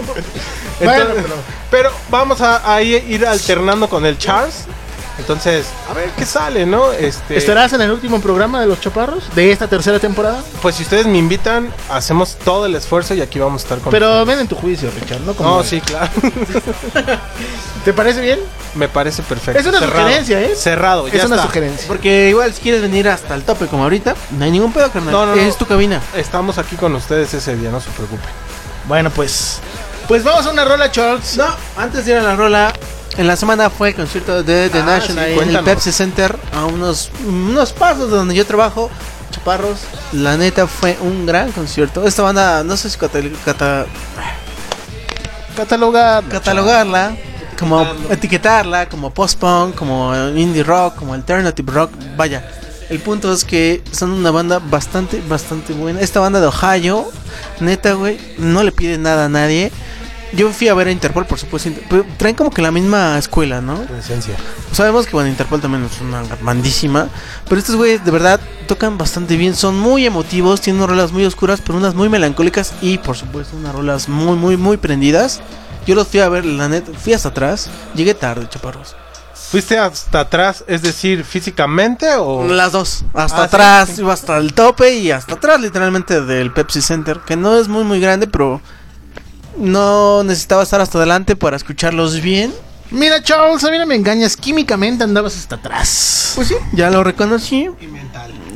Bueno, 0.79 1.05
pero 1.69 1.91
vamos 2.09 2.41
a, 2.41 2.73
a 2.73 2.81
ir 2.81 3.25
alternando 3.25 3.89
con 3.89 4.05
el 4.05 4.17
Charles. 4.17 4.65
Entonces, 5.17 5.65
a 5.89 5.93
ver 5.93 6.09
qué 6.11 6.25
sale, 6.25 6.65
¿no? 6.65 6.93
Este, 6.93 7.35
¿Estarás 7.35 7.73
en 7.73 7.81
el 7.81 7.91
último 7.91 8.21
programa 8.21 8.61
de 8.61 8.67
los 8.67 8.79
chaparros 8.79 9.25
de 9.35 9.51
esta 9.51 9.67
tercera 9.67 9.99
temporada? 9.99 10.41
Pues 10.61 10.75
si 10.75 10.83
ustedes 10.83 11.07
me 11.07 11.17
invitan, 11.17 11.73
hacemos 11.89 12.37
todo 12.37 12.65
el 12.65 12.73
esfuerzo 12.75 13.13
y 13.15 13.21
aquí 13.21 13.37
vamos 13.37 13.61
a 13.61 13.65
estar 13.65 13.79
con 13.79 13.91
Pero 13.91 14.07
ustedes. 14.07 14.27
ven 14.27 14.39
en 14.39 14.47
tu 14.47 14.55
juicio, 14.55 14.89
Richard, 14.97 15.19
¿no? 15.21 15.33
Como- 15.33 15.57
No, 15.57 15.63
sí, 15.65 15.81
claro. 15.81 16.09
¿Te 17.85 17.91
parece 17.93 18.21
bien? 18.21 18.39
Me 18.75 18.87
parece 18.87 19.21
perfecto. 19.23 19.59
Es 19.59 19.65
una 19.65 19.79
sugerencia, 19.79 20.41
¿eh? 20.41 20.55
Cerrado, 20.55 21.07
ya 21.09 21.17
es 21.19 21.25
una 21.25 21.35
está. 21.35 21.47
sugerencia. 21.47 21.87
Porque 21.87 22.29
igual 22.29 22.53
si 22.53 22.61
quieres 22.61 22.81
venir 22.81 23.09
hasta 23.09 23.35
el 23.35 23.43
tope 23.43 23.67
como 23.67 23.83
ahorita, 23.83 24.15
no 24.37 24.45
hay 24.45 24.51
ningún 24.51 24.71
pedo, 24.71 24.89
carnal. 24.91 25.11
No, 25.11 25.25
no, 25.25 25.35
no. 25.35 25.41
Es 25.41 25.57
tu 25.57 25.65
cabina. 25.65 26.01
Estamos 26.15 26.57
aquí 26.57 26.75
con 26.75 26.95
ustedes 26.95 27.33
ese 27.33 27.55
día, 27.57 27.71
no 27.71 27.81
se 27.81 27.89
preocupen. 27.91 28.29
Bueno, 28.87 29.09
pues. 29.09 29.59
Pues 30.09 30.23
vamos 30.23 30.45
a 30.45 30.49
una 30.51 30.65
rola, 30.65 30.91
Charles. 30.91 31.37
No, 31.37 31.45
antes 31.77 32.03
de 32.05 32.11
ir 32.13 32.17
a 32.17 32.21
la 32.23 32.35
rola, 32.35 32.73
en 33.15 33.27
la 33.27 33.35
semana 33.35 33.69
fue 33.69 33.89
el 33.89 33.95
concierto 33.95 34.41
de 34.43 34.69
The 34.69 34.79
Ah, 34.79 34.83
National 34.85 35.25
sí, 35.33 35.39
en 35.39 35.55
el. 35.55 35.63
Pepsi 35.63 35.91
Center 35.91 36.35
a 36.53 36.65
unos, 36.65 37.11
unos 37.25 37.71
pasos 37.73 38.09
de 38.09 38.17
donde 38.17 38.33
yo 38.35 38.45
trabajo. 38.45 38.89
Chaparros, 39.31 39.77
la 40.11 40.35
neta 40.37 40.65
fue 40.65 40.97
un 41.01 41.27
gran 41.27 41.51
concierto. 41.51 42.05
Esta 42.07 42.23
banda, 42.23 42.63
no 42.63 42.75
sé 42.75 42.89
si 42.89 42.97
cata- 42.97 43.19
cata- 43.45 43.85
Catalogar. 45.55 46.23
catalogarla, 46.27 47.15
como 47.59 47.85
etiquetarla, 48.09 48.89
como 48.89 49.11
post-punk, 49.13 49.75
como 49.75 50.15
indie 50.35 50.63
rock, 50.63 50.95
como 50.95 51.13
alternative 51.13 51.71
rock, 51.71 51.91
vaya. 52.17 52.43
El 52.89 52.97
punto 52.99 53.31
es 53.31 53.45
que 53.45 53.83
son 53.91 54.09
una 54.11 54.31
banda 54.31 54.57
bastante, 54.59 55.21
bastante 55.27 55.73
buena. 55.73 55.99
Esta 56.01 56.19
banda 56.19 56.39
de 56.41 56.47
Ohio, 56.47 57.05
neta, 57.59 57.93
güey, 57.93 58.19
no 58.39 58.63
le 58.63 58.71
pide 58.71 58.97
nada 58.97 59.25
a 59.25 59.29
nadie. 59.29 59.71
Yo 60.33 60.51
fui 60.51 60.67
a 60.67 60.73
ver 60.75 60.87
a 60.87 60.91
Interpol, 60.91 61.25
por 61.25 61.39
supuesto. 61.39 61.69
Pero 61.89 62.05
traen 62.17 62.35
como 62.35 62.51
que 62.51 62.61
la 62.61 62.71
misma 62.71 63.17
escuela, 63.17 63.61
¿no? 63.61 63.81
Presencia. 63.81 64.35
Sabemos 64.71 65.05
que 65.07 65.13
bueno, 65.13 65.27
Interpol 65.29 65.59
también 65.59 65.83
es 65.85 65.99
una 66.01 66.21
bandísima. 66.41 67.09
Pero 67.47 67.59
estos 67.59 67.75
güeyes 67.75 68.05
de 68.05 68.11
verdad 68.11 68.39
tocan 68.67 68.97
bastante 68.97 69.37
bien. 69.37 69.55
Son 69.55 69.77
muy 69.79 70.05
emotivos. 70.05 70.61
Tienen 70.61 70.79
unas 70.81 70.91
rolas 70.91 71.11
muy 71.11 71.25
oscuras, 71.25 71.61
pero 71.65 71.77
unas 71.79 71.95
muy 71.95 72.09
melancólicas. 72.09 72.73
Y 72.81 72.99
por 72.99 73.17
supuesto, 73.17 73.57
unas 73.57 73.73
rolas 73.73 74.07
muy, 74.07 74.35
muy, 74.37 74.55
muy 74.55 74.77
prendidas. 74.77 75.41
Yo 75.87 75.95
los 75.95 76.07
fui 76.07 76.19
a 76.19 76.29
ver, 76.29 76.45
la 76.45 76.69
neta. 76.69 76.91
Fui 76.97 77.13
hasta 77.13 77.29
atrás. 77.29 77.69
Llegué 77.95 78.13
tarde, 78.13 78.47
chaparros. 78.47 78.95
¿Fuiste 79.49 79.79
hasta 79.79 80.19
atrás, 80.19 80.63
es 80.67 80.83
decir, 80.83 81.23
físicamente 81.23 82.05
o...? 82.17 82.45
Las 82.47 82.71
dos. 82.73 83.03
Hasta 83.15 83.37
Ah, 83.37 83.39
sí, 83.39 83.45
atrás. 83.45 83.89
sí. 83.95 84.01
Iba 84.01 84.13
hasta 84.13 84.37
el 84.37 84.53
tope 84.53 84.93
y 84.93 85.09
hasta 85.09 85.33
atrás, 85.33 85.59
literalmente, 85.59 86.21
del 86.21 86.53
Pepsi 86.53 86.83
Center. 86.83 87.21
Que 87.25 87.35
no 87.35 87.57
es 87.57 87.67
muy, 87.67 87.83
muy 87.83 87.99
grande, 87.99 88.27
pero. 88.27 88.61
No 89.57 90.23
necesitaba 90.23 90.63
estar 90.63 90.79
hasta 90.81 90.97
adelante 90.97 91.35
para 91.35 91.57
escucharlos 91.57 92.21
bien. 92.21 92.53
Mira, 92.91 93.21
Charles, 93.21 93.63
a 93.63 93.69
mí 93.69 93.77
no 93.77 93.85
me 93.85 93.95
engañas. 93.95 94.35
Químicamente 94.35 95.03
andabas 95.03 95.35
hasta 95.37 95.55
atrás. 95.55 96.31
Pues 96.35 96.47
sí, 96.47 96.55
ya 96.73 96.89
lo 96.89 97.03
reconocí. 97.03 97.69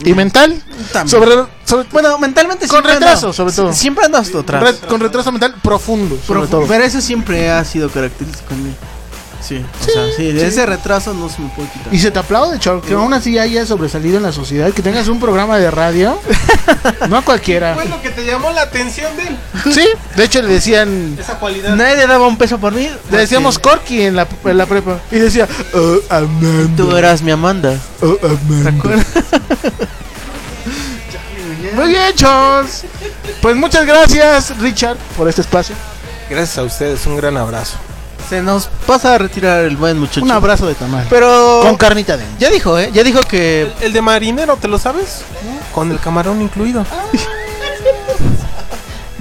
¿Y 0.04 0.14
mental? 0.14 0.62
También. 0.92 1.08
Sobre, 1.10 1.36
sobre- 1.66 1.88
Bueno, 1.92 2.18
mentalmente 2.18 2.68
Con 2.68 2.78
siempre 2.78 2.94
retraso, 2.96 3.30
ando- 3.30 3.34
sobre 3.34 3.54
todo. 3.54 3.74
Siempre 3.74 4.06
ando 4.06 4.18
hasta 4.18 4.40
atrás. 4.40 4.64
re- 4.64 4.88
con 4.88 5.00
retraso 5.02 5.32
mental 5.32 5.56
profundo, 5.62 6.18
sobre 6.26 6.42
Profu- 6.42 6.50
todo. 6.50 6.66
Pero 6.68 6.84
eso 6.84 7.00
siempre 7.00 7.52
ha 7.52 7.64
sido 7.64 7.90
característico 7.90 8.54
en 8.56 8.64
mí. 8.64 8.76
Sí, 9.44 9.64
o 9.82 9.92
sea, 9.92 10.04
sí, 10.16 10.32
de 10.32 10.48
ese 10.48 10.66
retraso 10.66 11.14
no 11.14 11.28
se 11.28 11.42
me 11.42 11.50
puede 11.50 11.68
quitar. 11.70 11.94
Y 11.94 12.00
se 12.00 12.12
te 12.12 12.20
aplaude, 12.20 12.58
Charles, 12.60 12.86
que 12.86 12.94
aún 12.94 13.14
así 13.14 13.38
hayas 13.38 13.68
sobresalido 13.68 14.16
en 14.16 14.24
la 14.24 14.32
sociedad, 14.32 14.72
que 14.72 14.82
tengas 14.82 15.10
un 15.10 15.20
programa 15.20 15.58
de 15.58 15.70
radio. 15.70 16.18
no 17.10 17.18
a 17.18 17.22
cualquiera. 17.24 17.76
Fue 17.76 17.86
lo 17.86 18.02
que 18.02 18.10
te 18.10 18.26
llamó 18.26 18.52
la 18.52 18.62
atención 18.62 19.14
de 19.18 19.24
él. 19.24 19.38
Sí, 19.74 19.86
de 20.16 20.24
hecho 20.24 20.42
le 20.42 20.48
decían, 20.48 21.18
Esa 21.20 21.40
cualidad. 21.40 21.76
Nadie 21.76 22.08
daba 22.08 22.26
un 22.26 22.38
peso 22.38 22.58
por 22.58 22.74
mí. 22.74 22.90
le 23.12 23.18
decíamos 23.18 23.60
Corky 23.60 24.04
en 24.04 24.16
la, 24.16 24.28
en 24.46 24.58
la 24.58 24.66
prepa. 24.66 25.00
Y 25.12 25.20
decía, 25.20 25.46
oh, 25.74 25.98
Amanda. 26.10 26.76
Tú 26.78 26.96
eras 26.96 27.22
mi 27.22 27.32
Amanda. 27.32 27.78
oh, 28.02 28.18
Amanda. 28.24 28.72
Muy 31.76 31.88
bien, 31.90 32.16
Charles. 32.16 32.86
Pues 33.42 33.56
muchas 33.58 33.86
gracias, 33.86 34.58
Richard, 34.60 34.96
por 35.18 35.28
este 35.28 35.42
espacio. 35.42 35.76
Gracias 36.30 36.58
a 36.58 36.64
ustedes, 36.64 37.06
un 37.08 37.18
gran 37.18 37.36
abrazo. 37.36 37.78
Se 38.30 38.42
nos 38.42 38.68
pasa 38.88 39.16
a 39.16 39.18
retirar 39.18 39.64
el 39.66 39.78
buen 39.78 40.00
muchacho. 40.00 40.24
Un 40.24 40.32
abrazo 40.32 40.68
de 40.68 40.76
tamal. 40.76 41.06
Pero. 41.10 41.62
Con 41.62 41.76
carnita 41.76 42.18
de 42.18 42.26
Ya 42.40 42.50
dijo, 42.50 42.80
¿eh? 42.80 42.90
Ya 42.94 43.04
dijo 43.04 43.22
que. 43.22 43.64
El, 43.64 43.74
el 43.82 43.94
de 43.94 44.02
marinero, 44.02 44.56
¿te 44.58 44.68
lo 44.68 44.80
sabes? 44.80 45.22
Con 45.74 45.92
el 45.92 46.00
camarón 46.00 46.42
incluido. 46.42 46.86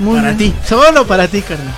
para 0.05 0.37
ti. 0.37 0.55
Solo 0.67 1.07
para 1.07 1.29
ti, 1.29 1.43
carnal. 1.43 1.75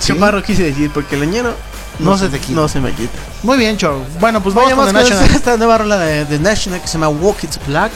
Chaparro 0.00 0.42
quise 0.42 0.64
decir, 0.64 0.90
porque 0.92 1.14
el 1.16 1.22
leñero. 1.22 1.54
No 1.98 2.16
se 2.16 2.28
te 2.28 2.38
quita. 2.38 2.54
No 2.58 2.68
se 2.68 2.80
me 2.80 2.92
quita. 2.92 3.18
Muy 3.42 3.58
bien, 3.58 3.76
Charles. 3.76 4.06
Bueno, 4.18 4.42
pues 4.42 4.54
vamos 4.54 4.70
Vayamos 4.70 4.92
con 4.92 5.18
The 5.20 5.26
con 5.26 5.36
esta 5.36 5.56
nueva 5.58 5.78
rola 5.78 5.98
de, 5.98 6.24
de 6.24 6.38
National 6.38 6.80
que 6.80 6.86
se 6.86 6.94
llama 6.94 7.08
Walk 7.08 7.44
It's 7.44 7.58
Black. 7.66 7.92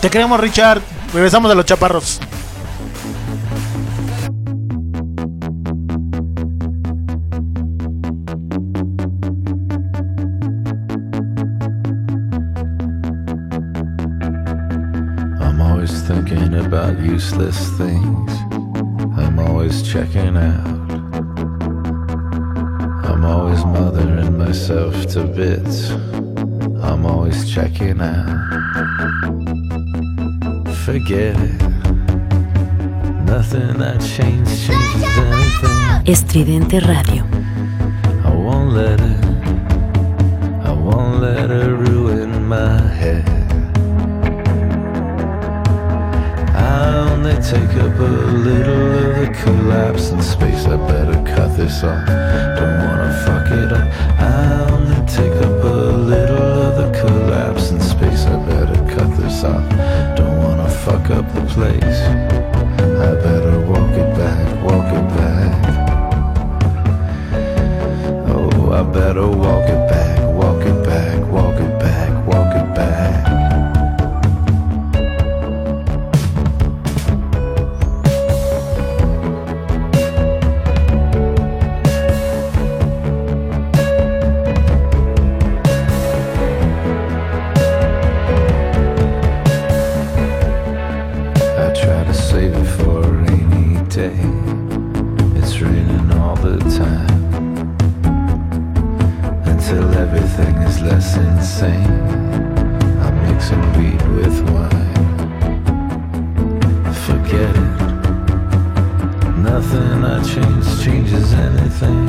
Te 0.00 0.10
queremos, 0.10 0.38
Richard. 0.38 0.82
Regresamos 1.14 1.50
a 1.50 1.54
los 1.54 1.64
chaparros. 1.64 2.20
Useless 17.22 17.68
things. 17.78 18.32
I'm 19.16 19.38
always 19.38 19.80
checking 19.92 20.36
out. 20.36 20.66
I'm 23.08 23.24
always 23.24 23.64
mothering 23.64 24.36
myself 24.36 25.06
to 25.12 25.22
bits. 25.38 25.90
I'm 26.88 27.06
always 27.06 27.38
checking 27.48 28.00
out. 28.00 28.26
Forget 30.84 31.36
it. 31.48 31.62
Nothing 33.34 33.78
that 33.78 33.98
change 34.14 34.48
changes 34.66 35.16
anything. 35.16 36.12
Estridente 36.12 36.80
Radio. 36.92 37.22
I 38.28 38.30
won't 38.34 38.72
let 38.72 38.98
it. 39.00 39.24
I 40.68 40.72
won't 40.72 41.20
let 41.20 41.50
it 41.52 41.70
ruin 41.86 42.48
my 42.48 42.80
take 47.52 47.76
up 47.84 47.98
a 47.98 48.12
little 48.48 48.92
of 48.98 49.14
the 49.20 49.30
collapse 49.42 50.08
in 50.08 50.22
space. 50.22 50.64
I 50.64 50.76
better 50.88 51.18
cut 51.34 51.54
this 51.54 51.84
off. 51.84 52.06
Don't 52.58 52.78
wanna 52.84 53.12
fuck 53.26 53.48
it 53.60 53.70
up. 53.78 53.86
I 54.18 54.70
only 54.72 55.00
take 55.18 55.36
up 55.46 55.58
a 55.62 55.76
little 56.12 56.50
of 56.66 56.72
the 56.80 56.88
collapse 56.98 57.70
in 57.70 57.78
space. 57.78 58.24
I 58.24 58.36
better 58.52 58.80
cut 58.94 59.10
this 59.18 59.44
off. 59.44 59.64
Don't 60.16 60.36
wanna 60.42 60.70
fuck 60.84 61.10
up 61.10 61.26
the 61.34 61.44
place. 61.54 62.00
I 63.06 63.10
better 63.26 63.56
walk 63.72 63.92
it 64.02 64.10
back, 64.22 64.44
walk 64.68 64.88
it 65.00 65.06
back. 65.20 65.52
Oh, 68.34 68.72
I 68.80 68.82
better 69.00 69.28
walk 69.28 69.51
everything 100.42 100.62
is 100.62 100.82
less 100.82 101.16
insane. 101.16 102.00
I'm 103.00 103.16
mixing 103.26 103.62
weed 103.76 104.02
with 104.16 104.40
wine. 104.50 104.94
Forget 107.06 107.54
it. 107.56 107.72
Nothing 109.36 110.04
I 110.04 110.22
change 110.22 110.66
changes 110.84 111.32
anything. 111.34 112.08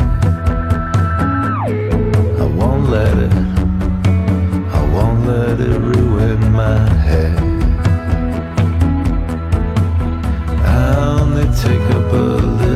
I 2.40 2.46
won't 2.60 2.90
let 2.90 3.18
it. 3.18 3.34
I 4.78 4.82
won't 4.94 5.26
let 5.26 5.60
it 5.60 5.80
ruin 5.80 6.52
my 6.52 6.90
head. 7.08 7.38
I 10.66 10.96
only 11.20 11.46
take 11.64 11.88
up 11.98 12.12
a 12.12 12.16
little 12.16 12.73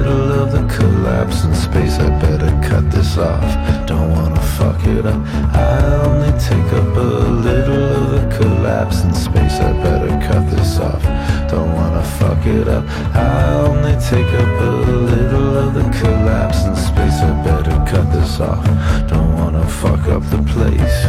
collapse 1.28 1.44
in 1.44 1.56
space. 1.56 2.00
I 2.00 2.10
better 2.22 2.52
cut 2.68 2.90
this 2.92 3.18
off. 3.18 3.88
Don't 3.88 4.12
wanna 4.12 4.42
fuck 4.58 4.86
it 4.86 5.06
up. 5.06 5.22
I 5.54 5.84
only 6.06 6.32
take 6.40 6.72
up 6.74 6.96
a 6.96 7.10
little 7.48 7.86
of 7.96 8.12
the 8.12 8.38
collapse 8.38 9.02
in 9.02 9.14
space. 9.14 9.60
I 9.60 9.74
better 9.84 10.10
cut 10.28 10.50
this 10.50 10.80
off. 10.80 11.04
Don't 11.50 11.74
wanna 11.74 12.04
fuck 12.20 12.46
it 12.46 12.68
up. 12.68 12.86
I 13.14 13.54
only 13.68 13.96
take 14.10 14.32
up 14.42 14.62
a 14.62 14.72
little 15.12 15.58
of 15.58 15.74
the 15.74 15.84
collapse 16.00 16.64
in 16.66 16.76
space. 16.76 17.20
I 17.22 17.32
better 17.44 17.78
cut 17.92 18.12
this 18.14 18.40
off. 18.40 18.66
Don't 19.08 19.34
wanna 19.36 19.66
fuck 19.68 20.08
up 20.08 20.24
the 20.30 20.42
place. 20.54 21.06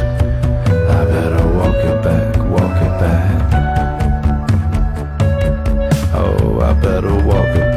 I 0.99 1.05
better 1.05 1.45
walk 1.59 1.79
it 1.91 2.03
back, 2.03 2.37
walk 2.55 2.77
it 2.89 2.95
back. 3.05 3.39
Oh, 6.15 6.61
I 6.61 6.73
better 6.75 7.15
walk 7.25 7.53
it 7.63 7.68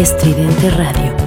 Estridente 0.00 0.70
Radio. 0.70 1.19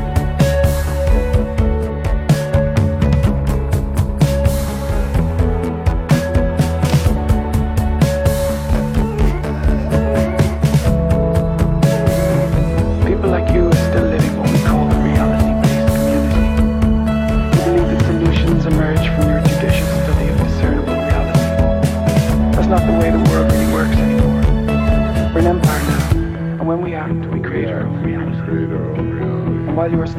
And 30.04 30.12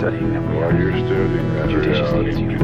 while 0.57 0.65
uh, 0.65 0.73
you 0.79 0.89
are 0.89 0.97
studying 0.97 1.45
that 1.53 1.69
reality, 1.69 1.75
judiciously 1.75 2.25
as 2.31 2.37
you 2.41 2.49
will, 2.49 2.57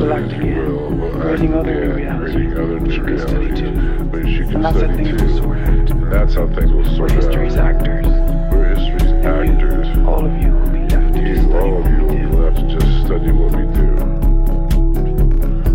we'll 0.00 0.08
act 0.14 0.32
again, 0.32 0.72
creating 1.20 1.52
uh, 1.52 1.58
other 1.58 1.76
uh, 1.84 1.92
realities 1.92 2.54
which 2.82 2.96
you 2.96 3.04
can 3.04 3.18
study 3.18 3.50
too. 3.54 3.66
And 3.68 4.64
that's 4.64 4.80
how 4.80 4.88
things 4.96 5.12
will 5.22 5.36
sort 5.36 5.58
out. 5.58 5.86
That's 6.10 6.34
how 6.34 6.46
things 6.48 6.72
will 6.72 6.82
We're 6.98 7.04
out. 7.04 7.10
history's 7.12 7.56
actors. 7.56 8.06
We're 8.06 8.74
history's 8.74 9.12
actors. 9.22 9.86
All 10.08 10.24
of 10.24 10.32
you 10.42 10.50
will 10.50 10.70
be 10.70 10.78
left 10.88 11.12
to 11.12 11.20
You, 11.20 11.36
study 11.36 11.52
all 11.52 11.76
of 11.76 11.82
what 11.84 11.92
you 11.92 12.06
we 12.06 12.16
do. 12.16 12.24
will 12.30 12.44
have 12.44 12.56
to 12.56 12.62
just 12.78 12.90
study 13.04 13.30
what 13.32 13.52
we 13.54 13.64
do. 13.76 13.88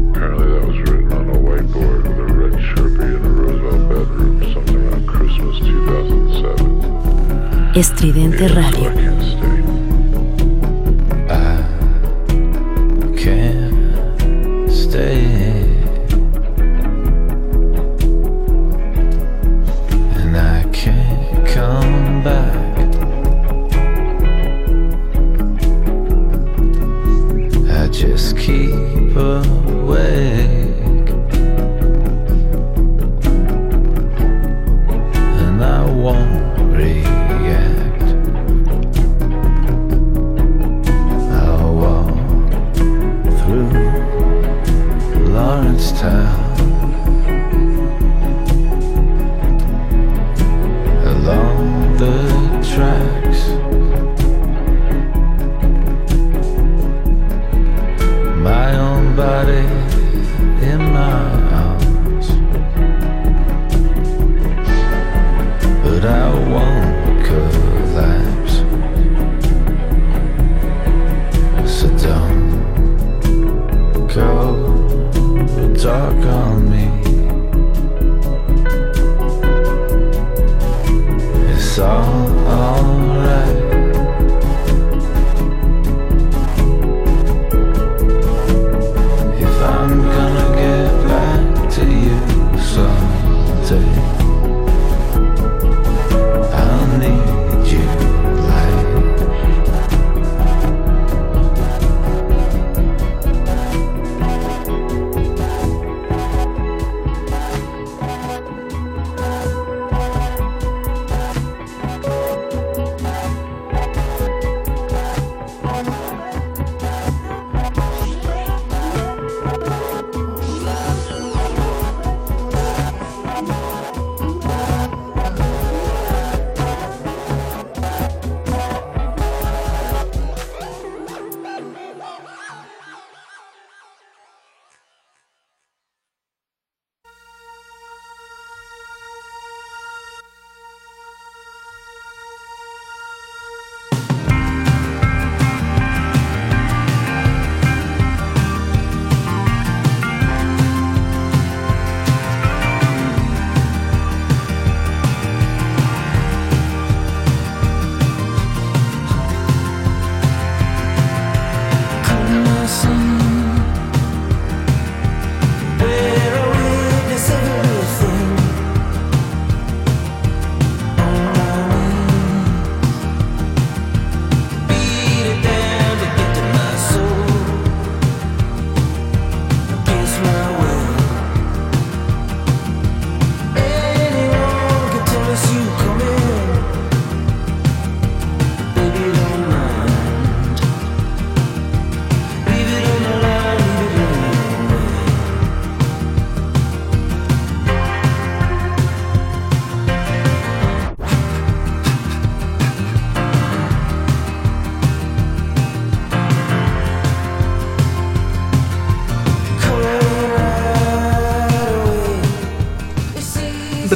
Apparently 0.09 0.47
that 0.49 0.63
was 0.65 0.77
written 0.89 1.11
on 1.13 1.29
a 1.29 1.37
whiteboard 1.37 2.01
with 2.09 2.17
a 2.17 2.25
red 2.33 2.53
Sharpie 2.53 3.05
in 3.05 3.21
a 3.23 3.29
Roosevelt 3.29 3.87
bedroom 3.87 4.41
sometime 4.51 4.81
around 4.89 5.05
Christmas 5.07 5.59
2007. 5.59 7.75
Estridente 7.75 8.47
Radio. 8.55 8.96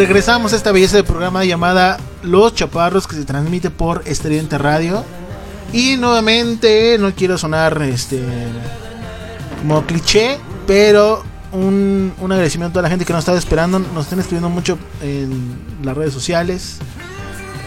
Regresamos 0.02 0.52
a 0.52 0.56
esta 0.56 0.72
belleza 0.72 0.98
de 0.98 1.04
programa 1.04 1.46
llamada 1.46 2.00
Los 2.24 2.56
Chaparros 2.56 3.06
que 3.06 3.16
se 3.16 3.24
transmite 3.24 3.70
por 3.70 4.02
Estridente 4.06 4.58
Radio. 4.58 5.06
Y 5.74 5.96
nuevamente, 5.98 6.98
no 7.00 7.14
quiero 7.14 7.38
sonar 7.38 7.80
este 7.84 8.20
como 9.60 9.86
cliché, 9.86 10.40
pero 10.66 11.24
un, 11.52 12.14
un 12.20 12.32
agradecimiento 12.32 12.72
a 12.72 12.74
toda 12.74 12.82
la 12.82 12.90
gente 12.90 13.06
que 13.06 13.14
nos 13.14 13.20
estaba 13.20 13.38
esperando. 13.38 13.78
Nos 13.78 14.06
están 14.06 14.18
escribiendo 14.20 14.50
mucho 14.50 14.80
en 15.04 15.56
las 15.84 15.96
redes 15.96 16.14
sociales. 16.14 16.78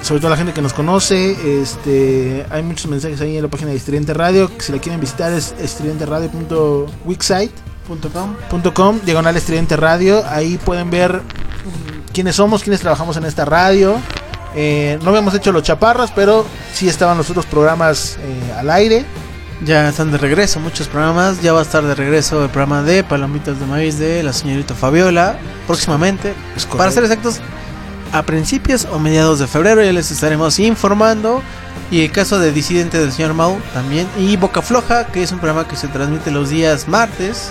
Sobre 0.03 0.21
todo 0.21 0.31
la 0.31 0.37
gente 0.37 0.53
que 0.53 0.61
nos 0.61 0.73
conoce. 0.73 1.63
Este, 1.63 2.45
hay 2.51 2.65
muchos 2.65 2.91
mensajes 2.91 3.21
ahí 3.21 3.37
en 3.37 3.45
la 3.45 3.49
página 3.49 3.71
de 3.71 3.77
Estridente 3.77 4.13
Radio. 4.13 4.51
Si 4.59 4.73
la 4.73 4.79
quieren 4.79 5.01
visitar 5.01 5.33
es 5.33 5.55
estridenteradio.wixsite.com 5.61 8.35
.com, 8.75 9.01
diagonal 9.05 9.37
Estridente 9.37 9.77
Radio. 9.77 10.25
Ahí 10.27 10.59
pueden 10.65 10.91
ver 10.91 11.21
quiénes 12.15 12.37
somos, 12.37 12.63
quiénes 12.63 12.81
trabajamos 12.81 13.19
en 13.19 13.25
esta 13.25 13.45
radio. 13.45 13.97
Eh, 14.55 14.99
no 15.03 15.11
habíamos 15.11 15.35
hecho 15.35 15.53
los 15.53 15.65
chaparros, 15.65 16.13
pero 16.15 16.47
sí 16.73 16.89
estaban 16.89 17.19
los 17.19 17.29
otros 17.29 17.45
programas 17.45 18.17
eh, 18.23 18.53
al 18.57 18.71
aire. 18.71 19.05
Ya 19.65 19.89
están 19.89 20.13
de 20.13 20.19
regreso 20.19 20.61
muchos 20.61 20.89
programas. 20.89 21.43
Ya 21.43 21.53
va 21.53 21.61
a 21.61 21.63
estar 21.63 21.85
de 21.85 21.95
regreso 21.95 22.45
el 22.45 22.51
programa 22.51 22.83
de 22.83 23.05
Palomitas 23.05 23.59
de 23.59 23.67
Maíz 23.67 23.99
de 23.99 24.23
la 24.23 24.33
señorita 24.33 24.75
Fabiola. 24.75 25.37
Próximamente. 25.67 26.35
Para 26.77 26.91
ser 26.91 27.05
exactos, 27.05 27.41
a 28.13 28.23
principios 28.23 28.87
o 28.91 28.99
mediados 28.99 29.41
de 29.41 29.47
febrero 29.47 29.83
ya 29.83 29.93
les 29.93 30.11
estaremos 30.11 30.59
informando. 30.59 31.43
Y 31.91 32.03
el 32.03 32.13
caso 32.13 32.39
de 32.39 32.53
Disidente 32.53 32.99
del 32.99 33.13
señor 33.13 33.35
Mau 33.35 33.59
también. 33.73 34.07
Y 34.19 34.37
Boca 34.37 34.63
Floja, 34.63 35.07
que 35.07 35.23
es 35.23 35.33
un 35.33 35.39
programa 35.39 35.67
que 35.67 35.77
se 35.77 35.89
transmite 35.89 36.31
los 36.31 36.51
días 36.51 36.87
martes. 36.89 37.51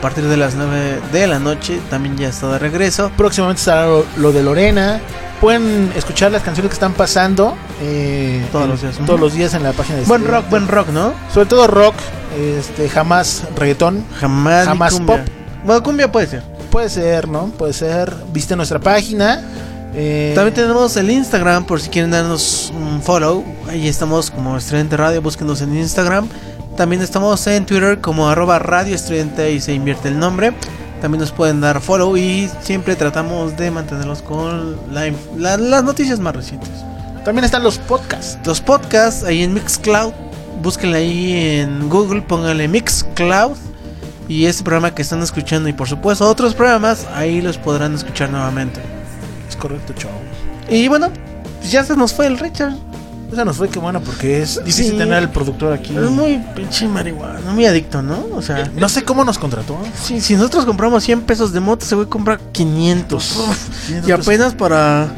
A 0.00 0.02
partir 0.02 0.24
de 0.24 0.36
las 0.38 0.54
9 0.54 0.98
de 1.12 1.26
la 1.26 1.38
noche 1.38 1.78
también 1.90 2.16
ya 2.16 2.28
está 2.28 2.50
de 2.52 2.58
regreso. 2.58 3.10
Próximamente 3.18 3.60
estará 3.60 3.86
lo, 3.86 4.06
lo 4.16 4.32
de 4.32 4.42
Lorena. 4.42 4.98
Pueden 5.42 5.92
escuchar 5.94 6.32
las 6.32 6.42
canciones 6.42 6.70
que 6.70 6.74
están 6.74 6.92
pasando 6.94 7.54
eh, 7.82 8.42
Todos 8.50 8.64
en- 8.64 8.70
los 8.70 8.80
días. 8.82 8.96
todos 9.06 9.20
los 9.20 9.32
días 9.34 9.54
en 9.54 9.62
la 9.62 9.72
página 9.72 9.98
de 9.98 10.04
Buen 10.06 10.26
rock, 10.26 10.48
buen 10.50 10.68
rock, 10.68 10.88
¿no? 10.88 11.12
Sobre 11.32 11.46
todo 11.46 11.66
rock, 11.66 11.94
este, 12.38 12.88
jamás 12.88 13.44
reggaetón, 13.56 14.04
Jamás, 14.18 14.66
jamás 14.66 15.00
pop. 15.00 15.18
Bueno, 15.64 15.82
cumbia 15.82 16.10
puede 16.10 16.26
ser. 16.26 16.42
Puede 16.70 16.88
ser, 16.88 17.28
¿no? 17.28 17.46
Puede 17.46 17.72
ser. 17.74 18.14
Viste 18.32 18.54
nuestra 18.56 18.78
página. 18.78 19.42
eh, 19.94 20.32
También 20.34 20.54
tenemos 20.54 20.96
el 20.96 21.10
Instagram 21.10 21.64
por 21.64 21.80
si 21.80 21.90
quieren 21.90 22.10
darnos 22.10 22.72
un 22.74 23.02
follow. 23.02 23.44
Ahí 23.68 23.88
estamos 23.88 24.30
como 24.30 24.56
Estridente 24.56 24.96
Radio, 24.96 25.20
búsquenos 25.20 25.60
en 25.62 25.76
Instagram. 25.76 26.28
También 26.80 27.02
estamos 27.02 27.46
en 27.46 27.66
Twitter 27.66 28.00
como 28.00 28.30
arroba 28.30 28.58
Radio 28.58 28.94
Estridente 28.94 29.52
y 29.52 29.60
se 29.60 29.74
invierte 29.74 30.08
el 30.08 30.18
nombre. 30.18 30.54
También 31.02 31.20
nos 31.20 31.30
pueden 31.30 31.60
dar 31.60 31.78
follow 31.82 32.16
y 32.16 32.48
siempre 32.62 32.96
tratamos 32.96 33.54
de 33.58 33.70
mantenerlos 33.70 34.22
con 34.22 34.76
la 34.90 35.06
inf- 35.06 35.36
la- 35.36 35.58
las 35.58 35.84
noticias 35.84 36.18
más 36.20 36.34
recientes. 36.34 36.70
También 37.22 37.44
están 37.44 37.62
los 37.64 37.76
podcasts. 37.76 38.38
Los 38.46 38.62
podcasts 38.62 39.24
ahí 39.24 39.42
en 39.42 39.52
Mixcloud. 39.52 40.14
Búsquenla 40.62 40.96
ahí 40.96 41.58
en 41.60 41.90
Google, 41.90 42.22
pónganle 42.22 42.66
Mixcloud. 42.66 43.58
Y 44.26 44.46
este 44.46 44.64
programa 44.64 44.94
que 44.94 45.02
están 45.02 45.20
escuchando 45.22 45.68
y 45.68 45.74
por 45.74 45.86
supuesto 45.86 46.26
otros 46.26 46.54
programas, 46.54 47.06
ahí 47.14 47.42
los 47.42 47.58
podrán 47.58 47.94
escuchar 47.94 48.30
nuevamente. 48.30 48.80
Es 49.50 49.54
correcto, 49.54 49.92
chao. 49.98 50.10
Y 50.70 50.88
bueno, 50.88 51.10
ya 51.70 51.84
se 51.84 51.94
nos 51.94 52.14
fue 52.14 52.26
el 52.26 52.38
Richard. 52.38 52.72
Esa 53.32 53.44
nos 53.44 53.56
fue 53.56 53.68
que 53.68 53.78
bueno 53.78 54.00
porque 54.00 54.42
es 54.42 54.56
difícil 54.64 54.92
Sí. 54.92 54.98
tener 54.98 55.14
al 55.14 55.30
productor 55.30 55.72
aquí. 55.72 55.96
Es 55.96 56.10
muy 56.10 56.40
pinche 56.54 56.86
marihuana, 56.88 57.50
muy 57.52 57.64
adicto, 57.66 58.02
¿no? 58.02 58.26
O 58.34 58.42
sea, 58.42 58.70
No 58.76 58.88
sé 58.88 59.04
cómo 59.04 59.24
nos 59.24 59.38
contrató. 59.38 59.78
si, 60.02 60.20
si 60.20 60.34
nosotros 60.34 60.64
compramos 60.66 61.04
100 61.04 61.22
pesos 61.22 61.52
de 61.52 61.60
moto, 61.60 61.84
ese 61.84 61.94
güey 61.94 62.06
compra 62.08 62.38
500. 62.52 63.36
Uf, 63.36 63.68
500 63.86 64.08
y 64.08 64.12
apenas 64.12 64.54
para. 64.54 65.08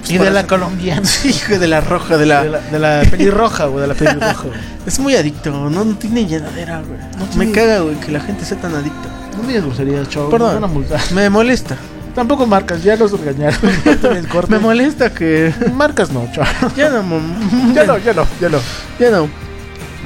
pues, 0.00 0.10
Y 0.10 0.18
de 0.18 0.30
la 0.30 0.46
colombiana. 0.46 1.08
Hijo 1.24 1.58
de 1.58 1.66
la 1.66 1.80
roja, 1.80 2.16
de 2.16 2.26
la. 2.26 2.42
De 2.42 2.50
la, 2.50 2.60
de 2.60 2.78
la 2.78 3.02
pelirroja, 3.10 3.66
güey, 3.66 3.82
de 3.82 3.86
la 3.88 3.94
pelirroja. 3.94 4.42
güey. 4.44 4.58
Es 4.86 5.00
muy 5.00 5.16
adicto, 5.16 5.50
no, 5.68 5.84
no 5.84 5.96
tiene 5.96 6.26
llenadera, 6.26 6.80
güey. 6.80 7.00
tiene- 7.30 7.46
Me 7.46 7.50
caga, 7.52 7.80
güey, 7.80 7.96
que 7.96 8.12
la 8.12 8.20
gente 8.20 8.44
sea 8.44 8.56
tan 8.60 8.72
adicta. 8.74 9.08
No 9.40 9.48
digas 9.48 9.64
groserías, 9.64 10.08
chavo. 10.08 10.30
Perdón. 10.30 10.52
nos 10.52 10.60
van 10.60 10.70
a 10.70 10.72
multar. 10.72 11.00
Me 11.12 11.28
molesta. 11.28 11.76
Tampoco 12.16 12.46
marcas, 12.46 12.82
ya 12.82 12.96
los 12.96 13.12
regañaron. 13.12 13.60
Me 14.48 14.58
molesta 14.58 15.12
que. 15.12 15.52
Marcas 15.74 16.10
no, 16.10 16.26
chavo. 16.32 16.46
Ya 16.76 16.88
no, 16.88 17.04
Ya 17.74 17.84
no, 17.84 17.98
ya 17.98 18.12
no, 18.14 18.26
ya 18.40 18.48
no. 18.48 18.58
Ya 18.98 19.10
no. 19.10 19.28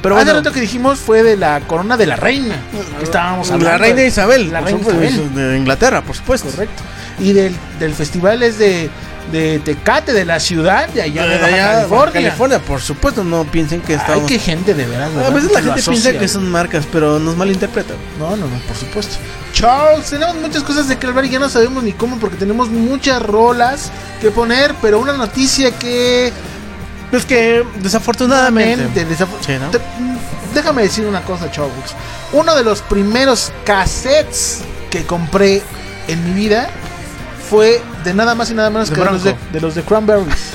Pero 0.03 0.15
Hace 0.15 0.25
bueno, 0.25 0.39
rato 0.39 0.51
que 0.51 0.59
dijimos 0.59 0.99
fue 0.99 1.23
de 1.23 1.37
la 1.37 1.61
corona 1.61 1.95
de 1.95 2.07
la 2.07 2.15
reina. 2.17 2.55
que 2.97 3.03
Estábamos 3.05 3.49
hablando. 3.49 3.71
la 3.71 3.77
reina 3.77 4.03
Isabel, 4.03 4.51
La 4.51 4.59
reina 4.61 4.81
Isabel. 4.81 5.33
de 5.35 5.57
Inglaterra, 5.57 6.01
por 6.01 6.15
supuesto. 6.15 6.49
Correcto. 6.49 6.83
Y 7.19 7.33
del, 7.33 7.55
del 7.79 7.93
festival 7.93 8.43
es 8.43 8.57
de, 8.59 8.89
de 9.31 9.59
Tecate, 9.59 10.13
de 10.13 10.25
la 10.25 10.39
ciudad 10.39 10.87
de 10.89 11.01
allá 11.01 11.23
de 11.25 11.37
De 11.37 11.45
allá, 11.45 11.71
California. 11.73 12.13
California, 12.13 12.59
por 12.59 12.81
supuesto, 12.81 13.23
no 13.23 13.43
piensen 13.45 13.81
que 13.81 13.93
Ay, 13.93 13.99
estamos. 13.99 14.23
qué 14.27 14.39
gente 14.39 14.73
de 14.73 14.85
veras. 14.85 15.09
A 15.11 15.15
¿verdad? 15.15 15.33
veces 15.33 15.51
la 15.51 15.59
Lo 15.61 15.65
gente 15.65 15.79
asocia. 15.81 16.01
piensa 16.11 16.19
que 16.19 16.27
son 16.27 16.49
marcas, 16.51 16.85
pero 16.91 17.19
nos 17.19 17.35
malinterpretan. 17.37 17.97
No, 18.19 18.31
no, 18.35 18.47
no, 18.47 18.57
por 18.67 18.75
supuesto. 18.75 19.15
Charles, 19.53 20.09
tenemos 20.09 20.35
muchas 20.35 20.63
cosas 20.63 20.87
de 20.87 20.97
que 20.97 21.07
hablar 21.07 21.25
y 21.25 21.29
ya 21.29 21.39
no 21.39 21.49
sabemos 21.49 21.83
ni 21.83 21.91
cómo 21.93 22.17
porque 22.19 22.37
tenemos 22.37 22.69
muchas 22.69 23.21
rolas 23.21 23.91
que 24.21 24.31
poner, 24.31 24.73
pero 24.81 24.99
una 24.99 25.13
noticia 25.13 25.71
que 25.71 26.31
Es 27.11 27.25
que 27.25 27.63
desafortunadamente. 27.81 29.05
Desaf- 29.05 29.27
Sí, 29.45 29.53
¿no? 29.59 29.69
Déjame 30.53 30.83
decir 30.83 31.05
una 31.05 31.21
cosa, 31.21 31.49
Charles. 31.51 31.73
Uno 32.33 32.55
de 32.55 32.63
los 32.63 32.81
primeros 32.81 33.51
cassettes 33.65 34.61
que 34.89 35.05
compré 35.05 35.61
en 36.07 36.23
mi 36.25 36.33
vida 36.41 36.69
fue 37.49 37.81
de 38.03 38.13
nada 38.13 38.35
más 38.35 38.51
y 38.51 38.53
nada 38.53 38.69
menos 38.69 38.89
De 38.89 38.95
que 38.95 39.01
de 39.01 39.11
los 39.11 39.23
de, 39.23 39.35
de 39.51 39.61
los 39.61 39.75
de 39.75 39.83
Cranberries. 39.83 40.51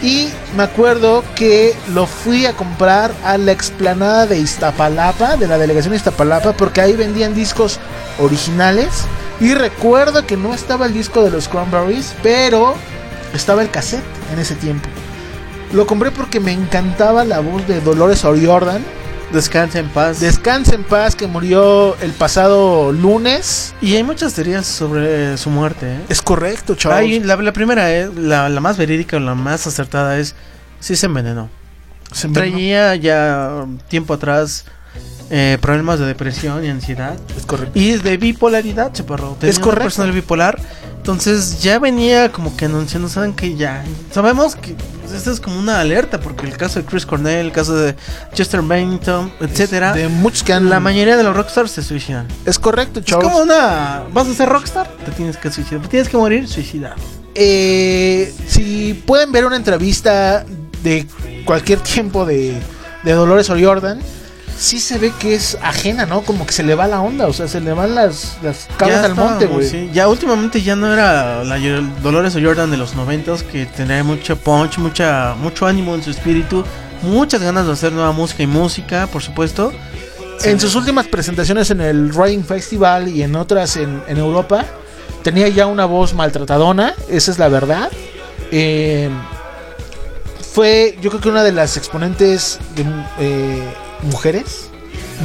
Y 0.00 0.28
me 0.56 0.62
acuerdo 0.62 1.24
que 1.34 1.74
lo 1.92 2.06
fui 2.06 2.46
a 2.46 2.52
comprar 2.52 3.12
a 3.24 3.36
la 3.36 3.50
explanada 3.50 4.26
de 4.26 4.38
Iztapalapa, 4.38 5.36
de 5.36 5.48
la 5.48 5.58
delegación 5.58 5.90
de 5.90 5.96
Iztapalapa, 5.96 6.52
porque 6.52 6.80
ahí 6.80 6.94
vendían 6.94 7.34
discos 7.34 7.80
originales. 8.20 9.06
Y 9.40 9.54
recuerdo 9.54 10.24
que 10.24 10.36
no 10.36 10.54
estaba 10.54 10.86
el 10.86 10.94
disco 10.94 11.22
de 11.24 11.30
los 11.30 11.48
Cranberries, 11.48 12.14
pero 12.22 12.74
estaba 13.34 13.62
el 13.62 13.70
cassette 13.70 14.04
en 14.32 14.38
ese 14.38 14.54
tiempo. 14.54 14.88
Lo 15.72 15.86
compré 15.86 16.10
porque 16.10 16.40
me 16.40 16.52
encantaba 16.52 17.24
la 17.24 17.40
voz 17.40 17.66
de 17.66 17.80
Dolores 17.80 18.24
O'Riordan. 18.24 18.82
Descansa 19.32 19.78
en 19.78 19.88
paz. 19.88 20.20
Descansa 20.20 20.74
en 20.74 20.84
paz, 20.84 21.14
que 21.14 21.26
murió 21.26 21.96
el 22.00 22.12
pasado 22.12 22.92
lunes. 22.92 23.74
y 23.82 23.94
hay 23.96 24.02
muchas 24.02 24.32
teorías 24.32 24.66
sobre 24.66 25.36
su 25.36 25.50
muerte. 25.50 25.86
¿eh? 25.86 26.00
Es 26.08 26.22
correcto, 26.22 26.74
chavos. 26.74 26.98
Hay- 26.98 27.20
la, 27.20 27.36
la 27.36 27.52
primera, 27.52 27.92
es, 27.94 28.14
la, 28.14 28.48
la 28.48 28.60
más 28.60 28.78
verídica 28.78 29.18
o 29.18 29.20
la 29.20 29.34
más 29.34 29.66
acertada 29.66 30.18
es: 30.18 30.34
sí 30.80 30.96
se 30.96 31.06
envenenó. 31.06 31.50
Se 32.12 32.26
envenenó. 32.26 32.56
Traía 32.56 32.94
ya 32.96 33.66
tiempo 33.88 34.14
atrás 34.14 34.64
eh, 35.30 35.58
problemas 35.60 35.98
de 35.98 36.06
depresión 36.06 36.64
y 36.64 36.68
ansiedad. 36.70 37.14
Es 37.36 37.44
correcto. 37.44 37.78
Y 37.78 37.98
de 37.98 38.16
bipolaridad, 38.16 38.92
chaparro. 38.94 39.36
Tenía 39.38 39.50
Es 39.50 39.58
una 39.58 39.64
correcto. 39.66 39.84
personal 39.84 40.12
bipolar. 40.12 40.58
Entonces 41.08 41.62
ya 41.62 41.78
venía 41.78 42.30
como 42.30 42.54
que 42.54 42.66
anunciando, 42.66 43.08
saben 43.08 43.32
que 43.32 43.56
ya. 43.56 43.82
Sabemos 44.12 44.54
que 44.54 44.74
pues, 45.00 45.14
esto 45.14 45.32
es 45.32 45.40
como 45.40 45.58
una 45.58 45.80
alerta, 45.80 46.20
porque 46.20 46.44
el 46.46 46.54
caso 46.54 46.80
de 46.80 46.84
Chris 46.84 47.06
Cornell, 47.06 47.46
el 47.46 47.50
caso 47.50 47.74
de 47.74 47.96
Chester 48.34 48.60
Bennington, 48.60 49.32
etcétera. 49.40 49.94
De 49.94 50.08
muchos 50.08 50.42
que 50.42 50.52
han... 50.52 50.68
La 50.68 50.80
mayoría 50.80 51.16
de 51.16 51.22
los 51.22 51.34
rockstars 51.34 51.70
se 51.70 51.82
suicidan. 51.82 52.28
Es 52.44 52.58
correcto, 52.58 53.00
Es 53.00 53.06
chavos. 53.06 53.24
como 53.24 53.38
una. 53.38 54.02
¿Vas 54.12 54.28
a 54.28 54.34
ser 54.34 54.50
rockstar? 54.50 54.86
Te 55.06 55.12
tienes 55.12 55.38
que 55.38 55.50
suicidar. 55.50 55.88
Tienes 55.88 56.10
que 56.10 56.18
morir 56.18 56.46
suicidado. 56.46 56.96
Eh, 57.34 58.30
si 58.46 58.92
pueden 59.06 59.32
ver 59.32 59.46
una 59.46 59.56
entrevista 59.56 60.44
de 60.84 61.06
cualquier 61.46 61.80
tiempo 61.80 62.26
de, 62.26 62.54
de 63.02 63.12
Dolores 63.12 63.48
O'Riordan, 63.48 64.00
sí 64.58 64.80
se 64.80 64.98
ve 64.98 65.12
que 65.18 65.34
es 65.34 65.56
ajena, 65.62 66.04
¿no? 66.04 66.22
Como 66.22 66.44
que 66.44 66.52
se 66.52 66.62
le 66.62 66.74
va 66.74 66.88
la 66.88 67.00
onda, 67.00 67.28
o 67.28 67.32
sea, 67.32 67.46
se 67.46 67.60
le 67.60 67.72
van 67.72 67.94
las, 67.94 68.38
las 68.42 68.68
cabras 68.76 69.04
al 69.04 69.14
monte, 69.14 69.46
güey. 69.46 69.66
sí. 69.66 69.88
Ya 69.92 70.08
últimamente 70.08 70.62
ya 70.62 70.74
no 70.74 70.92
era 70.92 71.44
la 71.44 71.58
Dolores 72.02 72.34
O'Riordan 72.34 72.70
de 72.70 72.76
los 72.76 72.94
noventas 72.94 73.42
que 73.42 73.66
tenía 73.66 74.02
mucho 74.02 74.36
punch, 74.36 74.78
mucha, 74.78 75.34
mucho 75.38 75.66
ánimo 75.66 75.94
en 75.94 76.02
su 76.02 76.10
espíritu, 76.10 76.64
muchas 77.02 77.40
ganas 77.40 77.66
de 77.66 77.72
hacer 77.72 77.92
nueva 77.92 78.12
música 78.12 78.42
y 78.42 78.46
música, 78.46 79.06
por 79.06 79.22
supuesto. 79.22 79.72
En 80.44 80.60
sus 80.60 80.74
últimas 80.74 81.06
presentaciones 81.08 81.70
en 81.70 81.80
el 81.80 82.14
Riding 82.14 82.44
Festival 82.44 83.08
y 83.08 83.22
en 83.22 83.34
otras 83.34 83.76
en, 83.76 84.02
en 84.06 84.18
Europa, 84.18 84.64
tenía 85.22 85.48
ya 85.48 85.66
una 85.66 85.84
voz 85.84 86.14
maltratadona, 86.14 86.94
esa 87.08 87.30
es 87.30 87.38
la 87.38 87.48
verdad. 87.48 87.90
Eh, 88.50 89.10
fue, 90.52 90.96
yo 91.00 91.10
creo 91.10 91.20
que 91.20 91.28
una 91.28 91.42
de 91.42 91.52
las 91.52 91.76
exponentes 91.76 92.58
de 92.76 92.84
eh, 93.18 93.62
mujeres 94.02 94.70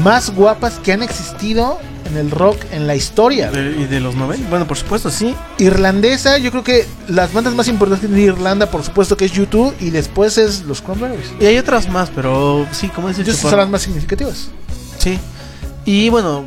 más 0.03 0.31
guapas 0.31 0.79
que 0.79 0.91
han 0.91 1.03
existido 1.03 1.79
en 2.05 2.17
el 2.17 2.31
rock 2.31 2.57
en 2.71 2.87
la 2.87 2.95
historia. 2.95 3.51
y 3.51 3.85
de 3.85 3.99
los 3.99 4.15
90, 4.15 4.49
bueno, 4.49 4.67
por 4.67 4.77
supuesto, 4.77 5.09
sí. 5.09 5.35
Irlandesa, 5.57 6.37
yo 6.37 6.51
creo 6.51 6.63
que 6.63 6.85
las 7.07 7.33
bandas 7.33 7.53
más 7.53 7.67
importantes 7.67 8.09
de 8.09 8.21
Irlanda, 8.21 8.67
por 8.67 8.83
supuesto 8.83 9.17
que 9.17 9.25
es 9.25 9.31
YouTube 9.31 9.73
y 9.79 9.89
después 9.89 10.37
es 10.37 10.63
los 10.63 10.81
Cranberries. 10.81 11.31
Y 11.39 11.45
hay 11.45 11.57
otras 11.57 11.89
más, 11.89 12.09
pero 12.13 12.67
sí, 12.71 12.89
como 12.89 13.07
dice 13.07 13.21
Esas 13.21 13.37
son 13.37 13.57
las 13.57 13.69
más 13.69 13.81
significativas. 13.81 14.49
Sí. 14.97 15.19
Y 15.85 16.09
bueno, 16.09 16.45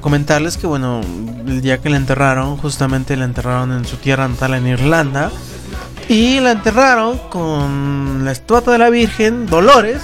comentarles 0.00 0.56
que, 0.56 0.66
bueno, 0.66 1.00
el 1.46 1.60
día 1.60 1.78
que 1.78 1.90
la 1.90 1.96
enterraron, 1.96 2.56
justamente 2.56 3.16
la 3.16 3.24
enterraron 3.24 3.72
en 3.72 3.84
su 3.84 3.96
tierra 3.96 4.28
natal 4.28 4.54
en 4.54 4.66
Irlanda. 4.66 5.30
Y 6.08 6.40
la 6.40 6.52
enterraron 6.52 7.18
con 7.28 8.24
la 8.24 8.32
estatua 8.32 8.72
de 8.72 8.78
la 8.78 8.88
Virgen, 8.88 9.46
Dolores, 9.46 10.00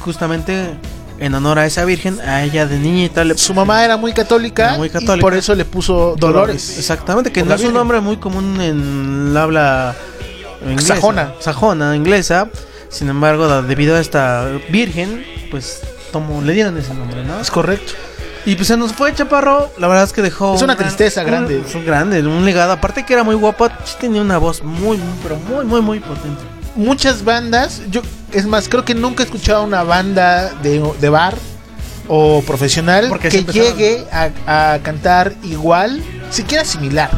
justamente 0.00 0.78
en 1.20 1.34
honor 1.34 1.58
a 1.58 1.66
esa 1.66 1.84
Virgen, 1.84 2.20
a 2.20 2.44
ella 2.44 2.66
de 2.66 2.78
niñita 2.78 3.24
le 3.24 3.36
Su 3.36 3.52
mamá 3.54 3.84
era 3.84 3.96
muy 3.96 4.12
católica, 4.12 4.68
Era 4.68 4.76
muy 4.78 4.88
y 4.88 4.90
católica. 4.90 5.20
por 5.20 5.34
eso 5.34 5.54
le 5.54 5.64
puso 5.64 6.14
Dolores. 6.18 6.78
Exactamente, 6.78 7.32
que 7.32 7.42
no 7.42 7.50
la 7.50 7.54
es 7.56 7.64
un 7.64 7.74
nombre 7.74 8.00
muy 8.00 8.16
común 8.18 8.60
en 8.60 9.28
el 9.30 9.36
habla 9.36 9.94
inglesa, 10.68 10.94
Sajona. 10.96 11.34
sajona, 11.40 11.94
inglesa. 11.96 12.48
Sin 12.88 13.08
embargo, 13.08 13.62
debido 13.62 13.96
a 13.96 14.00
esta 14.00 14.48
virgen, 14.70 15.24
pues 15.50 15.80
tomó, 16.12 16.40
le 16.40 16.52
dieron 16.54 16.76
ese 16.78 16.94
nombre, 16.94 17.22
¿no? 17.24 17.38
Es 17.40 17.50
correcto. 17.50 17.92
Y 18.46 18.54
pues 18.54 18.68
se 18.68 18.76
nos 18.78 18.92
fue 18.94 19.12
Chaparro, 19.12 19.70
la 19.76 19.88
verdad 19.88 20.04
es 20.04 20.12
que 20.14 20.22
dejó 20.22 20.54
Es 20.54 20.62
una 20.62 20.72
un 20.72 20.78
gran- 20.78 20.88
tristeza 20.88 21.20
un- 21.20 21.26
grande. 21.26 21.62
Un, 21.74 21.84
grande, 21.84 22.22
un 22.26 22.44
legado. 22.46 22.72
Aparte 22.72 23.04
que 23.04 23.12
era 23.12 23.24
muy 23.24 23.34
guapa, 23.34 23.76
sí 23.84 23.96
tenía 24.00 24.22
una 24.22 24.38
voz 24.38 24.62
muy, 24.62 24.96
muy, 24.96 25.14
pero 25.22 25.36
muy, 25.36 25.64
muy, 25.66 25.80
muy 25.82 26.00
potente. 26.00 26.42
Muchas 26.76 27.24
bandas, 27.24 27.82
yo 27.90 28.00
es 28.32 28.46
más, 28.46 28.68
creo 28.68 28.84
que 28.84 28.94
nunca 28.94 29.22
he 29.22 29.26
escuchado 29.26 29.64
una 29.64 29.82
banda 29.82 30.54
de, 30.62 30.82
de 31.00 31.08
bar 31.08 31.34
o 32.08 32.42
profesional 32.46 33.06
Porque 33.08 33.28
que 33.28 33.44
llegue 33.44 34.06
a, 34.10 34.72
a 34.74 34.78
cantar 34.80 35.34
igual, 35.42 36.02
siquiera 36.30 36.64
similar. 36.64 37.10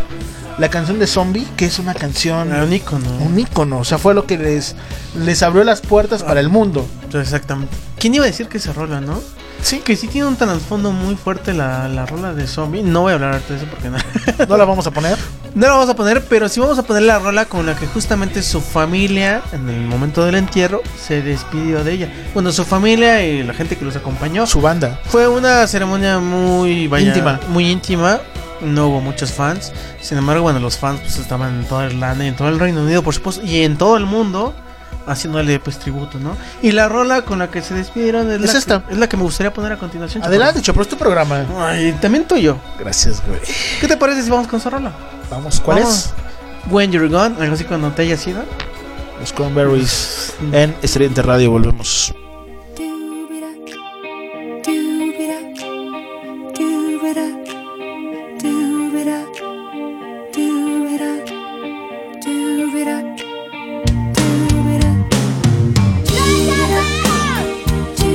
La 0.58 0.68
canción 0.68 0.98
de 0.98 1.06
Zombie, 1.06 1.46
que 1.56 1.64
es 1.64 1.78
una 1.78 1.94
canción, 1.94 2.52
Era 2.52 2.64
un 2.64 2.72
ícono. 2.72 3.08
un 3.18 3.38
ícono, 3.38 3.78
o 3.78 3.84
sea, 3.84 3.96
fue 3.96 4.12
lo 4.14 4.26
que 4.26 4.36
les, 4.36 4.74
les 5.16 5.42
abrió 5.42 5.64
las 5.64 5.80
puertas 5.80 6.22
para 6.22 6.40
el 6.40 6.50
mundo. 6.50 6.86
Exactamente. 7.14 7.74
¿Quién 7.98 8.14
iba 8.14 8.24
a 8.24 8.26
decir 8.26 8.46
que 8.48 8.58
se 8.58 8.72
rola, 8.72 9.00
no? 9.00 9.22
Sí. 9.62 9.80
Que 9.80 9.96
sí 9.96 10.08
tiene 10.08 10.26
un 10.28 10.36
trasfondo 10.36 10.90
muy 10.92 11.16
fuerte 11.16 11.52
la, 11.54 11.88
la 11.88 12.06
rola 12.06 12.32
de 12.32 12.46
Zombie. 12.46 12.82
No 12.82 13.02
voy 13.02 13.12
a 13.12 13.14
hablar 13.14 13.42
de 13.42 13.56
eso 13.56 13.66
porque 13.66 13.88
no. 13.88 13.98
No 14.48 14.56
la 14.56 14.64
vamos 14.64 14.86
a 14.86 14.90
poner. 14.90 15.16
No 15.54 15.66
la 15.66 15.72
vamos 15.72 15.88
a 15.88 15.96
poner, 15.96 16.24
pero 16.24 16.48
sí 16.48 16.60
vamos 16.60 16.78
a 16.78 16.82
poner 16.82 17.02
la 17.02 17.18
rola 17.18 17.44
con 17.44 17.66
la 17.66 17.74
que 17.74 17.86
justamente 17.86 18.42
su 18.42 18.60
familia, 18.60 19.42
en 19.52 19.68
el 19.68 19.82
momento 19.82 20.24
del 20.24 20.36
entierro, 20.36 20.80
se 20.98 21.22
despidió 21.22 21.82
de 21.82 21.92
ella. 21.92 22.12
Bueno, 22.34 22.52
su 22.52 22.64
familia 22.64 23.24
y 23.24 23.42
la 23.42 23.52
gente 23.54 23.76
que 23.76 23.84
los 23.84 23.96
acompañó. 23.96 24.46
Su 24.46 24.60
banda. 24.60 25.00
Fue 25.06 25.28
una 25.28 25.66
ceremonia 25.66 26.18
muy 26.18 26.86
vaya, 26.88 27.08
Íntima. 27.08 27.40
Muy 27.48 27.66
íntima. 27.70 28.20
No 28.60 28.88
hubo 28.88 29.00
muchos 29.00 29.32
fans. 29.32 29.72
Sin 30.00 30.18
embargo, 30.18 30.42
bueno, 30.42 30.60
los 30.60 30.76
fans 30.76 31.00
pues 31.00 31.18
estaban 31.18 31.60
en 31.60 31.64
toda 31.64 31.86
Irlanda 31.86 32.24
y 32.24 32.28
en 32.28 32.36
todo 32.36 32.48
el 32.48 32.58
Reino 32.58 32.82
Unido, 32.82 33.02
por 33.02 33.14
supuesto, 33.14 33.44
y 33.44 33.62
en 33.62 33.76
todo 33.76 33.96
el 33.96 34.06
mundo 34.06 34.54
haciéndole 35.06 35.58
pues 35.58 35.78
tributo, 35.78 36.18
¿no? 36.18 36.36
Y 36.62 36.72
la 36.72 36.88
rola 36.88 37.22
con 37.22 37.38
la 37.38 37.50
que 37.50 37.62
se 37.62 37.74
despidieron 37.74 38.30
es, 38.30 38.40
Es 38.42 38.52
la, 38.52 38.58
esta. 38.58 38.86
Que, 38.86 38.92
es 38.92 38.98
la 38.98 39.08
que 39.08 39.16
me 39.16 39.22
gustaría 39.22 39.52
poner 39.52 39.72
a 39.72 39.76
continuación. 39.76 40.22
Adelante, 40.22 40.60
Chopro, 40.62 40.82
es 40.82 40.88
tu 40.88 40.96
programa. 40.96 41.44
Ay, 41.58 41.92
también 42.00 42.26
tuyo. 42.26 42.58
Gracias, 42.78 43.22
güey. 43.26 43.40
¿Qué 43.80 43.88
te 43.88 43.96
parece 43.96 44.22
si 44.22 44.30
vamos 44.30 44.46
con 44.46 44.60
esa 44.60 44.70
rola? 44.70 44.92
Vamos, 45.30 45.60
¿cuál 45.60 45.80
Vamos. 45.80 45.94
es? 45.94 46.14
When 46.70 46.92
You're 46.92 47.08
Gone, 47.08 47.36
algo 47.40 47.54
así 47.54 47.64
cuando 47.64 47.90
te 47.90 48.02
hayas 48.02 48.26
ido. 48.26 48.44
Los 49.20 49.32
Cranberries 49.32 50.34
en 50.52 50.74
Estudiante 50.82 51.22
Radio, 51.22 51.50
volvemos. 51.50 52.14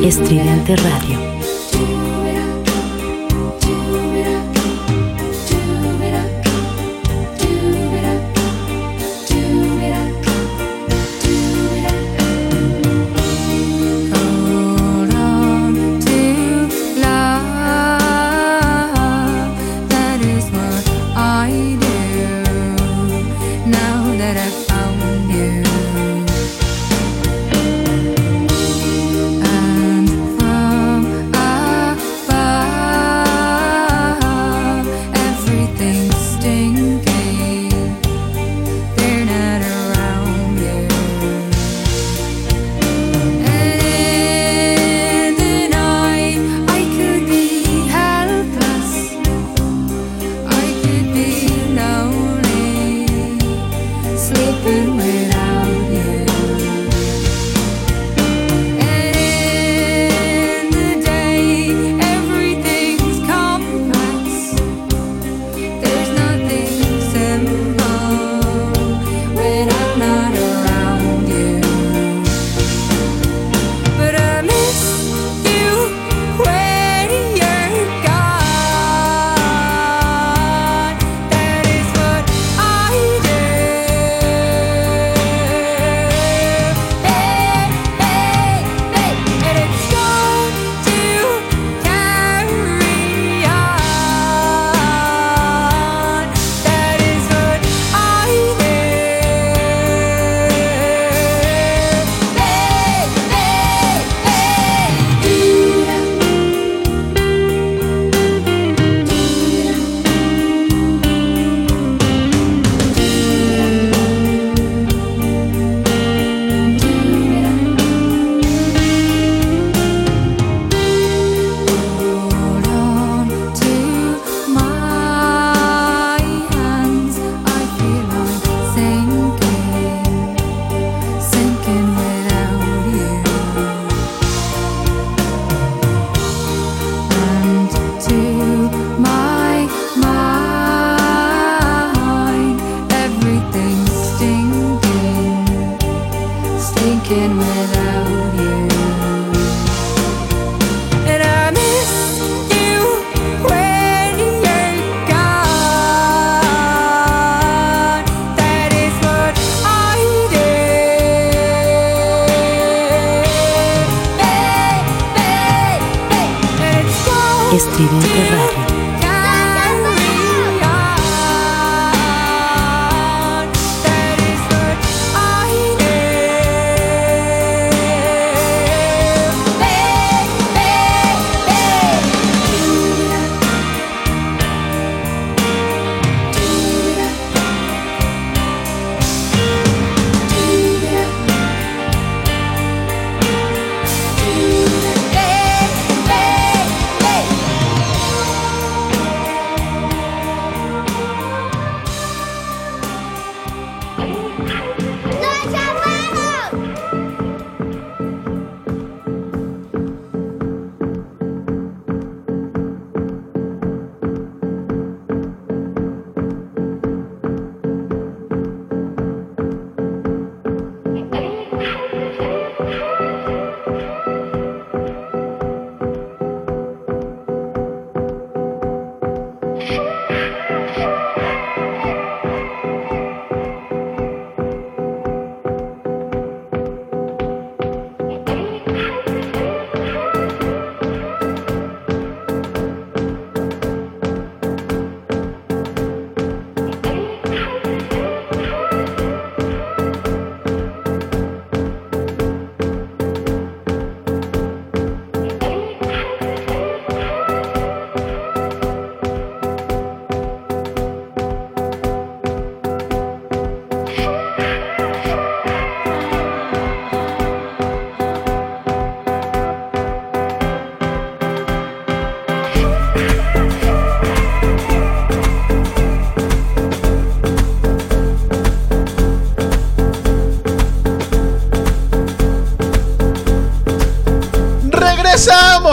Estridente 0.06 0.76
Radio. 0.76 1.35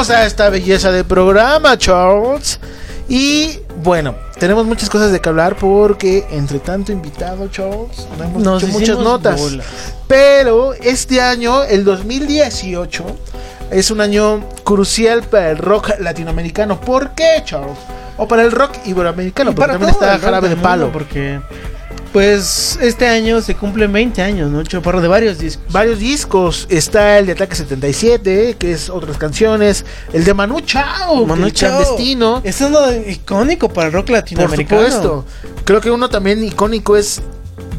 Regresamos 0.03 0.11
a 0.11 0.27
esta 0.27 0.51
belleza 0.51 0.91
de 0.91 1.05
programa, 1.05 1.79
Charles. 1.79 2.59
Y 3.09 3.61
bueno, 3.85 4.17
tenemos 4.39 4.67
muchas 4.67 4.91
cosas 4.91 5.13
de 5.13 5.21
que 5.21 5.29
hablar 5.29 5.55
porque 5.55 6.27
entre 6.33 6.59
tanto 6.59 6.91
invitado, 6.91 7.47
Charles, 7.49 8.09
no 8.19 8.25
hemos 8.25 8.43
Nos 8.43 8.63
hecho 8.65 8.73
muchas 8.73 8.99
notas. 8.99 9.41
bolas. 9.41 9.67
Pero 10.09 10.75
este 10.75 11.21
año, 11.21 11.63
el 11.63 11.85
2018, 11.85 13.05
es 13.71 13.91
un 13.93 14.01
año 14.01 14.41
crucial 14.65 15.23
para 15.23 15.51
el 15.51 15.59
rock 15.59 15.91
latinoamericano. 16.01 16.81
¿Por 16.81 17.11
qué, 17.11 17.41
Charles? 17.45 17.79
O 18.19 18.27
para 18.27 18.43
el 18.43 18.51
rock 18.51 18.73
iberoamericano, 18.85 19.53
Y 19.53 19.55
porque 19.55 19.69
para 19.69 19.79
también 19.79 19.91
está 19.91 20.19
Jarabe 20.19 20.49
de 20.49 20.57
Palo. 20.57 20.91
Porque, 20.93 21.41
pues, 22.13 22.79
este 22.81 23.09
año 23.09 23.41
se 23.41 23.55
cumplen 23.55 23.93
20 23.93 24.23
años, 24.23 24.51
¿no? 24.51 24.63
Chaparro, 24.63 25.01
de 25.01 25.09
varios 25.09 25.39
discos. 25.39 25.73
Varios 25.73 25.99
discos. 25.99 26.67
Está 26.69 27.19
el 27.19 27.27
de 27.27 27.33
Ataque 27.33 27.57
77, 27.57 28.57
que 28.59 28.73
es 28.73 28.91
otras 28.91 29.17
canciones. 29.17 29.85
El 30.13 30.25
de 30.25 30.35
Manu 30.35 30.61
Chao, 30.61 31.25
Manu 31.27 31.47
el 31.47 31.53
Chao. 31.53 31.71
clandestino. 31.71 32.41
Es 32.45 32.61
uno 32.61 32.79
icónico 33.07 33.69
para 33.69 33.89
el 33.89 33.93
rock 33.93 34.07
Por 34.07 34.15
latinoamericano. 34.17 34.83
supuesto. 34.83 35.25
Creo 35.65 35.81
que 35.81 35.91
uno 35.91 36.09
también 36.09 36.45
icónico 36.45 36.97
es 36.97 37.23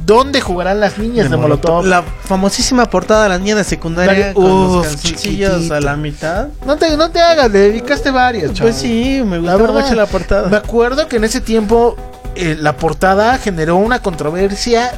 ¿Dónde 0.05 0.41
jugarán 0.41 0.81
las 0.81 0.97
niñas 0.97 1.30
de, 1.30 1.38
Molotov? 1.38 1.85
La 1.85 2.03
famosísima 2.03 2.89
portada 2.89 3.23
de 3.23 3.30
la 3.30 3.39
niña 3.39 3.55
de 3.55 3.64
secundaria 3.64 4.34
con 4.34 4.43
los 4.43 4.85
calzoncillos 4.85 5.72
a 5.72 5.80
la 5.80 5.95
mitad. 5.95 6.49
No 6.65 6.76
te, 6.76 6.97
no 6.97 7.10
te 7.10 7.22
hagas, 7.22 7.49
le 7.49 7.60
dedicaste 7.60 8.11
varias, 8.11 8.60
Pues 8.60 8.76
sí, 8.76 9.22
me 9.26 9.38
La 9.38 9.55
gustaba 9.55 9.57
verdad. 9.61 9.81
mucho 9.81 9.95
la 9.95 10.05
portada. 10.05 10.49
Me 10.49 10.57
acuerdo 10.57 11.07
que 11.07 11.15
en 11.15 11.23
ese 11.23 11.39
tiempo 11.39 11.95
eh, 12.35 12.55
la 12.60 12.77
portada 12.77 13.38
generó 13.38 13.77
una 13.77 14.01
controversia. 14.01 14.91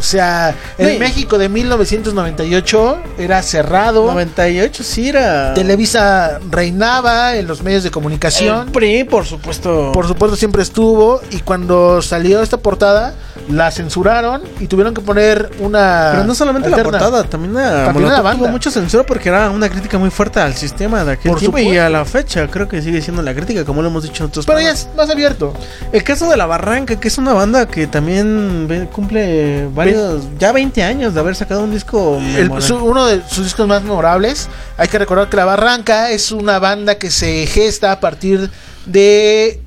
O 0.00 0.02
sea, 0.02 0.54
en 0.78 0.88
Sí. 0.94 0.98
México 0.98 1.36
de 1.38 1.48
1998 1.50 2.98
era 3.18 3.42
cerrado. 3.42 4.06
98 4.12 4.82
sí 4.82 5.08
era. 5.10 5.52
Televisa 5.54 6.40
reinaba 6.50 7.36
en 7.36 7.46
los 7.46 7.62
medios 7.62 7.82
de 7.84 7.90
comunicación. 7.90 8.66
El 8.68 8.72
PRI, 8.72 9.04
por 9.04 9.26
supuesto. 9.26 9.92
Por 9.92 10.08
supuesto 10.08 10.36
siempre 10.36 10.62
estuvo 10.62 11.20
y 11.30 11.40
cuando 11.40 12.00
salió 12.02 12.42
esta 12.42 12.56
portada 12.56 13.14
la 13.48 13.70
censuraron 13.70 14.42
y 14.60 14.66
tuvieron 14.68 14.94
que 14.94 15.00
poner 15.00 15.50
una 15.60 16.10
Pero 16.12 16.24
no 16.24 16.34
solamente 16.34 16.68
alterna. 16.68 16.90
la 16.92 16.98
portada, 16.98 17.24
también 17.24 17.54
la, 17.54 17.86
También 17.86 18.08
la 18.08 18.20
banda. 18.22 18.38
tuvo 18.44 18.48
mucha 18.48 18.70
censura 18.70 19.04
porque 19.04 19.28
era 19.28 19.50
una 19.50 19.68
crítica 19.68 19.98
muy 19.98 20.10
fuerte 20.10 20.40
al 20.40 20.54
sistema 20.54 21.04
de 21.04 21.12
aquel 21.12 21.30
Por 21.32 21.40
tiempo 21.40 21.58
y 21.58 21.62
supuesto. 21.64 21.84
a 21.84 21.88
la 21.90 22.04
fecha 22.04 22.46
creo 22.48 22.68
que 22.68 22.80
sigue 22.80 23.02
siendo 23.02 23.22
la 23.22 23.34
crítica, 23.34 23.64
como 23.64 23.82
lo 23.82 23.88
hemos 23.88 24.02
dicho 24.04 24.22
en 24.24 24.28
otros 24.30 24.46
Pero 24.46 24.60
ya 24.60 24.70
es 24.70 24.88
más 24.96 25.10
abierto. 25.10 25.52
El 25.92 26.02
caso 26.04 26.30
de 26.30 26.36
La 26.36 26.46
Barranca, 26.46 26.98
que 27.00 27.08
es 27.08 27.18
una 27.18 27.32
banda 27.32 27.66
que 27.66 27.86
también 27.86 28.88
cumple 28.92 29.68
varios, 29.74 29.89
ya 30.38 30.52
20 30.52 30.82
años 30.82 31.14
de 31.14 31.20
haber 31.20 31.34
sacado 31.36 31.62
un 31.62 31.70
disco 31.72 32.16
El- 32.18 32.42
memorable. 32.50 32.66
su- 32.66 32.76
uno 32.76 33.06
de 33.06 33.22
sus 33.28 33.44
discos 33.44 33.66
más 33.68 33.82
memorables. 33.82 34.48
Hay 34.76 34.88
que 34.88 34.98
recordar 34.98 35.28
que 35.28 35.36
La 35.36 35.44
Barranca 35.44 36.10
es 36.10 36.32
una 36.32 36.58
banda 36.58 36.96
que 36.96 37.10
se 37.10 37.46
gesta 37.46 37.92
a 37.92 38.00
partir 38.00 38.50
de 38.86 39.60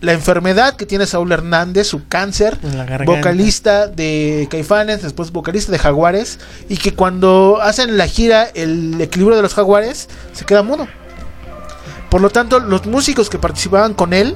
la 0.00 0.12
enfermedad 0.12 0.76
que 0.76 0.86
tiene 0.86 1.04
Saúl 1.06 1.30
Hernández, 1.30 1.86
su 1.88 2.08
cáncer, 2.08 2.56
vocalista 3.04 3.86
de 3.86 4.48
Caifanes, 4.50 5.02
después 5.02 5.30
vocalista 5.30 5.70
de 5.72 5.78
Jaguares, 5.78 6.38
y 6.70 6.78
que 6.78 6.94
cuando 6.94 7.58
hacen 7.60 7.98
la 7.98 8.06
gira 8.06 8.44
El 8.54 8.98
equilibrio 9.00 9.36
de 9.36 9.42
los 9.42 9.52
Jaguares, 9.52 10.08
se 10.32 10.46
queda 10.46 10.62
mudo. 10.62 10.86
Por 12.08 12.20
lo 12.22 12.30
tanto, 12.30 12.58
los 12.60 12.86
músicos 12.86 13.28
que 13.30 13.38
participaban 13.38 13.92
con 13.94 14.12
él, 14.14 14.34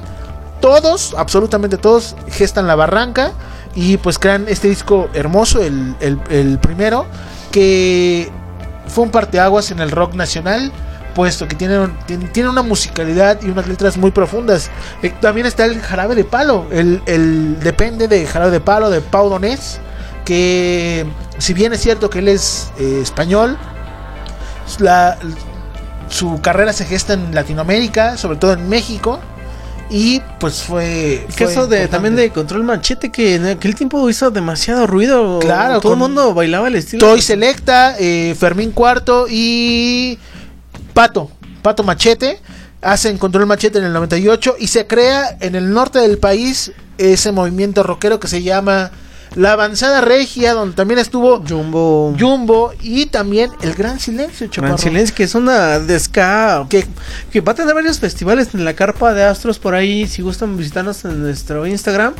todos, 0.61 1.13
absolutamente 1.17 1.77
todos, 1.77 2.15
gestan 2.29 2.67
La 2.67 2.75
Barranca 2.75 3.31
y 3.75 3.97
pues 3.97 4.17
crean 4.17 4.45
este 4.47 4.69
disco 4.69 5.09
hermoso, 5.13 5.61
el, 5.61 5.95
el- 5.99 6.57
primero, 6.59 7.05
que 7.51 8.29
fue 8.87 9.03
un 9.03 9.11
parteaguas 9.11 9.71
en 9.71 9.79
el 9.79 9.91
rock 9.91 10.13
nacional, 10.13 10.71
puesto 11.13 11.47
que 11.47 11.55
tiene, 11.55 11.89
tiene 12.31 12.49
una 12.49 12.61
musicalidad 12.61 13.41
y 13.41 13.49
unas 13.49 13.67
letras 13.67 13.97
muy 13.97 14.11
profundas. 14.11 14.69
Eh, 15.03 15.13
también 15.21 15.45
está 15.47 15.65
el 15.65 15.79
Jarabe 15.81 16.15
de 16.15 16.23
Palo, 16.23 16.65
el, 16.71 17.01
el 17.05 17.59
depende 17.59 18.07
de 18.07 18.25
Jarabe 18.25 18.51
de 18.51 18.59
Palo 18.61 18.89
de 18.89 19.01
Pau 19.01 19.29
Donés, 19.29 19.79
que 20.23 21.05
si 21.37 21.53
bien 21.53 21.73
es 21.73 21.81
cierto 21.81 22.09
que 22.09 22.19
él 22.19 22.27
es 22.29 22.71
eh, 22.79 22.99
español, 23.01 23.57
la, 24.79 25.17
su 26.09 26.39
carrera 26.41 26.73
se 26.73 26.85
gesta 26.85 27.13
en 27.13 27.33
Latinoamérica, 27.35 28.17
sobre 28.17 28.37
todo 28.37 28.53
en 28.53 28.67
México. 28.69 29.19
Y 29.89 30.21
pues 30.39 30.63
fue. 30.63 31.25
El 31.25 31.33
fue 31.33 31.45
caso 31.47 31.67
de, 31.67 31.77
importante. 31.77 31.87
también 31.87 32.15
de 32.15 32.29
Control 32.31 32.63
Machete, 32.63 33.11
que 33.11 33.35
en 33.35 33.45
aquel 33.45 33.75
tiempo 33.75 34.09
hizo 34.09 34.31
demasiado 34.31 34.87
ruido. 34.87 35.39
Claro, 35.39 35.79
todo 35.79 35.93
el 35.93 35.99
mundo 35.99 36.33
bailaba 36.33 36.67
el 36.67 36.75
estilo. 36.75 37.05
Toy 37.05 37.21
Selecta, 37.21 37.95
eh, 37.99 38.35
Fermín 38.37 38.71
Cuarto 38.71 39.27
y 39.29 40.17
Pato, 40.93 41.29
Pato 41.61 41.83
Machete. 41.83 42.39
Hacen 42.81 43.17
Control 43.17 43.47
Machete 43.47 43.79
en 43.79 43.85
el 43.85 43.93
98 43.93 44.57
y 44.59 44.67
se 44.67 44.85
crea 44.85 45.37
en 45.39 45.55
el 45.55 45.71
norte 45.71 45.99
del 45.99 46.19
país 46.19 46.71
ese 46.99 47.31
movimiento 47.31 47.81
rockero 47.81 48.19
que 48.19 48.27
se 48.27 48.43
llama 48.43 48.91
La 49.35 49.51
Avanzada 49.53 49.99
Regia, 50.01 50.53
donde 50.53 50.75
también 50.75 50.99
estuvo 50.99 51.43
Jumbo. 51.45 52.15
Jumbo 52.19 52.73
y 52.81 53.07
también 53.07 53.51
El 53.61 53.73
Gran 53.73 53.99
Silencio, 53.99 54.47
Chaparro. 54.47 54.73
Gran 54.75 54.77
Silencio, 54.79 55.15
que 55.15 55.23
es 55.23 55.35
una 55.35 55.79
de 55.79 55.99
ska 55.99 56.65
que, 56.69 56.85
que 57.31 57.41
va 57.41 57.51
a 57.51 57.55
tener 57.55 57.73
varios 57.73 57.99
festivales 57.99 58.49
en 58.53 58.63
la 58.63 58.73
carpa 58.73 59.13
de 59.13 59.23
Astros 59.23 59.59
por 59.59 59.73
ahí. 59.75 60.07
Si 60.07 60.21
gustan 60.21 60.55
visitarnos 60.55 61.03
en 61.03 61.21
nuestro 61.21 61.65
Instagram, 61.67 62.13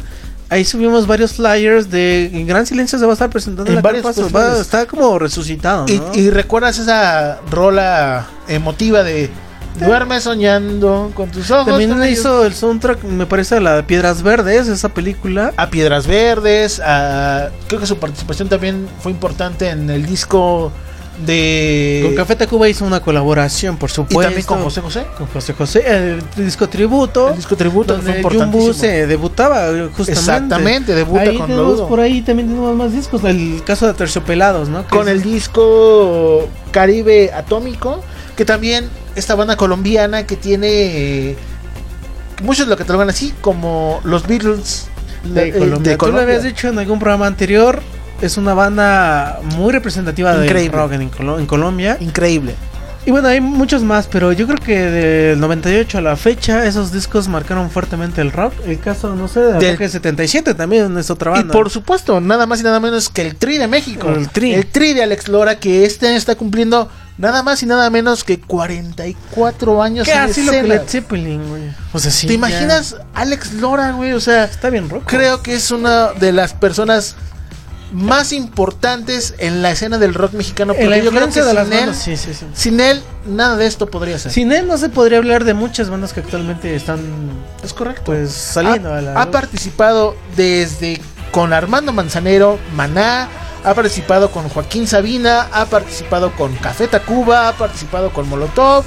ahí 0.49 0.65
subimos 0.65 1.07
varios 1.07 1.33
flyers 1.33 1.89
de 1.89 2.25
en 2.33 2.47
Gran 2.47 2.65
Silencio 2.65 2.99
se 2.99 3.05
va 3.05 3.11
a 3.11 3.13
estar 3.13 3.29
presentando 3.29 3.69
En 3.69 3.75
la 3.75 3.81
varios 3.81 4.03
carpa. 4.03 4.27
va- 4.37 4.59
está 4.59 4.85
como 4.85 5.17
resucitado, 5.17 5.85
Y, 5.87 6.01
y 6.19 6.29
recuerdas 6.31 6.77
esa 6.79 7.39
rola 7.49 8.27
emotiva 8.49 9.03
de 9.03 9.29
Duerme 9.79 10.21
soñando 10.21 11.11
con 11.13 11.29
tus 11.31 11.49
ojos. 11.51 11.65
También 11.67 11.89
tan 11.91 11.99
bellos". 11.99 12.19
hizo 12.19 12.45
el 12.45 12.53
soundtrack, 12.53 13.03
me 13.03 13.25
parece, 13.25 13.55
a 13.55 13.59
la 13.59 13.75
de 13.75 13.83
Piedras 13.83 14.21
Verdes, 14.23 14.67
esa 14.67 14.89
película. 14.89 15.53
a 15.57 15.69
Piedras 15.69 16.07
Verdes, 16.07 16.79
a, 16.79 17.49
creo 17.67 17.79
que 17.79 17.87
su 17.87 17.97
participación 17.97 18.47
también 18.49 18.87
fue 19.01 19.11
importante 19.11 19.69
en 19.69 19.89
el 19.89 20.05
disco 20.05 20.71
de... 21.25 22.01
Con 22.05 22.13
Café 22.15 22.35
Tacuba 22.35 22.67
hizo 22.67 22.83
una 22.83 22.99
colaboración, 22.99 23.77
por 23.77 23.89
y 23.89 23.93
supuesto. 23.93 24.21
también 24.21 24.45
con 24.45 24.61
José 24.63 24.81
José. 24.81 25.05
Con 25.17 25.27
José 25.27 25.53
José, 25.53 25.83
el 25.87 26.21
disco 26.35 26.67
tributo. 26.67 27.29
El 27.29 27.37
disco 27.37 27.55
tributo 27.55 27.93
fue 27.95 28.03
donde 28.03 28.17
importantísimo. 28.17 28.59
Jumbo 28.61 28.73
se 28.73 29.07
debutaba 29.07 29.67
justamente. 29.95 30.11
Exactamente, 30.11 30.93
debuta 30.93 31.21
ahí 31.21 31.37
con 31.37 31.47
tenemos. 31.47 31.81
Por 31.81 31.99
ahí 32.01 32.21
también 32.21 32.49
tenemos 32.49 32.75
más 32.75 32.91
discos. 32.91 33.23
El 33.23 33.61
caso 33.65 33.87
de 33.87 33.93
Terciopelados, 33.93 34.67
¿no? 34.67 34.85
Con 34.89 35.07
es- 35.07 35.15
el 35.15 35.21
disco 35.21 36.49
Caribe 36.71 37.31
Atómico, 37.33 38.01
que 38.35 38.45
también 38.45 38.89
esta 39.15 39.35
banda 39.35 39.55
colombiana 39.57 40.25
que 40.25 40.35
tiene... 40.35 40.67
eh, 41.29 41.35
muchos 42.43 42.67
lo 42.67 42.77
catalogan 42.77 43.09
así, 43.09 43.33
como 43.41 44.01
los 44.03 44.27
Beatles 44.27 44.87
de 45.23 45.49
eh, 45.49 45.53
Colombia. 45.53 45.91
de 45.93 45.97
Tú 45.97 46.11
lo 46.11 46.19
habías 46.19 46.43
dicho 46.43 46.67
en 46.67 46.77
algún 46.79 46.99
programa 46.99 47.27
anterior. 47.27 47.81
Es 48.21 48.37
una 48.37 48.53
banda 48.53 49.39
muy 49.57 49.73
representativa 49.73 50.35
de 50.37 50.45
Increíble. 50.45 50.77
rock 50.77 50.91
en, 50.93 51.11
Colo- 51.11 51.39
en 51.39 51.45
Colombia. 51.45 51.97
Increíble. 51.99 52.55
Y 53.05 53.11
bueno, 53.11 53.27
hay 53.27 53.39
muchos 53.39 53.83
más, 53.83 54.07
pero 54.07 54.31
yo 54.31 54.47
creo 54.47 54.57
que 54.57 54.79
del 54.79 55.39
98 55.39 55.99
a 55.99 56.01
la 56.01 56.15
fecha 56.15 56.65
esos 56.65 56.91
discos 56.91 57.27
marcaron 57.27 57.69
fuertemente 57.69 58.21
el 58.21 58.31
rock. 58.31 58.53
El 58.65 58.79
caso, 58.79 59.15
no 59.15 59.27
sé, 59.27 59.41
de 59.41 59.53
Del- 59.53 59.69
Ataque 59.75 59.89
77 59.89 60.55
también 60.55 60.97
es 60.97 61.09
otra 61.11 61.31
Y 61.31 61.35
banda. 61.35 61.51
por 61.51 61.69
supuesto, 61.69 62.19
nada 62.19 62.47
más 62.47 62.61
y 62.61 62.63
nada 62.63 62.79
menos 62.79 63.09
que 63.09 63.21
el 63.21 63.35
Tri 63.35 63.57
de 63.59 63.67
México. 63.67 64.09
El 64.09 64.29
Tri. 64.29 64.53
El 64.55 64.65
Tri 64.65 64.93
de 64.93 65.03
Alex 65.03 65.27
Lora, 65.27 65.59
que 65.59 65.85
este 65.85 66.07
año 66.07 66.17
está 66.17 66.35
cumpliendo 66.35 66.89
nada 67.17 67.43
más 67.43 67.61
y 67.63 67.65
nada 67.65 67.89
menos 67.89 68.23
que 68.23 68.39
44 68.39 69.81
años 69.81 70.05
¿Qué 70.05 70.13
en 70.13 70.19
así 70.19 70.43
lo 70.43 70.51
que. 70.51 70.63
Led 70.63 70.81
Zeppelin, 70.87 71.49
güey? 71.49 71.63
O 71.93 71.99
sea, 71.99 72.11
sí. 72.11 72.27
¿Te 72.27 72.33
ya. 72.33 72.37
imaginas 72.37 72.95
Alex 73.13 73.53
Lora, 73.53 73.91
güey? 73.91 74.13
O 74.13 74.19
sea, 74.19 74.45
Está 74.45 74.69
bien 74.69 74.89
rock. 74.89 75.03
creo 75.05 75.41
que 75.41 75.53
es 75.55 75.71
una 75.71 76.11
de 76.13 76.31
las 76.31 76.53
personas 76.53 77.15
más 77.91 78.33
importantes 78.33 79.35
en 79.37 79.61
la 79.61 79.71
escena 79.71 79.97
del 79.97 80.13
rock 80.13 80.33
mexicano. 80.33 80.73
La 80.73 80.79
Porque 80.79 81.03
yo 81.03 81.11
creo 81.11 81.27
que 81.27 81.33
sin 81.33 81.47
él, 81.49 81.55
bandas, 81.55 81.97
sí, 81.97 82.17
sí, 82.17 82.33
sí. 82.33 82.45
sin 82.53 82.79
él, 82.81 83.01
nada 83.25 83.55
de 83.55 83.67
esto 83.67 83.89
podría 83.89 84.17
ser. 84.19 84.31
Sin 84.31 84.51
él 84.51 84.67
no 84.67 84.77
se 84.77 84.89
podría 84.89 85.19
hablar 85.19 85.45
de 85.45 85.53
muchas 85.53 85.89
bandas 85.89 86.11
que 86.11 86.19
actualmente 86.19 86.75
están 86.75 86.99
es 87.63 87.73
correcto. 87.73 88.01
pues 88.05 88.31
saliendo 88.33 88.91
ha, 88.93 88.97
a 88.97 89.01
la 89.01 89.21
ha 89.21 89.31
participado 89.31 90.15
desde 90.35 90.99
con 91.31 91.53
Armando 91.53 91.93
Manzanero, 91.93 92.59
Maná, 92.75 93.29
ha 93.65 93.73
participado 93.73 94.29
con 94.29 94.47
Joaquín 94.47 94.87
Sabina, 94.87 95.47
ha 95.51 95.65
participado 95.65 96.31
con 96.33 96.55
Café 96.55 96.87
Tacuba, 96.87 97.49
ha 97.49 97.53
participado 97.53 98.11
con 98.11 98.29
Molotov. 98.29 98.85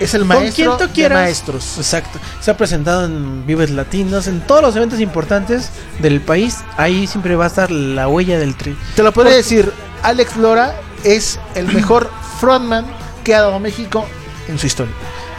Es 0.00 0.14
el 0.14 0.20
Con 0.20 0.28
maestro 0.28 0.76
quien 0.78 0.88
tú 0.88 1.00
de 1.02 1.08
maestros. 1.10 1.76
Exacto. 1.76 2.20
Se 2.40 2.52
ha 2.52 2.56
presentado 2.56 3.04
en 3.04 3.44
Vives 3.46 3.70
Latinos, 3.70 4.28
en 4.28 4.40
todos 4.40 4.62
los 4.62 4.76
eventos 4.76 5.00
importantes 5.00 5.70
del 5.98 6.20
país. 6.20 6.58
Ahí 6.76 7.06
siempre 7.08 7.34
va 7.34 7.44
a 7.44 7.48
estar 7.48 7.70
la 7.70 8.06
huella 8.06 8.38
del 8.38 8.54
tri. 8.56 8.76
Te 8.94 9.02
lo 9.02 9.12
puedo 9.12 9.28
decir, 9.28 9.72
Alex 10.04 10.36
Lora 10.36 10.72
es 11.02 11.40
el 11.56 11.66
mejor 11.72 12.08
frontman 12.38 12.86
que 13.24 13.34
ha 13.34 13.40
dado 13.42 13.58
México 13.58 14.06
en 14.46 14.58
su 14.58 14.66
historia 14.66 14.94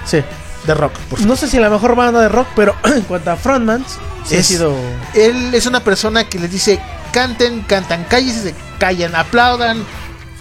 Sí. 0.06 0.22
De 0.70 0.76
rock. 0.76 0.94
por 1.10 1.20
No 1.22 1.36
sé 1.36 1.48
si 1.48 1.58
la 1.60 1.70
mejor 1.70 1.96
banda 1.96 2.22
de 2.22 2.30
rock, 2.30 2.48
pero 2.56 2.76
en 2.86 3.02
cuanto 3.02 3.32
a 3.32 3.36
frontmans, 3.36 3.98
sí 4.26 4.38
ha 4.38 4.44
sido. 4.44 4.76
Él 5.14 5.54
es 5.54 5.66
una 5.66 5.84
persona 5.84 6.26
que 6.26 6.40
les 6.40 6.52
dice, 6.52 6.80
canten, 7.12 7.62
cantan, 7.62 8.06
cállense, 8.06 8.42
se 8.42 8.56
callan, 8.78 9.16
aplaudan, 9.16 9.84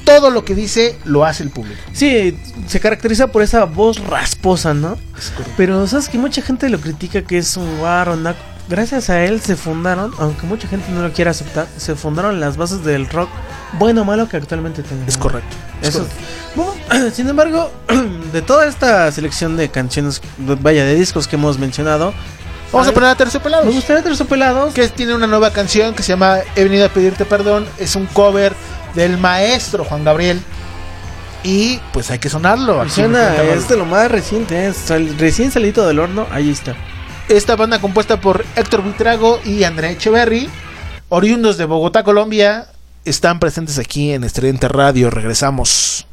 todo 0.05 0.31
lo 0.31 0.45
que 0.45 0.55
dice 0.55 0.97
lo 1.05 1.25
hace 1.25 1.43
el 1.43 1.51
público. 1.51 1.81
Sí, 1.93 2.39
se 2.67 2.81
caracteriza 2.81 3.29
por 3.29 3.43
esa 3.43 3.65
voz 3.65 3.99
rasposa, 4.07 4.75
¿no? 4.75 4.97
Pero 5.57 5.87
sabes 5.87 6.09
que 6.09 6.19
mucha 6.19 6.43
gente 6.43 6.69
lo 6.69 6.81
critica 6.81 7.23
que 7.23 7.39
es 7.39 7.57
un 7.57 7.79
guarro, 7.79 8.17
naco. 8.17 8.39
Gracias 8.69 9.09
a 9.09 9.25
él 9.25 9.41
se 9.41 9.57
fundaron, 9.57 10.13
aunque 10.19 10.47
mucha 10.47 10.69
gente 10.69 10.91
no 10.93 11.03
lo 11.03 11.13
quiera 11.13 11.31
aceptar, 11.31 11.67
se 11.77 11.95
fundaron 11.95 12.39
las 12.39 12.57
bases 12.57 12.85
del 12.85 13.09
rock 13.09 13.31
bueno 13.73 14.03
o 14.03 14.05
malo 14.05 14.29
que 14.29 14.37
actualmente 14.37 14.83
tenemos. 14.83 15.09
Es 15.09 15.17
correcto. 15.17 15.57
es 15.81 15.89
Eso- 15.89 15.99
correcto. 16.01 16.23
Bueno, 16.89 17.11
sin 17.15 17.29
embargo, 17.29 17.71
de 18.33 18.43
toda 18.43 18.67
esta 18.67 19.11
selección 19.13 19.57
de 19.57 19.71
canciones, 19.71 20.21
vaya, 20.39 20.85
de 20.85 20.95
discos 20.95 21.27
que 21.29 21.37
hemos 21.37 21.59
mencionado, 21.59 22.13
Vamos 22.71 22.87
a 22.89 22.93
poner 22.93 23.09
a 23.09 23.15
Terciopelados. 23.15 23.65
Me 23.65 23.73
gustaría 23.73 24.03
Terciopelados. 24.03 24.75
Que 24.75 24.89
tiene 24.89 25.15
una 25.15 25.27
nueva 25.27 25.51
canción 25.55 25.95
que 25.95 26.03
se 26.03 26.11
llama 26.11 26.41
He 26.55 26.65
venido 26.65 26.85
a 26.85 26.91
pedirte 26.91 27.25
perdón. 27.25 27.67
Es 27.79 27.97
un 27.97 28.05
cover 28.05 28.53
del 28.95 29.17
maestro 29.17 29.85
Juan 29.85 30.05
Gabriel. 30.05 30.39
Y 31.43 31.81
pues 31.95 32.11
hay 32.11 32.19
que 32.19 32.29
sonarlo. 32.29 32.87
suena, 32.91 33.37
es 33.43 33.69
de 33.69 33.77
lo 33.79 33.87
más 33.87 34.11
reciente, 34.11 34.67
es 34.67 34.91
recién 35.19 35.51
salido 35.51 35.87
del 35.87 35.99
horno, 35.99 36.27
ahí 36.31 36.51
está. 36.51 36.75
Esta 37.29 37.57
banda 37.57 37.79
compuesta 37.79 38.19
por 38.23 38.43
Héctor 38.57 38.83
Buitrago 38.83 39.39
y 39.45 39.65
Andrea 39.65 39.91
Echeverry, 39.91 40.49
oriundos 41.11 41.59
de 41.59 41.67
Bogotá, 41.67 42.03
Colombia, 42.03 42.69
están 43.05 43.39
presentes 43.39 43.79
aquí 43.79 44.13
en 44.13 44.25
Estridente 44.25 44.67
Radio. 44.67 45.11
Regresamos. 45.11 46.07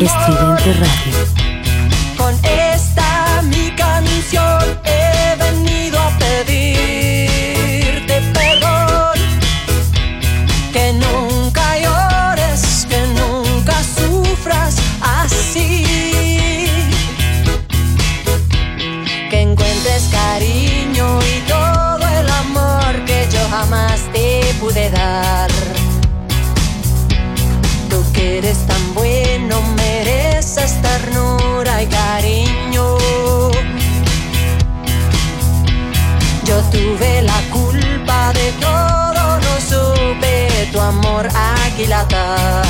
Estridente 0.00 0.72
Radio. 0.72 1.14
Con 2.18 2.34
esta 2.44 3.42
mi 3.42 3.70
canción 3.76 4.58
he 4.84 5.36
venido 5.36 6.00
a 6.00 6.10
pedirte 6.18 7.40
perdón. 8.32 9.18
Que 10.72 10.92
nunca 10.94 11.78
llores, 11.78 12.86
que 12.88 13.06
nunca 13.20 13.76
sufras 13.84 14.74
así. 15.00 15.84
Que 19.30 19.42
encuentres 19.42 20.08
cariño 20.10 21.20
y 21.22 21.40
todo 21.48 22.08
el 22.20 22.28
amor 22.28 23.04
que 23.06 23.28
yo 23.32 23.48
jamás 23.48 24.00
te 24.12 24.54
pude 24.58 24.90
dar. 24.90 25.50
Tú 27.88 28.04
que 28.12 28.38
eres 28.38 28.58
tan 28.66 28.94
bueno 28.94 29.23
mereces 30.64 30.82
ternura 30.82 31.82
y 31.82 31.86
cariño. 31.86 32.96
Yo 36.44 36.60
tuve 36.70 37.22
la 37.22 37.40
culpa 37.50 38.32
de 38.32 38.52
todo, 38.60 39.40
no 39.40 39.60
supe 39.60 40.68
tu 40.72 40.80
amor 40.80 41.28
aquilatar. 41.66 42.66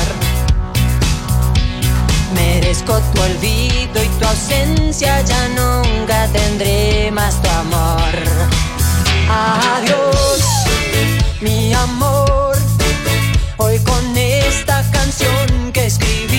Merezco 2.33 2.99
tu 3.13 3.21
olvido 3.21 4.03
y 4.03 4.07
tu 4.19 4.25
ausencia, 4.27 5.21
ya 5.21 5.47
nunca 5.49 6.27
tendré 6.33 7.11
más 7.11 7.41
tu 7.41 7.49
amor. 7.49 8.13
Adiós, 9.29 10.43
mi 11.41 11.73
amor. 11.73 12.55
Hoy 13.57 13.79
con 13.79 14.17
esta 14.17 14.83
canción 14.91 15.71
que 15.71 15.85
escribí 15.85 16.34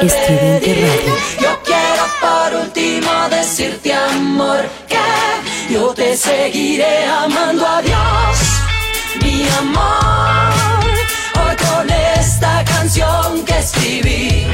Estridente 0.00 0.74
Radio. 0.74 1.16
Yo 1.40 1.58
quiero 1.64 2.04
por 2.20 2.60
último 2.62 3.10
decirte 3.30 3.92
amor 3.92 4.60
que 4.86 5.74
yo 5.74 5.92
te 5.92 6.16
seguiré 6.16 7.04
amando 7.06 7.66
a 7.66 7.82
Dios, 7.82 8.38
mi 9.20 9.48
amor. 9.58 10.84
Hoy 11.34 11.56
con 11.56 11.90
esta 11.90 12.64
canción 12.64 13.44
que 13.44 13.58
escribí 13.58 14.47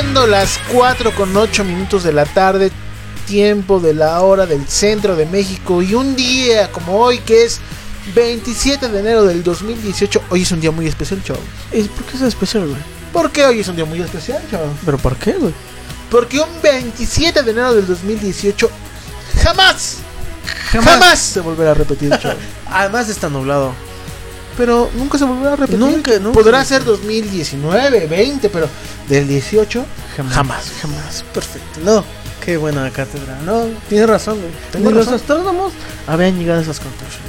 Siendo 0.00 0.28
las 0.28 0.60
4 0.72 1.12
con 1.12 1.36
8 1.36 1.64
minutos 1.64 2.04
de 2.04 2.12
la 2.12 2.24
tarde, 2.24 2.70
tiempo 3.26 3.80
de 3.80 3.94
la 3.94 4.20
hora 4.20 4.46
del 4.46 4.68
centro 4.68 5.16
de 5.16 5.26
México 5.26 5.82
y 5.82 5.92
un 5.94 6.14
día 6.14 6.70
como 6.70 7.00
hoy 7.00 7.18
que 7.18 7.42
es 7.42 7.60
27 8.14 8.90
de 8.90 9.00
enero 9.00 9.24
del 9.24 9.42
2018, 9.42 10.22
hoy 10.30 10.42
es 10.42 10.52
un 10.52 10.60
día 10.60 10.70
muy 10.70 10.86
especial, 10.86 11.20
chavos. 11.24 11.42
¿Por 11.72 12.04
qué 12.04 12.16
es 12.16 12.22
especial, 12.22 12.68
güey? 12.68 12.80
¿Por 13.12 13.32
qué 13.32 13.44
hoy 13.44 13.58
es 13.58 13.66
un 13.66 13.74
día 13.74 13.86
muy 13.86 14.00
especial, 14.00 14.40
chavos? 14.48 14.70
¿Pero 14.84 14.98
por 14.98 15.16
qué, 15.16 15.32
güey? 15.32 15.52
Porque 16.12 16.38
un 16.38 16.62
27 16.62 17.42
de 17.42 17.50
enero 17.50 17.74
del 17.74 17.88
2018 17.88 18.70
jamás, 19.42 19.96
jamás, 20.70 21.18
se 21.18 21.40
volverá 21.40 21.72
a 21.72 21.74
repetir, 21.74 22.16
chavos. 22.22 22.38
Además 22.70 23.08
está 23.08 23.28
nublado. 23.28 23.74
Pero 24.56 24.90
nunca 24.94 25.18
se 25.18 25.24
volverá 25.24 25.52
a 25.52 25.56
repetir. 25.56 25.78
Nunca, 25.78 26.18
nunca. 26.18 26.38
Podrá 26.38 26.64
ser 26.64 26.84
2019, 26.84 28.06
20, 28.06 28.48
pero 28.48 28.68
del 29.08 29.28
18 29.28 29.84
jamás. 30.16 30.72
Jamás. 30.80 31.24
Perfecto. 31.32 31.80
No. 31.84 32.04
Qué 32.44 32.56
buena 32.56 32.90
cátedra. 32.90 33.38
No, 33.44 33.66
tienes 33.88 34.08
razón, 34.08 34.38
güey. 34.40 34.50
Tengo 34.72 34.88
Ni 34.88 34.94
los 34.96 35.04
razón. 35.06 35.20
astrónomos 35.20 35.72
habían 36.06 36.38
llegado 36.38 36.60
a 36.60 36.62
esas 36.62 36.80
conclusiones. 36.80 37.28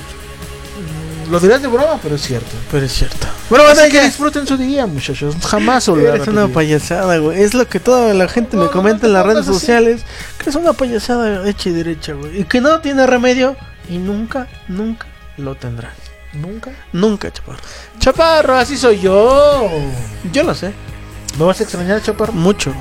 Lo 1.30 1.40
dirás 1.40 1.62
de 1.62 1.68
broma, 1.68 2.00
pero 2.02 2.16
es 2.16 2.22
cierto. 2.24 2.48
Pero 2.72 2.86
es 2.88 2.92
cierto. 2.92 3.28
Bueno, 3.52 3.66
Así 3.66 3.84
que 3.84 3.90
que- 4.00 4.04
disfruten 4.06 4.48
su 4.48 4.58
día, 4.58 4.88
muchachos. 4.88 5.36
Jamás 5.46 5.88
a 5.88 5.92
Eres 5.92 6.28
una 6.28 6.48
payasada, 6.48 7.18
güey. 7.20 7.44
Es 7.44 7.54
lo 7.54 7.68
que 7.68 7.80
toda 7.80 8.14
la 8.16 8.28
gente 8.28 8.58
me 8.58 8.68
comenta 8.70 9.06
en 9.06 9.14
las 9.14 9.26
redes 9.26 9.46
sociales. 9.46 10.02
Que 10.44 10.50
es 10.50 10.56
una 10.56 10.74
payasada 10.74 11.48
hecha 11.48 11.70
y 11.70 11.74
derecha, 11.74 12.14
güey. 12.14 12.42
Y 12.42 12.44
que 12.46 12.62
no 12.62 12.80
tiene 12.82 13.06
remedio. 13.06 13.56
Y 13.90 13.98
nunca, 13.98 14.48
nunca 14.68 15.06
lo 15.38 15.54
tendrá. 15.56 15.94
¿Nunca? 16.34 16.72
Nunca, 16.94 17.32
chaparro. 17.32 17.60
Chaparro, 18.00 18.56
así 18.56 18.78
soy 18.78 19.00
yo. 19.00 19.70
Yo 20.32 20.44
lo 20.44 20.54
sé. 20.54 20.72
¿Me 21.38 21.46
vas 21.46 21.60
a 21.60 21.64
extrañar, 21.64 22.02
Chaparro? 22.02 22.34
Mucho. 22.34 22.74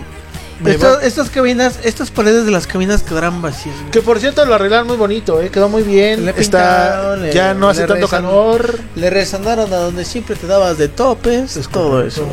Estas, 0.64 1.30
cabinas, 1.30 1.78
estas 1.84 2.10
paredes 2.10 2.44
de 2.44 2.50
las 2.50 2.66
cabinas 2.66 3.04
quedarán 3.04 3.40
vacías. 3.40 3.76
güey. 3.78 3.90
Que 3.92 4.02
por 4.02 4.18
cierto 4.18 4.44
lo 4.44 4.54
arreglaron 4.56 4.88
muy 4.88 4.96
bonito, 4.96 5.40
¿eh? 5.40 5.50
quedó 5.50 5.68
muy 5.68 5.82
bien. 5.84 6.24
Le 6.24 6.32
Está, 6.32 6.40
pintaron, 6.40 7.22
le- 7.22 7.32
ya 7.32 7.54
no 7.54 7.68
hace 7.68 7.86
tanto 7.86 8.08
calor. 8.08 8.80
Le 8.96 9.08
resandaron 9.08 9.72
a 9.72 9.76
donde 9.76 10.04
siempre 10.04 10.34
te 10.34 10.48
dabas 10.48 10.76
de 10.76 10.88
topes. 10.88 11.56
Es 11.56 11.68
todo 11.68 11.90
correcto. 11.90 12.22
eso. 12.22 12.28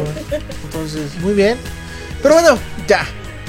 Entonces. 0.64 1.16
Muy 1.22 1.34
bien. 1.36 1.58
Pero 2.24 2.34
bueno, 2.36 2.58
ya. 2.88 3.06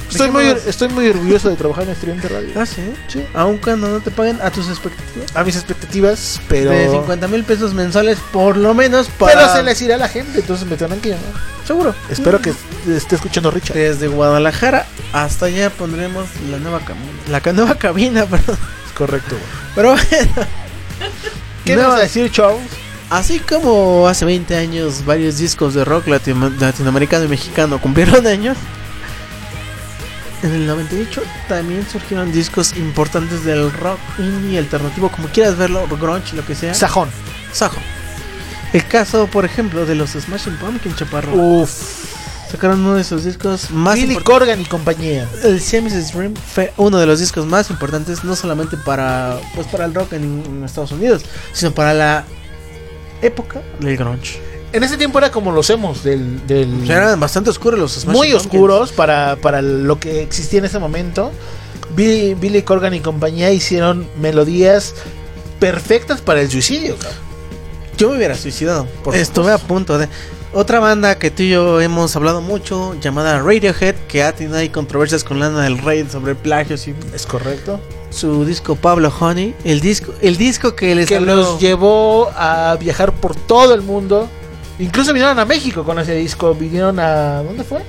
Estoy 0.09 0.31
muy, 0.31 0.45
estoy 0.45 0.87
muy 0.89 1.07
orgulloso 1.09 1.49
de 1.49 1.55
trabajar 1.55 1.83
en 1.83 1.89
Estudiante 1.91 2.27
Radio. 2.29 2.49
Ah, 2.55 2.65
sí. 2.65 2.81
Aun 3.33 3.57
cuando 3.57 3.87
no 3.89 3.99
te 3.99 4.09
paguen 4.11 4.39
a 4.41 4.49
tus 4.51 4.67
expectativas. 4.69 5.35
A 5.35 5.43
mis 5.43 5.55
expectativas, 5.55 6.39
pero. 6.47 6.71
De 6.71 6.89
50 6.89 7.27
mil 7.27 7.43
pesos 7.43 7.73
mensuales, 7.73 8.17
por 8.31 8.55
lo 8.57 8.73
menos 8.73 9.07
para. 9.19 9.33
Pero 9.33 9.53
se 9.53 9.63
les 9.63 9.81
irá 9.81 9.95
a 9.95 9.97
la 9.97 10.07
gente, 10.07 10.39
entonces 10.39 10.65
me 10.67 10.77
tendrán 10.77 11.01
que 11.01 11.09
llamar. 11.09 11.25
Seguro. 11.65 11.93
Espero 12.09 12.41
que 12.41 12.53
esté 12.89 13.15
escuchando 13.15 13.51
Richard. 13.51 13.75
Desde 13.75 14.07
Guadalajara 14.07 14.87
hasta 15.11 15.47
allá 15.47 15.69
pondremos 15.69 16.25
la 16.49 16.57
nueva 16.59 16.79
cabina. 16.79 17.05
La 17.29 17.53
nueva 17.53 17.75
cabina, 17.75 18.25
perdón. 18.29 18.57
Es 18.85 18.93
correcto. 18.93 19.35
Pero 19.75 19.89
bueno. 19.91 20.47
¿Qué 21.65 21.75
Nueva- 21.75 21.89
vas 21.91 21.99
a 21.99 22.03
decir, 22.03 22.31
Charles? 22.31 22.61
Así 23.09 23.39
como 23.39 24.07
hace 24.07 24.25
20 24.25 24.55
años 24.55 25.05
varios 25.05 25.37
discos 25.37 25.73
de 25.73 25.83
rock 25.85 26.07
latino- 26.07 26.49
latinoamericano 26.59 27.25
y 27.25 27.27
mexicano 27.27 27.79
cumplieron 27.81 28.25
años, 28.27 28.57
en 30.43 30.53
el 30.53 30.67
98 30.67 31.23
también 31.47 31.87
surgieron 31.89 32.31
discos 32.31 32.75
importantes 32.77 33.43
del 33.43 33.71
rock 33.71 33.99
indie 34.19 34.59
alternativo, 34.59 35.09
como 35.09 35.27
quieras 35.29 35.57
verlo, 35.57 35.87
grunge, 35.87 36.35
lo 36.35 36.45
que 36.45 36.55
sea. 36.55 36.73
Sajón. 36.73 37.09
Sajo. 37.51 37.79
El 38.73 38.85
caso, 38.85 39.27
por 39.27 39.45
ejemplo, 39.45 39.85
de 39.85 39.95
los 39.95 40.11
Smashing 40.11 40.57
Pumpkin 40.57 40.95
Chaparro. 40.95 41.33
Uf. 41.33 42.05
Sacaron 42.51 42.79
uno 42.79 42.95
de 42.95 43.03
sus 43.03 43.25
discos 43.25 43.71
más 43.71 43.95
Billy 43.95 44.15
Corgan 44.15 44.61
y 44.61 44.65
compañía. 44.65 45.27
el 45.43 45.59
Siamese 45.59 46.01
Dream 46.13 46.33
fue 46.33 46.71
uno 46.77 46.97
de 46.97 47.05
los 47.05 47.19
discos 47.19 47.45
más 47.45 47.69
importantes 47.69 48.23
no 48.23 48.37
solamente 48.37 48.77
para 48.77 49.37
pues 49.53 49.67
para 49.67 49.83
el 49.83 49.93
rock 49.93 50.13
en, 50.13 50.43
en 50.45 50.63
Estados 50.63 50.93
Unidos, 50.93 51.25
sino 51.51 51.71
para 51.71 51.93
la 51.93 52.23
época 53.21 53.61
del 53.79 53.97
grunge. 53.97 54.46
En 54.73 54.83
ese 54.83 54.97
tiempo 54.97 55.17
era 55.17 55.31
como 55.31 55.51
los 55.51 55.69
emos 55.69 56.03
del. 56.03 56.45
del 56.45 56.81
O 56.83 56.85
sea, 56.85 56.97
eran 56.97 57.19
bastante 57.19 57.49
oscuros 57.49 57.79
los 57.79 57.93
Smashing 57.93 58.11
muy 58.11 58.31
Pumpkins. 58.31 58.45
oscuros 58.53 58.91
para, 58.91 59.37
para 59.37 59.61
lo 59.61 59.99
que 59.99 60.21
existía 60.21 60.59
en 60.59 60.65
ese 60.65 60.79
momento. 60.79 61.31
Billy, 61.95 62.33
Billy 62.33 62.61
Corgan 62.63 62.93
y 62.93 62.99
compañía 62.99 63.51
hicieron 63.51 64.07
melodías 64.19 64.93
perfectas 65.59 66.21
para 66.21 66.41
el 66.41 66.49
suicidio. 66.51 66.95
cabrón. 66.97 67.17
Yo 67.97 68.09
me 68.11 68.17
hubiera 68.17 68.35
suicidado. 68.35 68.85
Por 69.03 69.15
Estuve 69.15 69.51
a 69.51 69.57
punto 69.57 69.97
de. 69.97 70.07
Otra 70.53 70.79
banda 70.79 71.17
que 71.19 71.29
tú 71.29 71.43
y 71.43 71.49
yo 71.49 71.81
hemos 71.81 72.15
hablado 72.15 72.41
mucho, 72.41 72.95
llamada 73.01 73.39
Radiohead, 73.39 73.95
que 74.07 74.23
ha 74.23 74.33
tenido 74.33 74.57
ahí 74.57 74.69
controversias 74.69 75.23
con 75.23 75.39
Lana 75.39 75.63
del 75.63 75.77
Rey 75.77 76.07
sobre 76.09 76.35
plagios 76.35 76.87
y 76.87 76.95
Es 77.13 77.25
correcto. 77.25 77.79
su 78.09 78.45
disco 78.45 78.75
Pablo 78.75 79.11
Honey, 79.19 79.53
el 79.65 79.81
disco, 79.81 80.13
el 80.21 80.37
disco 80.37 80.73
que 80.75 80.95
les 80.95 81.07
Que 81.07 81.17
habló- 81.17 81.35
los 81.35 81.59
llevó 81.59 82.31
a 82.35 82.75
viajar 82.79 83.13
por 83.13 83.35
todo 83.35 83.73
el 83.73 83.81
mundo. 83.81 84.29
Incluso 84.79 85.11
vinieron 85.13 85.37
a 85.39 85.45
México 85.45 85.83
con 85.83 85.97
ese 85.99 86.13
disco. 86.15 86.53
Vinieron 86.53 86.99
a. 86.99 87.41
¿Dónde 87.43 87.63
fue? 87.63 87.83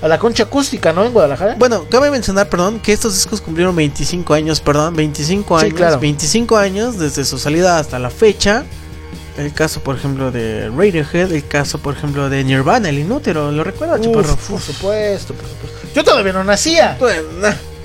A 0.00 0.06
la 0.08 0.18
concha 0.18 0.44
acústica, 0.44 0.92
¿no? 0.92 1.04
En 1.04 1.12
Guadalajara. 1.12 1.56
Bueno, 1.58 1.84
cabe 1.90 2.10
mencionar, 2.10 2.48
perdón, 2.48 2.78
que 2.80 2.92
estos 2.92 3.14
discos 3.14 3.40
cumplieron 3.40 3.74
25 3.74 4.32
años, 4.34 4.60
perdón, 4.60 4.94
25 4.94 5.58
Sí, 5.58 5.64
años, 5.66 5.76
claro. 5.76 5.98
25 5.98 6.56
años 6.56 6.98
desde 6.98 7.24
su 7.24 7.38
salida 7.38 7.78
hasta 7.78 7.98
la 7.98 8.10
fecha. 8.10 8.64
El 9.36 9.52
caso, 9.52 9.80
por 9.80 9.96
ejemplo, 9.96 10.30
de 10.32 10.68
Radiohead, 10.68 11.32
el 11.32 11.46
caso, 11.46 11.78
por 11.78 11.96
ejemplo, 11.96 12.28
de 12.28 12.42
Nirvana, 12.44 12.88
el 12.88 12.98
inútero, 12.98 13.50
¿lo 13.52 13.62
recuerda, 13.64 13.94
Uf, 13.96 14.02
Chaparro? 14.02 14.36
por 14.36 14.60
supuesto, 14.60 15.34
por 15.34 15.46
supuesto. 15.48 15.88
Yo 15.94 16.04
todavía 16.04 16.32
no 16.32 16.44
nacía. 16.44 16.96
Bueno, 16.98 17.22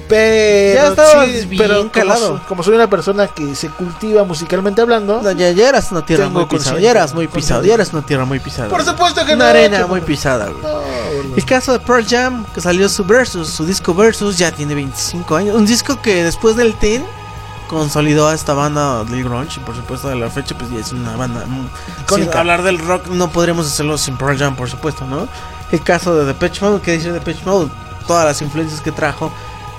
Pero, 0.09 0.75
Ya 0.81 0.87
estabas 0.89 1.25
sí, 1.29 1.45
bien 1.45 1.61
pero 1.61 1.77
como 1.79 1.91
calado. 1.91 2.27
soy- 2.37 2.39
Como, 2.47 2.63
soy 2.63 2.75
una 2.75 2.89
persona 2.89 3.27
que 3.27 3.55
se 3.55 3.69
cultiva 3.69 4.23
musicalmente 4.23 4.81
hablando, 4.81 5.21
no, 5.21 5.31
ya, 5.31 5.51
ya 5.51 5.69
eras 5.69 5.91
una 5.91 6.05
tierra 6.05 6.29
muy 6.29 6.45
pisada, 6.45 6.79
ya 6.79 6.91
eras 6.91 7.13
muy 7.13 7.27
conciencia. 7.27 7.67
ya 7.67 7.73
eras 7.75 7.93
una 7.93 8.01
tierra 8.05 8.25
muy 8.25 8.39
pisada. 8.39 8.69
por 8.69 8.83
supuesto 8.83 9.25
que 9.25 9.33
una 9.33 9.45
no. 9.45 9.49
arena 9.49 9.77
chaval. 9.77 9.89
muy 9.89 10.01
pisada, 10.01 10.45
güey. 10.49 10.61
No, 10.61 10.69
boludo. 11.17 11.35
El 11.37 11.45
caso 11.45 11.71
de 11.73 11.79
Pearl 11.79 12.05
Jam, 12.07 12.45
que 12.53 12.61
salió 12.61 12.89
su 12.89 13.03
Versus, 13.05 13.49
su 13.49 13.65
disco 13.65 13.93
Versus, 13.93 14.37
ya 14.37 14.51
tiene 14.51 14.75
25 14.75 15.35
años. 15.35 15.55
Un 15.55 15.65
disco 15.65 16.01
que 16.01 16.23
después 16.23 16.55
del 16.55 16.73
Ten 16.75 17.05
consolidó 17.67 18.27
a 18.27 18.35
esta 18.35 18.53
banda 18.53 19.03
del 19.05 19.23
grunge. 19.23 19.59
Y 19.59 19.63
por 19.63 19.75
supuesto, 19.75 20.09
a 20.09 20.15
la 20.15 20.29
fecha, 20.29 20.55
pues 20.57 20.69
ya 20.69 20.79
es 20.79 20.91
una 20.91 21.15
banda. 21.15 21.45
mm. 21.45 21.69
Sin 22.13 22.31
hablar 22.35 22.61
del 22.63 22.77
rock, 22.77 23.07
no 23.07 23.29
podríamos 23.31 23.65
hacerlo 23.67 23.97
sin 23.97 24.17
Pearl 24.17 24.37
Jam, 24.37 24.55
por 24.55 24.69
supuesto, 24.69 25.05
¿no? 25.05 25.27
El 25.71 25.81
caso 25.81 26.15
de 26.15 26.25
Depeche 26.25 26.63
Mode, 26.63 26.81
que 26.81 26.91
dice 26.91 27.11
Depeche 27.11 27.41
Mode, 27.45 27.71
todas 28.05 28.25
las 28.25 28.41
influencias 28.43 28.81
que 28.81 28.91
trajo. 28.91 29.31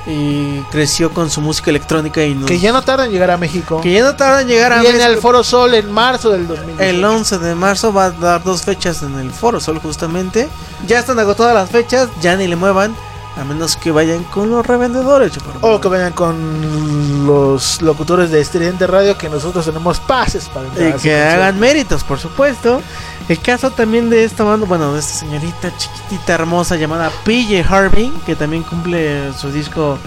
Y 0.07 0.61
creció 0.71 1.11
con 1.13 1.31
su 1.31 1.41
música 1.41 1.71
electrónica 1.71 2.23
y 2.23 2.35
nos- 2.35 2.47
Que 2.47 2.59
ya 2.59 2.73
no 2.73 2.83
tarda 2.83 3.07
en 3.07 3.11
llegar 3.13 3.31
a 3.31 3.39
México. 3.39 3.81
que 3.81 3.91
ya 3.93 4.03
no 4.05 4.15
tarda 4.17 4.43
en 4.43 4.49
llegar 4.49 4.73
a 4.73 4.81
Viene 4.81 4.99
México. 4.99 5.13
al 5.15 5.19
Foro 5.19 5.43
Sol 5.43 5.73
en 5.75 5.91
marzo 5.91 6.31
del 6.31 6.47
2018. 6.47 6.83
El 6.91 7.03
11 7.05 7.39
de 7.39 7.55
marzo 7.55 7.93
va 7.93 8.07
a 8.07 8.11
dar 8.11 8.43
dos 8.45 8.63
fechas 8.63 9.03
en 9.03 9.19
el 9.19 9.31
Foro 9.31 9.61
Sol 9.61 9.79
justamente. 9.81 10.49
Ya 10.87 10.99
están 10.99 11.19
agotadas 11.19 11.55
las 11.55 11.71
fechas, 11.71 12.09
ya 12.21 12.37
ni 12.37 12.47
le 12.47 12.57
muevan. 12.57 12.95
A 13.37 13.43
menos 13.43 13.75
que 13.77 13.91
vayan 13.91 14.23
con 14.25 14.49
los 14.51 14.65
revendedores. 14.65 15.33
O 15.61 15.81
que 15.81 15.89
vengan 15.89 16.13
con 16.13 17.27
los 17.27 17.83
locutores 17.83 18.31
de 18.31 18.41
Estridente 18.41 18.87
Radio 18.87 19.19
que 19.19 19.29
nosotros 19.29 19.65
tenemos 19.65 19.99
pases 19.99 20.49
para 20.51 20.69
entrar 20.69 20.91
Y 20.91 20.93
que 21.03 21.17
hagan 21.21 21.59
méritos, 21.59 22.05
por 22.05 22.21
supuesto. 22.21 22.81
El 23.29 23.41
caso 23.41 23.71
también 23.71 24.11
de 24.11 24.25
esta 24.25 24.45
banda, 24.45 24.67
bueno, 24.67 24.93
de 24.93 25.01
esta 25.01 25.15
señorita 25.21 25.75
chiquitita 25.77 26.35
hermosa 26.35 26.77
llamada 26.77 27.11
PJ 27.25 27.65
Harvey, 27.67 28.13
que 28.27 28.37
también 28.37 28.63
cumple 28.63 29.33
su 29.33 29.51
disco, 29.51 29.99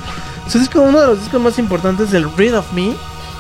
su 0.48 0.60
disco, 0.60 0.82
uno 0.82 1.02
de 1.02 1.08
los 1.08 1.20
discos 1.22 1.42
más 1.42 1.58
importantes 1.58 2.12
del 2.12 2.32
Read 2.38 2.56
of 2.56 2.72
Me, 2.74 2.96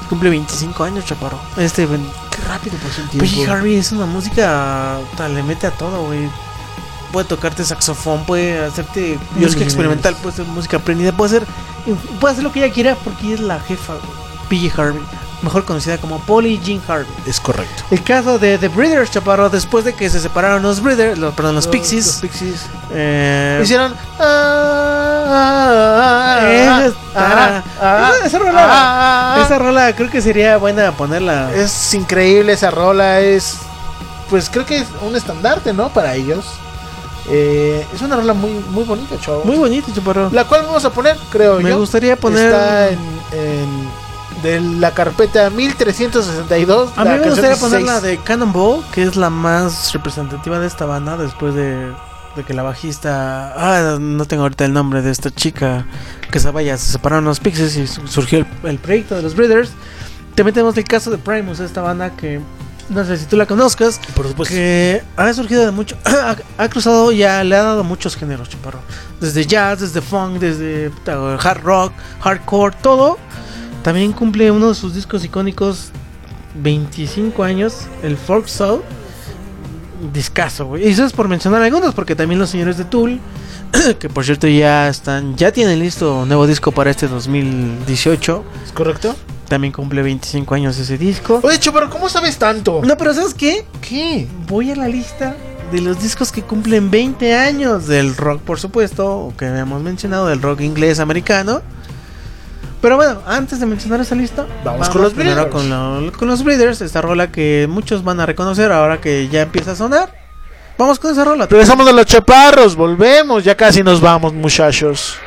cumple 0.10 0.32
25 0.32 0.84
años, 0.84 1.06
chaparro. 1.06 1.40
Este, 1.58 1.86
Qué 1.86 2.48
rápido 2.48 2.76
pasó 2.78 3.02
el 3.02 3.10
tiempo. 3.10 3.30
PJ 3.30 3.52
Harvey 3.52 3.76
es 3.76 3.92
una 3.92 4.08
música, 4.08 4.98
le 5.30 5.44
mete 5.44 5.68
a 5.68 5.72
todo, 5.72 6.06
güey. 6.06 6.28
Puede 7.12 7.28
tocarte 7.28 7.64
saxofón, 7.64 8.26
puede 8.26 8.66
hacerte 8.66 9.20
música 9.36 9.64
experimental, 9.64 10.16
puede 10.16 10.36
ser 10.38 10.46
música 10.46 10.78
aprendida, 10.78 11.12
puede 11.12 11.38
hacer, 11.38 11.48
puede 12.20 12.34
hacer 12.34 12.44
lo 12.44 12.52
que 12.52 12.64
ella 12.66 12.74
quiera 12.74 12.96
porque 12.96 13.28
ella 13.28 13.36
es 13.36 13.42
la 13.42 13.60
jefa, 13.60 13.94
güey. 13.94 14.70
PJ 14.70 14.82
Harvey, 14.82 15.02
mejor 15.42 15.66
conocida 15.66 15.98
como 16.00 16.20
Polly 16.20 16.60
Jean 16.64 16.82
Harvey. 16.88 17.08
Es 17.26 17.40
correcto. 17.40 17.84
El 17.92 18.04
caso 18.04 18.40
de 18.40 18.58
The 18.58 18.68
Breeders, 18.70 19.12
Chaparro, 19.12 19.50
después 19.50 19.86
de 19.86 19.94
que 19.94 20.10
se 20.10 20.20
separaron 20.20 20.64
los 20.64 20.82
Breeders, 20.82 21.18
los, 21.18 21.34
perdón, 21.36 21.56
los 21.56 21.66
Los- 21.66 21.72
Pixies. 21.72 22.06
los 22.08 22.16
Pixies. 22.18 22.66
eh, 22.92 23.60
Hicieron. 23.64 23.94
esa, 26.40 26.86
está- 26.88 27.64
ah, 27.80 28.12
rola, 28.40 28.66
ah, 28.66 29.36
ah, 29.38 29.44
esa 29.46 29.58
rola 29.60 29.96
creo 29.96 30.10
que 30.10 30.22
sería 30.22 30.58
buena 30.58 30.92
ponerla. 30.92 31.54
Es 31.54 31.94
increíble 31.94 32.54
esa 32.54 32.72
rola, 32.72 33.20
es 33.20 33.58
pues 34.30 34.50
creo 34.50 34.66
que 34.66 34.78
es 34.78 34.88
un 35.02 35.16
estandarte, 35.16 35.74
¿no? 35.74 35.90
Para 35.90 36.16
ellos. 36.16 36.46
Eh, 37.30 37.86
es 37.94 38.02
una 38.02 38.16
rola 38.16 38.34
muy 38.34 38.52
muy 38.72 38.84
bonita, 38.86 39.16
chavo. 39.20 39.44
Muy 39.44 39.58
bonito, 39.58 39.92
Chaparro. 39.94 40.30
La 40.32 40.46
cual 40.46 40.64
vamos 40.66 40.84
a 40.86 40.90
poner, 40.92 41.18
creo 41.30 41.60
Me 41.60 41.70
yo. 41.72 41.78
gustaría 41.78 42.16
poner- 42.16 42.46
Está 42.48 42.88
en, 42.90 43.00
en- 43.34 43.90
de 44.44 44.60
la 44.62 44.92
carpeta 44.94 45.50
1362. 45.50 46.92
A 46.98 47.04
mí 47.04 47.10
me 47.12 47.18
gustaría 47.20 47.50
16. 47.52 47.60
poner 47.60 47.82
la 47.84 48.00
de 48.02 48.18
Cannonball, 48.20 48.84
que 48.92 49.04
es 49.04 49.16
la 49.16 49.30
más 49.30 49.92
representativa 49.94 50.60
de 50.60 50.68
esta 50.68 50.86
banda 50.86 51.18
después 51.18 51.54
de, 51.56 51.92
de 52.36 52.44
que 52.46 52.54
la 52.54 52.64
bajista. 52.64 53.54
Ah, 53.56 53.98
no 54.00 54.26
tengo 54.26 54.44
ahorita 54.44 54.66
el 54.66 54.74
nombre 54.74 55.02
de 55.02 55.12
esta 55.12 55.32
chica 55.32 55.86
que 56.32 56.40
se 56.40 56.52
vaya, 56.52 56.78
se 56.78 56.92
separaron 56.92 57.26
los 57.26 57.40
Pixies 57.40 57.76
y 57.78 57.88
su- 57.88 58.08
surgió 58.08 58.40
el, 58.40 58.48
el 58.70 58.78
proyecto 58.80 59.16
de 59.16 59.22
los 59.24 59.36
Breeders. 59.36 59.72
También 60.36 60.54
tenemos 60.54 60.78
el 60.78 60.84
caso 60.84 61.10
de 61.10 61.18
Primus, 61.18 61.60
esta 61.60 61.82
banda 61.82 62.12
que 62.12 62.40
no 62.90 63.04
sé 63.04 63.18
si 63.18 63.26
tú 63.26 63.36
la 63.36 63.46
conozcas, 63.48 64.00
Por 64.16 64.28
supuesto. 64.28 64.54
que 64.54 65.04
ha 65.18 65.34
surgido 65.34 65.66
de 65.66 65.72
mucho, 65.72 65.98
ha, 66.06 66.36
ha 66.58 66.70
cruzado 66.70 67.12
ya, 67.12 67.44
le 67.44 67.56
ha 67.56 67.64
dado 67.64 67.84
muchos 67.84 68.16
géneros, 68.16 68.48
chaparro. 68.50 68.80
Desde 69.20 69.46
jazz, 69.46 69.80
desde 69.82 70.00
funk, 70.00 70.38
desde 70.40 70.90
puta, 70.92 71.14
hard 71.38 71.64
rock, 71.64 71.92
hardcore, 72.22 72.76
todo. 72.82 73.18
También 73.88 74.12
cumple 74.12 74.52
uno 74.52 74.68
de 74.68 74.76
sus 74.76 74.94
discos 74.94 75.24
icónicos 75.24 75.92
25 76.62 77.42
años, 77.42 77.88
el 78.04 78.18
Folk 78.18 78.48
Soul. 78.48 78.82
Discaso, 80.12 80.66
güey. 80.66 80.86
Y 80.86 80.90
eso 80.90 81.06
es 81.06 81.14
por 81.14 81.30
mencionar 81.30 81.62
algunos, 81.62 81.96
porque 81.96 82.14
también 82.14 82.38
los 82.38 82.50
señores 82.50 82.78
de 82.78 82.84
Tool, 82.84 83.18
que 84.00 84.10
por 84.10 84.26
cierto 84.26 84.46
ya 84.46 84.90
están, 84.90 85.38
ya 85.38 85.54
tienen 85.54 85.80
listo 85.80 86.18
un 86.18 86.28
nuevo 86.28 86.46
disco 86.48 86.74
para 86.74 86.92
este 86.92 87.08
2018. 87.08 88.44
¿Es 88.66 88.74
correcto? 88.74 89.16
También 89.48 89.72
cumple 89.72 90.02
25 90.02 90.54
años 90.54 90.78
ese 90.78 90.98
disco. 90.98 91.40
Oye, 91.42 91.58
Cho, 91.58 91.72
pero 91.72 91.90
¿cómo 91.90 92.10
sabes 92.10 92.38
tanto? 92.38 92.82
No, 92.84 92.98
pero 92.98 93.14
¿sabes 93.14 93.34
qué? 93.34 93.66
¿Qué? 93.80 94.28
Voy 94.50 94.70
a 94.70 94.76
la 94.76 94.90
lista 94.90 95.38
de 95.72 95.80
los 95.80 96.02
discos 96.02 96.34
que 96.34 96.42
cumplen 96.42 96.92
20 96.92 97.34
años 97.38 97.88
del 97.88 98.18
rock, 98.18 98.42
por 98.42 98.60
supuesto, 98.60 99.18
o 99.18 99.38
que 99.38 99.46
habíamos 99.46 99.82
mencionado, 99.82 100.28
del 100.28 100.42
rock 100.42 100.60
inglés 100.60 101.00
americano. 101.00 101.62
Pero 102.82 102.96
bueno, 102.96 103.22
antes 103.26 103.60
de 103.60 103.66
mencionar 103.66 104.00
esa 104.02 104.14
lista, 104.16 104.46
Vamos 104.64 104.90
con 104.90 105.02
los 105.02 105.16
Breeders. 105.16 105.48
con, 105.48 105.70
lo- 105.70 106.12
con 106.12 106.28
los 106.28 106.44
Breeders, 106.44 106.82
esta 106.82 107.02
rola 107.02 107.32
que 107.32 107.66
muchos 107.70 108.04
van 108.04 108.20
a 108.20 108.26
reconocer 108.26 108.72
ahora 108.72 109.02
que 109.02 109.28
ya 109.30 109.42
empieza 109.42 109.72
a 109.72 109.76
sonar. 109.76 110.14
Vamos 110.78 111.00
con 111.00 111.12
esa 111.12 111.26
rola. 111.26 111.48
Regresamos 111.48 111.88
a 111.88 111.92
los 111.92 112.06
chaparros, 112.06 112.76
volvemos, 112.76 113.44
ya 113.44 113.56
casi 113.58 113.82
nos 113.82 114.00
vamos, 114.00 114.32
muchachos. 114.34 115.18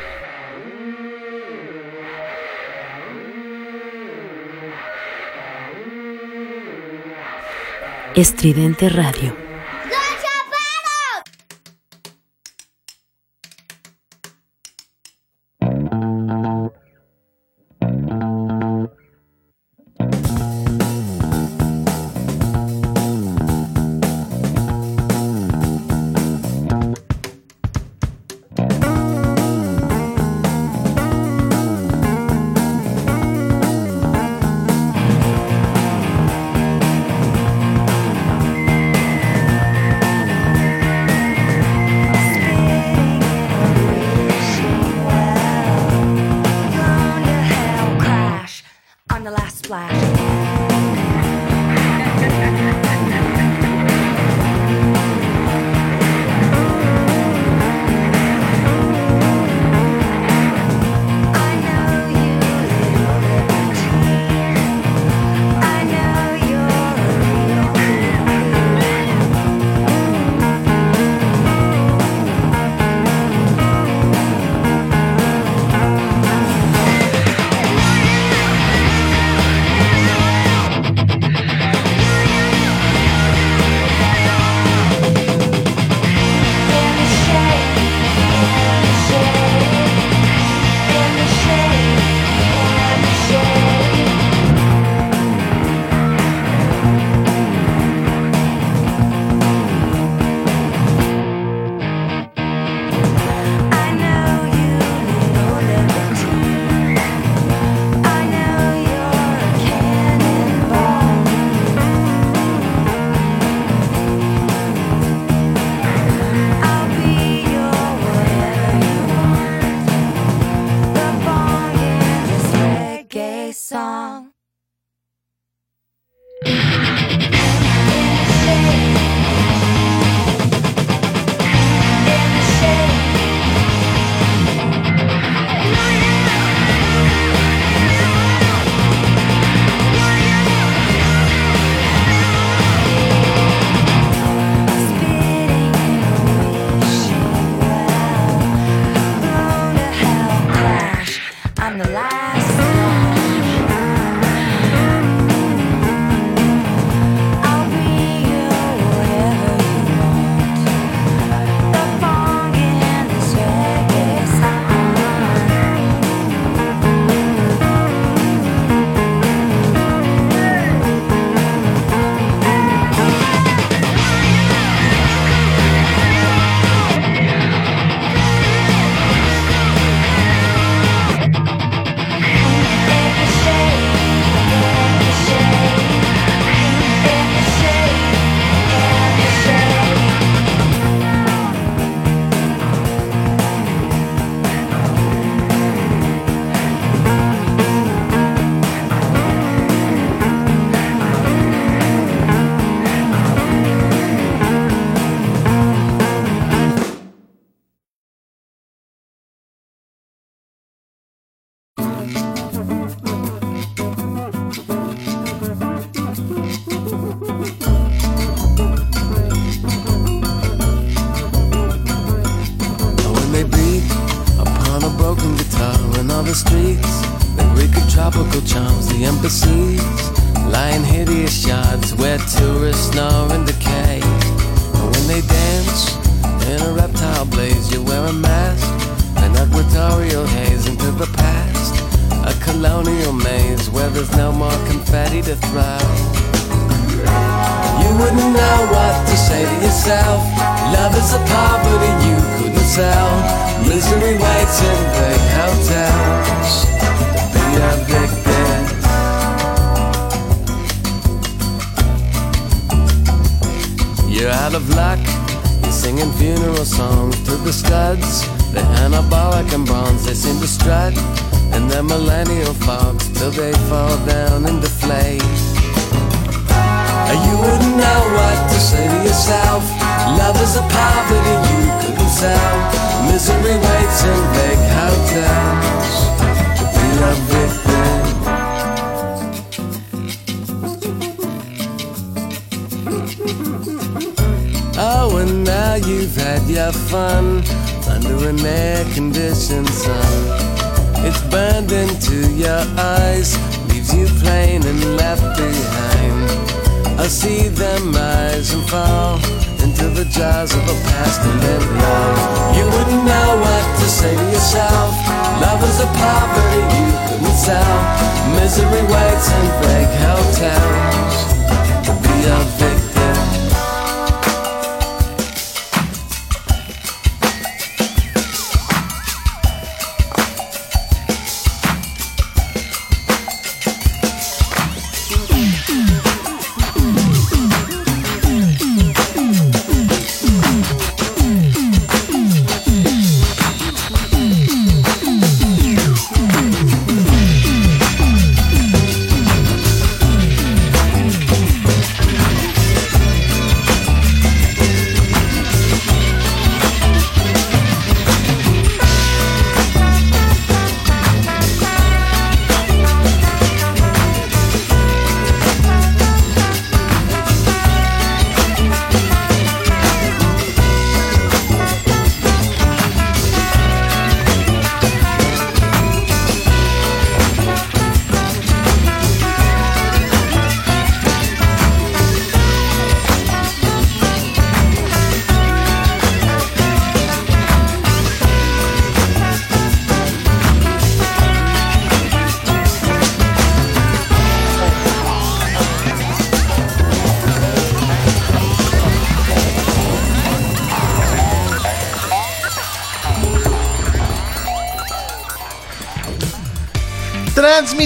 Estridente 8.15 8.89
Radio. 8.89 9.35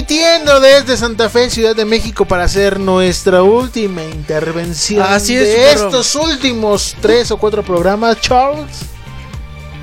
Transmitiendo 0.06 0.60
desde 0.60 0.96
Santa 0.96 1.28
Fe, 1.28 1.50
Ciudad 1.50 1.74
de 1.74 1.84
México, 1.84 2.24
para 2.26 2.44
hacer 2.44 2.78
nuestra 2.78 3.42
última 3.42 4.04
intervención 4.04 5.02
Así 5.02 5.34
es, 5.36 5.42
de 5.42 5.72
estos 5.72 6.14
últimos 6.14 6.94
tres 7.00 7.32
o 7.32 7.36
cuatro 7.36 7.64
programas, 7.64 8.20
Charles. 8.20 8.82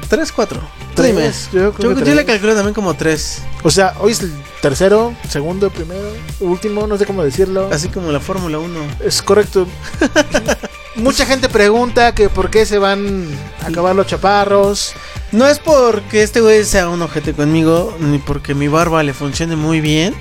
¿Tres, 0.08 0.32
cuatro? 0.32 0.62
Tres, 0.96 1.50
Dime. 1.52 1.66
yo 1.66 1.74
creo 1.74 1.90
Yo, 1.90 1.96
que 1.96 2.00
yo 2.00 2.06
tres. 2.06 2.16
le 2.16 2.26
calculo 2.26 2.56
también 2.56 2.74
como 2.74 2.94
tres. 2.94 3.40
O 3.64 3.72
sea, 3.72 3.96
hoy 4.00 4.14
es 4.14 4.22
el 4.22 4.32
tercero, 4.62 5.14
segundo, 5.28 5.70
primero, 5.70 6.08
último, 6.40 6.88
no 6.88 6.98
sé 6.98 7.06
cómo 7.06 7.22
decirlo. 7.22 7.68
Así 7.70 7.90
como 7.90 8.10
la 8.10 8.22
Fórmula 8.22 8.60
1. 8.60 8.80
Es 9.04 9.22
correcto. 9.22 9.68
Mucha 10.96 11.26
gente 11.26 11.50
pregunta 11.50 12.16
que 12.16 12.30
por 12.30 12.50
qué 12.50 12.66
se 12.66 12.78
van 12.78 13.28
a 13.62 13.68
acabar 13.68 13.94
los 13.94 14.08
chaparros. 14.08 14.94
No 15.34 15.48
es 15.48 15.58
porque 15.58 16.22
este 16.22 16.42
güey 16.42 16.64
sea 16.64 16.90
un 16.90 17.02
ojete 17.02 17.34
conmigo, 17.34 17.98
ni 18.00 18.20
porque 18.20 18.54
mi 18.54 18.68
barba 18.68 19.02
le 19.02 19.14
funcione 19.14 19.56
muy 19.56 19.82
bien. 19.82 20.14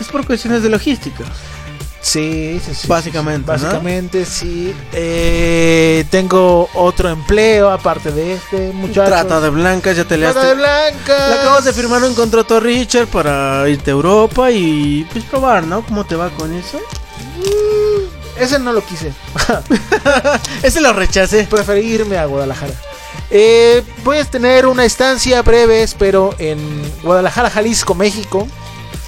Es 0.00 0.06
por 0.06 0.24
cuestiones 0.24 0.62
de 0.62 0.68
logística. 0.68 1.24
Sí, 2.00 2.60
sí, 2.64 2.74
sí. 2.76 2.86
Básicamente, 2.86 3.50
¿no? 3.50 3.52
Básicamente, 3.54 4.24
sí. 4.24 4.72
Eh, 4.92 6.04
tengo 6.10 6.68
otro 6.74 7.08
empleo 7.08 7.70
aparte 7.70 8.12
de 8.12 8.34
este, 8.34 8.70
muchachos. 8.72 9.06
Trata 9.06 9.40
de 9.40 9.50
blancas, 9.50 9.96
ya 9.96 10.04
te 10.04 10.16
le 10.16 10.30
Trata 10.30 10.46
de 10.46 10.54
blancas. 10.54 11.28
Le 11.30 11.34
acabas 11.40 11.64
de 11.64 11.72
firmar 11.72 12.04
un 12.04 12.14
contrato 12.14 12.58
a 12.58 12.60
Richard 12.60 13.08
para 13.08 13.68
irte 13.68 13.90
a 13.90 13.94
Europa 13.94 14.48
y 14.52 15.08
pues 15.12 15.24
probar, 15.24 15.64
¿no? 15.64 15.84
¿Cómo 15.84 16.04
te 16.04 16.14
va 16.14 16.30
con 16.30 16.54
eso? 16.54 16.78
Ese 18.38 18.60
no 18.60 18.72
lo 18.72 18.84
quise. 18.84 19.12
Ese 20.62 20.80
lo 20.80 20.92
rechacé. 20.92 21.48
Preferí 21.50 21.80
irme 21.80 22.16
a 22.16 22.26
Guadalajara. 22.26 22.74
Eh, 23.36 23.82
a 24.04 24.30
tener 24.30 24.64
una 24.64 24.84
estancia 24.84 25.42
breve, 25.42 25.82
espero, 25.82 26.36
en 26.38 26.56
Guadalajara, 27.02 27.50
Jalisco, 27.50 27.92
México. 27.96 28.46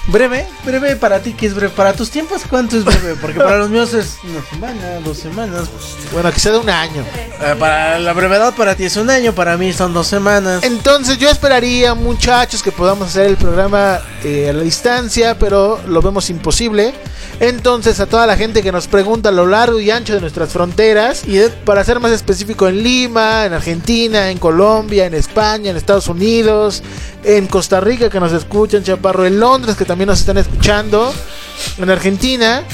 Breve, 0.09 0.47
breve 0.65 0.95
para 0.95 1.21
ti, 1.21 1.33
que 1.33 1.47
es 1.47 1.55
breve? 1.55 1.73
Para 1.75 1.93
tus 1.93 2.11
tiempos, 2.11 2.43
¿cuánto 2.49 2.77
es 2.77 2.85
breve? 2.85 3.17
Porque 3.21 3.39
para 3.39 3.59
los 3.59 3.71
míos 3.71 3.93
es 3.93 4.19
una 4.23 4.41
semana, 4.49 5.01
dos 5.05 5.19
semanas. 5.19 5.69
Bueno, 6.13 6.31
quizá 6.31 6.53
de 6.53 6.59
un 6.59 6.71
año. 6.71 7.05
Eh, 7.41 7.57
para 7.59 7.99
la 7.99 8.13
brevedad 8.13 8.55
para 8.55 8.77
ti 8.77 8.85
es 8.85 8.97
un 8.97 9.11
año, 9.11 9.33
para 9.33 9.57
mí 9.57 9.73
son 9.73 9.93
dos 9.93 10.07
semanas. 10.07 10.63
Entonces 10.63 11.19
yo 11.19 11.29
esperaría, 11.29 11.95
muchachos, 11.95 12.63
que 12.63 12.71
podamos 12.71 13.09
hacer 13.09 13.27
el 13.27 13.37
programa 13.37 13.99
eh, 14.23 14.51
a 14.51 14.53
la 14.53 14.63
distancia, 14.63 15.37
pero 15.39 15.81
lo 15.89 16.01
vemos 16.01 16.31
imposible. 16.31 16.95
Entonces 17.41 18.01
a 18.01 18.07
toda 18.07 18.27
la 18.27 18.37
gente 18.37 18.63
que 18.63 18.73
nos 18.73 18.87
pregunta 18.87 19.29
a 19.29 19.33
lo 19.33 19.47
largo 19.47 19.79
y 19.79 19.91
ancho 19.91 20.15
de 20.15 20.21
nuestras 20.21 20.51
fronteras, 20.51 21.25
y 21.27 21.39
para 21.65 21.85
ser 21.85 22.01
más 22.01 22.13
específico 22.13 22.69
en 22.69 22.83
Lima, 22.83 23.45
en 23.45 23.53
Argentina, 23.53 24.31
en 24.31 24.39
Colombia, 24.39 25.05
en 25.05 25.15
España, 25.15 25.71
en 25.71 25.77
Estados 25.77 26.09
Unidos, 26.09 26.83
en 27.25 27.47
Costa 27.47 27.81
Rica 27.81 28.09
que 28.09 28.21
nos 28.21 28.33
escuchan, 28.33 28.85
Chaparro, 28.85 29.27
en 29.27 29.39
Londres 29.39 29.77
que 29.77 29.85
también 29.85 29.96
nos 30.05 30.21
están 30.21 30.37
escuchando, 30.37 31.15
en 31.79 31.89
Argentina, 31.91 32.65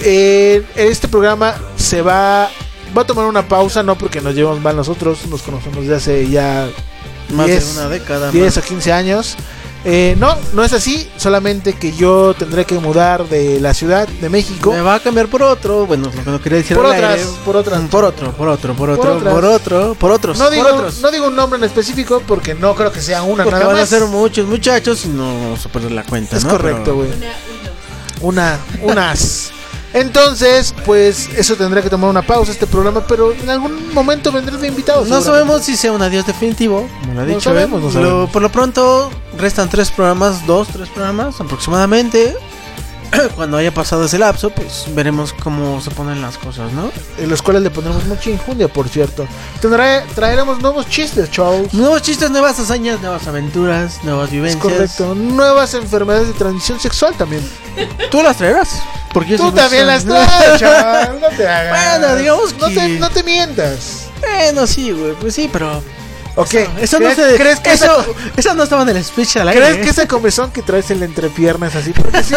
eh, 0.00 0.64
este 0.74 1.08
programa 1.08 1.54
se 1.76 2.00
va, 2.02 2.50
va 2.96 3.02
a 3.02 3.06
tomar 3.06 3.26
una 3.26 3.46
pausa, 3.46 3.82
no 3.82 3.98
porque 3.98 4.20
nos 4.20 4.34
llevamos 4.34 4.60
mal 4.60 4.76
nosotros, 4.76 5.26
nos 5.26 5.42
conocemos 5.42 5.86
de 5.86 5.94
hace 5.94 6.28
ya 6.30 6.68
Más 7.30 7.46
de 7.46 7.52
10, 7.52 7.76
una 7.76 7.88
década, 7.88 8.30
10 8.30 8.44
más. 8.56 8.64
o 8.64 8.68
15 8.68 8.92
años. 8.92 9.36
Eh, 9.84 10.14
no, 10.18 10.36
no 10.52 10.62
es 10.62 10.72
así, 10.72 11.10
solamente 11.16 11.72
que 11.72 11.92
yo 11.92 12.34
tendré 12.34 12.64
que 12.64 12.78
mudar 12.78 13.28
de 13.28 13.58
la 13.60 13.74
Ciudad 13.74 14.06
de 14.06 14.28
México. 14.28 14.72
Me 14.72 14.80
va 14.80 14.94
a 14.94 15.00
cambiar 15.00 15.26
por 15.26 15.42
otro, 15.42 15.86
bueno, 15.86 16.04
lo 16.14 16.22
que 16.24 16.30
no 16.30 16.40
quería 16.40 16.58
decir 16.58 16.76
Por 16.76 16.86
otras, 16.86 17.14
aire. 17.18 17.26
por 17.44 17.56
otras. 17.56 17.80
Por 17.90 18.04
otro, 18.04 18.32
por 18.32 18.48
otro, 18.48 18.74
por 18.74 18.90
otro, 18.90 19.18
por 19.18 19.44
otro, 19.44 19.94
por 19.98 20.10
otros. 20.12 20.38
No 20.38 20.50
digo, 20.50 20.62
por 20.62 20.72
otros. 20.74 21.00
no 21.00 21.10
digo 21.10 21.26
un 21.26 21.34
nombre 21.34 21.58
en 21.58 21.64
específico 21.64 22.22
porque 22.26 22.54
no 22.54 22.76
creo 22.76 22.92
que 22.92 23.00
sea 23.00 23.24
una 23.24 23.42
Porque 23.42 23.58
nada 23.58 23.72
van 23.72 23.82
a 23.82 23.86
ser 23.86 24.04
muchos 24.04 24.46
muchachos 24.46 25.04
y 25.04 25.08
no 25.08 25.24
vamos 25.24 25.66
a 25.66 25.68
perder 25.68 25.90
la 25.90 26.04
cuenta, 26.04 26.36
Es 26.36 26.44
¿no? 26.44 26.50
correcto, 26.50 26.82
Pero- 26.84 26.96
güey. 26.96 27.10
Una, 28.20 28.58
unas. 28.82 29.50
Entonces, 29.94 30.74
pues 30.86 31.28
eso 31.36 31.54
tendrá 31.56 31.82
que 31.82 31.90
tomar 31.90 32.08
una 32.08 32.22
pausa 32.22 32.50
este 32.52 32.66
programa, 32.66 33.04
pero 33.06 33.32
en 33.32 33.50
algún 33.50 33.92
momento 33.92 34.32
vendré 34.32 34.56
de 34.56 34.68
invitados. 34.68 35.08
No 35.08 35.20
sabemos 35.20 35.62
si 35.62 35.76
sea 35.76 35.92
un 35.92 36.00
adiós 36.02 36.26
definitivo, 36.26 36.88
como 37.02 37.14
lo 37.14 37.20
ha 37.20 37.24
No 37.24 37.28
dicho. 37.28 37.40
sabemos, 37.40 37.80
¿eh? 37.80 37.82
no 37.82 37.86
Lo- 37.88 37.92
sabemos. 38.08 38.30
por 38.30 38.42
lo 38.42 38.50
pronto, 38.50 39.10
restan 39.38 39.68
tres 39.68 39.90
programas, 39.90 40.46
dos, 40.46 40.68
tres 40.68 40.88
programas 40.88 41.40
aproximadamente. 41.40 42.34
Cuando 43.36 43.56
haya 43.58 43.72
pasado 43.72 44.04
ese 44.04 44.18
lapso, 44.18 44.50
pues 44.50 44.84
veremos 44.94 45.32
cómo 45.34 45.80
se 45.80 45.90
ponen 45.90 46.22
las 46.22 46.38
cosas, 46.38 46.72
¿no? 46.72 46.90
En 47.18 47.28
los 47.28 47.42
cuales 47.42 47.62
le 47.62 47.70
pondremos 47.70 48.04
mucha 48.06 48.30
injundia, 48.30 48.68
por 48.68 48.88
cierto. 48.88 49.26
Tendrá, 49.60 50.04
traeremos 50.14 50.60
nuevos 50.60 50.88
chistes, 50.88 51.30
chavos. 51.30 51.72
Nuevos 51.74 52.02
chistes, 52.02 52.30
nuevas 52.30 52.58
hazañas, 52.58 53.00
nuevas 53.00 53.26
aventuras, 53.26 54.02
nuevas 54.02 54.26
Es 54.26 54.32
vivencias. 54.32 54.62
correcto. 54.62 55.14
Nuevas 55.14 55.74
enfermedades 55.74 56.28
de 56.28 56.34
transmisión 56.34 56.80
sexual 56.80 57.14
también. 57.16 57.42
¿Tú 58.10 58.22
las 58.22 58.36
traerás? 58.38 58.68
Porque 59.12 59.36
Tú 59.36 59.52
también 59.52 59.86
las 59.86 60.04
traes, 60.04 60.58
chaval. 60.60 61.18
No 61.20 61.28
te 61.36 61.46
hagas. 61.46 62.00
Bueno, 62.00 62.16
digamos 62.16 62.54
No 62.58 62.68
te, 62.68 62.88
no 62.98 63.10
te 63.10 63.22
mientas. 63.22 64.08
Bueno, 64.20 64.66
sí, 64.66 64.90
güey, 64.92 65.12
pues 65.14 65.34
sí, 65.34 65.50
pero... 65.52 65.82
Ok. 66.34 66.54
Eso 66.80 66.98
no 66.98 67.10
¿Crees, 67.12 67.16
se... 67.32 67.36
¿crees 67.36 67.60
que 67.60 67.72
eso, 67.74 68.00
esa, 68.00 68.10
eso 68.38 68.54
no 68.54 68.62
estaba 68.62 68.82
en 68.82 68.88
el 68.96 69.04
speech 69.04 69.36
al 69.36 69.48
aire. 69.48 69.60
¿crees 69.60 69.76
¿eh? 69.76 69.80
que 69.82 69.90
esa 69.90 70.08
comezón 70.08 70.50
que 70.50 70.62
traes 70.62 70.90
en 70.90 71.00
la 71.00 71.04
entrepierna 71.06 71.66
es 71.68 71.74
así? 71.76 71.92
Porque 71.92 72.22
sí. 72.24 72.34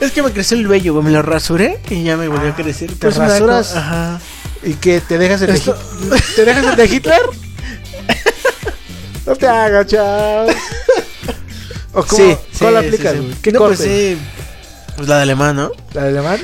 Es 0.00 0.10
que 0.12 0.22
me 0.22 0.32
creció 0.32 0.56
el 0.56 0.66
vello, 0.66 0.94
güey, 0.94 1.04
me 1.04 1.10
lo 1.10 1.20
rasuré 1.22 1.80
y 1.90 2.02
ya 2.02 2.16
me 2.16 2.28
volvió 2.28 2.50
a 2.50 2.56
crecer. 2.56 2.88
¿Te 2.90 2.96
Pues 2.96 3.18
me 3.18 3.26
da 3.26 3.32
rasuras? 3.34 3.76
Ajá. 3.76 4.20
¿Y 4.62 4.74
que 4.74 5.00
te 5.02 5.18
dejas 5.18 5.42
el 5.42 5.48
de, 5.48 5.52
Esto- 5.58 5.76
Hit- 5.76 6.34
¿Te 6.36 6.44
dejas 6.46 6.64
el 6.64 6.76
de 6.76 6.86
Hitler? 6.86 7.20
no 9.26 9.36
te 9.36 9.48
hagas, 9.48 9.86
chao. 9.86 10.46
¿O 11.92 12.04
cómo, 12.04 12.24
Sí, 12.24 12.36
¿Cuál 12.58 12.80
sí, 12.80 12.86
aplicas, 12.86 13.12
sí? 13.12 13.34
¿Qué 13.42 13.52
No, 13.52 13.58
corte? 13.60 13.76
pues 13.76 13.88
sí, 13.88 14.18
pues 14.96 15.08
la 15.08 15.16
de 15.16 15.22
alemán, 15.22 15.56
¿no? 15.56 15.70
¿La 15.92 16.02
de 16.02 16.08
alemán? 16.10 16.38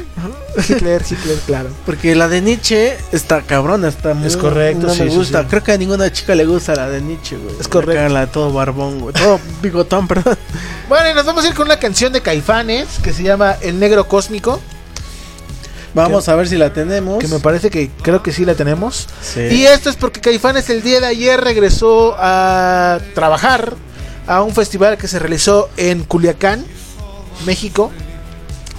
Hitler, 0.69 1.03
Hitler, 1.11 1.39
claro. 1.47 1.69
Porque 1.87 2.15
la 2.15 2.29
de 2.29 2.41
Nietzsche 2.41 2.97
está 3.13 3.43
cabrona, 3.43 3.89
está 3.89 4.15
muy... 4.15 4.27
Es 4.27 4.37
correcto, 4.37 4.89
No 4.89 4.95
sí, 4.95 5.03
me 5.05 5.11
sí, 5.11 5.17
gusta. 5.17 5.43
sí. 5.43 5.47
Creo 5.51 5.63
que 5.63 5.73
a 5.73 5.79
ninguna 5.79 6.13
chica 6.13 6.35
le 6.35 6.45
gusta 6.45 6.75
la 6.75 6.89
de 6.89 7.01
Nietzsche, 7.01 7.37
güey. 7.37 7.55
Es 7.61 7.69
correcto. 7.69 8.13
La 8.13 8.21
de 8.21 8.27
todo 8.29 8.53
barbón, 8.53 9.01
güey. 9.01 9.15
Todo 9.15 9.39
bigotón, 9.63 10.09
perdón. 10.09 10.37
Bueno, 10.89 11.11
y 11.11 11.15
nos 11.15 11.25
vamos 11.27 11.45
a 11.45 11.49
ir 11.49 11.55
con 11.55 11.67
una 11.67 11.79
canción 11.79 12.13
de 12.13 12.21
Caifanes 12.21 12.89
que 13.03 13.13
se 13.13 13.23
llama 13.23 13.57
El 13.61 13.79
Negro 13.79 14.09
Cósmico. 14.09 14.61
Vamos 15.93 16.29
a 16.29 16.37
ver 16.37 16.47
si 16.49 16.57
la 16.57 16.73
tenemos. 16.73 17.19
Que 17.19 17.27
me 17.29 17.41
parece 17.41 17.69
que 17.71 17.91
creo 18.03 18.23
que 18.23 18.33
sí 18.33 18.45
la 18.45 18.55
tenemos. 18.55 19.09
Sí. 19.23 19.41
Y 19.41 19.67
esto 19.67 19.91
es 19.91 19.97
porque 19.97 20.21
Caifanes 20.21 20.71
el 20.71 20.83
día 20.83 21.01
de 21.01 21.07
ayer 21.07 21.41
regresó 21.41 22.15
a 22.19 23.01
trabajar 23.15 23.75
a 24.29 24.43
un 24.43 24.55
festival 24.55 24.97
que 24.99 25.09
se 25.09 25.19
realizó 25.19 25.69
en 25.77 26.05
Culiacán, 26.05 26.65
México. 27.45 27.91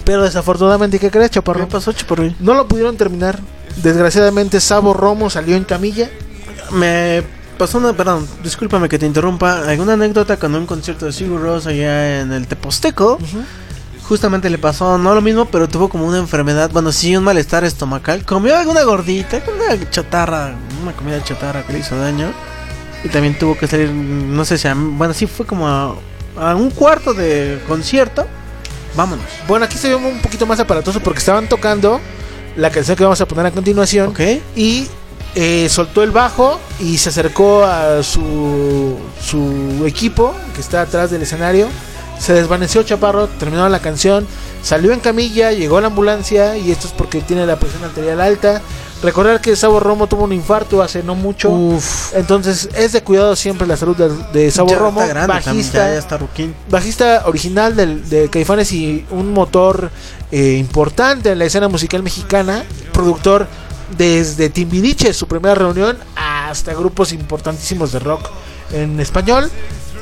Pero 0.04 0.24
desafortunadamente, 0.24 1.00
¿qué 1.00 1.10
crees, 1.12 1.32
Chaparro? 1.32 1.62
¿Qué 1.68 1.72
pasó, 1.72 1.92
Chaparro? 1.94 2.34
No 2.40 2.54
lo 2.54 2.68
pudieron 2.68 2.98
terminar. 2.98 3.40
Desgraciadamente, 3.78 4.60
Sabo 4.60 4.94
Romo 4.94 5.30
salió 5.30 5.56
en 5.56 5.64
camilla. 5.64 6.10
Me 6.72 7.24
pasó 7.58 7.78
una, 7.78 7.94
perdón, 7.94 8.28
discúlpame 8.44 8.90
que 8.90 8.98
te 9.00 9.06
interrumpa. 9.06 9.60
Alguna 9.68 9.94
anécdota 9.94 10.38
con 10.38 10.56
un 10.56 10.66
concierto 10.66 11.06
de 11.06 11.12
Sigur 11.14 11.42
Rós 11.42 11.68
allá 11.68 12.22
en 12.22 12.32
el 12.34 12.48
Teposteco. 12.48 13.18
Justamente 14.08 14.50
le 14.50 14.58
pasó 14.58 14.98
no 14.98 15.16
lo 15.16 15.22
mismo, 15.22 15.46
pero 15.46 15.70
tuvo 15.70 15.88
como 15.88 16.06
una 16.06 16.18
enfermedad, 16.18 16.70
bueno, 16.74 16.92
sí, 16.92 17.16
un 17.16 17.24
malestar 17.24 17.64
estomacal. 17.64 18.26
Comió 18.26 18.58
alguna 18.58 18.84
gordita, 18.84 19.42
una 19.56 19.90
chatarra, 19.90 20.54
una 20.82 20.92
comida 20.94 21.24
chatarra 21.24 21.64
que 21.66 21.74
le 21.74 21.80
hizo 21.80 21.98
daño. 21.98 22.32
Y 23.06 23.10
también 23.10 23.38
tuvo 23.40 23.58
que 23.58 23.68
salir, 23.68 23.90
no 23.90 24.44
sé 24.44 24.58
si, 24.58 24.68
a- 24.68 24.76
bueno, 24.76 25.14
sí 25.14 25.28
fue 25.28 25.46
como 25.46 25.68
a, 25.68 25.96
a 26.38 26.56
un 26.56 26.72
cuarto 26.72 27.14
de 27.14 27.62
concierto. 27.68 28.28
Vámonos. 28.96 29.26
Bueno, 29.48 29.66
aquí 29.66 29.78
se 29.78 29.90
ve 29.90 29.96
un 29.96 30.22
poquito 30.22 30.46
más 30.46 30.60
aparatoso 30.60 31.00
porque 31.00 31.20
estaban 31.20 31.48
tocando 31.48 32.00
la 32.56 32.70
canción 32.70 32.98
que 32.98 33.04
vamos 33.04 33.22
a 33.22 33.28
poner 33.28 33.46
a 33.46 33.52
continuación. 33.52 34.10
Ok. 34.10 34.20
Y 34.56 34.88
eh, 35.36 35.70
soltó 35.70 36.04
el 36.04 36.12
bajo 36.12 36.60
y 36.80 36.98
se 36.98 37.10
acercó 37.10 37.64
a 37.64 38.04
su, 38.04 38.98
su 39.22 39.86
equipo 39.86 40.36
que 40.54 40.62
está 40.62 40.82
atrás 40.82 41.12
del 41.12 41.22
escenario. 41.22 41.68
Se 42.20 42.34
desvaneció 42.34 42.84
Chaparro, 42.84 43.28
terminó 43.28 43.68
la 43.68 43.80
canción, 43.80 44.28
salió 44.62 44.92
en 44.92 45.00
camilla, 45.00 45.52
llegó 45.54 45.78
a 45.78 45.82
la 45.82 45.88
ambulancia 45.88 46.56
y 46.56 46.70
esto 46.70 46.88
es 46.88 46.94
porque 46.94 47.22
tiene 47.22 47.48
la 47.48 47.56
presión 47.56 47.84
arterial 47.84 48.22
alta. 48.22 48.62
Recordar 49.02 49.42
que 49.42 49.56
Sabo 49.56 49.80
Romo 49.80 50.08
tuvo 50.08 50.26
un 50.26 50.34
infarto 50.34 50.82
hace 50.82 51.02
no 51.02 51.16
mucho. 51.16 51.50
Uf. 51.50 52.16
Entonces 52.16 52.70
es 52.76 52.92
de 52.92 53.02
cuidado 53.02 53.36
siempre 53.36 53.66
la 53.66 53.76
salud 53.76 53.96
de, 53.96 54.10
de 54.32 54.52
Sabo 54.52 54.70
Ya 54.70 54.78
Romo, 54.78 55.02
está 55.02 55.14
grande 55.14 55.34
bajista, 55.34 55.78
ya, 55.88 55.94
ya 55.94 56.00
está 56.00 56.18
ruquín. 56.18 56.54
bajista 56.70 57.24
original 57.26 57.76
del, 57.76 58.08
de 58.10 58.30
Caifanes 58.30 58.72
y 58.72 59.06
un 59.10 59.34
motor 59.34 59.90
eh, 60.32 60.58
importante 60.58 61.32
en 61.32 61.40
la 61.40 61.46
escena 61.46 61.68
musical 61.68 62.04
mexicana, 62.04 62.64
productor 62.94 63.48
desde 63.98 64.50
Timbiriche, 64.50 65.14
su 65.14 65.28
primera 65.28 65.56
reunión, 65.56 65.98
hasta 66.16 66.74
grupos 66.74 67.12
importantísimos 67.12 67.92
de 67.92 68.00
rock 68.00 68.30
en 68.72 69.00
español. 69.00 69.50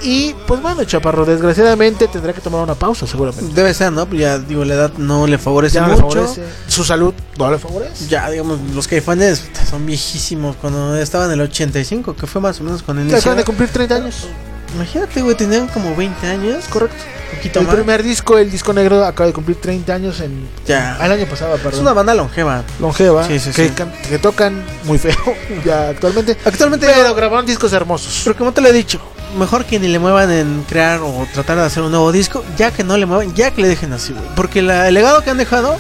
Y 0.02 0.34
pues 0.48 0.62
bueno, 0.62 0.84
Chaparro, 0.86 1.26
desgraciadamente 1.26 2.08
tendrá 2.08 2.34
que 2.34 2.42
tomar 2.42 2.62
una 2.64 2.76
pausa 2.76 3.06
seguramente. 3.06 3.54
Debe 3.54 3.74
ser, 3.74 3.92
¿no? 3.92 4.10
Ya 4.12 4.40
digo, 4.40 4.64
la 4.66 4.74
edad 4.76 4.94
no 4.98 5.28
le 5.28 5.38
favorece 5.38 5.76
Ya 5.76 5.82
no 5.82 5.96
le 5.96 6.02
mucho. 6.02 6.22
favorece. 6.24 6.44
Su 6.68 6.84
salud 6.84 7.14
no 7.38 7.52
le 7.52 7.58
favorece. 7.60 8.08
Ya, 8.08 8.30
digamos, 8.30 8.60
los 8.74 8.88
caifanes 8.88 9.44
son 9.70 9.86
viejísimos. 9.86 10.56
Cuando 10.56 10.96
estaban 10.98 11.28
en 11.28 11.34
el 11.34 11.42
85, 11.42 12.16
que 12.16 12.28
fue 12.28 12.40
más 12.42 12.60
o 12.62 12.64
menos 12.64 12.82
cuando 12.84 13.04
Ya 13.06 13.18
acaban 13.18 13.38
de 13.38 13.44
cumplir 13.46 13.70
30 13.70 13.96
años. 13.96 14.28
Imagínate, 14.76 15.22
güey, 15.22 15.36
tenían 15.36 15.68
como 15.68 15.96
20 15.96 16.28
años. 16.28 16.66
Correcto. 16.70 16.98
Poquito 17.36 17.60
El 17.60 17.68
más. 17.68 17.76
primer 17.76 18.04
disco, 18.04 18.38
el 18.38 18.50
disco 18.52 18.74
negro, 18.74 19.04
acaba 19.06 19.28
de 19.28 19.34
cumplir 19.34 19.58
30 19.62 19.94
años 19.94 20.20
en 20.20 20.48
Ya. 20.68 20.96
al 20.96 21.12
año 21.12 21.26
pasado, 21.28 21.56
perdón. 21.58 21.74
Es 21.74 21.80
una 21.80 21.94
banda 21.94 22.14
longeva. 22.14 22.64
longeva 22.80 23.24
Sí, 23.28 23.40
sí, 23.40 23.52
que, 23.52 23.68
sí. 23.70 23.74
que 24.10 24.18
tocan 24.20 24.64
muy 24.86 24.98
feo 24.98 25.16
ya 25.66 25.90
actualmente. 25.90 26.38
Actualmente, 26.44 26.88
Pero 26.94 27.14
grabaron 27.16 27.46
discos 27.46 27.72
hermosos. 27.74 28.22
pero 28.24 28.36
como 28.36 28.52
te 28.52 28.62
lo 28.62 28.68
he 28.70 28.74
dicho, 28.74 29.00
mejor 29.38 29.66
que 29.66 29.80
ni 29.80 29.88
le 29.88 30.00
muevan 30.00 30.32
en 30.32 30.64
crear 30.68 31.00
o 31.02 31.28
tratar 31.34 31.58
de 31.58 31.64
hacer 31.66 31.84
un 31.84 31.92
nuevo 31.92 32.12
disco, 32.12 32.44
ya 32.58 32.72
que 32.72 32.84
no 32.84 32.98
le 32.98 33.06
muevan, 33.06 33.34
ya 33.36 33.52
que 33.52 33.62
le 33.62 33.68
dejen 33.68 33.94
así, 33.94 34.12
güey. 34.14 34.26
Porque 34.36 34.62
la- 34.64 34.88
el 34.88 34.94
legado 34.96 35.22
que 35.24 35.30
han 35.30 35.38
dejado 35.38 35.78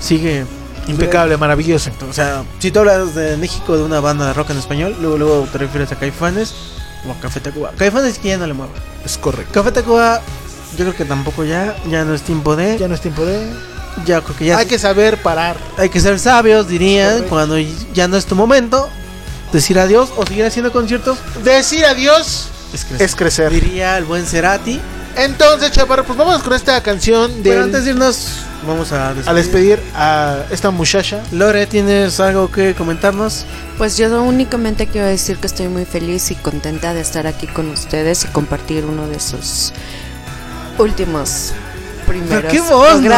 sigue 0.00 0.44
Impecable, 0.86 1.36
maravilloso. 1.36 1.90
O 2.08 2.14
sea, 2.14 2.44
si 2.60 2.70
tú 2.70 2.78
hablas 2.78 3.14
de 3.14 3.36
México 3.36 3.76
de 3.76 3.82
una 3.82 4.00
banda 4.00 4.26
de 4.26 4.32
rock 4.32 4.50
en 4.50 4.56
español, 4.58 4.96
luego 5.02 5.18
luego 5.18 5.48
te 5.52 5.58
refieres 5.58 5.92
a 5.92 5.96
Caifanes 5.96 6.54
o 7.08 7.12
a 7.12 7.20
Café 7.20 7.40
Tacuba. 7.40 7.72
Caifanes 7.76 8.18
que 8.18 8.28
ya 8.28 8.38
no 8.38 8.46
le 8.46 8.54
muevan. 8.54 8.74
Es 9.04 9.18
correcto. 9.18 9.52
Café 9.52 9.72
Tacuba, 9.72 10.20
yo 10.72 10.84
creo 10.84 10.94
que 10.94 11.04
tampoco 11.04 11.44
ya, 11.44 11.76
ya 11.88 12.04
no 12.04 12.14
es 12.14 12.22
tiempo 12.22 12.56
de, 12.56 12.78
Ya 12.78 12.88
no 12.88 12.94
es 12.94 13.00
tiempo 13.00 13.24
de. 13.24 13.48
ya 14.04 14.20
creo 14.20 14.36
que 14.36 14.44
ya 14.46 14.58
Hay 14.58 14.66
que 14.66 14.78
saber 14.78 15.20
parar. 15.22 15.56
hay 15.76 15.88
que 15.88 16.00
ser 16.00 16.18
sabios, 16.18 16.68
dirían, 16.68 17.24
cuando 17.28 17.56
ya 17.58 18.08
no 18.08 18.16
es 18.16 18.26
tu 18.26 18.34
momento, 18.34 18.88
decir 19.52 19.78
adiós 19.78 20.10
o 20.16 20.26
seguir 20.26 20.44
haciendo 20.44 20.70
conciertos 20.72 21.18
Decir 21.42 21.84
adiós 21.86 22.48
es 22.74 22.84
crecer. 22.84 23.02
es 23.06 23.14
crecer. 23.16 23.50
Diría 23.52 23.96
el 23.96 24.04
buen 24.04 24.26
Cerati. 24.26 24.78
Entonces, 25.18 25.70
Chaparro, 25.72 26.04
pues 26.04 26.16
vamos 26.18 26.42
con 26.42 26.52
esta 26.52 26.80
canción 26.82 27.42
de 27.42 27.50
Pero 27.50 27.64
antes 27.64 27.84
de 27.84 27.90
irnos, 27.90 28.44
vamos 28.66 28.92
a 28.92 29.14
despedir. 29.14 29.28
a 29.28 29.34
despedir 29.34 29.80
a 29.94 30.36
esta 30.50 30.70
muchacha. 30.70 31.20
Lore, 31.32 31.66
¿tienes 31.66 32.20
algo 32.20 32.50
que 32.50 32.74
comentarnos? 32.74 33.44
Pues 33.78 33.96
yo 33.96 34.22
únicamente 34.22 34.86
quiero 34.86 35.06
decir 35.06 35.36
que 35.38 35.46
estoy 35.48 35.68
muy 35.68 35.84
feliz 35.84 36.30
y 36.30 36.34
contenta 36.36 36.94
de 36.94 37.00
estar 37.00 37.26
aquí 37.26 37.46
con 37.46 37.68
ustedes 37.70 38.24
y 38.24 38.28
compartir 38.28 38.84
uno 38.84 39.06
de 39.08 39.16
esos 39.16 39.72
últimos 40.78 41.52
primeros 42.06 42.52
qué 42.52 42.60
voz, 42.60 43.00
¿no? 43.00 43.10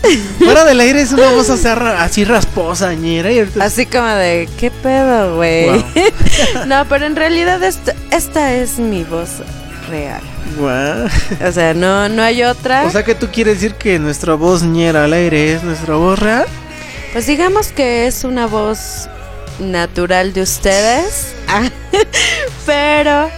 Fuera 0.38 0.64
del 0.64 0.78
aire 0.80 1.02
es 1.02 1.10
una 1.12 1.28
voz 1.30 1.50
así, 1.50 1.64
ra- 1.66 2.02
así 2.04 2.24
rasposa, 2.24 2.94
ñera. 2.94 3.32
Y 3.32 3.40
ahorita- 3.40 3.64
Así 3.64 3.84
como 3.86 4.06
de, 4.06 4.48
¿qué 4.58 4.70
pedo, 4.70 5.36
güey? 5.36 5.66
Wow. 5.70 5.84
no, 6.66 6.84
pero 6.88 7.06
en 7.06 7.16
realidad 7.16 7.60
esta, 7.64 7.94
esta 8.12 8.52
es 8.54 8.78
mi 8.78 9.02
voz 9.04 9.28
real. 9.88 10.20
Guau. 10.56 11.06
O 11.46 11.52
sea, 11.52 11.74
no, 11.74 12.08
no 12.08 12.22
hay 12.22 12.42
otra. 12.42 12.84
O 12.84 12.90
sea 12.90 13.04
que 13.04 13.14
tú 13.14 13.28
quieres 13.32 13.60
decir 13.60 13.74
que 13.74 13.98
nuestra 13.98 14.34
voz 14.34 14.62
ñera 14.62 15.04
al 15.04 15.12
aire 15.12 15.54
es 15.54 15.62
nuestra 15.62 15.94
voz 15.96 16.18
real. 16.18 16.46
Pues 17.12 17.26
digamos 17.26 17.72
que 17.72 18.06
es 18.06 18.24
una 18.24 18.46
voz 18.46 19.08
natural 19.58 20.32
de 20.32 20.42
ustedes. 20.42 21.34
Ah, 21.48 21.68
Pero, 22.66 23.30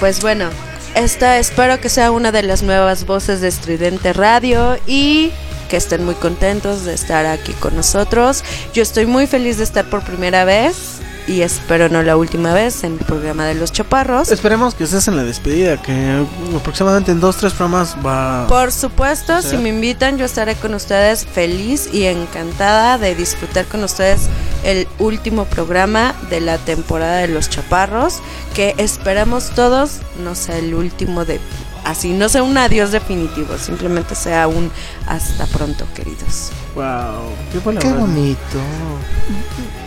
pues 0.00 0.20
bueno, 0.20 0.48
esta 0.94 1.38
espero 1.38 1.80
que 1.80 1.88
sea 1.88 2.10
una 2.10 2.32
de 2.32 2.42
las 2.42 2.62
nuevas 2.62 3.06
voces 3.06 3.40
de 3.40 3.48
Estridente 3.48 4.12
Radio 4.12 4.78
y 4.86 5.30
que 5.68 5.76
estén 5.76 6.04
muy 6.04 6.14
contentos 6.14 6.84
de 6.84 6.94
estar 6.94 7.26
aquí 7.26 7.52
con 7.52 7.76
nosotros. 7.76 8.44
Yo 8.74 8.82
estoy 8.82 9.06
muy 9.06 9.26
feliz 9.26 9.58
de 9.58 9.64
estar 9.64 9.84
por 9.86 10.02
primera 10.02 10.44
vez 10.44 11.01
y 11.26 11.42
espero 11.42 11.88
no 11.88 12.02
la 12.02 12.16
última 12.16 12.52
vez 12.52 12.84
en 12.84 12.94
el 12.94 12.98
programa 12.98 13.46
de 13.46 13.54
los 13.54 13.72
chaparros. 13.72 14.30
Esperemos 14.30 14.74
que 14.74 14.84
estés 14.84 15.08
en 15.08 15.16
la 15.16 15.24
despedida, 15.24 15.80
que 15.80 16.26
aproximadamente 16.56 17.12
en 17.12 17.20
dos, 17.20 17.36
tres 17.36 17.52
programas 17.52 17.96
va... 18.04 18.46
Por 18.48 18.72
supuesto, 18.72 19.42
si 19.42 19.56
me 19.56 19.70
invitan, 19.70 20.18
yo 20.18 20.24
estaré 20.24 20.54
con 20.54 20.74
ustedes 20.74 21.24
feliz 21.24 21.88
y 21.92 22.04
encantada 22.04 22.98
de 22.98 23.14
disfrutar 23.14 23.66
con 23.66 23.84
ustedes 23.84 24.28
el 24.64 24.86
último 24.98 25.44
programa 25.44 26.14
de 26.30 26.40
la 26.40 26.58
temporada 26.58 27.18
de 27.18 27.28
los 27.28 27.48
chaparros, 27.48 28.20
que 28.54 28.74
esperamos 28.78 29.50
todos 29.50 30.00
no 30.22 30.34
sea 30.34 30.58
el 30.58 30.74
último 30.74 31.24
de 31.24 31.40
así, 31.84 32.12
no 32.12 32.28
sea 32.28 32.42
un 32.42 32.56
adiós 32.56 32.92
definitivo, 32.92 33.56
simplemente 33.58 34.14
sea 34.14 34.48
un 34.48 34.70
hasta 35.06 35.46
pronto, 35.46 35.86
queridos. 35.94 36.50
Wow, 36.74 37.32
qué, 37.52 37.78
Qué 37.78 37.92
bonito. 37.92 38.58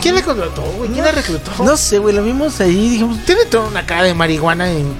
¿Quién 0.00 0.14
la 0.14 0.22
contrató, 0.22 0.62
güey? 0.62 0.90
¿Quién 0.90 1.04
la 1.04 1.12
reclutó? 1.12 1.50
No 1.64 1.76
sé, 1.76 1.98
güey, 1.98 2.14
lo 2.14 2.22
vimos 2.22 2.60
ahí 2.60 2.86
y 2.86 2.90
dijimos... 2.90 3.24
Tiene 3.24 3.44
toda 3.46 3.68
una 3.68 3.84
cara 3.84 4.04
de 4.04 4.14
marihuana 4.14 4.70
en 4.70 4.94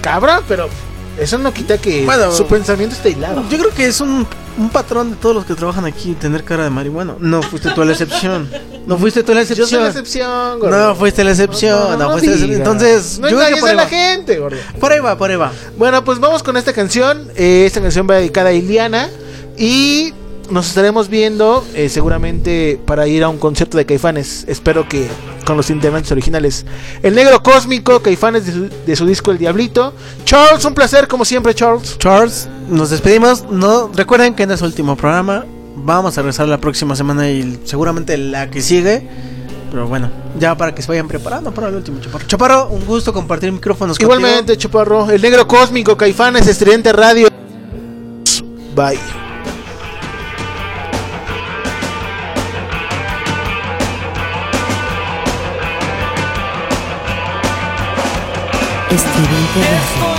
cabra, 0.00 0.42
pero 0.46 0.68
eso 1.18 1.38
no 1.38 1.52
quita 1.52 1.78
que 1.78 2.04
Bueno, 2.04 2.32
su 2.32 2.46
pensamiento 2.46 2.96
está 2.96 3.08
hilado. 3.08 3.44
Yo 3.48 3.58
creo 3.58 3.70
que 3.70 3.86
es 3.86 4.00
un, 4.00 4.26
un 4.58 4.70
patrón 4.70 5.10
de 5.10 5.16
todos 5.16 5.34
los 5.34 5.44
que 5.44 5.54
trabajan 5.54 5.84
aquí 5.84 6.14
tener 6.14 6.44
cara 6.44 6.64
de 6.64 6.70
marihuana. 6.70 7.14
No 7.18 7.42
fuiste 7.42 7.70
tú 7.70 7.84
la 7.84 7.92
excepción. 7.92 8.48
No 8.86 8.98
fuiste 8.98 9.22
tú 9.22 9.34
la 9.34 9.42
excepción. 9.42 9.68
Yo 9.68 9.76
soy 9.76 9.82
la 9.82 9.88
excepción, 9.88 10.58
gordo. 10.58 10.88
No 10.88 10.94
fuiste 10.94 11.22
la 11.24 11.30
excepción. 11.30 11.98
No, 11.98 12.10
fuiste 12.10 12.28
la 12.28 12.34
excepción. 12.34 12.50
digas. 12.50 12.58
Entonces, 12.58 13.18
no 13.18 13.28
yo 13.28 13.36
creo 13.36 13.48
que 13.48 13.54
engañes 13.56 13.60
por 13.60 13.68
a 13.68 13.72
ahí 13.72 13.76
la 13.76 13.86
gente, 13.86 14.38
gordo. 14.38 14.56
Por 14.80 14.92
ahí 14.92 15.00
va, 15.00 15.16
por 15.16 15.30
ahí 15.30 15.36
va. 15.36 15.52
Bueno, 15.76 16.04
pues 16.04 16.18
vamos 16.18 16.42
con 16.42 16.56
esta 16.56 16.72
canción. 16.72 17.30
Eh, 17.36 17.64
esta 17.66 17.80
canción 17.80 18.06
va 18.08 18.16
dedicada 18.16 18.50
a 18.50 18.52
Iliana. 18.52 19.08
Y 19.56 20.12
nos 20.52 20.68
estaremos 20.68 21.08
viendo 21.08 21.64
eh, 21.74 21.88
seguramente 21.88 22.78
para 22.86 23.08
ir 23.08 23.24
a 23.24 23.28
un 23.28 23.38
concierto 23.38 23.78
de 23.78 23.86
Caifanes. 23.86 24.44
Espero 24.46 24.86
que 24.86 25.08
con 25.46 25.56
los 25.56 25.70
integrantes 25.70 26.12
originales. 26.12 26.66
El 27.02 27.14
Negro 27.14 27.42
Cósmico, 27.42 28.00
Caifanes 28.00 28.46
de 28.46 28.52
su, 28.52 28.68
de 28.86 28.96
su 28.96 29.06
disco 29.06 29.30
El 29.30 29.38
Diablito. 29.38 29.94
Charles, 30.24 30.64
un 30.64 30.74
placer 30.74 31.08
como 31.08 31.24
siempre, 31.24 31.54
Charles. 31.54 31.96
Charles, 31.98 32.48
nos 32.68 32.90
despedimos. 32.90 33.44
No, 33.50 33.90
recuerden 33.94 34.34
que 34.34 34.42
en 34.42 34.50
es 34.50 34.60
último 34.60 34.94
programa. 34.94 35.46
Vamos 35.74 36.16
a 36.18 36.20
regresar 36.20 36.46
la 36.48 36.58
próxima 36.58 36.94
semana 36.94 37.30
y 37.30 37.60
seguramente 37.64 38.16
la 38.18 38.50
que 38.50 38.60
sigue. 38.60 39.08
Pero 39.70 39.88
bueno, 39.88 40.10
ya 40.38 40.54
para 40.54 40.74
que 40.74 40.82
se 40.82 40.88
vayan 40.88 41.08
preparando 41.08 41.50
para 41.50 41.68
el 41.68 41.76
último 41.76 41.98
Chaparro. 41.98 42.26
Chaparro, 42.26 42.68
un 42.68 42.84
gusto 42.84 43.10
compartir 43.14 43.50
micrófonos 43.50 43.98
contigo. 43.98 44.18
Igualmente, 44.18 44.54
Chaparro. 44.58 45.10
El 45.10 45.22
Negro 45.22 45.48
Cósmico, 45.48 45.96
Caifanes, 45.96 46.46
Estridente 46.46 46.92
Radio. 46.92 47.28
Bye. 48.76 49.21
Estridente 58.94 59.60
Radio. 59.62 60.11